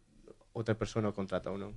outra 0.55 0.79
persona 0.79 1.11
o 1.11 1.17
contrata 1.17 1.51
ou 1.51 1.59
non. 1.59 1.75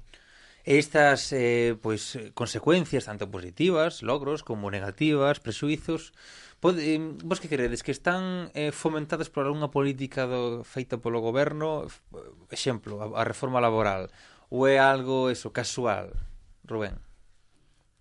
Estas 0.67 1.31
eh, 1.31 1.79
pois 1.79 2.19
consecuencias 2.35 3.07
tanto 3.07 3.31
positivas, 3.31 4.03
logros 4.03 4.43
como 4.43 4.67
negativas, 4.67 5.39
presuizos, 5.39 6.11
pode, 6.59 6.83
eh, 6.83 6.99
vos 7.23 7.39
que 7.39 7.47
queredes? 7.47 7.83
que 7.83 7.95
están 7.95 8.51
eh, 8.53 8.71
fomentadas 8.75 9.31
por 9.31 9.47
algunha 9.47 9.71
política 9.71 10.27
do, 10.27 10.67
feita 10.67 10.99
polo 10.99 11.23
goberno, 11.23 11.87
eh, 11.87 12.53
exemplo, 12.53 12.99
a, 12.99 13.21
a 13.21 13.23
reforma 13.23 13.63
laboral, 13.63 14.11
ou 14.51 14.67
é 14.67 14.75
algo 14.75 15.31
eso 15.31 15.55
casual? 15.55 16.11
Rubén? 16.67 16.99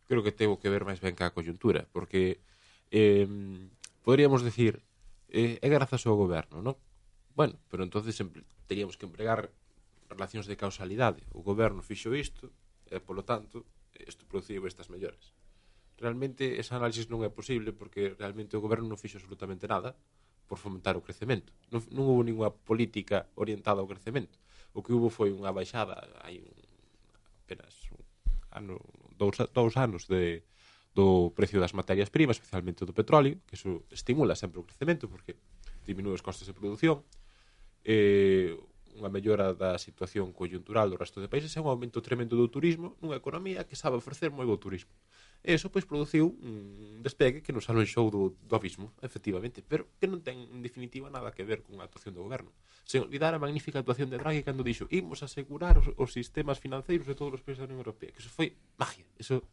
Creo 0.07 0.23
que 0.23 0.35
tengo 0.35 0.59
que 0.61 0.71
ver 0.71 0.83
máis 0.83 0.99
ben 0.99 1.14
ca 1.14 1.35
coyuntura, 1.35 1.87
porque 1.95 2.43
eh, 2.91 3.27
poderíamos 4.03 4.43
decir 4.43 4.83
eh, 5.31 5.59
é 5.62 5.69
grazas 5.71 6.07
ao 6.07 6.19
goberno, 6.19 6.62
non? 6.62 6.77
Bueno, 7.35 7.59
pero 7.71 7.83
entonces 7.83 8.14
teríamos 8.67 8.99
que 8.99 9.07
empregar 9.07 9.51
relacións 10.09 10.47
de 10.47 10.57
causalidade. 10.57 11.27
O 11.35 11.43
goberno 11.43 11.83
fixo 11.83 12.14
isto, 12.14 12.51
e 12.87 13.03
polo 13.03 13.27
tanto, 13.27 13.67
isto 13.99 14.23
produciu 14.31 14.62
estas 14.71 14.89
melloras. 14.89 15.35
Realmente 15.99 16.61
ese 16.61 16.77
análisis 16.77 17.11
non 17.11 17.27
é 17.27 17.31
posible 17.33 17.75
porque 17.75 18.14
realmente 18.14 18.55
o 18.55 18.62
goberno 18.62 18.87
non 18.87 19.01
fixo 19.01 19.19
absolutamente 19.19 19.67
nada 19.67 19.99
por 20.47 20.62
fomentar 20.62 20.95
o 20.95 21.03
crecemento. 21.03 21.51
Non, 21.75 21.83
non 21.91 22.07
houve 22.07 22.31
ninguna 22.31 22.55
política 22.55 23.27
orientada 23.35 23.83
ao 23.83 23.91
crecemento. 23.91 24.39
O 24.77 24.85
que 24.85 24.95
hubo 24.95 25.11
foi 25.11 25.35
unha 25.35 25.51
baixada, 25.51 25.99
hai 26.23 26.39
un, 26.39 26.55
apenas 27.43 27.75
un 27.91 28.06
ano, 28.57 28.81
dous, 29.21 29.37
dous 29.53 29.75
anos 29.77 30.09
de, 30.09 30.49
do 30.97 31.31
precio 31.37 31.61
das 31.61 31.77
materias 31.77 32.09
primas, 32.09 32.41
especialmente 32.41 32.89
do 32.89 32.97
petróleo, 32.97 33.37
que 33.45 33.61
iso 33.61 33.85
estimula 33.93 34.33
sempre 34.33 34.59
o 34.59 34.65
crecemento 34.65 35.13
porque 35.13 35.37
diminúe 35.85 36.17
os 36.17 36.25
costes 36.25 36.49
de 36.49 36.57
produción, 36.57 37.05
eh, 37.85 38.57
unha 38.97 39.13
mellora 39.13 39.53
da 39.53 39.77
situación 39.77 40.33
coyuntural 40.33 40.89
do 40.89 40.97
resto 40.97 41.21
de 41.21 41.29
países 41.29 41.53
e 41.53 41.61
un 41.61 41.69
aumento 41.69 42.01
tremendo 42.01 42.33
do 42.33 42.49
turismo 42.49 42.97
nunha 43.05 43.21
economía 43.21 43.69
que 43.69 43.77
sabe 43.77 44.01
ofrecer 44.01 44.33
moi 44.33 44.49
bo 44.49 44.57
turismo. 44.57 44.89
E 45.47 45.55
iso 45.55 45.71
pois 45.71 45.87
produciu 45.87 46.35
un 46.43 46.99
despegue 47.07 47.39
que 47.39 47.55
nos 47.55 47.71
alonxou 47.71 48.11
do, 48.11 48.35
do 48.35 48.55
abismo, 48.59 48.91
efectivamente, 48.99 49.63
pero 49.63 49.87
que 50.03 50.11
non 50.11 50.19
ten 50.19 50.43
en 50.43 50.59
definitiva 50.59 51.07
nada 51.07 51.31
que 51.31 51.47
ver 51.47 51.63
con 51.63 51.79
a 51.79 51.87
actuación 51.87 52.19
do 52.19 52.27
goberno. 52.27 52.51
Se 52.83 52.99
olvidar 52.99 53.31
a 53.31 53.39
magnífica 53.39 53.79
actuación 53.79 54.11
de 54.11 54.19
Draghi 54.19 54.43
cando 54.43 54.67
dixo 54.67 54.91
imos 54.91 55.23
asegurar 55.23 55.79
os, 55.79 55.95
os 55.95 56.11
sistemas 56.11 56.59
financeiros 56.59 57.07
de 57.07 57.15
todos 57.15 57.39
os 57.39 57.43
países 57.47 57.63
da 57.63 57.71
Unión 57.71 57.79
Europea, 57.79 58.11
que 58.11 58.19
iso 58.19 58.35
foi 58.35 58.59
magia, 58.75 59.07
iso 59.23 59.47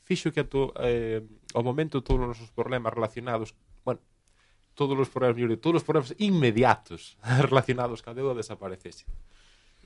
fixo 0.00 0.32
que 0.32 0.40
ato, 0.40 0.72
eh, 0.80 1.20
ao 1.52 1.60
momento 1.60 2.00
todos 2.00 2.24
os 2.24 2.28
nosos 2.32 2.48
problemas 2.48 2.96
relacionados, 2.96 3.52
bueno, 3.84 4.00
todos 4.72 4.96
os 4.96 5.12
problemas, 5.12 5.60
todos 5.60 5.80
os 5.80 5.84
problemas 5.84 6.16
inmediatos 6.16 7.20
relacionados 7.44 8.00
ca 8.00 8.16
deuda 8.16 8.32
desaparecese. 8.32 9.04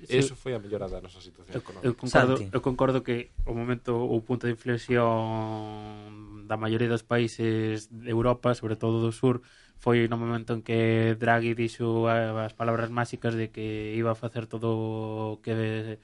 Eso 0.06 0.38
foi 0.38 0.54
a 0.54 0.62
mellora 0.62 0.86
da 0.86 1.02
nosa 1.02 1.18
situación 1.18 1.56
eu, 1.56 1.62
económica. 1.62 1.88
Eu 1.88 1.94
concordo, 1.98 2.34
Santi. 2.38 2.54
eu 2.54 2.60
concordo 2.60 2.98
que 3.02 3.34
o 3.42 3.52
momento 3.54 3.98
ou 3.98 4.22
punto 4.22 4.46
de 4.46 4.54
inflexión 4.54 6.46
da 6.46 6.56
maioría 6.56 6.86
dos 6.86 7.02
países 7.02 7.90
de 7.90 8.10
Europa, 8.10 8.54
sobre 8.54 8.78
todo 8.78 9.02
do 9.02 9.10
sur, 9.10 9.42
foi 9.78 10.06
no 10.06 10.18
momento 10.18 10.54
en 10.54 10.62
que 10.62 11.14
Draghi 11.18 11.54
dixo 11.54 12.06
as 12.06 12.54
palabras 12.54 12.90
máxicas 12.90 13.34
de 13.34 13.50
que 13.50 13.94
iba 13.94 14.14
a 14.14 14.18
facer 14.18 14.46
todo 14.46 14.70
o 14.74 15.42
que 15.42 15.98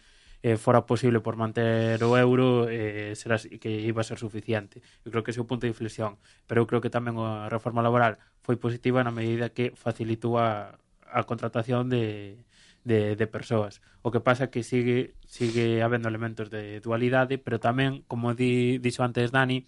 eh, 0.44 0.56
fora 0.60 0.84
posible 0.84 1.24
por 1.24 1.40
manter 1.40 1.96
o 2.04 2.20
euro 2.20 2.68
eh, 2.68 3.16
será, 3.16 3.40
que 3.40 3.80
iba 3.80 4.02
a 4.02 4.06
ser 4.06 4.20
suficiente. 4.20 4.84
Eu 5.02 5.10
creo 5.10 5.24
que 5.24 5.32
ese 5.32 5.40
é 5.40 5.44
o 5.44 5.48
punto 5.48 5.64
de 5.64 5.72
inflexión. 5.72 6.20
Pero 6.46 6.62
eu 6.62 6.66
creo 6.68 6.84
que 6.84 6.92
tamén 6.92 7.16
a 7.16 7.48
reforma 7.48 7.80
laboral 7.80 8.20
foi 8.44 8.60
positiva 8.60 9.00
na 9.00 9.10
medida 9.10 9.50
que 9.56 9.72
facilitou 9.72 10.36
a, 10.36 10.76
a 11.08 11.24
contratación 11.24 11.88
de, 11.88 12.36
de, 12.84 13.16
de 13.16 13.26
persoas. 13.26 13.80
O 14.04 14.12
que 14.12 14.20
pasa 14.20 14.52
que 14.52 14.62
sigue 14.62 15.16
sigue 15.26 15.82
habendo 15.82 16.08
elementos 16.08 16.52
de 16.52 16.80
dualidade, 16.80 17.40
pero 17.40 17.58
tamén, 17.58 18.04
como 18.06 18.36
di, 18.36 18.78
dixo 18.78 19.02
antes 19.02 19.32
Dani, 19.32 19.64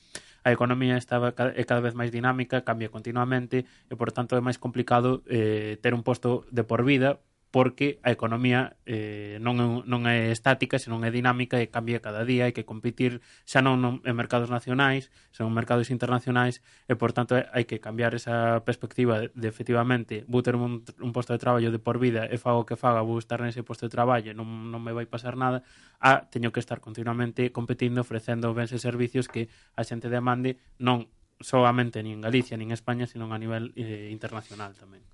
a 0.47 0.55
economía 0.55 0.95
estaba 0.95 1.35
é 1.35 1.63
cada 1.67 1.83
vez 1.83 1.99
máis 1.99 2.15
dinámica, 2.15 2.63
cambia 2.63 2.93
continuamente 2.93 3.67
e, 3.91 3.95
por 3.99 4.15
tanto, 4.15 4.39
é 4.39 4.43
máis 4.45 4.63
complicado 4.63 5.27
eh, 5.27 5.81
ter 5.83 5.91
un 5.97 6.07
posto 6.07 6.47
de 6.55 6.63
por 6.63 6.87
vida 6.87 7.19
porque 7.51 7.99
a 8.03 8.11
economía 8.11 8.77
eh, 8.85 9.39
non, 9.41 9.87
non 9.87 10.01
é 10.05 10.35
estática, 10.35 10.77
senón 10.83 11.07
é 11.07 11.11
dinámica 11.15 11.63
e 11.63 11.71
cambia 11.71 12.03
cada 12.03 12.27
día, 12.27 12.45
hai 12.45 12.53
que 12.53 12.67
competir 12.67 13.25
xa 13.47 13.63
non, 13.63 13.81
non 13.81 14.03
en 14.05 14.15
mercados 14.19 14.51
nacionais, 14.51 15.09
senón 15.31 15.55
en 15.55 15.57
mercados 15.57 15.89
internacionais, 15.89 16.61
e, 16.91 16.99
por 16.99 17.15
tanto, 17.15 17.39
hai 17.39 17.65
que 17.65 17.81
cambiar 17.81 18.13
esa 18.13 18.61
perspectiva 18.67 19.23
de, 19.23 19.27
de 19.33 19.49
efectivamente, 19.49 20.27
vou 20.29 20.43
ter 20.43 20.59
un, 20.59 20.83
un 20.83 21.13
posto 21.15 21.33
de 21.33 21.41
traballo 21.41 21.71
de 21.71 21.81
por 21.81 21.97
vida 22.03 22.27
e 22.27 22.37
fago 22.37 22.67
que 22.67 22.77
faga, 22.77 23.01
vou 23.01 23.17
estar 23.17 23.41
nese 23.41 23.63
posto 23.63 23.87
de 23.89 23.95
traballo, 23.95 24.35
non, 24.35 24.69
non 24.69 24.83
me 24.83 24.93
vai 24.93 25.07
pasar 25.07 25.39
nada, 25.39 25.63
a 26.03 26.29
teño 26.29 26.53
que 26.53 26.61
estar 26.61 26.83
continuamente 26.83 27.55
competindo, 27.55 28.03
ofrecendo 28.03 28.53
bens 28.53 28.75
e 28.75 28.79
servicios 28.83 29.31
que 29.31 29.49
a 29.79 29.87
xente 29.87 30.11
demande 30.13 30.61
non 30.83 31.09
solamente 31.41 32.03
nin 32.03 32.21
en 32.21 32.25
Galicia, 32.27 32.57
nin 32.57 32.73
en 32.73 32.77
España, 32.77 33.07
senón 33.07 33.33
a 33.33 33.39
nivel 33.39 33.73
eh, 33.77 34.09
internacional 34.13 34.73
tamén. 34.77 35.05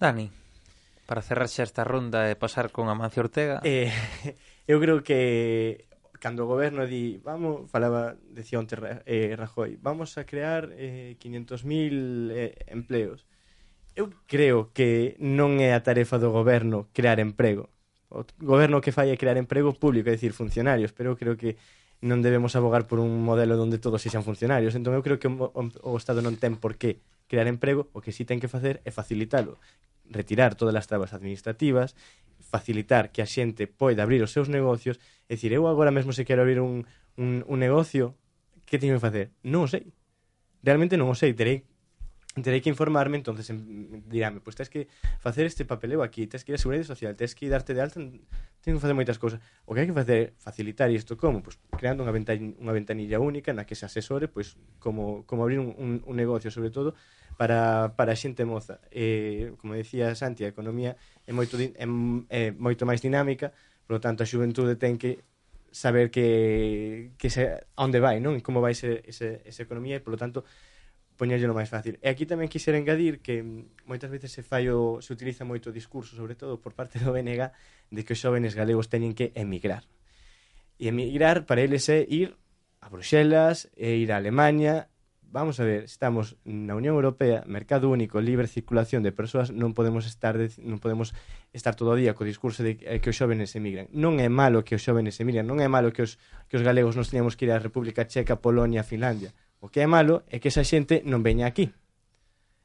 Dani, 0.00 0.26
para 1.12 1.20
cerrar 1.20 1.44
xa 1.52 1.68
esta 1.68 1.84
ronda 1.84 2.32
e 2.32 2.40
pasar 2.40 2.72
con 2.72 2.88
Amancio 2.88 3.20
Ortega. 3.20 3.60
Eh, 3.68 3.92
eu 4.72 4.80
creo 4.80 5.04
que 5.04 5.84
cando 6.16 6.48
o 6.48 6.48
goberno 6.48 6.88
di, 6.88 7.20
vamos, 7.20 7.68
falaba, 7.68 8.16
decía 8.32 8.56
onte 8.56 8.80
eh, 9.04 9.36
Rajoy, 9.36 9.76
vamos 9.76 10.16
a 10.16 10.24
crear 10.24 10.72
eh, 10.72 11.20
500.000 11.20 12.32
eh, 12.32 12.56
empleos. 12.72 13.28
Eu 13.92 14.08
creo 14.24 14.72
que 14.72 15.20
non 15.20 15.60
é 15.60 15.76
a 15.76 15.84
tarefa 15.84 16.16
do 16.16 16.32
goberno 16.32 16.88
crear 16.96 17.20
emprego. 17.20 17.68
O 18.08 18.24
goberno 18.40 18.80
que 18.80 18.96
fai 18.96 19.12
é 19.12 19.20
crear 19.20 19.36
emprego 19.36 19.76
público, 19.76 20.08
é 20.08 20.16
dicir, 20.16 20.32
funcionarios, 20.32 20.96
pero 20.96 21.12
eu 21.12 21.20
creo 21.20 21.36
que 21.36 21.60
non 22.00 22.24
debemos 22.24 22.56
abogar 22.56 22.88
por 22.88 23.04
un 23.04 23.20
modelo 23.20 23.60
onde 23.60 23.76
todos 23.76 24.00
sexan 24.00 24.24
funcionarios. 24.24 24.72
Entón 24.72 24.96
eu 24.96 25.04
creo 25.04 25.20
que 25.20 25.28
o, 25.28 25.52
o, 25.52 25.60
o 25.60 26.00
Estado 26.00 26.24
non 26.24 26.40
ten 26.40 26.56
por 26.56 26.80
que 26.80 27.04
crear 27.28 27.52
emprego, 27.52 27.92
o 27.92 28.00
que 28.00 28.16
sí 28.16 28.24
ten 28.24 28.40
que 28.40 28.48
facer 28.48 28.80
é 28.88 28.90
facilitalo 28.96 29.60
retirar 30.12 30.54
todas 30.54 30.76
as 30.76 30.86
trabas 30.86 31.12
administrativas, 31.12 31.96
facilitar 32.38 33.10
que 33.10 33.24
a 33.24 33.26
xente 33.26 33.66
poida 33.66 34.04
abrir 34.04 34.20
os 34.22 34.30
seus 34.30 34.48
negocios, 34.52 35.00
e 35.28 35.34
dicir, 35.34 35.52
eu 35.56 35.64
agora 35.66 35.90
mesmo 35.90 36.12
se 36.12 36.28
quero 36.28 36.44
abrir 36.44 36.60
un, 36.60 36.84
un, 37.16 37.42
un 37.48 37.58
negocio, 37.58 38.14
que 38.68 38.78
teño 38.78 38.96
que 38.96 39.04
facer? 39.04 39.26
Non 39.42 39.64
o 39.64 39.68
sei. 39.68 39.92
Realmente 40.62 41.00
non 41.00 41.08
o 41.08 41.16
sei, 41.16 41.32
terei 41.32 41.64
terei 42.40 42.64
que 42.64 42.72
informarme, 42.72 43.20
entonces 43.20 43.44
dirame, 43.52 44.00
diráme, 44.08 44.38
pois 44.40 44.56
pues, 44.56 44.56
tens 44.56 44.70
que 44.72 44.88
facer 45.20 45.44
este 45.44 45.68
papeleo 45.68 46.00
aquí, 46.02 46.24
tens 46.26 46.44
que 46.44 46.52
ir 46.52 46.56
a 46.56 46.58
Seguridade 46.58 46.88
Social, 46.88 47.12
tens 47.12 47.34
que 47.36 47.44
darte 47.48 47.76
de 47.76 47.82
alta, 47.84 48.00
tens 48.00 48.72
que 48.72 48.80
facer 48.80 48.96
moitas 48.96 49.20
cousas. 49.20 49.44
O 49.68 49.76
que 49.76 49.84
hai 49.84 49.88
que 49.88 49.92
facer 49.92 50.32
facilitar 50.40 50.88
isto 50.88 51.20
como? 51.20 51.44
Pois 51.44 51.60
pues, 51.60 51.76
creando 51.76 52.00
unha, 52.00 52.14
ventanilla, 52.14 52.56
unha 52.56 52.72
ventanilla 52.72 53.20
única 53.20 53.52
na 53.52 53.68
que 53.68 53.76
se 53.76 53.84
asesore, 53.84 54.32
pois 54.32 54.56
pues, 54.56 54.80
como, 54.80 55.28
como 55.28 55.44
abrir 55.44 55.60
un, 55.60 55.76
un, 55.76 56.00
un 56.08 56.16
negocio, 56.16 56.48
sobre 56.48 56.72
todo, 56.72 56.96
para, 57.36 57.92
para 58.00 58.16
a 58.16 58.18
xente 58.18 58.48
moza. 58.48 58.80
Eh, 58.88 59.52
como 59.60 59.76
dicía 59.76 60.16
Santi, 60.16 60.48
a 60.48 60.52
economía 60.52 60.96
é 61.28 61.36
moito, 61.36 61.60
é, 61.60 61.68
é 61.76 61.86
eh, 62.32 62.50
moito 62.56 62.88
máis 62.88 63.04
dinámica, 63.04 63.52
por 63.84 63.98
lo 63.98 64.00
tanto, 64.00 64.24
a 64.24 64.30
xuventude 64.30 64.80
ten 64.80 64.96
que 64.96 65.20
saber 65.68 66.08
que, 66.08 67.12
que 67.20 67.28
se, 67.28 67.60
onde 67.76 68.00
vai, 68.00 68.20
non? 68.24 68.40
Como 68.40 68.64
vai 68.64 68.72
ser 68.72 69.04
ese, 69.04 69.44
esa 69.44 69.64
economía 69.64 70.00
e, 70.00 70.04
por 70.04 70.16
lo 70.16 70.20
tanto, 70.20 70.44
poñéllelo 71.16 71.54
máis 71.54 71.70
fácil. 71.70 71.98
E 72.00 72.08
aquí 72.08 72.24
tamén 72.24 72.50
quixera 72.50 72.80
engadir 72.80 73.20
que 73.20 73.42
mm, 73.44 73.86
moitas 73.86 74.10
veces 74.10 74.32
se 74.32 74.42
fai 74.42 74.68
o, 74.72 74.98
se 75.04 75.12
utiliza 75.12 75.44
moito 75.44 75.70
o 75.70 75.74
discurso, 75.74 76.16
sobre 76.16 76.34
todo 76.34 76.58
por 76.58 76.72
parte 76.72 76.98
do 76.98 77.12
BNG, 77.12 77.52
de 77.92 78.00
que 78.04 78.16
os 78.16 78.20
xóvenes 78.20 78.56
galegos 78.56 78.88
teñen 78.88 79.12
que 79.14 79.30
emigrar. 79.36 79.84
E 80.80 80.88
emigrar 80.88 81.44
para 81.46 81.62
eles 81.62 81.86
é 81.92 82.02
ir 82.08 82.34
a 82.82 82.88
Bruxelas, 82.88 83.70
e 83.76 84.02
ir 84.02 84.10
a 84.10 84.18
Alemanha. 84.18 84.88
Vamos 85.32 85.60
a 85.60 85.64
ver, 85.64 85.88
estamos 85.88 86.36
na 86.44 86.76
Unión 86.76 86.92
Europea, 86.92 87.44
mercado 87.48 87.88
único, 87.88 88.20
libre 88.20 88.44
circulación 88.50 89.00
de 89.00 89.16
persoas, 89.16 89.48
non 89.48 89.72
podemos 89.72 90.04
estar 90.04 90.36
de, 90.36 90.52
non 90.60 90.76
podemos 90.82 91.16
estar 91.56 91.72
todo 91.72 91.94
o 91.94 91.96
día 91.96 92.12
co 92.12 92.26
discurso 92.26 92.60
de 92.60 92.76
que 92.76 93.08
os 93.08 93.16
xóvenes 93.16 93.56
emigran. 93.56 93.88
Non 93.96 94.20
é 94.20 94.28
malo 94.28 94.60
que 94.60 94.76
os 94.76 94.84
xóvenes 94.84 95.16
emigran, 95.22 95.48
non 95.48 95.62
é 95.62 95.68
malo 95.72 95.88
que 95.94 96.04
os 96.04 96.20
que 96.52 96.60
os 96.60 96.64
galegos 96.66 96.98
nos 96.98 97.08
teñamos 97.08 97.38
que 97.38 97.48
ir 97.48 97.52
á 97.54 97.62
República 97.62 98.04
Checa, 98.04 98.40
Polonia, 98.44 98.84
Finlandia 98.84 99.32
O 99.62 99.70
que 99.70 99.78
é 99.78 99.86
malo 99.86 100.26
é 100.26 100.42
que 100.42 100.50
esa 100.50 100.66
xente 100.66 101.06
non 101.06 101.22
veña 101.22 101.46
aquí. 101.46 101.70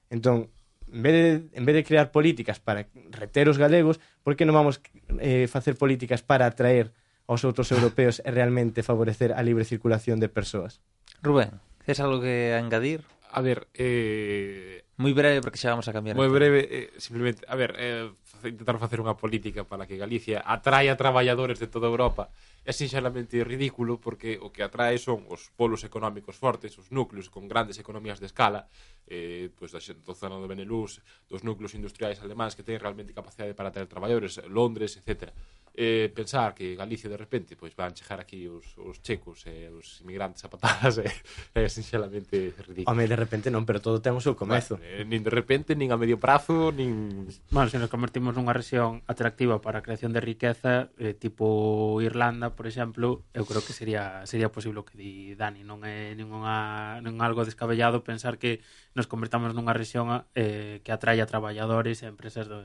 Entón, 0.09 0.49
en 0.89 1.01
vez 1.05 1.13
de, 1.13 1.29
en 1.53 1.63
vez 1.63 1.77
de 1.77 1.85
crear 1.85 2.09
políticas 2.09 2.57
para 2.57 2.89
reter 3.13 3.45
os 3.53 3.61
galegos, 3.61 4.01
por 4.25 4.33
que 4.33 4.49
non 4.49 4.57
vamos 4.57 4.81
eh, 5.21 5.45
facer 5.45 5.77
políticas 5.77 6.25
para 6.25 6.49
atraer 6.49 6.89
aos 7.29 7.45
outros 7.45 7.69
europeos 7.69 8.17
e 8.25 8.33
realmente 8.33 8.81
favorecer 8.81 9.29
a 9.37 9.45
libre 9.45 9.61
circulación 9.61 10.17
de 10.17 10.25
persoas? 10.25 10.81
Rubén, 11.21 11.61
tens 11.85 12.01
algo 12.01 12.17
que 12.17 12.57
engadir? 12.57 13.05
A 13.29 13.45
ver, 13.45 13.69
eh... 13.77 14.81
Moi 14.97 15.13
breve, 15.13 15.45
porque 15.45 15.61
xa 15.61 15.69
vamos 15.69 15.85
a 15.85 15.93
cambiar. 15.93 16.17
Moi 16.17 16.33
breve, 16.33 16.65
eh, 16.65 16.89
simplemente, 16.97 17.45
a 17.45 17.53
ver, 17.53 17.77
eh, 17.77 18.09
intentar 18.41 18.81
facer 18.81 18.97
unha 18.97 19.13
política 19.13 19.69
para 19.69 19.85
que 19.85 20.01
Galicia 20.01 20.41
atraia 20.41 20.97
traballadores 20.97 21.61
de 21.61 21.69
toda 21.69 21.85
Europa 21.85 22.33
é 22.67 22.75
sinxelamente 22.75 23.39
ridículo 23.47 23.95
porque 23.95 24.35
o 24.43 24.51
que 24.51 24.59
atrae 24.59 24.99
son 24.99 25.23
os 25.31 25.47
polos 25.55 25.87
económicos 25.87 26.35
fortes, 26.35 26.75
os 26.75 26.91
núcleos 26.91 27.31
con 27.31 27.47
grandes 27.47 27.79
economías 27.79 28.19
de 28.19 28.27
escala, 28.27 28.67
eh, 29.07 29.47
pois 29.55 29.71
da 29.71 29.79
xente 29.79 30.03
zona 30.11 30.35
do 30.35 30.51
Benelux, 30.51 30.99
dos 31.31 31.47
núcleos 31.47 31.71
industriais 31.79 32.19
alemáns 32.19 32.59
que 32.59 32.67
teñen 32.67 32.83
realmente 32.83 33.15
capacidade 33.15 33.55
para 33.55 33.71
atraer 33.71 33.87
traballadores, 33.87 34.43
Londres, 34.51 34.99
etcétera 34.99 35.31
eh, 35.77 36.09
pensar 36.09 36.57
que 36.57 36.73
Galicia 36.73 37.05
de 37.05 37.15
repente 37.15 37.53
pois 37.53 37.77
van 37.77 37.93
chegar 37.93 38.17
aquí 38.17 38.49
os, 38.49 38.73
os 38.81 38.97
checos 39.05 39.45
e 39.45 39.69
eh, 39.69 39.71
os 39.71 40.01
inmigrantes 40.01 40.41
a 40.41 40.49
patadas 40.49 40.97
é 40.97 41.05
eh, 41.05 41.63
eh, 41.63 41.69
sinceramente 41.69 42.57
ridículo. 42.65 42.89
Home, 42.89 43.05
de 43.05 43.13
repente 43.13 43.53
non, 43.53 43.61
pero 43.61 43.77
todo 43.77 44.01
ten 44.01 44.17
o 44.17 44.21
seu 44.21 44.33
comezo. 44.33 44.81
Bueno, 44.81 44.89
eh, 44.89 45.05
nin 45.05 45.21
de 45.21 45.29
repente, 45.29 45.77
nin 45.77 45.93
a 45.93 45.97
medio 46.01 46.17
prazo, 46.17 46.73
nin... 46.73 47.29
Bueno, 47.53 47.69
se 47.69 47.77
nos 47.77 47.93
convertimos 47.93 48.33
nunha 48.33 48.57
rexión 48.57 49.05
atractiva 49.05 49.61
para 49.61 49.79
a 49.79 49.85
creación 49.85 50.17
de 50.17 50.19
riqueza, 50.19 50.89
eh, 50.97 51.13
tipo 51.13 52.01
Irlanda, 52.01 52.57
por 52.57 52.65
exemplo, 52.65 53.21
eu 53.37 53.45
creo 53.45 53.61
que 53.61 53.71
sería 53.71 54.25
sería 54.25 54.49
posible 54.49 54.81
o 54.81 54.85
que 54.89 54.97
di 54.97 55.37
Dani, 55.37 55.61
non 55.61 55.85
é 55.85 56.17
ninguna, 56.17 56.97
non 57.05 57.21
algo 57.21 57.45
descabellado 57.45 58.01
pensar 58.01 58.41
que 58.41 58.65
nos 58.97 59.05
convertamos 59.05 59.53
nunha 59.53 59.77
rexión 59.77 60.25
eh, 60.33 60.81
que 60.81 60.89
atraia 60.89 61.29
traballadores 61.29 62.01
e 62.01 62.09
empresas 62.09 62.49
do, 62.49 62.57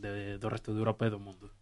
de, 0.00 0.40
do 0.40 0.48
resto 0.48 0.72
de 0.72 0.80
Europa 0.80 1.04
e 1.04 1.12
do 1.12 1.20
mundo. 1.20 1.52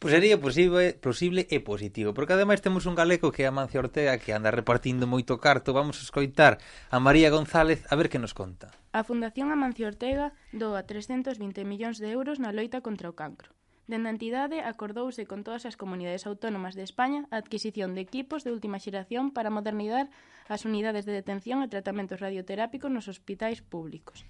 Pois 0.00 0.16
sería 0.16 0.40
posible, 0.40 0.96
posible 0.96 1.44
e 1.52 1.60
positivo, 1.60 2.16
porque 2.16 2.32
ademais 2.32 2.64
temos 2.64 2.88
un 2.88 2.96
galego 2.96 3.28
que 3.36 3.44
é 3.44 3.52
Amancio 3.52 3.84
Ortega 3.84 4.16
que 4.16 4.32
anda 4.32 4.48
repartindo 4.48 5.04
moito 5.04 5.36
carto. 5.36 5.76
Vamos 5.76 6.00
a 6.00 6.06
escoitar 6.08 6.56
a 6.88 6.96
María 7.04 7.28
González 7.28 7.84
a 7.92 8.00
ver 8.00 8.08
que 8.08 8.16
nos 8.16 8.32
conta. 8.32 8.72
A 8.96 9.04
Fundación 9.04 9.52
Amancio 9.52 9.84
Ortega 9.84 10.32
doa 10.56 10.88
320 10.88 11.68
millóns 11.68 12.00
de 12.00 12.08
euros 12.16 12.40
na 12.40 12.48
loita 12.48 12.80
contra 12.80 13.12
o 13.12 13.14
cancro. 13.20 13.52
Dende 13.92 14.08
a 14.08 14.16
entidade 14.16 14.64
acordouse 14.64 15.28
con 15.28 15.44
todas 15.44 15.68
as 15.68 15.76
comunidades 15.76 16.24
autónomas 16.24 16.72
de 16.72 16.88
España 16.88 17.28
a 17.28 17.36
adquisición 17.36 17.92
de 17.92 18.00
equipos 18.00 18.40
de 18.40 18.56
última 18.56 18.80
xeración 18.80 19.36
para 19.36 19.52
modernizar 19.52 20.08
as 20.48 20.64
unidades 20.64 21.04
de 21.04 21.12
detención 21.12 21.60
e 21.60 21.68
tratamentos 21.68 22.24
radioterápicos 22.24 22.88
nos 22.88 23.04
hospitais 23.12 23.60
públicos. 23.60 24.24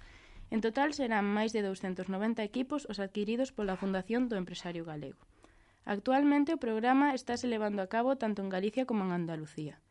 En 0.51 0.59
total 0.59 0.91
serán 0.91 1.31
máis 1.31 1.55
de 1.55 1.63
290 1.63 2.43
equipos 2.43 2.83
os 2.91 2.99
adquiridos 2.99 3.55
pola 3.55 3.79
Fundación 3.79 4.27
do 4.27 4.35
Empresario 4.35 4.83
Galego. 4.83 5.23
Actualmente 5.85 6.53
o 6.53 6.61
programa 6.61 7.17
estase 7.17 7.49
levando 7.49 7.81
a 7.81 7.89
cabo 7.89 8.13
tanto 8.21 8.45
en 8.45 8.53
Galicia 8.53 8.85
como 8.85 9.01
en 9.05 9.11
Andalucía. 9.11 9.81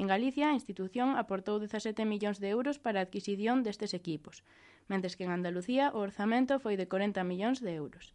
En 0.00 0.06
Galicia, 0.06 0.48
a 0.48 0.56
institución 0.56 1.18
aportou 1.18 1.58
17 1.58 2.06
millóns 2.06 2.38
de 2.38 2.48
euros 2.54 2.78
para 2.78 3.02
a 3.02 3.04
adquisición 3.04 3.66
destes 3.66 3.92
equipos, 3.92 4.46
mentres 4.86 5.18
que 5.18 5.26
en 5.26 5.34
Andalucía 5.34 5.90
o 5.90 5.98
orzamento 6.06 6.62
foi 6.62 6.78
de 6.78 6.86
40 6.86 7.26
millóns 7.26 7.58
de 7.60 7.74
euros. 7.74 8.14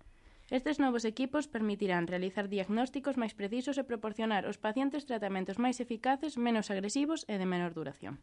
Estes 0.50 0.78
novos 0.78 1.04
equipos 1.04 1.50
permitirán 1.50 2.06
realizar 2.06 2.46
diagnósticos 2.48 3.18
máis 3.18 3.34
precisos 3.34 3.76
e 3.82 3.84
proporcionar 3.90 4.46
aos 4.46 4.62
pacientes 4.62 5.04
tratamentos 5.10 5.58
máis 5.58 5.78
eficaces, 5.82 6.38
menos 6.38 6.70
agresivos 6.70 7.26
e 7.28 7.36
de 7.42 7.50
menor 7.50 7.74
duración. 7.74 8.22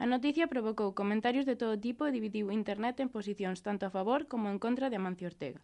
A 0.00 0.06
noticia 0.08 0.52
provocou 0.52 0.96
comentarios 0.96 1.44
de 1.48 1.56
todo 1.60 1.76
tipo 1.76 2.04
e 2.04 2.14
dividiu 2.14 2.52
Internet 2.52 2.96
en 3.00 3.12
posicións 3.12 3.60
tanto 3.66 3.84
a 3.88 3.94
favor 3.96 4.30
como 4.30 4.52
en 4.52 4.62
contra 4.62 4.88
de 4.88 4.96
Amancio 4.96 5.28
Ortega. 5.32 5.60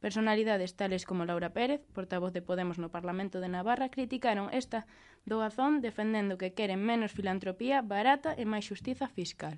Personalidades 0.00 0.76
tales 0.76 1.04
como 1.04 1.24
Laura 1.24 1.52
Pérez, 1.52 1.80
portavoz 1.92 2.32
de 2.32 2.42
Podemos 2.42 2.78
no 2.78 2.90
Parlamento 2.90 3.40
de 3.40 3.48
Navarra, 3.48 3.88
criticaron 3.88 4.52
esta 4.52 4.86
doazón 5.24 5.80
defendendo 5.80 6.38
que 6.38 6.52
queren 6.52 6.84
menos 6.84 7.12
filantropía 7.12 7.80
barata 7.80 8.36
e 8.36 8.44
máis 8.44 8.68
xustiza 8.68 9.08
fiscal. 9.08 9.56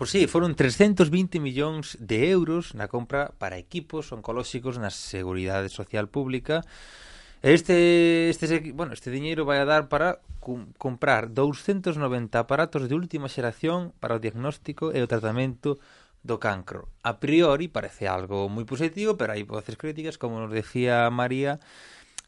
Pois 0.00 0.16
sí, 0.16 0.24
foron 0.24 0.56
320 0.56 1.44
millóns 1.44 1.92
de 2.00 2.32
euros 2.32 2.72
na 2.72 2.88
compra 2.88 3.36
para 3.36 3.60
equipos 3.60 4.08
oncolóxicos 4.16 4.80
na 4.80 4.88
Seguridade 4.88 5.68
Social 5.68 6.08
Pública. 6.08 6.64
Este, 7.44 8.32
este, 8.32 8.72
bueno, 8.72 8.96
este 8.96 9.12
diñeiro 9.12 9.44
vai 9.44 9.60
a 9.60 9.68
dar 9.68 9.92
para 9.92 10.24
cum, 10.40 10.72
comprar 10.80 11.36
290 11.36 12.32
aparatos 12.32 12.88
de 12.88 12.96
última 12.96 13.28
xeración 13.28 13.92
para 14.00 14.16
o 14.16 14.22
diagnóstico 14.24 14.88
e 14.96 15.04
o 15.04 15.08
tratamento 15.08 15.76
do 16.22 16.36
cancro. 16.38 16.88
A 17.02 17.16
priori 17.18 17.68
parece 17.68 18.04
algo 18.08 18.48
moi 18.52 18.68
positivo, 18.68 19.16
pero 19.16 19.32
hai 19.32 19.44
voces 19.44 19.80
críticas, 19.80 20.20
como 20.20 20.40
nos 20.40 20.52
decía 20.52 21.08
María, 21.08 21.60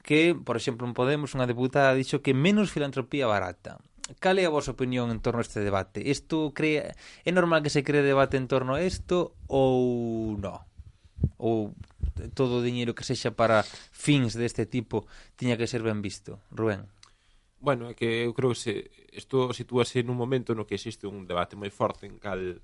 que, 0.02 0.35
por 0.35 0.56
exemplo, 0.56 0.89
en 0.89 0.97
Podemos, 0.97 1.36
unha 1.36 1.48
deputada 1.48 1.94
dixo 1.94 2.24
que 2.24 2.35
menos 2.35 2.73
filantropía 2.73 3.28
barata. 3.28 3.78
Cal 4.19 4.36
é 4.40 4.44
a 4.44 4.52
vosa 4.52 4.74
opinión 4.74 5.14
en 5.14 5.23
torno 5.23 5.40
a 5.40 5.47
este 5.47 5.62
debate? 5.62 6.02
Isto 6.02 6.51
crea... 6.52 6.93
É 7.23 7.31
normal 7.31 7.62
que 7.62 7.70
se 7.70 7.86
cree 7.86 8.02
debate 8.02 8.36
en 8.36 8.51
torno 8.51 8.74
a 8.74 8.82
isto 8.82 9.39
ou 9.47 10.36
non? 10.36 10.59
Ou 11.39 11.73
todo 12.35 12.60
o 12.60 12.64
diñeiro 12.64 12.98
que 12.98 13.06
sexa 13.06 13.32
para 13.32 13.62
fins 13.94 14.35
deste 14.35 14.66
tipo 14.66 15.06
tiña 15.39 15.56
que 15.56 15.70
ser 15.70 15.86
ben 15.86 16.02
visto? 16.02 16.43
Rubén. 16.51 16.90
Bueno, 17.62 17.86
é 17.89 17.94
que 17.94 18.27
eu 18.27 18.35
creo 18.35 18.51
que 18.52 18.59
se, 18.59 18.74
isto 19.14 19.55
sitúase 19.55 20.02
nun 20.02 20.19
momento 20.19 20.51
no 20.51 20.66
que 20.66 20.74
existe 20.74 21.06
un 21.06 21.31
debate 21.31 21.55
moi 21.55 21.70
forte 21.70 22.10
en 22.10 22.19
cal 22.19 22.59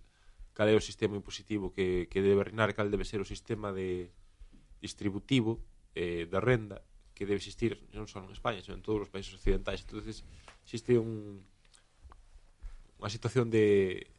cal 0.58 0.66
é 0.66 0.74
o 0.74 0.82
sistema 0.82 1.14
impositivo 1.14 1.70
que, 1.70 2.10
que 2.10 2.18
debe 2.18 2.50
reinar, 2.50 2.74
cal 2.74 2.90
debe 2.90 3.06
ser 3.06 3.22
o 3.22 3.28
sistema 3.28 3.70
de 3.70 4.10
distributivo 4.82 5.62
eh, 5.94 6.26
da 6.26 6.42
renda 6.42 6.82
que 7.14 7.22
debe 7.22 7.38
existir 7.38 7.78
non 7.94 8.10
só 8.10 8.18
en 8.18 8.34
España, 8.34 8.58
senón 8.58 8.82
en 8.82 8.86
todos 8.86 9.06
os 9.06 9.10
países 9.10 9.30
occidentais. 9.38 9.86
entonces 9.86 10.26
existe 10.66 10.98
un, 10.98 11.46
unha 12.98 13.06
situación 13.06 13.54
de, 13.54 14.10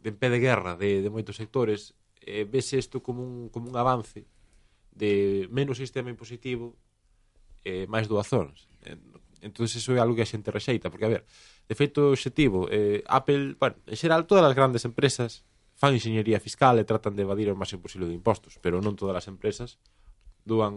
de 0.00 0.08
empé 0.08 0.32
de 0.32 0.40
guerra 0.40 0.80
de, 0.80 1.04
de 1.04 1.12
moitos 1.12 1.36
sectores. 1.36 1.92
Eh, 2.24 2.48
vese 2.48 2.80
isto 2.80 3.04
como 3.04 3.20
un, 3.20 3.52
como 3.52 3.68
un 3.68 3.76
avance 3.76 4.24
de 4.96 5.44
menos 5.52 5.76
sistema 5.76 6.08
impositivo 6.08 6.72
eh, 7.68 7.84
máis 7.84 8.08
doazóns. 8.08 8.64
entonces 9.44 9.44
entón, 9.44 9.68
eso 9.68 9.90
é 9.92 10.00
algo 10.00 10.16
que 10.16 10.24
a 10.24 10.28
xente 10.28 10.48
rexeita, 10.48 10.88
porque, 10.88 11.04
a 11.04 11.12
ver, 11.12 11.22
de 11.68 11.74
feito, 11.76 12.12
objetivo, 12.12 12.68
eh, 12.72 13.04
Apple, 13.08 13.56
bueno, 13.60 13.76
en 13.88 13.96
xeral, 13.96 14.24
todas 14.24 14.44
as 14.44 14.56
grandes 14.56 14.88
empresas 14.88 15.44
fan 15.80 15.96
enxeñería 15.96 16.36
fiscal 16.44 16.76
e 16.76 16.84
tratan 16.84 17.16
de 17.16 17.24
evadir 17.24 17.48
o 17.48 17.56
máximo 17.56 17.80
posible 17.80 18.04
de 18.04 18.12
impostos, 18.12 18.60
pero 18.60 18.84
non 18.84 19.00
todas 19.00 19.16
as 19.16 19.26
empresas 19.32 19.80
dúan 20.44 20.76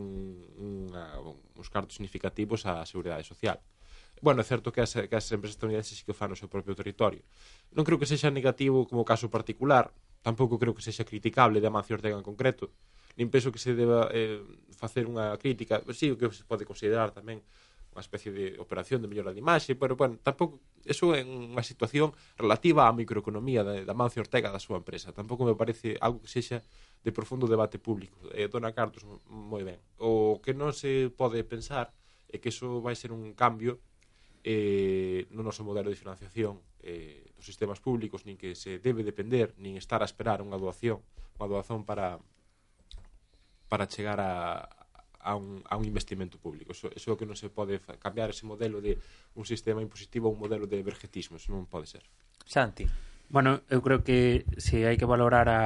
unha, 0.56 1.20
uns 1.60 1.68
cartos 1.68 2.00
significativos 2.00 2.64
á 2.64 2.80
Seguridade 2.88 3.28
Social. 3.28 3.60
Bueno, 4.24 4.40
é 4.40 4.48
certo 4.48 4.72
que 4.72 4.80
as, 4.80 4.96
que 4.96 5.12
as 5.12 5.28
empresas 5.36 5.60
estadounidenses 5.60 6.08
que 6.08 6.16
fan 6.16 6.32
no 6.32 6.40
seu 6.40 6.48
propio 6.48 6.72
territorio. 6.72 7.20
Non 7.76 7.84
creo 7.84 8.00
que 8.00 8.08
sexa 8.08 8.32
negativo 8.32 8.88
como 8.88 9.04
caso 9.04 9.28
particular, 9.28 9.92
tampouco 10.24 10.56
creo 10.56 10.72
que 10.72 10.80
sexa 10.80 11.04
criticable 11.04 11.60
de 11.60 11.68
Amancio 11.68 12.00
Ortega 12.00 12.16
en 12.16 12.24
concreto, 12.24 12.72
nin 13.20 13.28
penso 13.28 13.52
que 13.52 13.60
se 13.60 13.76
deba 13.76 14.08
eh, 14.16 14.40
facer 14.72 15.04
unha 15.04 15.36
crítica, 15.36 15.84
sí, 15.92 16.08
o 16.08 16.16
que 16.16 16.32
se 16.32 16.48
pode 16.48 16.64
considerar 16.64 17.12
tamén 17.12 17.44
unha 17.94 18.02
especie 18.02 18.34
de 18.34 18.58
operación 18.58 19.06
de 19.06 19.08
mellora 19.08 19.30
de 19.30 19.40
imaxe, 19.40 19.78
pero, 19.78 19.94
bueno, 19.94 20.18
tampouco, 20.18 20.58
eso 20.82 21.14
é 21.14 21.22
unha 21.22 21.62
situación 21.62 22.12
relativa 22.36 22.90
á 22.90 22.92
microeconomía 22.92 23.62
de, 23.62 23.86
da 23.86 23.94
Mancio 23.94 24.26
Ortega 24.26 24.50
da 24.50 24.58
súa 24.58 24.82
empresa. 24.82 25.14
Tampouco 25.14 25.46
me 25.46 25.54
parece 25.54 25.96
algo 26.02 26.26
que 26.26 26.30
sexa 26.30 26.66
de 27.06 27.12
profundo 27.14 27.46
debate 27.46 27.78
público. 27.78 28.18
Eh, 28.34 28.50
dona 28.50 28.74
Cartos, 28.74 29.06
moi 29.30 29.62
ben. 29.62 29.78
O 30.02 30.42
que 30.42 30.58
non 30.58 30.74
se 30.74 31.14
pode 31.14 31.46
pensar 31.46 31.94
é 32.34 32.42
que 32.42 32.50
eso 32.50 32.82
vai 32.82 32.98
ser 32.98 33.14
un 33.14 33.38
cambio 33.38 33.78
eh, 34.44 35.30
no 35.32 35.46
noso 35.46 35.64
modelo 35.64 35.88
de 35.88 35.96
financiación 35.96 36.60
eh, 36.82 37.32
dos 37.38 37.46
sistemas 37.46 37.80
públicos 37.80 38.28
nin 38.28 38.36
que 38.36 38.58
se 38.60 38.82
debe 38.82 39.06
depender 39.06 39.56
nin 39.56 39.80
estar 39.80 40.04
a 40.04 40.10
esperar 40.10 40.44
unha 40.44 40.60
doación 40.60 41.00
unha 41.40 41.48
doazón 41.48 41.88
para 41.88 42.20
para 43.72 43.88
chegar 43.88 44.20
a, 44.20 44.68
a 45.24 45.36
un, 45.36 45.64
a 45.70 45.78
un 45.78 45.86
investimento 45.86 46.38
público. 46.38 46.72
Eso, 46.72 46.92
eso 46.92 47.08
é 47.10 47.14
o 47.16 47.18
que 47.18 47.26
non 47.26 47.40
se 47.40 47.48
pode 47.48 47.80
cambiar 47.98 48.30
ese 48.30 48.44
modelo 48.44 48.84
de 48.84 49.00
un 49.40 49.48
sistema 49.48 49.80
impositivo 49.80 50.28
a 50.28 50.34
un 50.36 50.40
modelo 50.40 50.68
de 50.68 50.84
vergetismo, 50.84 51.40
eso 51.40 51.56
non 51.56 51.66
pode 51.66 51.88
ser. 51.88 52.04
Santi. 52.44 52.86
Bueno, 53.32 53.64
eu 53.72 53.82
creo 53.82 54.04
que 54.04 54.46
se 54.60 54.86
hai 54.86 55.00
que 55.00 55.08
valorar 55.08 55.48
a, 55.48 55.64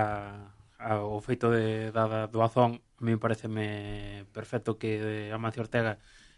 a 0.78 1.02
o 1.04 1.20
feito 1.20 1.50
de, 1.50 1.92
da 1.92 2.30
doazón, 2.30 2.80
a 2.80 3.02
mí 3.04 3.18
pareceme 3.18 4.24
perfecto 4.32 4.78
que 4.78 5.30
eh, 5.30 5.34
Amancio 5.34 5.66
Ortega 5.66 5.98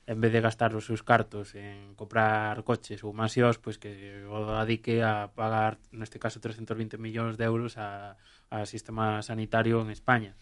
en 0.10 0.22
vez 0.22 0.34
de 0.34 0.42
gastar 0.42 0.74
os 0.74 0.90
seus 0.90 1.06
cartos 1.06 1.54
en 1.54 1.94
comprar 1.94 2.66
coches 2.66 3.06
ou 3.06 3.14
mansións, 3.14 3.62
pois 3.62 3.78
que 3.78 4.26
o 4.26 4.58
adique 4.58 5.06
a 5.06 5.30
pagar, 5.30 5.78
neste 5.94 6.18
caso, 6.18 6.42
320 6.42 6.98
millóns 6.98 7.38
de 7.38 7.46
euros 7.46 7.78
a, 7.78 8.18
a 8.50 8.66
sistema 8.66 9.22
sanitario 9.22 9.78
en 9.86 9.94
España. 9.94 10.34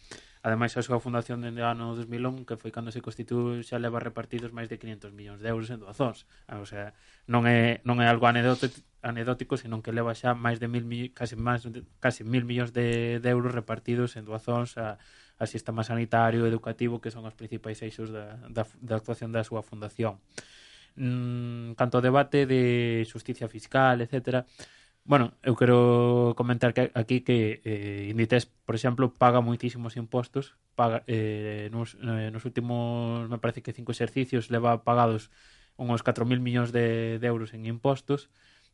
Ademais, 0.46 0.76
a 0.78 0.86
súa 0.86 1.02
fundación 1.02 1.42
dende 1.42 1.66
o 1.66 1.68
ano 1.68 1.98
2001, 1.98 2.46
que 2.46 2.56
foi 2.58 2.70
cando 2.70 2.94
se 2.94 3.02
constituiu, 3.02 3.62
xa 3.66 3.82
leva 3.82 3.98
repartidos 3.98 4.54
máis 4.54 4.70
de 4.70 4.78
500 4.78 5.14
millóns 5.14 5.40
de 5.42 5.50
euros 5.50 5.70
en 5.74 5.82
doazóns. 5.82 6.30
Ah, 6.46 6.62
o 6.62 6.68
sea, 6.70 6.94
non 7.26 7.50
é, 7.50 7.82
non 7.84 7.98
é 8.00 8.08
algo 8.08 8.30
anedótico, 8.30 9.58
senón 9.58 9.82
que 9.82 9.92
leva 9.92 10.14
xa 10.14 10.38
máis 10.38 10.62
de 10.62 10.70
mil, 10.70 10.86
casi, 11.14 11.34
máis, 11.34 11.66
casi 12.00 12.22
mil 12.22 12.46
millóns 12.46 12.72
de, 12.72 13.18
de 13.18 13.30
euros 13.34 13.54
repartidos 13.54 14.14
en 14.16 14.24
doazóns 14.30 14.78
a, 14.78 15.02
a 15.42 15.46
sistema 15.46 15.82
sanitario, 15.82 16.46
e 16.46 16.50
educativo, 16.50 17.02
que 17.02 17.14
son 17.14 17.26
os 17.26 17.38
principais 17.38 17.82
eixos 17.82 18.14
da, 18.14 18.38
da, 18.50 18.64
da 18.82 18.96
actuación 18.98 19.34
da 19.34 19.42
súa 19.42 19.66
fundación. 19.66 20.22
Mm, 20.98 21.78
canto 21.78 22.02
ao 22.02 22.06
debate 22.06 22.50
de 22.50 23.06
xusticia 23.06 23.46
fiscal, 23.46 24.02
etcétera, 24.02 24.50
Bueno, 25.08 25.32
eu 25.40 25.56
quero 25.56 26.36
comentar 26.36 26.76
que 26.76 26.92
aquí 26.92 27.24
que 27.24 27.64
eh, 27.64 28.12
Inditex, 28.12 28.52
por 28.68 28.76
exemplo, 28.76 29.08
paga 29.16 29.40
moitísimos 29.40 29.96
impostos, 29.96 30.60
paga 30.76 31.08
eh, 31.08 31.72
nos, 31.72 31.96
eh, 32.04 32.28
nos 32.28 32.44
últimos, 32.44 33.24
me 33.32 33.40
parece 33.40 33.64
que 33.64 33.72
cinco 33.72 33.96
exercicios 33.96 34.52
leva 34.52 34.84
pagados 34.84 35.32
unos 35.80 36.04
4.000 36.04 36.44
millóns 36.44 36.76
de, 36.76 37.20
de 37.24 37.28
euros 37.28 37.56
en 37.56 37.64
impostos. 37.64 38.28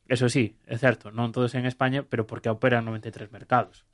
Eso 0.10 0.26
sí, 0.26 0.58
é 0.66 0.82
certo, 0.82 1.14
non 1.14 1.30
todos 1.30 1.54
en 1.54 1.70
España, 1.70 2.02
pero 2.02 2.26
porque 2.26 2.50
opera 2.50 2.82
en 2.82 2.90
93 2.90 3.30
mercados. 3.30 3.86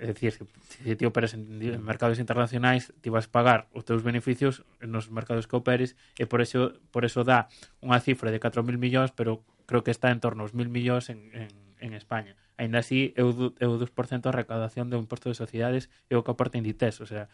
É 0.00 0.08
dicir, 0.08 0.32
se 0.32 0.48
si 0.88 0.96
ti 0.96 1.04
operas 1.04 1.36
en, 1.36 1.60
en 1.60 1.78
mm. 1.78 1.84
mercados 1.84 2.16
internacionais, 2.16 2.96
ti 3.04 3.12
vas 3.12 3.28
pagar 3.28 3.68
os 3.76 3.84
teus 3.84 4.00
beneficios 4.00 4.64
nos 4.80 5.12
mercados 5.12 5.44
que 5.44 5.60
operes 5.60 6.00
e 6.16 6.24
por 6.24 6.40
eso 6.40 6.80
por 6.88 7.04
eso 7.04 7.28
dá 7.28 7.52
unha 7.84 8.00
cifra 8.00 8.32
de 8.32 8.40
4.000 8.40 8.80
millóns, 8.80 9.12
pero 9.12 9.44
creo 9.68 9.84
que 9.84 9.92
está 9.92 10.08
en 10.08 10.24
torno 10.24 10.48
aos 10.48 10.56
1.000 10.56 10.72
millóns 10.72 11.12
en, 11.12 11.28
en 11.36 11.63
en 11.84 11.92
España. 11.92 12.36
Ainda 12.56 12.80
así, 12.80 13.12
é 13.16 13.22
o, 13.22 13.52
é 13.60 13.66
o 13.68 13.76
2% 13.76 14.26
a 14.26 14.32
recaudación 14.32 14.88
do 14.88 14.96
imposto 14.96 15.28
de 15.28 15.36
sociedades 15.36 15.92
e 16.08 16.16
o 16.16 16.24
que 16.24 16.32
aporta 16.32 16.56
Inditex, 16.56 17.04
o 17.04 17.06
sea, 17.06 17.28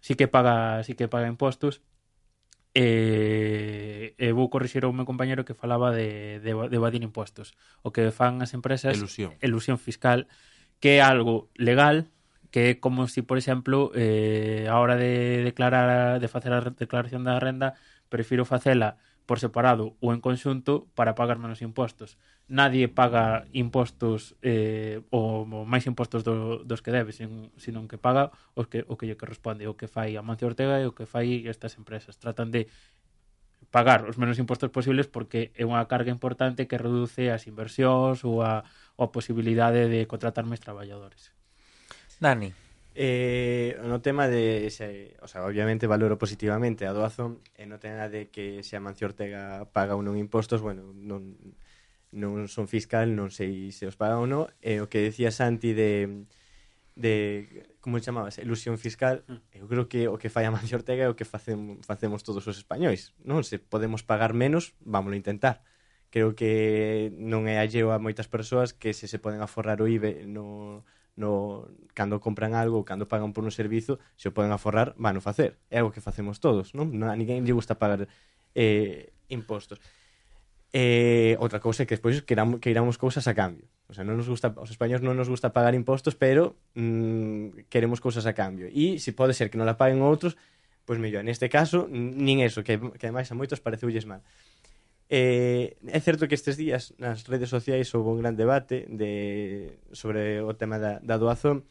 sí 0.00 0.16
que 0.16 0.26
paga, 0.26 0.80
sí 0.82 0.96
que 0.96 1.12
paga 1.12 1.28
impostos, 1.28 1.84
e, 2.76 4.14
e 4.16 4.28
vou 4.32 4.52
corrixir 4.52 4.84
ao 4.84 4.92
meu 4.92 5.08
compañero 5.08 5.44
que 5.44 5.56
falaba 5.56 5.92
de, 5.92 6.40
de, 6.44 6.52
de 6.52 6.76
evadir 6.76 7.00
impostos. 7.04 7.56
O 7.80 7.92
que 7.92 8.12
fan 8.12 8.44
as 8.44 8.52
empresas... 8.52 8.96
Elusión. 8.96 9.32
Ilusión 9.40 9.80
fiscal, 9.80 10.28
que 10.80 11.00
é 11.00 11.00
algo 11.00 11.48
legal, 11.56 12.12
que 12.52 12.70
é 12.70 12.72
como 12.76 13.08
se, 13.08 13.20
si, 13.20 13.22
por 13.24 13.40
exemplo, 13.40 13.92
eh, 13.96 14.68
a 14.68 14.76
hora 14.76 14.96
de 14.96 15.40
declarar 15.44 16.20
de 16.20 16.28
facer 16.28 16.52
a 16.52 16.60
declaración 16.60 17.24
da 17.24 17.40
renda, 17.40 17.76
prefiro 18.12 18.44
facela 18.44 19.00
por 19.26 19.42
separado 19.42 19.98
ou 19.98 20.14
en 20.14 20.22
conxunto 20.22 20.86
para 20.94 21.18
pagar 21.18 21.40
menos 21.40 21.60
impostos 21.60 22.14
nadie 22.48 22.86
paga 22.86 23.46
impostos 23.50 24.38
eh, 24.42 25.02
ou 25.10 25.42
máis 25.46 25.82
impostos 25.90 26.22
do, 26.22 26.62
dos 26.62 26.78
que 26.78 26.94
debe, 26.94 27.10
sin, 27.10 27.50
senón 27.58 27.90
que 27.90 27.98
paga 27.98 28.30
os 28.54 28.70
que, 28.70 28.86
o 28.86 28.94
que 28.94 29.10
lle 29.10 29.18
corresponde, 29.18 29.66
o 29.66 29.74
que 29.74 29.90
fai 29.90 30.14
Amancio 30.14 30.46
Ortega 30.46 30.78
e 30.78 30.86
o 30.86 30.94
que 30.94 31.10
fai 31.10 31.42
estas 31.50 31.74
empresas. 31.74 32.14
Tratan 32.22 32.54
de 32.54 32.70
pagar 33.74 34.06
os 34.06 34.14
menos 34.14 34.38
impostos 34.38 34.70
posibles 34.70 35.10
porque 35.10 35.50
é 35.58 35.66
unha 35.66 35.82
carga 35.90 36.14
importante 36.14 36.70
que 36.70 36.78
reduce 36.78 37.34
as 37.34 37.50
inversións 37.50 38.22
ou 38.22 38.46
a, 38.46 38.62
ou 38.94 39.10
a 39.10 39.12
posibilidade 39.12 39.90
de 39.90 40.06
contratar 40.06 40.46
máis 40.46 40.62
traballadores. 40.62 41.34
Dani, 42.22 42.54
Eh, 42.98 43.76
no 43.84 44.00
tema 44.00 44.24
de 44.24 44.72
se, 44.72 45.20
o 45.20 45.28
sea, 45.28 45.44
obviamente 45.44 45.84
valoro 45.84 46.16
positivamente 46.16 46.88
a 46.88 46.96
doazón 46.96 47.44
e 47.52 47.60
eh, 47.60 47.66
no 47.68 47.76
tema 47.76 48.08
de 48.08 48.32
que 48.32 48.64
se 48.64 48.72
a 48.72 48.80
Mancio 48.80 49.04
Ortega 49.04 49.68
paga 49.68 49.92
ou 49.92 50.00
non 50.00 50.16
impostos, 50.16 50.64
bueno, 50.64 50.96
non 50.96 51.36
non 52.14 52.46
son 52.46 52.70
fiscal, 52.70 53.14
non 53.14 53.32
sei 53.34 53.74
se 53.74 53.88
os 53.88 53.98
paga 53.98 54.20
ou 54.20 54.26
non, 54.28 54.46
e 54.62 54.78
o 54.82 54.86
que 54.86 55.02
decía 55.02 55.34
Santi 55.34 55.74
de 55.74 56.26
de 56.96 57.76
como 57.80 58.00
chamabas, 58.00 58.38
ilusión 58.38 58.78
fiscal, 58.78 59.22
hmm. 59.28 59.40
eu 59.52 59.68
creo 59.68 59.84
que 59.86 60.08
o 60.08 60.16
que 60.18 60.32
fai 60.32 60.48
a 60.48 60.50
Mancio 60.50 60.80
Ortega 60.80 61.04
é 61.04 61.10
o 61.12 61.14
que 61.14 61.28
facemos, 61.28 61.84
facemos 61.84 62.24
todos 62.24 62.42
os 62.48 62.56
españois, 62.56 63.12
non? 63.22 63.44
Se 63.44 63.60
podemos 63.60 64.02
pagar 64.02 64.32
menos, 64.32 64.74
vámoslo 64.82 65.14
intentar. 65.14 65.62
Creo 66.10 66.34
que 66.34 67.12
non 67.20 67.44
é 67.46 67.60
alleo 67.60 67.92
a 67.92 68.00
moitas 68.00 68.26
persoas 68.26 68.72
que 68.72 68.96
se 68.96 69.06
se 69.06 69.20
poden 69.20 69.44
aforrar 69.44 69.84
o 69.84 69.86
IBE 69.86 70.24
no, 70.24 70.82
no, 71.20 71.68
cando 71.92 72.18
compran 72.18 72.56
algo 72.56 72.80
ou 72.80 72.86
cando 72.88 73.06
pagan 73.06 73.36
por 73.36 73.44
un 73.44 73.52
servizo, 73.52 74.00
se 74.16 74.32
o 74.32 74.34
poden 74.34 74.50
aforrar, 74.50 74.96
van 74.96 75.20
o 75.20 75.22
facer. 75.22 75.60
É 75.68 75.84
algo 75.84 75.92
que 75.92 76.00
facemos 76.00 76.40
todos, 76.40 76.72
non? 76.72 76.90
non 76.96 77.12
a 77.12 77.14
ninguén 77.14 77.44
lle 77.44 77.54
gusta 77.54 77.76
pagar 77.76 78.08
eh, 78.56 79.12
impostos. 79.28 79.78
Eh, 80.72 81.36
outra 81.38 81.60
cousa 81.62 81.82
é 81.82 81.86
que 81.86 81.94
despois 81.94 82.20
queramos, 82.22 82.58
queiramos 82.60 82.98
cousas 82.98 83.26
a 83.30 83.34
cambio. 83.34 83.66
O 83.86 83.94
sea, 83.94 84.02
non 84.02 84.18
nos 84.18 84.26
gusta, 84.26 84.50
os 84.58 84.70
españoles 84.70 85.04
non 85.04 85.14
nos 85.14 85.30
gusta 85.30 85.54
pagar 85.54 85.78
impostos, 85.78 86.18
pero 86.18 86.58
mm, 86.74 87.70
queremos 87.70 88.02
cousas 88.02 88.26
a 88.26 88.34
cambio. 88.34 88.66
E 88.66 88.98
se 88.98 89.14
pode 89.14 89.32
ser 89.32 89.46
que 89.46 89.56
non 89.56 89.64
la 89.64 89.78
paguen 89.78 90.02
outros, 90.02 90.34
pois 90.86 90.98
pues 90.98 91.02
mellor. 91.02 91.22
Neste 91.22 91.46
caso, 91.46 91.86
nin 91.90 92.42
eso, 92.42 92.66
que, 92.66 92.78
que 92.78 93.04
ademais 93.06 93.30
a 93.30 93.38
moitos 93.38 93.62
pareceulles 93.62 94.06
mal. 94.06 94.26
Eh, 95.06 95.78
é 95.86 96.00
certo 96.02 96.26
que 96.26 96.34
estes 96.34 96.58
días 96.58 96.90
nas 96.98 97.22
redes 97.30 97.46
sociais 97.46 97.86
houve 97.94 98.10
un 98.10 98.18
gran 98.18 98.34
debate 98.34 98.90
de, 98.90 99.78
sobre 99.94 100.42
o 100.42 100.58
tema 100.58 100.82
da, 100.82 100.98
da 100.98 101.14
doazón. 101.14 101.62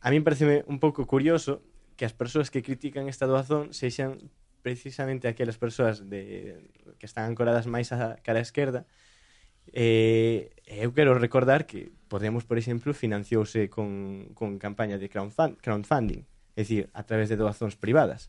A 0.00 0.08
mí 0.08 0.20
parece 0.24 0.64
un 0.64 0.80
pouco 0.80 1.04
curioso 1.04 1.60
que 2.00 2.08
as 2.08 2.16
persoas 2.16 2.48
que 2.48 2.64
critican 2.64 3.12
esta 3.12 3.28
doazón 3.28 3.76
sexan 3.76 4.18
precisamente 4.62 5.28
aquelas 5.28 5.58
persoas 5.58 6.08
de, 6.08 6.70
que 6.98 7.06
están 7.06 7.26
ancoradas 7.28 7.66
máis 7.66 7.90
á 7.90 8.16
cara 8.22 8.40
esquerda, 8.40 8.86
eh, 9.74 10.54
eu 10.66 10.94
quero 10.94 11.18
recordar 11.18 11.66
que 11.66 11.92
Podemos, 12.12 12.44
por 12.44 12.58
exemplo, 12.58 12.92
financiouse 12.92 13.70
con, 13.70 14.34
con 14.34 14.58
campaña 14.58 14.98
de 14.98 15.08
crowdfunding, 15.08 16.28
é 16.54 16.60
dicir, 16.60 16.90
a 16.92 17.08
través 17.08 17.32
de 17.32 17.40
doazóns 17.40 17.72
privadas. 17.72 18.28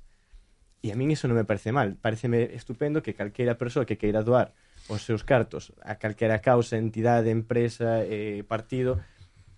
E 0.80 0.88
a 0.88 0.96
min 0.96 1.12
iso 1.12 1.28
non 1.28 1.36
me 1.36 1.44
parece 1.44 1.76
mal. 1.76 2.00
Pareceme 2.00 2.56
estupendo 2.56 3.04
que 3.04 3.12
calquera 3.12 3.60
persoa 3.60 3.84
que 3.84 4.00
queira 4.00 4.24
doar 4.24 4.56
os 4.88 5.04
seus 5.04 5.28
cartos 5.28 5.76
a 5.84 6.00
calquera 6.00 6.40
causa, 6.40 6.80
entidade, 6.80 7.28
empresa, 7.28 8.08
eh, 8.08 8.48
partido, 8.48 9.04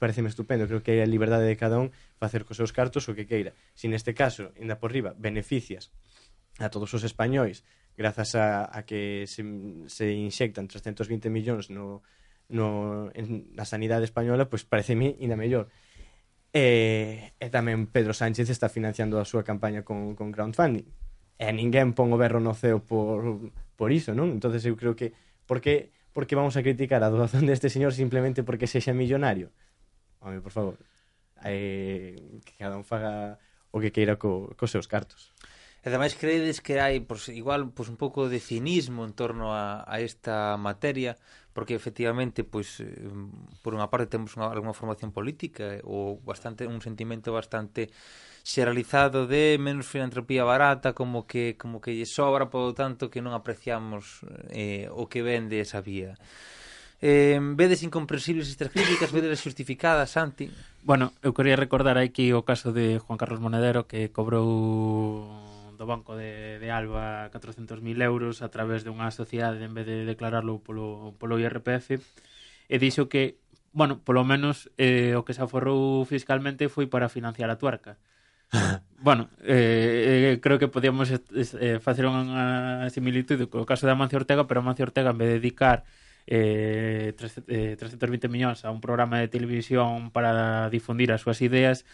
pareceme 0.02 0.26
estupendo. 0.26 0.65
Creo 0.65 0.81
que 0.81 0.97
hai 0.97 1.06
a 1.06 1.11
liberdade 1.14 1.45
de 1.45 1.53
cada 1.53 1.77
un 1.77 1.93
facer 2.18 2.49
cos 2.49 2.57
seus 2.57 2.73
cartos 2.73 3.06
o 3.06 3.14
que 3.14 3.30
queira. 3.30 3.53
Si 3.77 3.85
neste 3.85 4.18
caso, 4.18 4.57
ainda 4.57 4.81
por 4.81 4.89
riba, 4.89 5.14
beneficias 5.22 5.93
a 6.60 6.69
todos 6.69 6.94
os 6.94 7.03
españois 7.03 7.64
grazas 7.98 8.36
a, 8.36 8.68
a 8.68 8.84
que 8.84 9.26
se, 9.27 9.44
se 9.88 10.11
inxectan 10.11 10.68
320 10.68 11.30
millóns 11.32 11.72
no, 11.72 12.03
no, 12.49 13.10
en, 13.15 13.56
na 13.56 13.65
sanidade 13.65 14.03
española, 14.06 14.52
pois 14.52 14.68
pareceme 14.68 15.15
ainda 15.19 15.40
mellor. 15.40 15.72
E, 16.56 17.36
e 17.40 17.48
tamén 17.52 17.88
Pedro 17.88 18.15
Sánchez 18.15 18.48
está 18.52 18.72
financiando 18.72 19.19
a 19.19 19.27
súa 19.27 19.44
campaña 19.44 19.84
con, 19.84 20.15
con 20.15 20.32
crowdfunding. 20.32 20.88
E 21.36 21.48
ninguén 21.52 21.91
pon 21.91 22.11
o 22.11 22.19
berro 22.19 22.40
no 22.40 22.56
ceo 22.56 22.80
por, 22.80 23.52
por 23.76 23.91
iso, 23.91 24.15
non? 24.15 24.32
entonces 24.32 24.64
eu 24.64 24.76
creo 24.76 24.95
que... 24.95 25.11
Por 25.45 25.61
que, 25.61 25.91
por 26.15 26.26
que 26.26 26.34
vamos 26.34 26.57
a 26.57 26.64
criticar 26.64 27.03
a 27.03 27.11
doazón 27.11 27.45
deste 27.45 27.69
señor 27.69 27.91
simplemente 27.94 28.44
porque 28.44 28.72
sexa 28.72 28.95
millonario? 28.95 29.52
Home, 30.23 30.41
por 30.41 30.52
favor. 30.52 30.76
Eh, 31.44 32.40
que 32.44 32.56
cada 32.57 32.80
un 32.80 32.88
faga 32.88 33.38
o 33.69 33.77
que 33.84 33.91
queira 33.91 34.15
co, 34.15 34.56
cos 34.56 34.72
seus 34.72 34.88
cartos. 34.88 35.36
E 35.85 35.93
ademais 35.93 36.17
credes 36.17 36.65
que 36.65 36.81
hai 36.81 36.97
pois, 37.05 37.29
igual 37.29 37.69
pois, 37.69 37.93
un 37.93 37.97
pouco 38.01 38.25
de 38.25 38.41
cinismo 38.41 39.05
en 39.05 39.13
torno 39.13 39.53
a, 39.53 39.85
a 39.85 40.01
esta 40.01 40.57
materia, 40.57 41.13
porque 41.53 41.77
efectivamente 41.77 42.41
pois 42.41 42.81
por 43.61 43.77
unha 43.77 43.85
parte 43.85 44.09
temos 44.09 44.33
unha, 44.33 44.49
alguna 44.49 44.73
formación 44.73 45.13
política 45.13 45.77
ou 45.85 46.17
bastante 46.25 46.65
un 46.65 46.81
sentimento 46.81 47.29
bastante 47.29 47.93
xeralizado 48.41 49.29
de 49.29 49.61
menos 49.61 49.85
filantropía 49.85 50.41
barata, 50.41 50.97
como 50.97 51.29
que 51.29 51.53
como 51.53 51.77
que 51.77 51.93
lle 51.93 52.09
sobra, 52.09 52.49
por 52.49 52.65
lo 52.65 52.73
tanto 52.73 53.13
que 53.13 53.21
non 53.21 53.37
apreciamos 53.37 54.25
eh, 54.49 54.89
o 54.89 55.05
que 55.05 55.21
vende 55.21 55.61
esa 55.61 55.85
vía. 55.85 56.17
Eh, 56.97 57.37
vedes 57.37 57.85
incomprensibles 57.85 58.49
estas 58.49 58.73
críticas, 58.73 59.13
vedes 59.13 59.37
justificadas, 59.37 60.17
Santi? 60.17 60.49
Bueno, 60.81 61.13
eu 61.21 61.37
quería 61.37 61.53
recordar 61.53 62.01
aquí 62.01 62.33
o 62.33 62.41
caso 62.41 62.73
de 62.73 62.97
Juan 62.97 63.21
Carlos 63.21 63.37
Monedero 63.37 63.85
que 63.85 64.09
cobrou 64.09 65.55
do 65.77 65.85
Banco 65.85 66.15
de, 66.15 66.60
de 66.60 66.69
Alba 66.72 67.30
400.000 67.31 68.02
euros 68.02 68.41
a 68.41 68.49
través 68.49 68.84
de 68.84 68.91
unha 68.91 69.11
sociedade 69.11 69.61
en 69.64 69.76
vez 69.76 69.85
de 69.88 70.07
declararlo 70.07 70.64
polo, 70.64 71.14
polo 71.19 71.39
IRPF 71.39 71.99
e 72.68 72.76
dixo 72.81 73.07
que, 73.11 73.38
bueno, 73.72 74.02
polo 74.02 74.23
menos 74.26 74.72
eh, 74.80 75.14
o 75.14 75.23
que 75.27 75.35
se 75.35 75.43
aforrou 75.43 76.03
fiscalmente 76.07 76.72
foi 76.72 76.88
para 76.89 77.11
financiar 77.11 77.52
a 77.52 77.60
tuerca. 77.60 78.02
bueno, 78.99 79.30
eh, 79.43 80.35
eh, 80.35 80.39
creo 80.41 80.60
que 80.60 80.68
podíamos 80.68 81.11
eh, 81.11 81.80
facer 81.80 82.06
unha 82.07 82.88
similitude 82.89 83.52
co 83.52 83.68
caso 83.68 83.85
de 83.85 83.93
Amancio 83.93 84.18
Ortega, 84.18 84.47
pero 84.47 84.61
Amancio 84.61 84.85
Ortega 84.85 85.11
en 85.11 85.19
vez 85.19 85.30
de 85.30 85.39
dedicar 85.39 85.85
eh, 86.27 87.14
320 87.18 87.73
eh, 87.73 87.76
320 87.77 88.30
millóns 88.30 88.65
a 88.65 88.72
un 88.72 88.81
programa 88.81 89.19
de 89.19 89.27
televisión 89.27 90.11
para 90.11 90.69
difundir 90.69 91.11
as 91.11 91.22
súas 91.22 91.41
ideas 91.41 91.85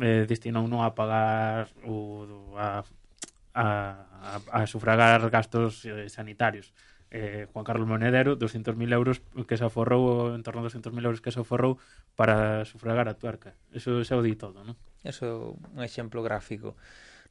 eh, 0.00 0.26
destinou 0.28 0.66
non 0.66 0.82
a 0.82 0.92
pagar 0.98 1.70
o, 1.86 2.26
a 2.58 2.82
a, 3.56 4.36
a, 4.52 4.62
a 4.62 4.66
sufragar 4.68 5.24
gastos 5.32 5.88
eh, 5.88 6.12
sanitarios. 6.12 6.76
Eh, 7.10 7.46
Juan 7.52 7.64
Carlos 7.64 7.88
Monedero, 7.88 8.36
200.000 8.36 8.92
euros 8.92 9.22
que 9.48 9.56
se 9.56 9.64
aforrou, 9.64 10.34
en 10.36 10.42
torno 10.44 10.60
a 10.60 10.68
200.000 10.68 10.92
euros 11.00 11.24
que 11.24 11.32
se 11.32 11.40
aforrou 11.40 11.80
para 12.18 12.68
sufragar 12.68 13.08
a 13.08 13.16
tuerca. 13.16 13.56
Eso 13.72 14.04
se 14.04 14.12
o 14.12 14.20
di 14.20 14.36
todo, 14.36 14.60
non? 14.60 14.76
Eso 15.00 15.24
é 15.24 15.32
un 15.32 15.80
exemplo 15.80 16.20
gráfico. 16.20 16.76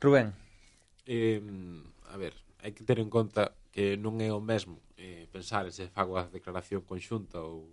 Rubén. 0.02 0.34
Eh, 1.06 1.44
a 2.10 2.18
ver, 2.18 2.34
hai 2.66 2.74
que 2.74 2.82
ter 2.82 2.98
en 2.98 3.14
conta 3.14 3.54
que 3.70 3.94
non 4.02 4.18
é 4.18 4.34
o 4.34 4.42
mesmo 4.42 4.82
eh, 4.98 5.30
pensar 5.30 5.70
se 5.70 5.86
fago 5.94 6.18
a 6.18 6.26
declaración 6.26 6.82
conxunta 6.82 7.38
ou, 7.38 7.70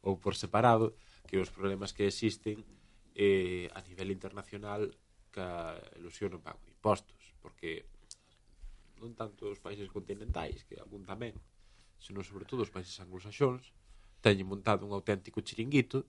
ou 0.00 0.16
por 0.16 0.32
separado 0.32 0.96
que 1.28 1.36
os 1.36 1.52
problemas 1.52 1.92
que 1.92 2.08
existen 2.08 2.64
eh, 3.12 3.68
a 3.76 3.84
nivel 3.84 4.08
internacional 4.08 4.88
ca 5.34 5.76
ilusión 6.00 6.32
non 6.32 6.40
pago 6.40 6.62
de 6.64 6.72
impostos 6.72 7.19
porque 7.42 7.88
non 9.00 9.16
tanto 9.16 9.48
os 9.48 9.60
países 9.60 9.88
continentais, 9.88 10.62
que 10.68 10.76
algún 10.76 11.08
tamén, 11.08 11.34
senón 11.98 12.24
sobre 12.24 12.44
todo 12.44 12.62
os 12.62 12.72
países 12.72 12.96
anglosaxóns, 13.00 13.72
teñen 14.20 14.48
montado 14.48 14.84
un 14.84 14.92
auténtico 14.92 15.40
chiringuito 15.40 16.04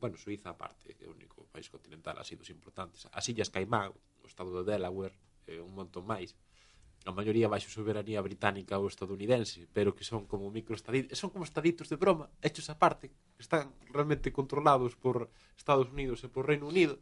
bueno, 0.00 0.16
Suiza 0.16 0.50
aparte, 0.50 0.96
é 0.98 1.06
o 1.06 1.12
único 1.12 1.44
país 1.52 1.68
continental 1.68 2.16
así 2.16 2.34
dos 2.34 2.48
importantes. 2.48 3.06
As 3.12 3.28
Illas 3.28 3.52
Caimán, 3.52 3.92
o 4.24 4.26
estado 4.26 4.50
de 4.56 4.72
Delaware, 4.72 5.14
eh, 5.46 5.60
un 5.60 5.76
montón 5.76 6.08
máis. 6.08 6.32
A 7.04 7.12
maioría 7.12 7.52
baixo 7.52 7.68
soberanía 7.68 8.24
británica 8.24 8.80
ou 8.80 8.88
estadounidense, 8.88 9.68
pero 9.76 9.92
que 9.92 10.04
son 10.04 10.24
como 10.24 10.48
microestaditos, 10.48 11.16
son 11.20 11.30
como 11.30 11.44
estaditos 11.44 11.92
de 11.92 12.00
broma, 12.00 12.32
hechos 12.40 12.72
aparte, 12.72 13.12
que 13.36 13.44
están 13.44 13.76
realmente 13.92 14.32
controlados 14.32 14.96
por 14.96 15.28
Estados 15.56 15.92
Unidos 15.92 16.24
e 16.24 16.28
por 16.32 16.48
Reino 16.48 16.68
Unido, 16.68 16.96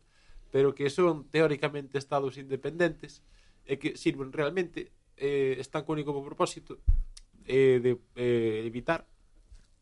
pero 0.50 0.74
que 0.74 0.90
son 0.90 1.28
teóricamente 1.28 1.98
estados 1.98 2.38
independentes 2.38 3.22
e 3.68 3.76
que 3.76 4.00
sirven 4.00 4.32
realmente 4.32 4.92
eh, 5.20 5.60
están 5.60 5.84
con 5.84 6.00
único 6.00 6.16
propósito 6.24 6.80
eh, 7.44 7.80
de 7.82 7.98
eh, 8.16 8.64
evitar 8.64 9.04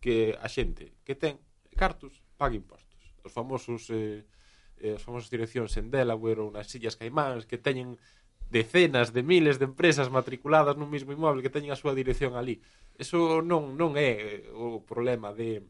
que 0.00 0.34
a 0.38 0.48
xente 0.50 0.92
que 1.06 1.14
ten 1.14 1.38
cartos 1.74 2.22
pague 2.36 2.58
impostos. 2.58 3.00
Os 3.22 3.32
famosos 3.32 3.90
eh, 3.90 4.26
eh 4.82 4.98
as 4.98 5.02
famosas 5.02 5.30
direccións 5.30 5.72
en 5.78 5.90
Delaware 5.90 6.42
ou 6.42 6.50
nas 6.50 6.70
Illas 6.74 6.98
Caimáns 6.98 7.46
que 7.46 7.58
teñen 7.58 7.98
decenas 8.50 9.10
de 9.10 9.22
miles 9.22 9.58
de 9.58 9.66
empresas 9.66 10.10
matriculadas 10.10 10.78
nun 10.78 10.90
mismo 10.90 11.10
imóvel 11.10 11.42
que 11.42 11.50
teñen 11.50 11.74
a 11.74 11.80
súa 11.80 11.94
dirección 11.94 12.38
ali. 12.38 12.62
Eso 12.98 13.42
non 13.42 13.74
non 13.74 13.98
é 13.98 14.10
eh, 14.42 14.54
o 14.54 14.82
problema 14.82 15.34
de 15.34 15.62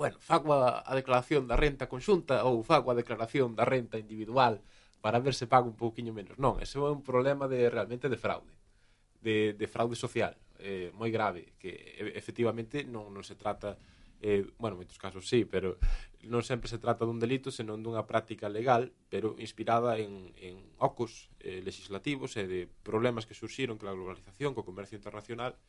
bueno, 0.00 0.16
fago 0.18 0.56
a, 0.56 0.80
a 0.80 0.92
declaración 0.96 1.44
da 1.44 1.60
renta 1.60 1.84
conxunta 1.84 2.40
ou 2.48 2.64
fago 2.64 2.88
a 2.88 2.96
declaración 2.96 3.52
da 3.52 3.68
renta 3.68 4.00
individual 4.00 4.64
para 5.04 5.20
ver 5.20 5.36
se 5.36 5.44
pago 5.44 5.68
un 5.68 5.76
pouquiño 5.76 6.16
menos. 6.16 6.40
Non, 6.40 6.56
ese 6.56 6.80
é 6.80 6.88
un 6.88 7.04
problema 7.04 7.44
de 7.52 7.68
realmente 7.68 8.08
de 8.08 8.16
fraude, 8.16 8.48
de, 9.20 9.52
de 9.52 9.66
fraude 9.68 10.00
social, 10.00 10.40
eh, 10.56 10.88
moi 10.96 11.12
grave, 11.12 11.52
que 11.60 12.00
efectivamente 12.16 12.80
non, 12.88 13.12
non 13.12 13.20
se 13.20 13.36
trata 13.36 13.76
eh, 14.24 14.48
bueno, 14.56 14.80
moitos 14.80 14.96
casos 14.96 15.28
sí, 15.28 15.44
pero 15.44 15.76
non 16.24 16.40
sempre 16.48 16.72
se 16.72 16.80
trata 16.80 17.04
dun 17.04 17.20
delito, 17.20 17.52
senón 17.52 17.84
dunha 17.84 18.08
práctica 18.08 18.48
legal, 18.48 18.96
pero 19.12 19.36
inspirada 19.36 20.00
en, 20.00 20.32
en 20.40 20.64
ocos 20.80 21.28
eh, 21.44 21.60
legislativos 21.60 22.40
e 22.40 22.48
de 22.48 22.60
problemas 22.84 23.28
que 23.28 23.36
surxiron 23.36 23.76
con 23.76 23.92
a 23.92 23.96
globalización, 23.96 24.56
co 24.56 24.64
comercio 24.64 24.96
internacional, 24.96 25.60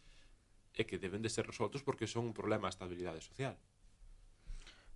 e 0.71 0.87
que 0.87 0.95
deben 0.95 1.19
de 1.19 1.27
ser 1.27 1.43
resoltos 1.43 1.83
porque 1.83 2.07
son 2.07 2.31
un 2.31 2.35
problema 2.35 2.71
a 2.71 2.73
estabilidade 2.75 3.19
social. 3.19 3.59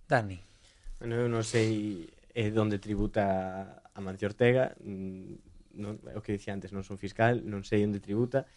Dani. 0.08 0.38
Bueno, 0.98 1.18
eu 1.18 1.28
non 1.28 1.42
sei 1.42 2.06
eh, 2.32 2.50
donde 2.54 2.78
tributa 2.78 3.82
a 3.92 3.98
Mancio 4.00 4.30
Ortega, 4.30 4.72
mm, 4.80 5.78
non, 5.82 6.00
o 6.16 6.20
que 6.24 6.38
dicía 6.38 6.56
antes, 6.56 6.72
non 6.72 6.86
son 6.86 6.96
fiscal, 6.96 7.44
non 7.44 7.66
sei 7.66 7.84
onde 7.84 8.00
tributa, 8.00 8.48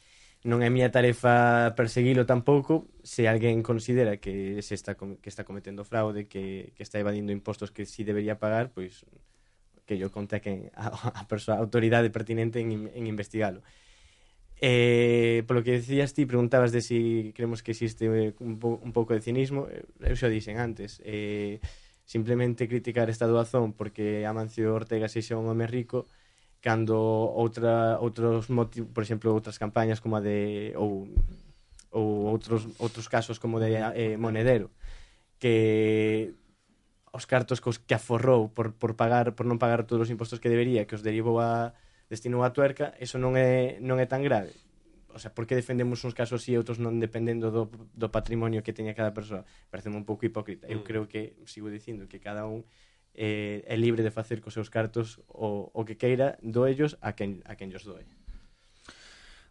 non 0.47 0.63
é 0.63 0.71
a 0.71 0.73
miña 0.73 0.87
tarefa 0.87 1.75
perseguilo 1.75 2.23
tampouco, 2.23 2.87
se 3.03 3.27
alguén 3.27 3.59
considera 3.59 4.23
que 4.23 4.63
se 4.63 4.71
está 4.71 4.95
que 4.95 5.27
está 5.27 5.43
cometendo 5.43 5.83
fraude, 5.83 6.31
que, 6.31 6.71
que 6.79 6.83
está 6.83 6.95
evadindo 6.95 7.35
impostos 7.35 7.75
que 7.75 7.83
si 7.83 8.07
debería 8.07 8.39
pagar, 8.39 8.71
pois 8.71 9.03
que 9.83 9.97
yo 9.97 10.13
contaquen 10.13 10.71
a, 10.79 10.93
a 11.19 11.27
persoa 11.27 11.59
a 11.59 11.63
autoridade 11.65 12.07
pertinente 12.13 12.63
en, 12.63 12.87
en 12.93 13.03
investigalo. 13.03 13.65
Eh, 14.61 15.43
polo 15.47 15.63
que 15.63 15.79
decías 15.79 16.13
ti, 16.13 16.25
preguntabas 16.25 16.71
de 16.75 16.81
si 16.81 17.31
creemos 17.33 17.63
que 17.63 17.71
existe 17.71 18.11
eh, 18.11 18.35
un, 18.43 18.59
po 18.59 18.75
un 18.83 18.91
pouco 18.91 19.15
de 19.15 19.23
cinismo, 19.23 19.71
eh, 19.71 19.87
eu 20.03 20.19
xa 20.19 20.27
dixen 20.27 20.59
antes, 20.59 20.99
eh, 21.07 21.63
simplemente 22.03 22.67
criticar 22.67 23.07
esta 23.07 23.23
doazón 23.23 23.71
porque 23.71 24.27
Amancio 24.27 24.75
Ortega 24.75 25.07
sexa 25.07 25.39
un 25.39 25.47
home 25.47 25.63
rico, 25.63 26.11
cando 26.59 26.99
outra, 26.99 28.03
outros 28.03 28.51
motivos, 28.51 28.91
por 28.91 29.03
exemplo, 29.07 29.31
outras 29.31 29.55
campañas 29.55 30.03
como 30.03 30.19
a 30.19 30.21
de 30.21 30.75
ou, 30.75 31.07
ou 31.95 32.27
outros, 32.27 32.67
outros 32.83 33.07
casos 33.07 33.39
como 33.39 33.63
de 33.63 33.79
eh, 33.95 34.19
Monedero, 34.19 34.75
que 35.39 36.35
os 37.15 37.23
cartos 37.25 37.63
cos 37.63 37.79
que 37.79 37.95
aforrou 37.95 38.51
por, 38.51 38.75
por 38.75 38.99
pagar 38.99 39.39
por 39.39 39.47
non 39.47 39.55
pagar 39.55 39.87
todos 39.87 40.03
os 40.07 40.11
impostos 40.11 40.43
que 40.43 40.51
debería, 40.51 40.83
que 40.83 40.99
os 40.99 41.03
derivou 41.05 41.39
a 41.39 41.71
destinou 42.09 42.43
a 42.43 42.51
tuerca, 42.51 42.97
eso 42.97 43.21
non 43.21 43.37
é, 43.37 43.77
non 43.79 44.01
é 44.01 44.05
tan 44.09 44.25
grave. 44.25 44.51
O 45.09 45.17
sea, 45.17 45.33
por 45.33 45.45
que 45.45 45.57
defendemos 45.57 46.03
uns 46.05 46.13
casos 46.13 46.45
e 46.49 46.57
outros 46.57 46.77
non 46.77 46.97
dependendo 47.01 47.49
do, 47.49 47.69
do 47.93 48.09
patrimonio 48.09 48.61
que 48.61 48.73
teña 48.73 48.97
cada 48.97 49.13
persoa? 49.13 49.45
Parece 49.69 49.89
un 49.89 50.05
pouco 50.05 50.25
hipócrita. 50.25 50.69
Eu 50.69 50.81
mm. 50.81 50.85
creo 50.85 51.03
que, 51.09 51.37
sigo 51.49 51.69
dicindo, 51.69 52.05
que 52.05 52.21
cada 52.21 52.45
un 52.45 52.65
eh, 53.13 53.65
é 53.65 53.75
libre 53.77 54.05
de 54.05 54.13
facer 54.13 54.41
cos 54.41 54.53
seus 54.53 54.69
cartos 54.69 55.21
o, 55.29 55.73
o 55.73 55.81
que 55.85 55.97
queira 55.97 56.37
do 56.45 56.69
ellos 56.69 56.97
a 57.01 57.17
quen, 57.17 57.41
a 57.45 57.57
quen 57.57 57.73
os 57.73 57.85
doe. 57.85 58.05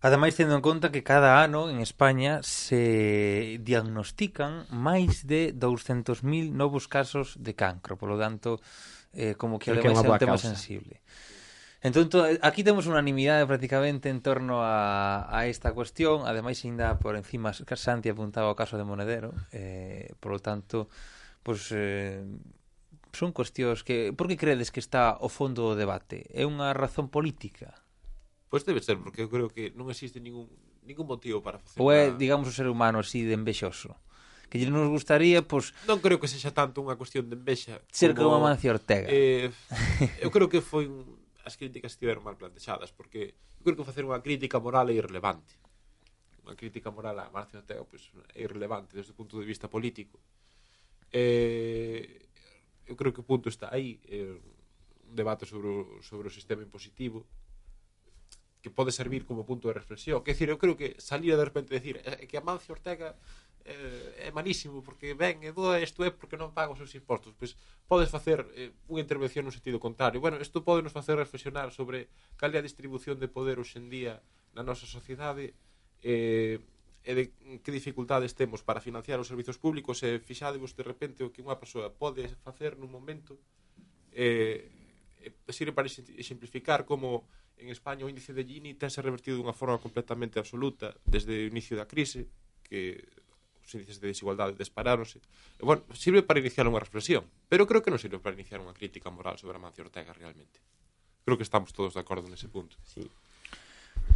Ademais, 0.00 0.38
tendo 0.38 0.54
en 0.54 0.62
conta 0.62 0.94
que 0.94 1.02
cada 1.02 1.42
ano 1.42 1.66
en 1.66 1.82
España 1.82 2.38
se 2.46 3.58
diagnostican 3.66 4.70
máis 4.70 5.26
de 5.26 5.50
200.000 5.50 6.54
novos 6.54 6.86
casos 6.86 7.34
de 7.34 7.58
cancro. 7.58 7.98
Por 7.98 8.14
lo 8.14 8.14
tanto, 8.14 8.62
eh, 9.10 9.34
como 9.34 9.58
que 9.58 9.74
ademais 9.74 9.98
é 9.98 10.06
un 10.06 10.22
tema 10.22 10.38
causa. 10.38 10.54
sensible. 10.54 11.02
Entón, 11.78 12.10
to, 12.10 12.26
aquí 12.42 12.66
temos 12.66 12.90
unanimidade 12.90 13.46
prácticamente 13.46 14.10
en 14.10 14.18
torno 14.18 14.66
a, 14.66 15.30
a 15.30 15.46
esta 15.46 15.70
cuestión. 15.74 16.26
Ademais, 16.26 16.58
ainda 16.66 16.98
por 16.98 17.14
encima, 17.14 17.54
Santi 17.54 18.10
apuntaba 18.10 18.50
ao 18.50 18.58
caso 18.58 18.74
de 18.74 18.82
Monedero. 18.82 19.30
Eh, 19.54 20.10
por 20.18 20.34
lo 20.34 20.40
tanto, 20.42 20.90
pois... 21.42 21.70
Pues, 21.70 21.78
eh, 21.78 22.22
son 23.12 23.32
cuestións 23.32 23.82
que... 23.84 24.12
Por 24.12 24.28
que 24.28 24.36
credes 24.36 24.70
que 24.70 24.80
está 24.80 25.16
o 25.18 25.28
fondo 25.32 25.72
do 25.72 25.74
debate? 25.74 26.28
É 26.30 26.44
unha 26.44 26.76
razón 26.76 27.08
política? 27.08 27.72
Pois 28.52 28.64
debe 28.64 28.84
ser, 28.84 29.00
porque 29.00 29.24
eu 29.24 29.32
creo 29.32 29.48
que 29.48 29.72
non 29.74 29.88
existe 29.88 30.20
ningún, 30.20 30.48
ningún 30.84 31.08
motivo 31.08 31.40
para 31.40 31.58
facer... 31.58 31.80
Ou 31.80 31.90
é, 31.90 32.12
una... 32.12 32.20
digamos, 32.20 32.46
o 32.48 32.54
ser 32.54 32.68
humano 32.68 33.00
así 33.00 33.24
de 33.24 33.34
envexoso? 33.34 33.96
Que 34.48 34.60
lle 34.60 34.68
nos 34.70 34.88
gustaría, 34.88 35.44
pois... 35.44 35.72
Non 35.88 36.00
creo 36.00 36.20
que 36.20 36.30
sexa 36.30 36.52
tanto 36.52 36.80
unha 36.80 36.94
cuestión 36.94 37.26
de 37.28 37.36
envexa. 37.36 37.80
Ser 37.92 38.12
como, 38.14 38.38
como 38.38 38.44
Amancio 38.44 38.72
Ortega. 38.72 39.08
Eh, 39.08 39.50
eu 40.20 40.30
creo 40.32 40.48
que 40.48 40.62
foi 40.62 40.86
un 40.86 41.17
as 41.48 41.56
críticas 41.56 41.96
estiveron 41.96 42.20
mal 42.20 42.36
plantexadas, 42.36 42.92
porque 42.92 43.32
eu 43.58 43.62
creo 43.64 43.76
que 43.80 43.88
facer 43.88 44.04
unha 44.04 44.20
crítica 44.20 44.60
moral 44.60 44.92
é 44.92 44.94
irrelevante. 45.00 45.56
Unha 46.44 46.54
crítica 46.54 46.92
moral 46.92 47.16
a 47.18 47.32
Marcio 47.32 47.58
Ortega 47.58 47.82
pois, 47.88 48.12
é 48.36 48.44
irrelevante 48.44 48.92
desde 48.92 49.12
o 49.12 49.18
punto 49.18 49.40
de 49.40 49.48
vista 49.48 49.66
político. 49.66 50.20
Eh, 51.08 52.28
eu 52.84 52.94
creo 52.96 53.12
que 53.12 53.24
o 53.24 53.26
punto 53.26 53.48
está 53.48 53.72
aí, 53.72 54.00
eh, 54.04 54.36
un 55.08 55.16
debate 55.16 55.48
sobre 55.48 55.68
o, 55.68 56.04
sobre 56.04 56.28
o 56.28 56.32
sistema 56.32 56.60
impositivo, 56.60 57.24
que 58.60 58.68
pode 58.68 58.92
servir 58.92 59.24
como 59.24 59.48
punto 59.48 59.68
de 59.68 59.74
reflexión. 59.74 60.20
Que 60.20 60.36
decir, 60.36 60.52
eu 60.52 60.60
creo 60.60 60.76
que 60.76 61.00
salir 61.00 61.32
de 61.32 61.44
repente 61.44 61.72
decir 61.72 62.00
eh, 62.04 62.28
que 62.28 62.36
Amancio 62.36 62.76
Ortega 62.76 63.16
eh, 63.68 64.26
é 64.26 64.30
malísimo 64.32 64.80
porque 64.80 65.12
ben, 65.12 65.44
e 65.44 65.52
doa, 65.52 65.76
isto 65.78 66.00
é 66.00 66.10
porque 66.10 66.40
non 66.40 66.56
paga 66.56 66.72
os 66.72 66.80
seus 66.80 66.96
impostos. 66.96 67.36
Pois 67.36 67.52
podes 67.84 68.08
facer 68.08 68.40
eh, 68.56 68.72
unha 68.88 69.04
intervención 69.04 69.44
no 69.44 69.52
sentido 69.52 69.76
contrario. 69.76 70.24
Bueno, 70.24 70.40
isto 70.40 70.64
pode 70.64 70.80
nos 70.80 70.96
facer 70.96 71.20
reflexionar 71.20 71.68
sobre 71.70 72.08
cal 72.40 72.50
é 72.56 72.58
a 72.58 72.64
distribución 72.64 73.20
de 73.20 73.28
poder 73.28 73.60
hoxendía 73.60 74.24
na 74.56 74.64
nosa 74.64 74.88
sociedade 74.88 75.52
eh, 76.00 76.58
e 77.04 77.12
de 77.14 77.24
que 77.62 77.70
dificultades 77.72 78.34
temos 78.34 78.60
para 78.64 78.80
financiar 78.80 79.20
os 79.20 79.28
servizos 79.28 79.60
públicos 79.60 80.00
e 80.04 80.18
fixadevos 80.20 80.72
de 80.72 80.84
repente 80.84 81.24
o 81.24 81.32
que 81.32 81.44
unha 81.44 81.56
persoa 81.56 81.92
pode 81.92 82.24
facer 82.44 82.76
nun 82.76 82.90
momento 82.92 83.36
eh, 84.12 84.68
sirve 85.48 85.72
para 85.72 85.88
exemplificar 85.88 86.84
como 86.84 87.28
en 87.58 87.68
España 87.68 88.04
o 88.04 88.12
índice 88.12 88.32
de 88.32 88.44
Gini 88.44 88.76
tense 88.76 89.02
revertido 89.02 89.40
dunha 89.40 89.56
forma 89.56 89.80
completamente 89.80 90.38
absoluta 90.38 90.94
desde 91.04 91.32
o 91.32 91.48
inicio 91.48 91.74
da 91.74 91.88
crise 91.88 92.28
que 92.66 93.02
os 93.68 93.76
índices 93.76 94.00
de 94.00 94.08
desigualdade 94.08 94.56
disparáronse. 94.56 95.20
E, 95.60 95.62
bueno, 95.68 95.84
sirve 95.92 96.24
para 96.24 96.40
iniciar 96.40 96.64
unha 96.64 96.80
reflexión, 96.80 97.28
pero 97.52 97.68
creo 97.68 97.84
que 97.84 97.92
non 97.92 98.00
sirve 98.00 98.16
para 98.16 98.32
iniciar 98.32 98.64
unha 98.64 98.72
crítica 98.72 99.12
moral 99.12 99.36
sobre 99.36 99.60
Amancio 99.60 99.84
Ortega 99.84 100.16
realmente. 100.16 100.64
Creo 101.28 101.36
que 101.36 101.44
estamos 101.44 101.76
todos 101.76 101.92
de 101.92 102.00
acordo 102.00 102.24
nese 102.32 102.48
punto. 102.48 102.80
Sí. 102.88 103.04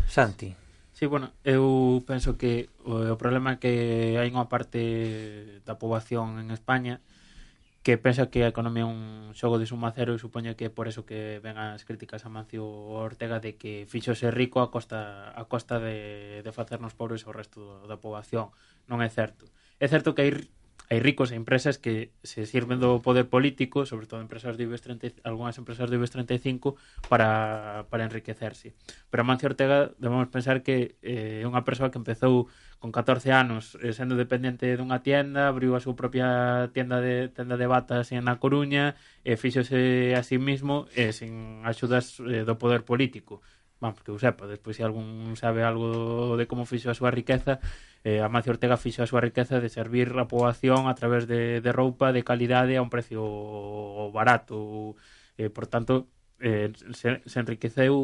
Santi. 0.08 0.56
Sí, 0.96 1.04
bueno, 1.04 1.32
eu 1.44 2.00
penso 2.08 2.40
que 2.40 2.72
o, 2.88 3.12
o 3.12 3.20
problema 3.20 3.56
é 3.56 3.60
que 3.60 3.72
hai 4.16 4.32
unha 4.32 4.48
parte 4.48 5.60
da 5.68 5.76
poboación 5.76 6.40
en 6.40 6.48
España 6.48 7.04
que 7.82 7.98
pensa 7.98 8.30
que 8.30 8.44
a 8.44 8.52
economía 8.54 8.86
é 8.86 8.86
un 8.86 9.34
xogo 9.34 9.58
de 9.58 9.66
suma 9.66 9.90
cero 9.90 10.14
e 10.14 10.22
supoño 10.22 10.54
que 10.54 10.70
é 10.70 10.72
por 10.72 10.86
eso 10.86 11.02
que 11.02 11.42
ven 11.42 11.58
as 11.58 11.82
críticas 11.82 12.22
a 12.22 12.30
Mancio 12.30 12.62
Ortega 12.62 13.42
de 13.42 13.58
que 13.58 13.90
fixose 13.90 14.30
rico 14.30 14.62
a 14.62 14.70
costa 14.70 15.34
a 15.34 15.42
costa 15.50 15.82
de, 15.82 16.46
de 16.46 16.52
facernos 16.54 16.94
pobres 16.94 17.26
ao 17.26 17.34
resto 17.34 17.82
da 17.90 17.98
poboación 17.98 18.54
non 18.90 19.02
é 19.02 19.08
certo. 19.10 19.48
É 19.82 19.86
certo 19.90 20.14
que 20.14 20.22
hai 20.22 20.32
hai 20.92 21.00
ricos 21.00 21.32
e 21.32 21.40
empresas 21.40 21.80
que 21.80 22.12
se 22.20 22.44
sirven 22.44 22.76
do 22.76 23.00
poder 23.00 23.24
político, 23.24 23.88
sobre 23.88 24.04
todo 24.04 24.20
empresas 24.20 24.60
do 24.60 24.62
IBEX 24.68 24.84
30, 24.84 25.24
algunhas 25.24 25.56
empresas 25.56 25.88
do 25.88 25.96
IBEX 25.96 26.12
35 26.12 26.76
para, 27.08 27.88
para 27.88 28.04
enriquecerse. 28.04 28.76
Pero 29.08 29.24
Amancio 29.24 29.48
Ortega 29.48 29.96
debemos 29.96 30.28
pensar 30.28 30.60
que 30.60 31.00
eh, 31.00 31.40
é 31.40 31.48
unha 31.48 31.64
persoa 31.64 31.88
que 31.88 31.96
empezou 31.96 32.52
con 32.76 32.92
14 32.92 33.32
anos 33.32 33.80
eh, 33.80 33.96
sendo 33.96 34.20
dependente 34.20 34.68
dunha 34.76 35.00
tienda, 35.00 35.48
abriu 35.48 35.72
a 35.72 35.80
súa 35.80 35.96
propia 35.96 36.68
tienda 36.76 37.00
de 37.00 37.32
tenda 37.32 37.56
de 37.56 37.64
batas 37.64 38.12
en 38.12 38.28
A 38.28 38.36
Coruña, 38.36 38.92
e 39.24 39.32
eh, 39.32 39.36
fíxose 39.40 40.12
a 40.12 40.20
sí 40.20 40.36
mismo 40.36 40.92
eh, 40.92 41.16
sin 41.16 41.64
axudas 41.64 42.20
eh, 42.20 42.44
do 42.44 42.60
poder 42.60 42.84
político. 42.84 43.40
Vamos, 43.80 44.04
que 44.04 44.12
o 44.12 44.20
sepa, 44.20 44.44
despois 44.44 44.76
se 44.76 44.84
algún 44.84 45.40
sabe 45.40 45.64
algo 45.64 46.36
de 46.36 46.44
como 46.44 46.68
fixo 46.68 46.92
a 46.92 46.94
súa 46.94 47.10
riqueza, 47.10 47.64
eh, 48.04 48.20
Amancio 48.20 48.52
Ortega 48.52 48.76
fixo 48.76 49.02
a 49.02 49.10
súa 49.10 49.22
riqueza 49.22 49.60
de 49.62 49.68
servir 49.70 50.14
a 50.18 50.26
poboación 50.26 50.90
a 50.90 50.94
través 50.94 51.26
de, 51.26 51.60
de 51.60 51.70
roupa 51.72 52.12
de 52.12 52.24
calidade 52.26 52.76
a 52.76 52.82
un 52.82 52.90
precio 52.90 53.22
barato. 54.12 54.96
Eh, 55.38 55.50
por 55.50 55.66
tanto 55.66 56.08
eh, 56.40 56.72
se, 56.92 57.22
se 57.24 57.38
enriqueceu 57.40 57.94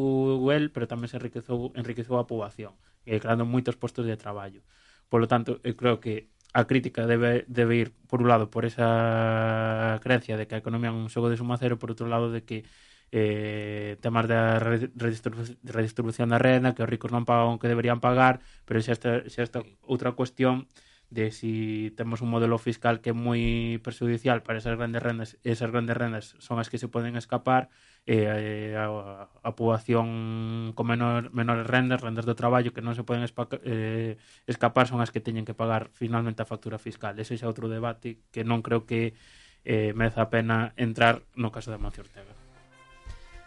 el 0.51 0.71
pero 0.71 0.87
tamén 0.87 1.11
se 1.11 1.19
enriqueceu, 1.19 1.75
enriqueceu 1.75 2.15
a 2.17 2.27
poboación 2.27 2.73
eh, 3.05 3.19
creando 3.19 3.45
moitos 3.45 3.75
postos 3.75 4.07
de 4.07 4.15
traballo. 4.15 4.63
Por 5.11 5.19
lo 5.21 5.27
tanto 5.27 5.59
eu 5.67 5.75
creo 5.75 5.99
que 5.99 6.31
a 6.53 6.65
crítica 6.65 7.05
debe, 7.05 7.45
debe 7.47 7.75
ir 7.77 7.89
por 8.09 8.21
un 8.21 8.27
lado 8.27 8.49
por 8.49 8.65
esa 8.65 9.99
creencia 10.01 10.37
de 10.37 10.47
que 10.47 10.55
a 10.55 10.61
economía 10.63 10.89
é 10.89 10.95
un 10.95 11.11
xogo 11.13 11.29
de 11.29 11.37
suma 11.37 11.59
cero 11.61 11.77
por 11.77 11.93
outro 11.93 12.09
lado 12.09 12.33
de 12.33 12.41
que 12.47 12.65
eh, 13.11 13.97
temas 14.01 14.29
da 14.29 14.59
redistribu 14.59 15.43
redistribución 15.63 16.29
da 16.29 16.37
renda, 16.37 16.73
que 16.75 16.83
os 16.83 16.89
ricos 16.89 17.09
non 17.11 17.25
pagan 17.25 17.57
o 17.57 17.59
que 17.61 17.71
deberían 17.71 18.03
pagar, 18.03 18.41
pero 18.65 18.81
xa 18.81 18.93
esta, 18.93 19.25
xa 19.25 19.41
esta 19.41 19.59
outra 19.85 20.13
cuestión 20.13 20.69
de 21.09 21.31
si 21.31 21.91
temos 21.97 22.21
un 22.21 22.29
modelo 22.29 22.57
fiscal 22.57 23.01
que 23.01 23.09
é 23.09 23.17
moi 23.17 23.81
perjudicial 23.81 24.45
para 24.45 24.61
esas 24.61 24.77
grandes 24.77 25.01
rendas, 25.01 25.41
esas 25.41 25.73
grandes 25.73 25.97
rendas 25.97 26.37
son 26.37 26.61
as 26.61 26.69
que 26.69 26.77
se 26.77 26.85
poden 26.85 27.17
escapar 27.17 27.73
eh, 28.05 28.77
a, 28.77 29.25
a 29.25 29.49
poboación 29.57 30.73
con 30.77 30.85
menor, 30.85 31.33
menores 31.33 31.65
rendas, 31.65 32.05
rendas 32.05 32.29
do 32.29 32.37
traballo 32.37 32.77
que 32.77 32.85
non 32.85 32.93
se 32.93 33.01
poden 33.01 33.25
espa, 33.25 33.49
eh, 33.65 34.21
escapar 34.45 34.85
son 34.85 35.01
as 35.01 35.09
que 35.09 35.17
teñen 35.17 35.49
que 35.49 35.57
pagar 35.57 35.89
finalmente 35.97 36.45
a 36.45 36.49
factura 36.49 36.77
fiscal. 36.77 37.17
Ese 37.17 37.33
é 37.41 37.49
outro 37.49 37.65
debate 37.65 38.21
que 38.29 38.45
non 38.45 38.61
creo 38.61 38.85
que 38.85 39.17
eh, 39.65 39.97
merece 39.97 40.21
a 40.21 40.29
pena 40.29 40.77
entrar 40.77 41.25
no 41.33 41.49
caso 41.49 41.73
de 41.73 41.81
Amancio 41.81 42.05
Ortega. 42.05 42.38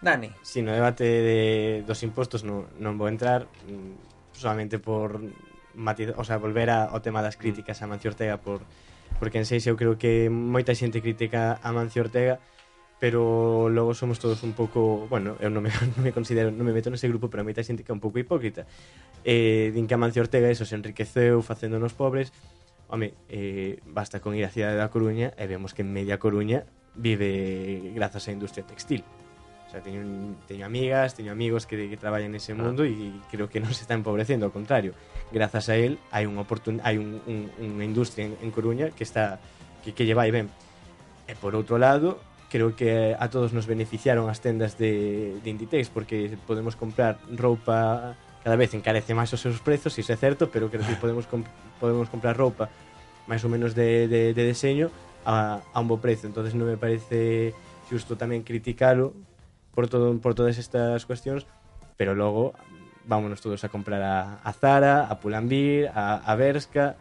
Dani. 0.03 0.35
Si, 0.43 0.61
no 0.61 0.75
debate 0.75 1.07
de, 1.07 1.41
dos 1.87 2.03
impostos 2.03 2.43
non, 2.43 2.67
non 2.83 2.99
vou 2.99 3.07
entrar 3.07 3.47
mm, 3.71 4.35
solamente 4.35 4.83
por 4.83 5.23
matiz, 5.79 6.11
o 6.19 6.25
sea, 6.27 6.43
volver 6.43 6.69
a, 6.75 6.91
ao 6.91 7.01
tema 7.01 7.23
das 7.23 7.39
mm. 7.39 7.41
críticas 7.41 7.81
a 7.81 7.87
Mancio 7.87 8.11
Ortega 8.11 8.43
por 8.43 8.67
porque 9.23 9.39
en 9.39 9.47
seis 9.47 9.63
eu 9.71 9.79
creo 9.79 9.95
que 10.03 10.27
moita 10.27 10.75
xente 10.75 10.99
critica 10.99 11.63
a 11.63 11.71
Mancio 11.71 12.03
Ortega 12.03 12.43
pero 13.03 13.69
logo 13.69 13.95
somos 13.95 14.21
todos 14.21 14.43
un 14.45 14.53
pouco, 14.53 15.09
bueno, 15.11 15.35
eu 15.43 15.51
non 15.51 15.63
me, 15.63 15.75
non 15.99 16.07
me 16.07 16.15
considero, 16.15 16.55
non 16.55 16.63
me 16.63 16.71
meto 16.71 16.87
nese 16.87 17.11
grupo, 17.11 17.27
pero 17.27 17.43
moita 17.43 17.63
xente 17.63 17.83
que 17.83 17.91
é 17.91 17.97
un 17.99 17.99
pouco 17.99 18.23
hipócrita. 18.23 18.63
Eh, 19.27 19.75
din 19.75 19.91
que 19.91 19.99
Amancio 19.99 20.23
Ortega 20.23 20.47
eso 20.47 20.63
se 20.63 20.79
enriqueceu 20.79 21.43
facéndonos 21.43 21.99
pobres. 21.99 22.31
Home, 22.87 23.15
eh, 23.27 23.83
basta 23.91 24.23
con 24.23 24.39
ir 24.39 24.47
á 24.47 24.55
cidade 24.55 24.79
da 24.79 24.87
Coruña 24.87 25.35
e 25.35 25.51
vemos 25.51 25.75
que 25.75 25.83
en 25.83 25.91
media 25.91 26.23
Coruña 26.23 26.63
vive 26.95 27.91
grazas 27.91 28.27
á 28.27 28.31
industria 28.31 28.63
textil. 28.63 29.03
O 29.73 29.75
sea, 29.75 29.81
teño, 29.81 30.05
teño 30.47 30.67
amigas, 30.67 31.15
teño 31.15 31.33
amigos 31.33 31.65
que, 31.65 31.89
que 31.89 31.97
traballan 31.97 32.37
nese 32.37 32.53
ah. 32.53 32.61
mundo 32.61 32.85
e 32.85 32.93
creo 33.33 33.49
que 33.49 33.57
non 33.57 33.73
se 33.73 33.89
está 33.89 33.97
empobrecendo, 33.97 34.45
ao 34.45 34.53
contrario. 34.53 34.93
Grazas 35.33 35.73
a 35.73 35.81
él 35.81 35.97
hai 36.13 36.29
unha 36.29 36.45
oportun, 36.45 36.85
hai 36.85 37.01
un, 37.01 37.25
un, 37.25 37.49
unha 37.57 37.81
industria 37.89 38.29
en, 38.29 38.37
en 38.45 38.53
Coruña 38.53 38.93
que 38.93 39.01
está 39.01 39.41
que, 39.81 39.97
que 39.97 40.05
lle 40.05 40.13
vai 40.13 40.29
ben. 40.29 40.53
E 41.25 41.33
por 41.41 41.57
outro 41.57 41.81
lado, 41.81 42.21
creo 42.53 42.77
que 42.77 43.17
a 43.17 43.33
todos 43.33 43.57
nos 43.57 43.65
beneficiaron 43.65 44.29
as 44.29 44.45
tendas 44.45 44.77
de, 44.77 45.41
de 45.41 45.49
Inditex 45.49 45.89
porque 45.89 46.37
podemos 46.45 46.77
comprar 46.77 47.17
roupa 47.33 48.13
cada 48.45 48.61
vez 48.61 48.77
encarece 48.77 49.17
máis 49.17 49.33
os 49.33 49.41
seus 49.41 49.57
prezos, 49.65 49.97
iso 49.97 50.13
é 50.13 50.21
certo, 50.21 50.53
pero 50.53 50.69
creo 50.69 50.85
que 50.85 51.01
podemos 51.01 51.25
comp 51.25 51.49
podemos 51.81 52.13
comprar 52.13 52.37
roupa 52.37 52.69
máis 53.25 53.41
ou 53.41 53.49
menos 53.49 53.73
de, 53.73 54.05
de, 54.05 54.37
de 54.37 54.43
deseño 54.45 54.93
a, 55.25 55.65
a 55.65 55.81
un 55.81 55.89
bo 55.89 55.97
prezo. 55.97 56.29
entonces 56.29 56.53
non 56.53 56.69
me 56.69 56.77
parece 56.77 57.57
xusto 57.89 58.21
tamén 58.21 58.45
criticalo 58.45 59.32
por, 59.75 59.89
todo, 59.89 60.19
por 60.19 60.35
todas 60.35 60.59
estas 60.59 61.05
cuestións, 61.07 61.47
pero 61.97 62.15
logo 62.15 62.55
vámonos 63.05 63.41
todos 63.41 63.65
a 63.65 63.69
comprar 63.69 64.03
a, 64.03 64.39
a 64.45 64.53
Zara, 64.53 65.07
a 65.11 65.19
Pulambir, 65.19 65.91
a, 65.95 66.23
a 66.23 66.37
Berska, 66.37 66.97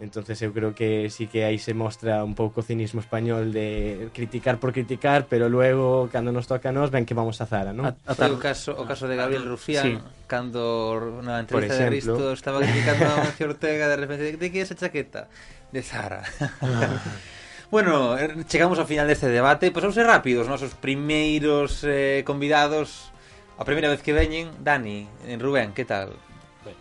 entonces 0.00 0.40
eu 0.40 0.50
creo 0.52 0.74
que 0.74 1.10
sí 1.10 1.26
que 1.26 1.44
aí 1.44 1.58
se 1.58 1.74
mostra 1.74 2.24
un 2.24 2.34
pouco 2.34 2.60
o 2.60 2.64
cinismo 2.64 3.04
español 3.04 3.52
de 3.52 4.08
criticar 4.16 4.56
por 4.56 4.72
criticar, 4.72 5.26
pero 5.28 5.52
luego 5.52 6.08
cando 6.08 6.32
nos 6.32 6.48
toca 6.48 6.70
a 6.70 6.72
nos 6.72 6.90
ven 6.90 7.04
que 7.04 7.12
vamos 7.12 7.44
a 7.44 7.46
Zara, 7.46 7.76
non? 7.76 7.92
a 8.08 8.16
o 8.16 8.40
caso 8.40 8.72
o 8.72 8.88
caso 8.88 9.04
de 9.04 9.20
Gabriel 9.20 9.44
Rufián, 9.44 9.84
sí. 9.84 9.92
cando 10.24 11.20
na 11.20 11.44
entrevista 11.44 11.52
por 11.52 11.62
exemplo, 11.68 11.84
de 11.84 11.90
Risto 11.92 12.24
estaba 12.32 12.64
criticando 12.64 13.04
a 13.12 13.28
Mancio 13.28 13.44
Ortega 13.52 13.92
de 13.92 13.96
repente 14.00 14.24
de 14.40 14.48
que 14.48 14.64
esa 14.64 14.72
chaqueta 14.72 15.28
de 15.68 15.84
Zara. 15.84 16.24
bueno, 17.70 18.18
eh, 18.18 18.44
chegamos 18.50 18.78
ao 18.78 18.86
final 18.86 19.06
deste 19.06 19.30
debate, 19.30 19.70
pois 19.70 19.86
vamos 19.86 19.94
ser 19.94 20.06
rápidos, 20.06 20.44
os 20.44 20.50
nosos 20.50 20.74
primeiros 20.74 21.86
eh, 21.86 22.26
convidados, 22.26 23.14
a 23.54 23.64
primeira 23.64 23.86
vez 23.86 24.02
que 24.02 24.10
veñen, 24.10 24.50
Dani, 24.58 25.06
en 25.30 25.38
Rubén, 25.38 25.70
que 25.70 25.86
tal? 25.86 26.18
Ben, 26.66 26.74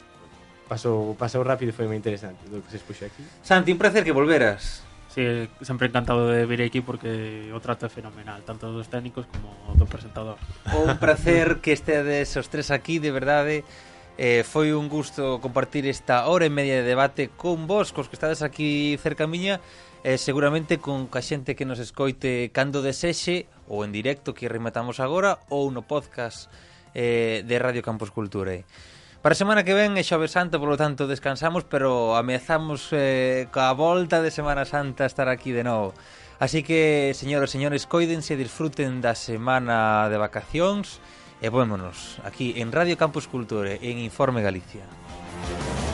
pasou, 0.66 1.14
pasou 1.14 1.46
rápido 1.46 1.70
e 1.70 1.78
foi 1.78 1.86
moi 1.86 1.96
interesante 1.96 2.42
do 2.50 2.66
que 2.66 2.74
se 2.74 2.82
expuxo 2.82 3.06
aquí. 3.06 3.22
Santi, 3.46 3.70
un 3.70 3.78
placer 3.78 4.02
que 4.02 4.12
volveras. 4.12 4.82
Sí, 5.10 5.50
sempre 5.62 5.90
encantado 5.90 6.30
de 6.30 6.46
vir 6.46 6.62
aquí 6.62 6.82
porque 6.82 7.50
o 7.54 7.60
trato 7.62 7.86
é 7.86 7.90
fenomenal, 7.90 8.42
tanto 8.46 8.70
dos 8.70 8.90
técnicos 8.90 9.26
como 9.30 9.74
do 9.78 9.86
presentador. 9.86 10.38
Un 10.74 10.98
placer 11.02 11.62
que 11.62 11.74
estedes 11.74 12.34
os 12.38 12.50
tres 12.50 12.70
aquí, 12.70 12.98
de 12.98 13.10
verdade. 13.14 13.66
Eh, 14.20 14.44
foi 14.44 14.76
un 14.76 14.92
gusto 14.92 15.40
compartir 15.40 15.88
esta 15.88 16.28
hora 16.28 16.44
e 16.46 16.52
media 16.52 16.84
de 16.84 16.86
debate 16.86 17.32
con 17.34 17.72
vos, 17.72 17.96
cos 17.96 18.12
que 18.12 18.20
estades 18.20 18.44
aquí 18.44 19.00
cerca 19.00 19.26
miña, 19.26 19.64
eh, 20.04 20.18
seguramente 20.18 20.80
con 20.80 21.08
ca 21.08 21.22
xente 21.22 21.56
que 21.56 21.68
nos 21.68 21.80
escoite 21.80 22.52
cando 22.56 22.82
desexe 22.82 23.50
ou 23.68 23.84
en 23.84 23.92
directo 23.92 24.32
que 24.32 24.48
rematamos 24.48 25.04
agora 25.04 25.44
ou 25.52 25.70
no 25.70 25.84
podcast 25.84 26.48
eh, 26.96 27.44
de 27.44 27.56
Radio 27.60 27.84
Campus 27.84 28.12
Culture. 28.12 28.64
Para 29.20 29.36
a 29.36 29.40
semana 29.40 29.68
que 29.68 29.76
ven 29.76 30.00
é 30.00 30.04
Xove 30.04 30.32
Santo, 30.32 30.64
polo 30.64 30.80
tanto 30.80 31.04
descansamos, 31.04 31.68
pero 31.68 32.16
ameazamos 32.16 32.88
eh, 32.96 33.52
coa 33.52 33.76
volta 33.76 34.24
de 34.24 34.32
Semana 34.32 34.64
Santa 34.64 35.04
estar 35.04 35.28
aquí 35.28 35.52
de 35.52 35.68
novo. 35.68 35.92
Así 36.40 36.64
que, 36.64 37.12
señoras 37.12 37.52
e 37.52 37.60
señores, 37.60 37.84
coídense, 37.84 38.36
e 38.36 38.40
disfruten 38.40 39.04
da 39.04 39.20
semana 39.20 40.08
de 40.08 40.16
vacacións 40.16 41.04
e 41.44 41.52
vémonos 41.52 42.24
aquí 42.24 42.56
en 42.64 42.72
Radio 42.72 42.96
Campus 42.96 43.28
Culture 43.28 43.76
en 43.84 44.00
Informe 44.00 44.40
Galicia. 44.40 44.88
Música 45.40 45.89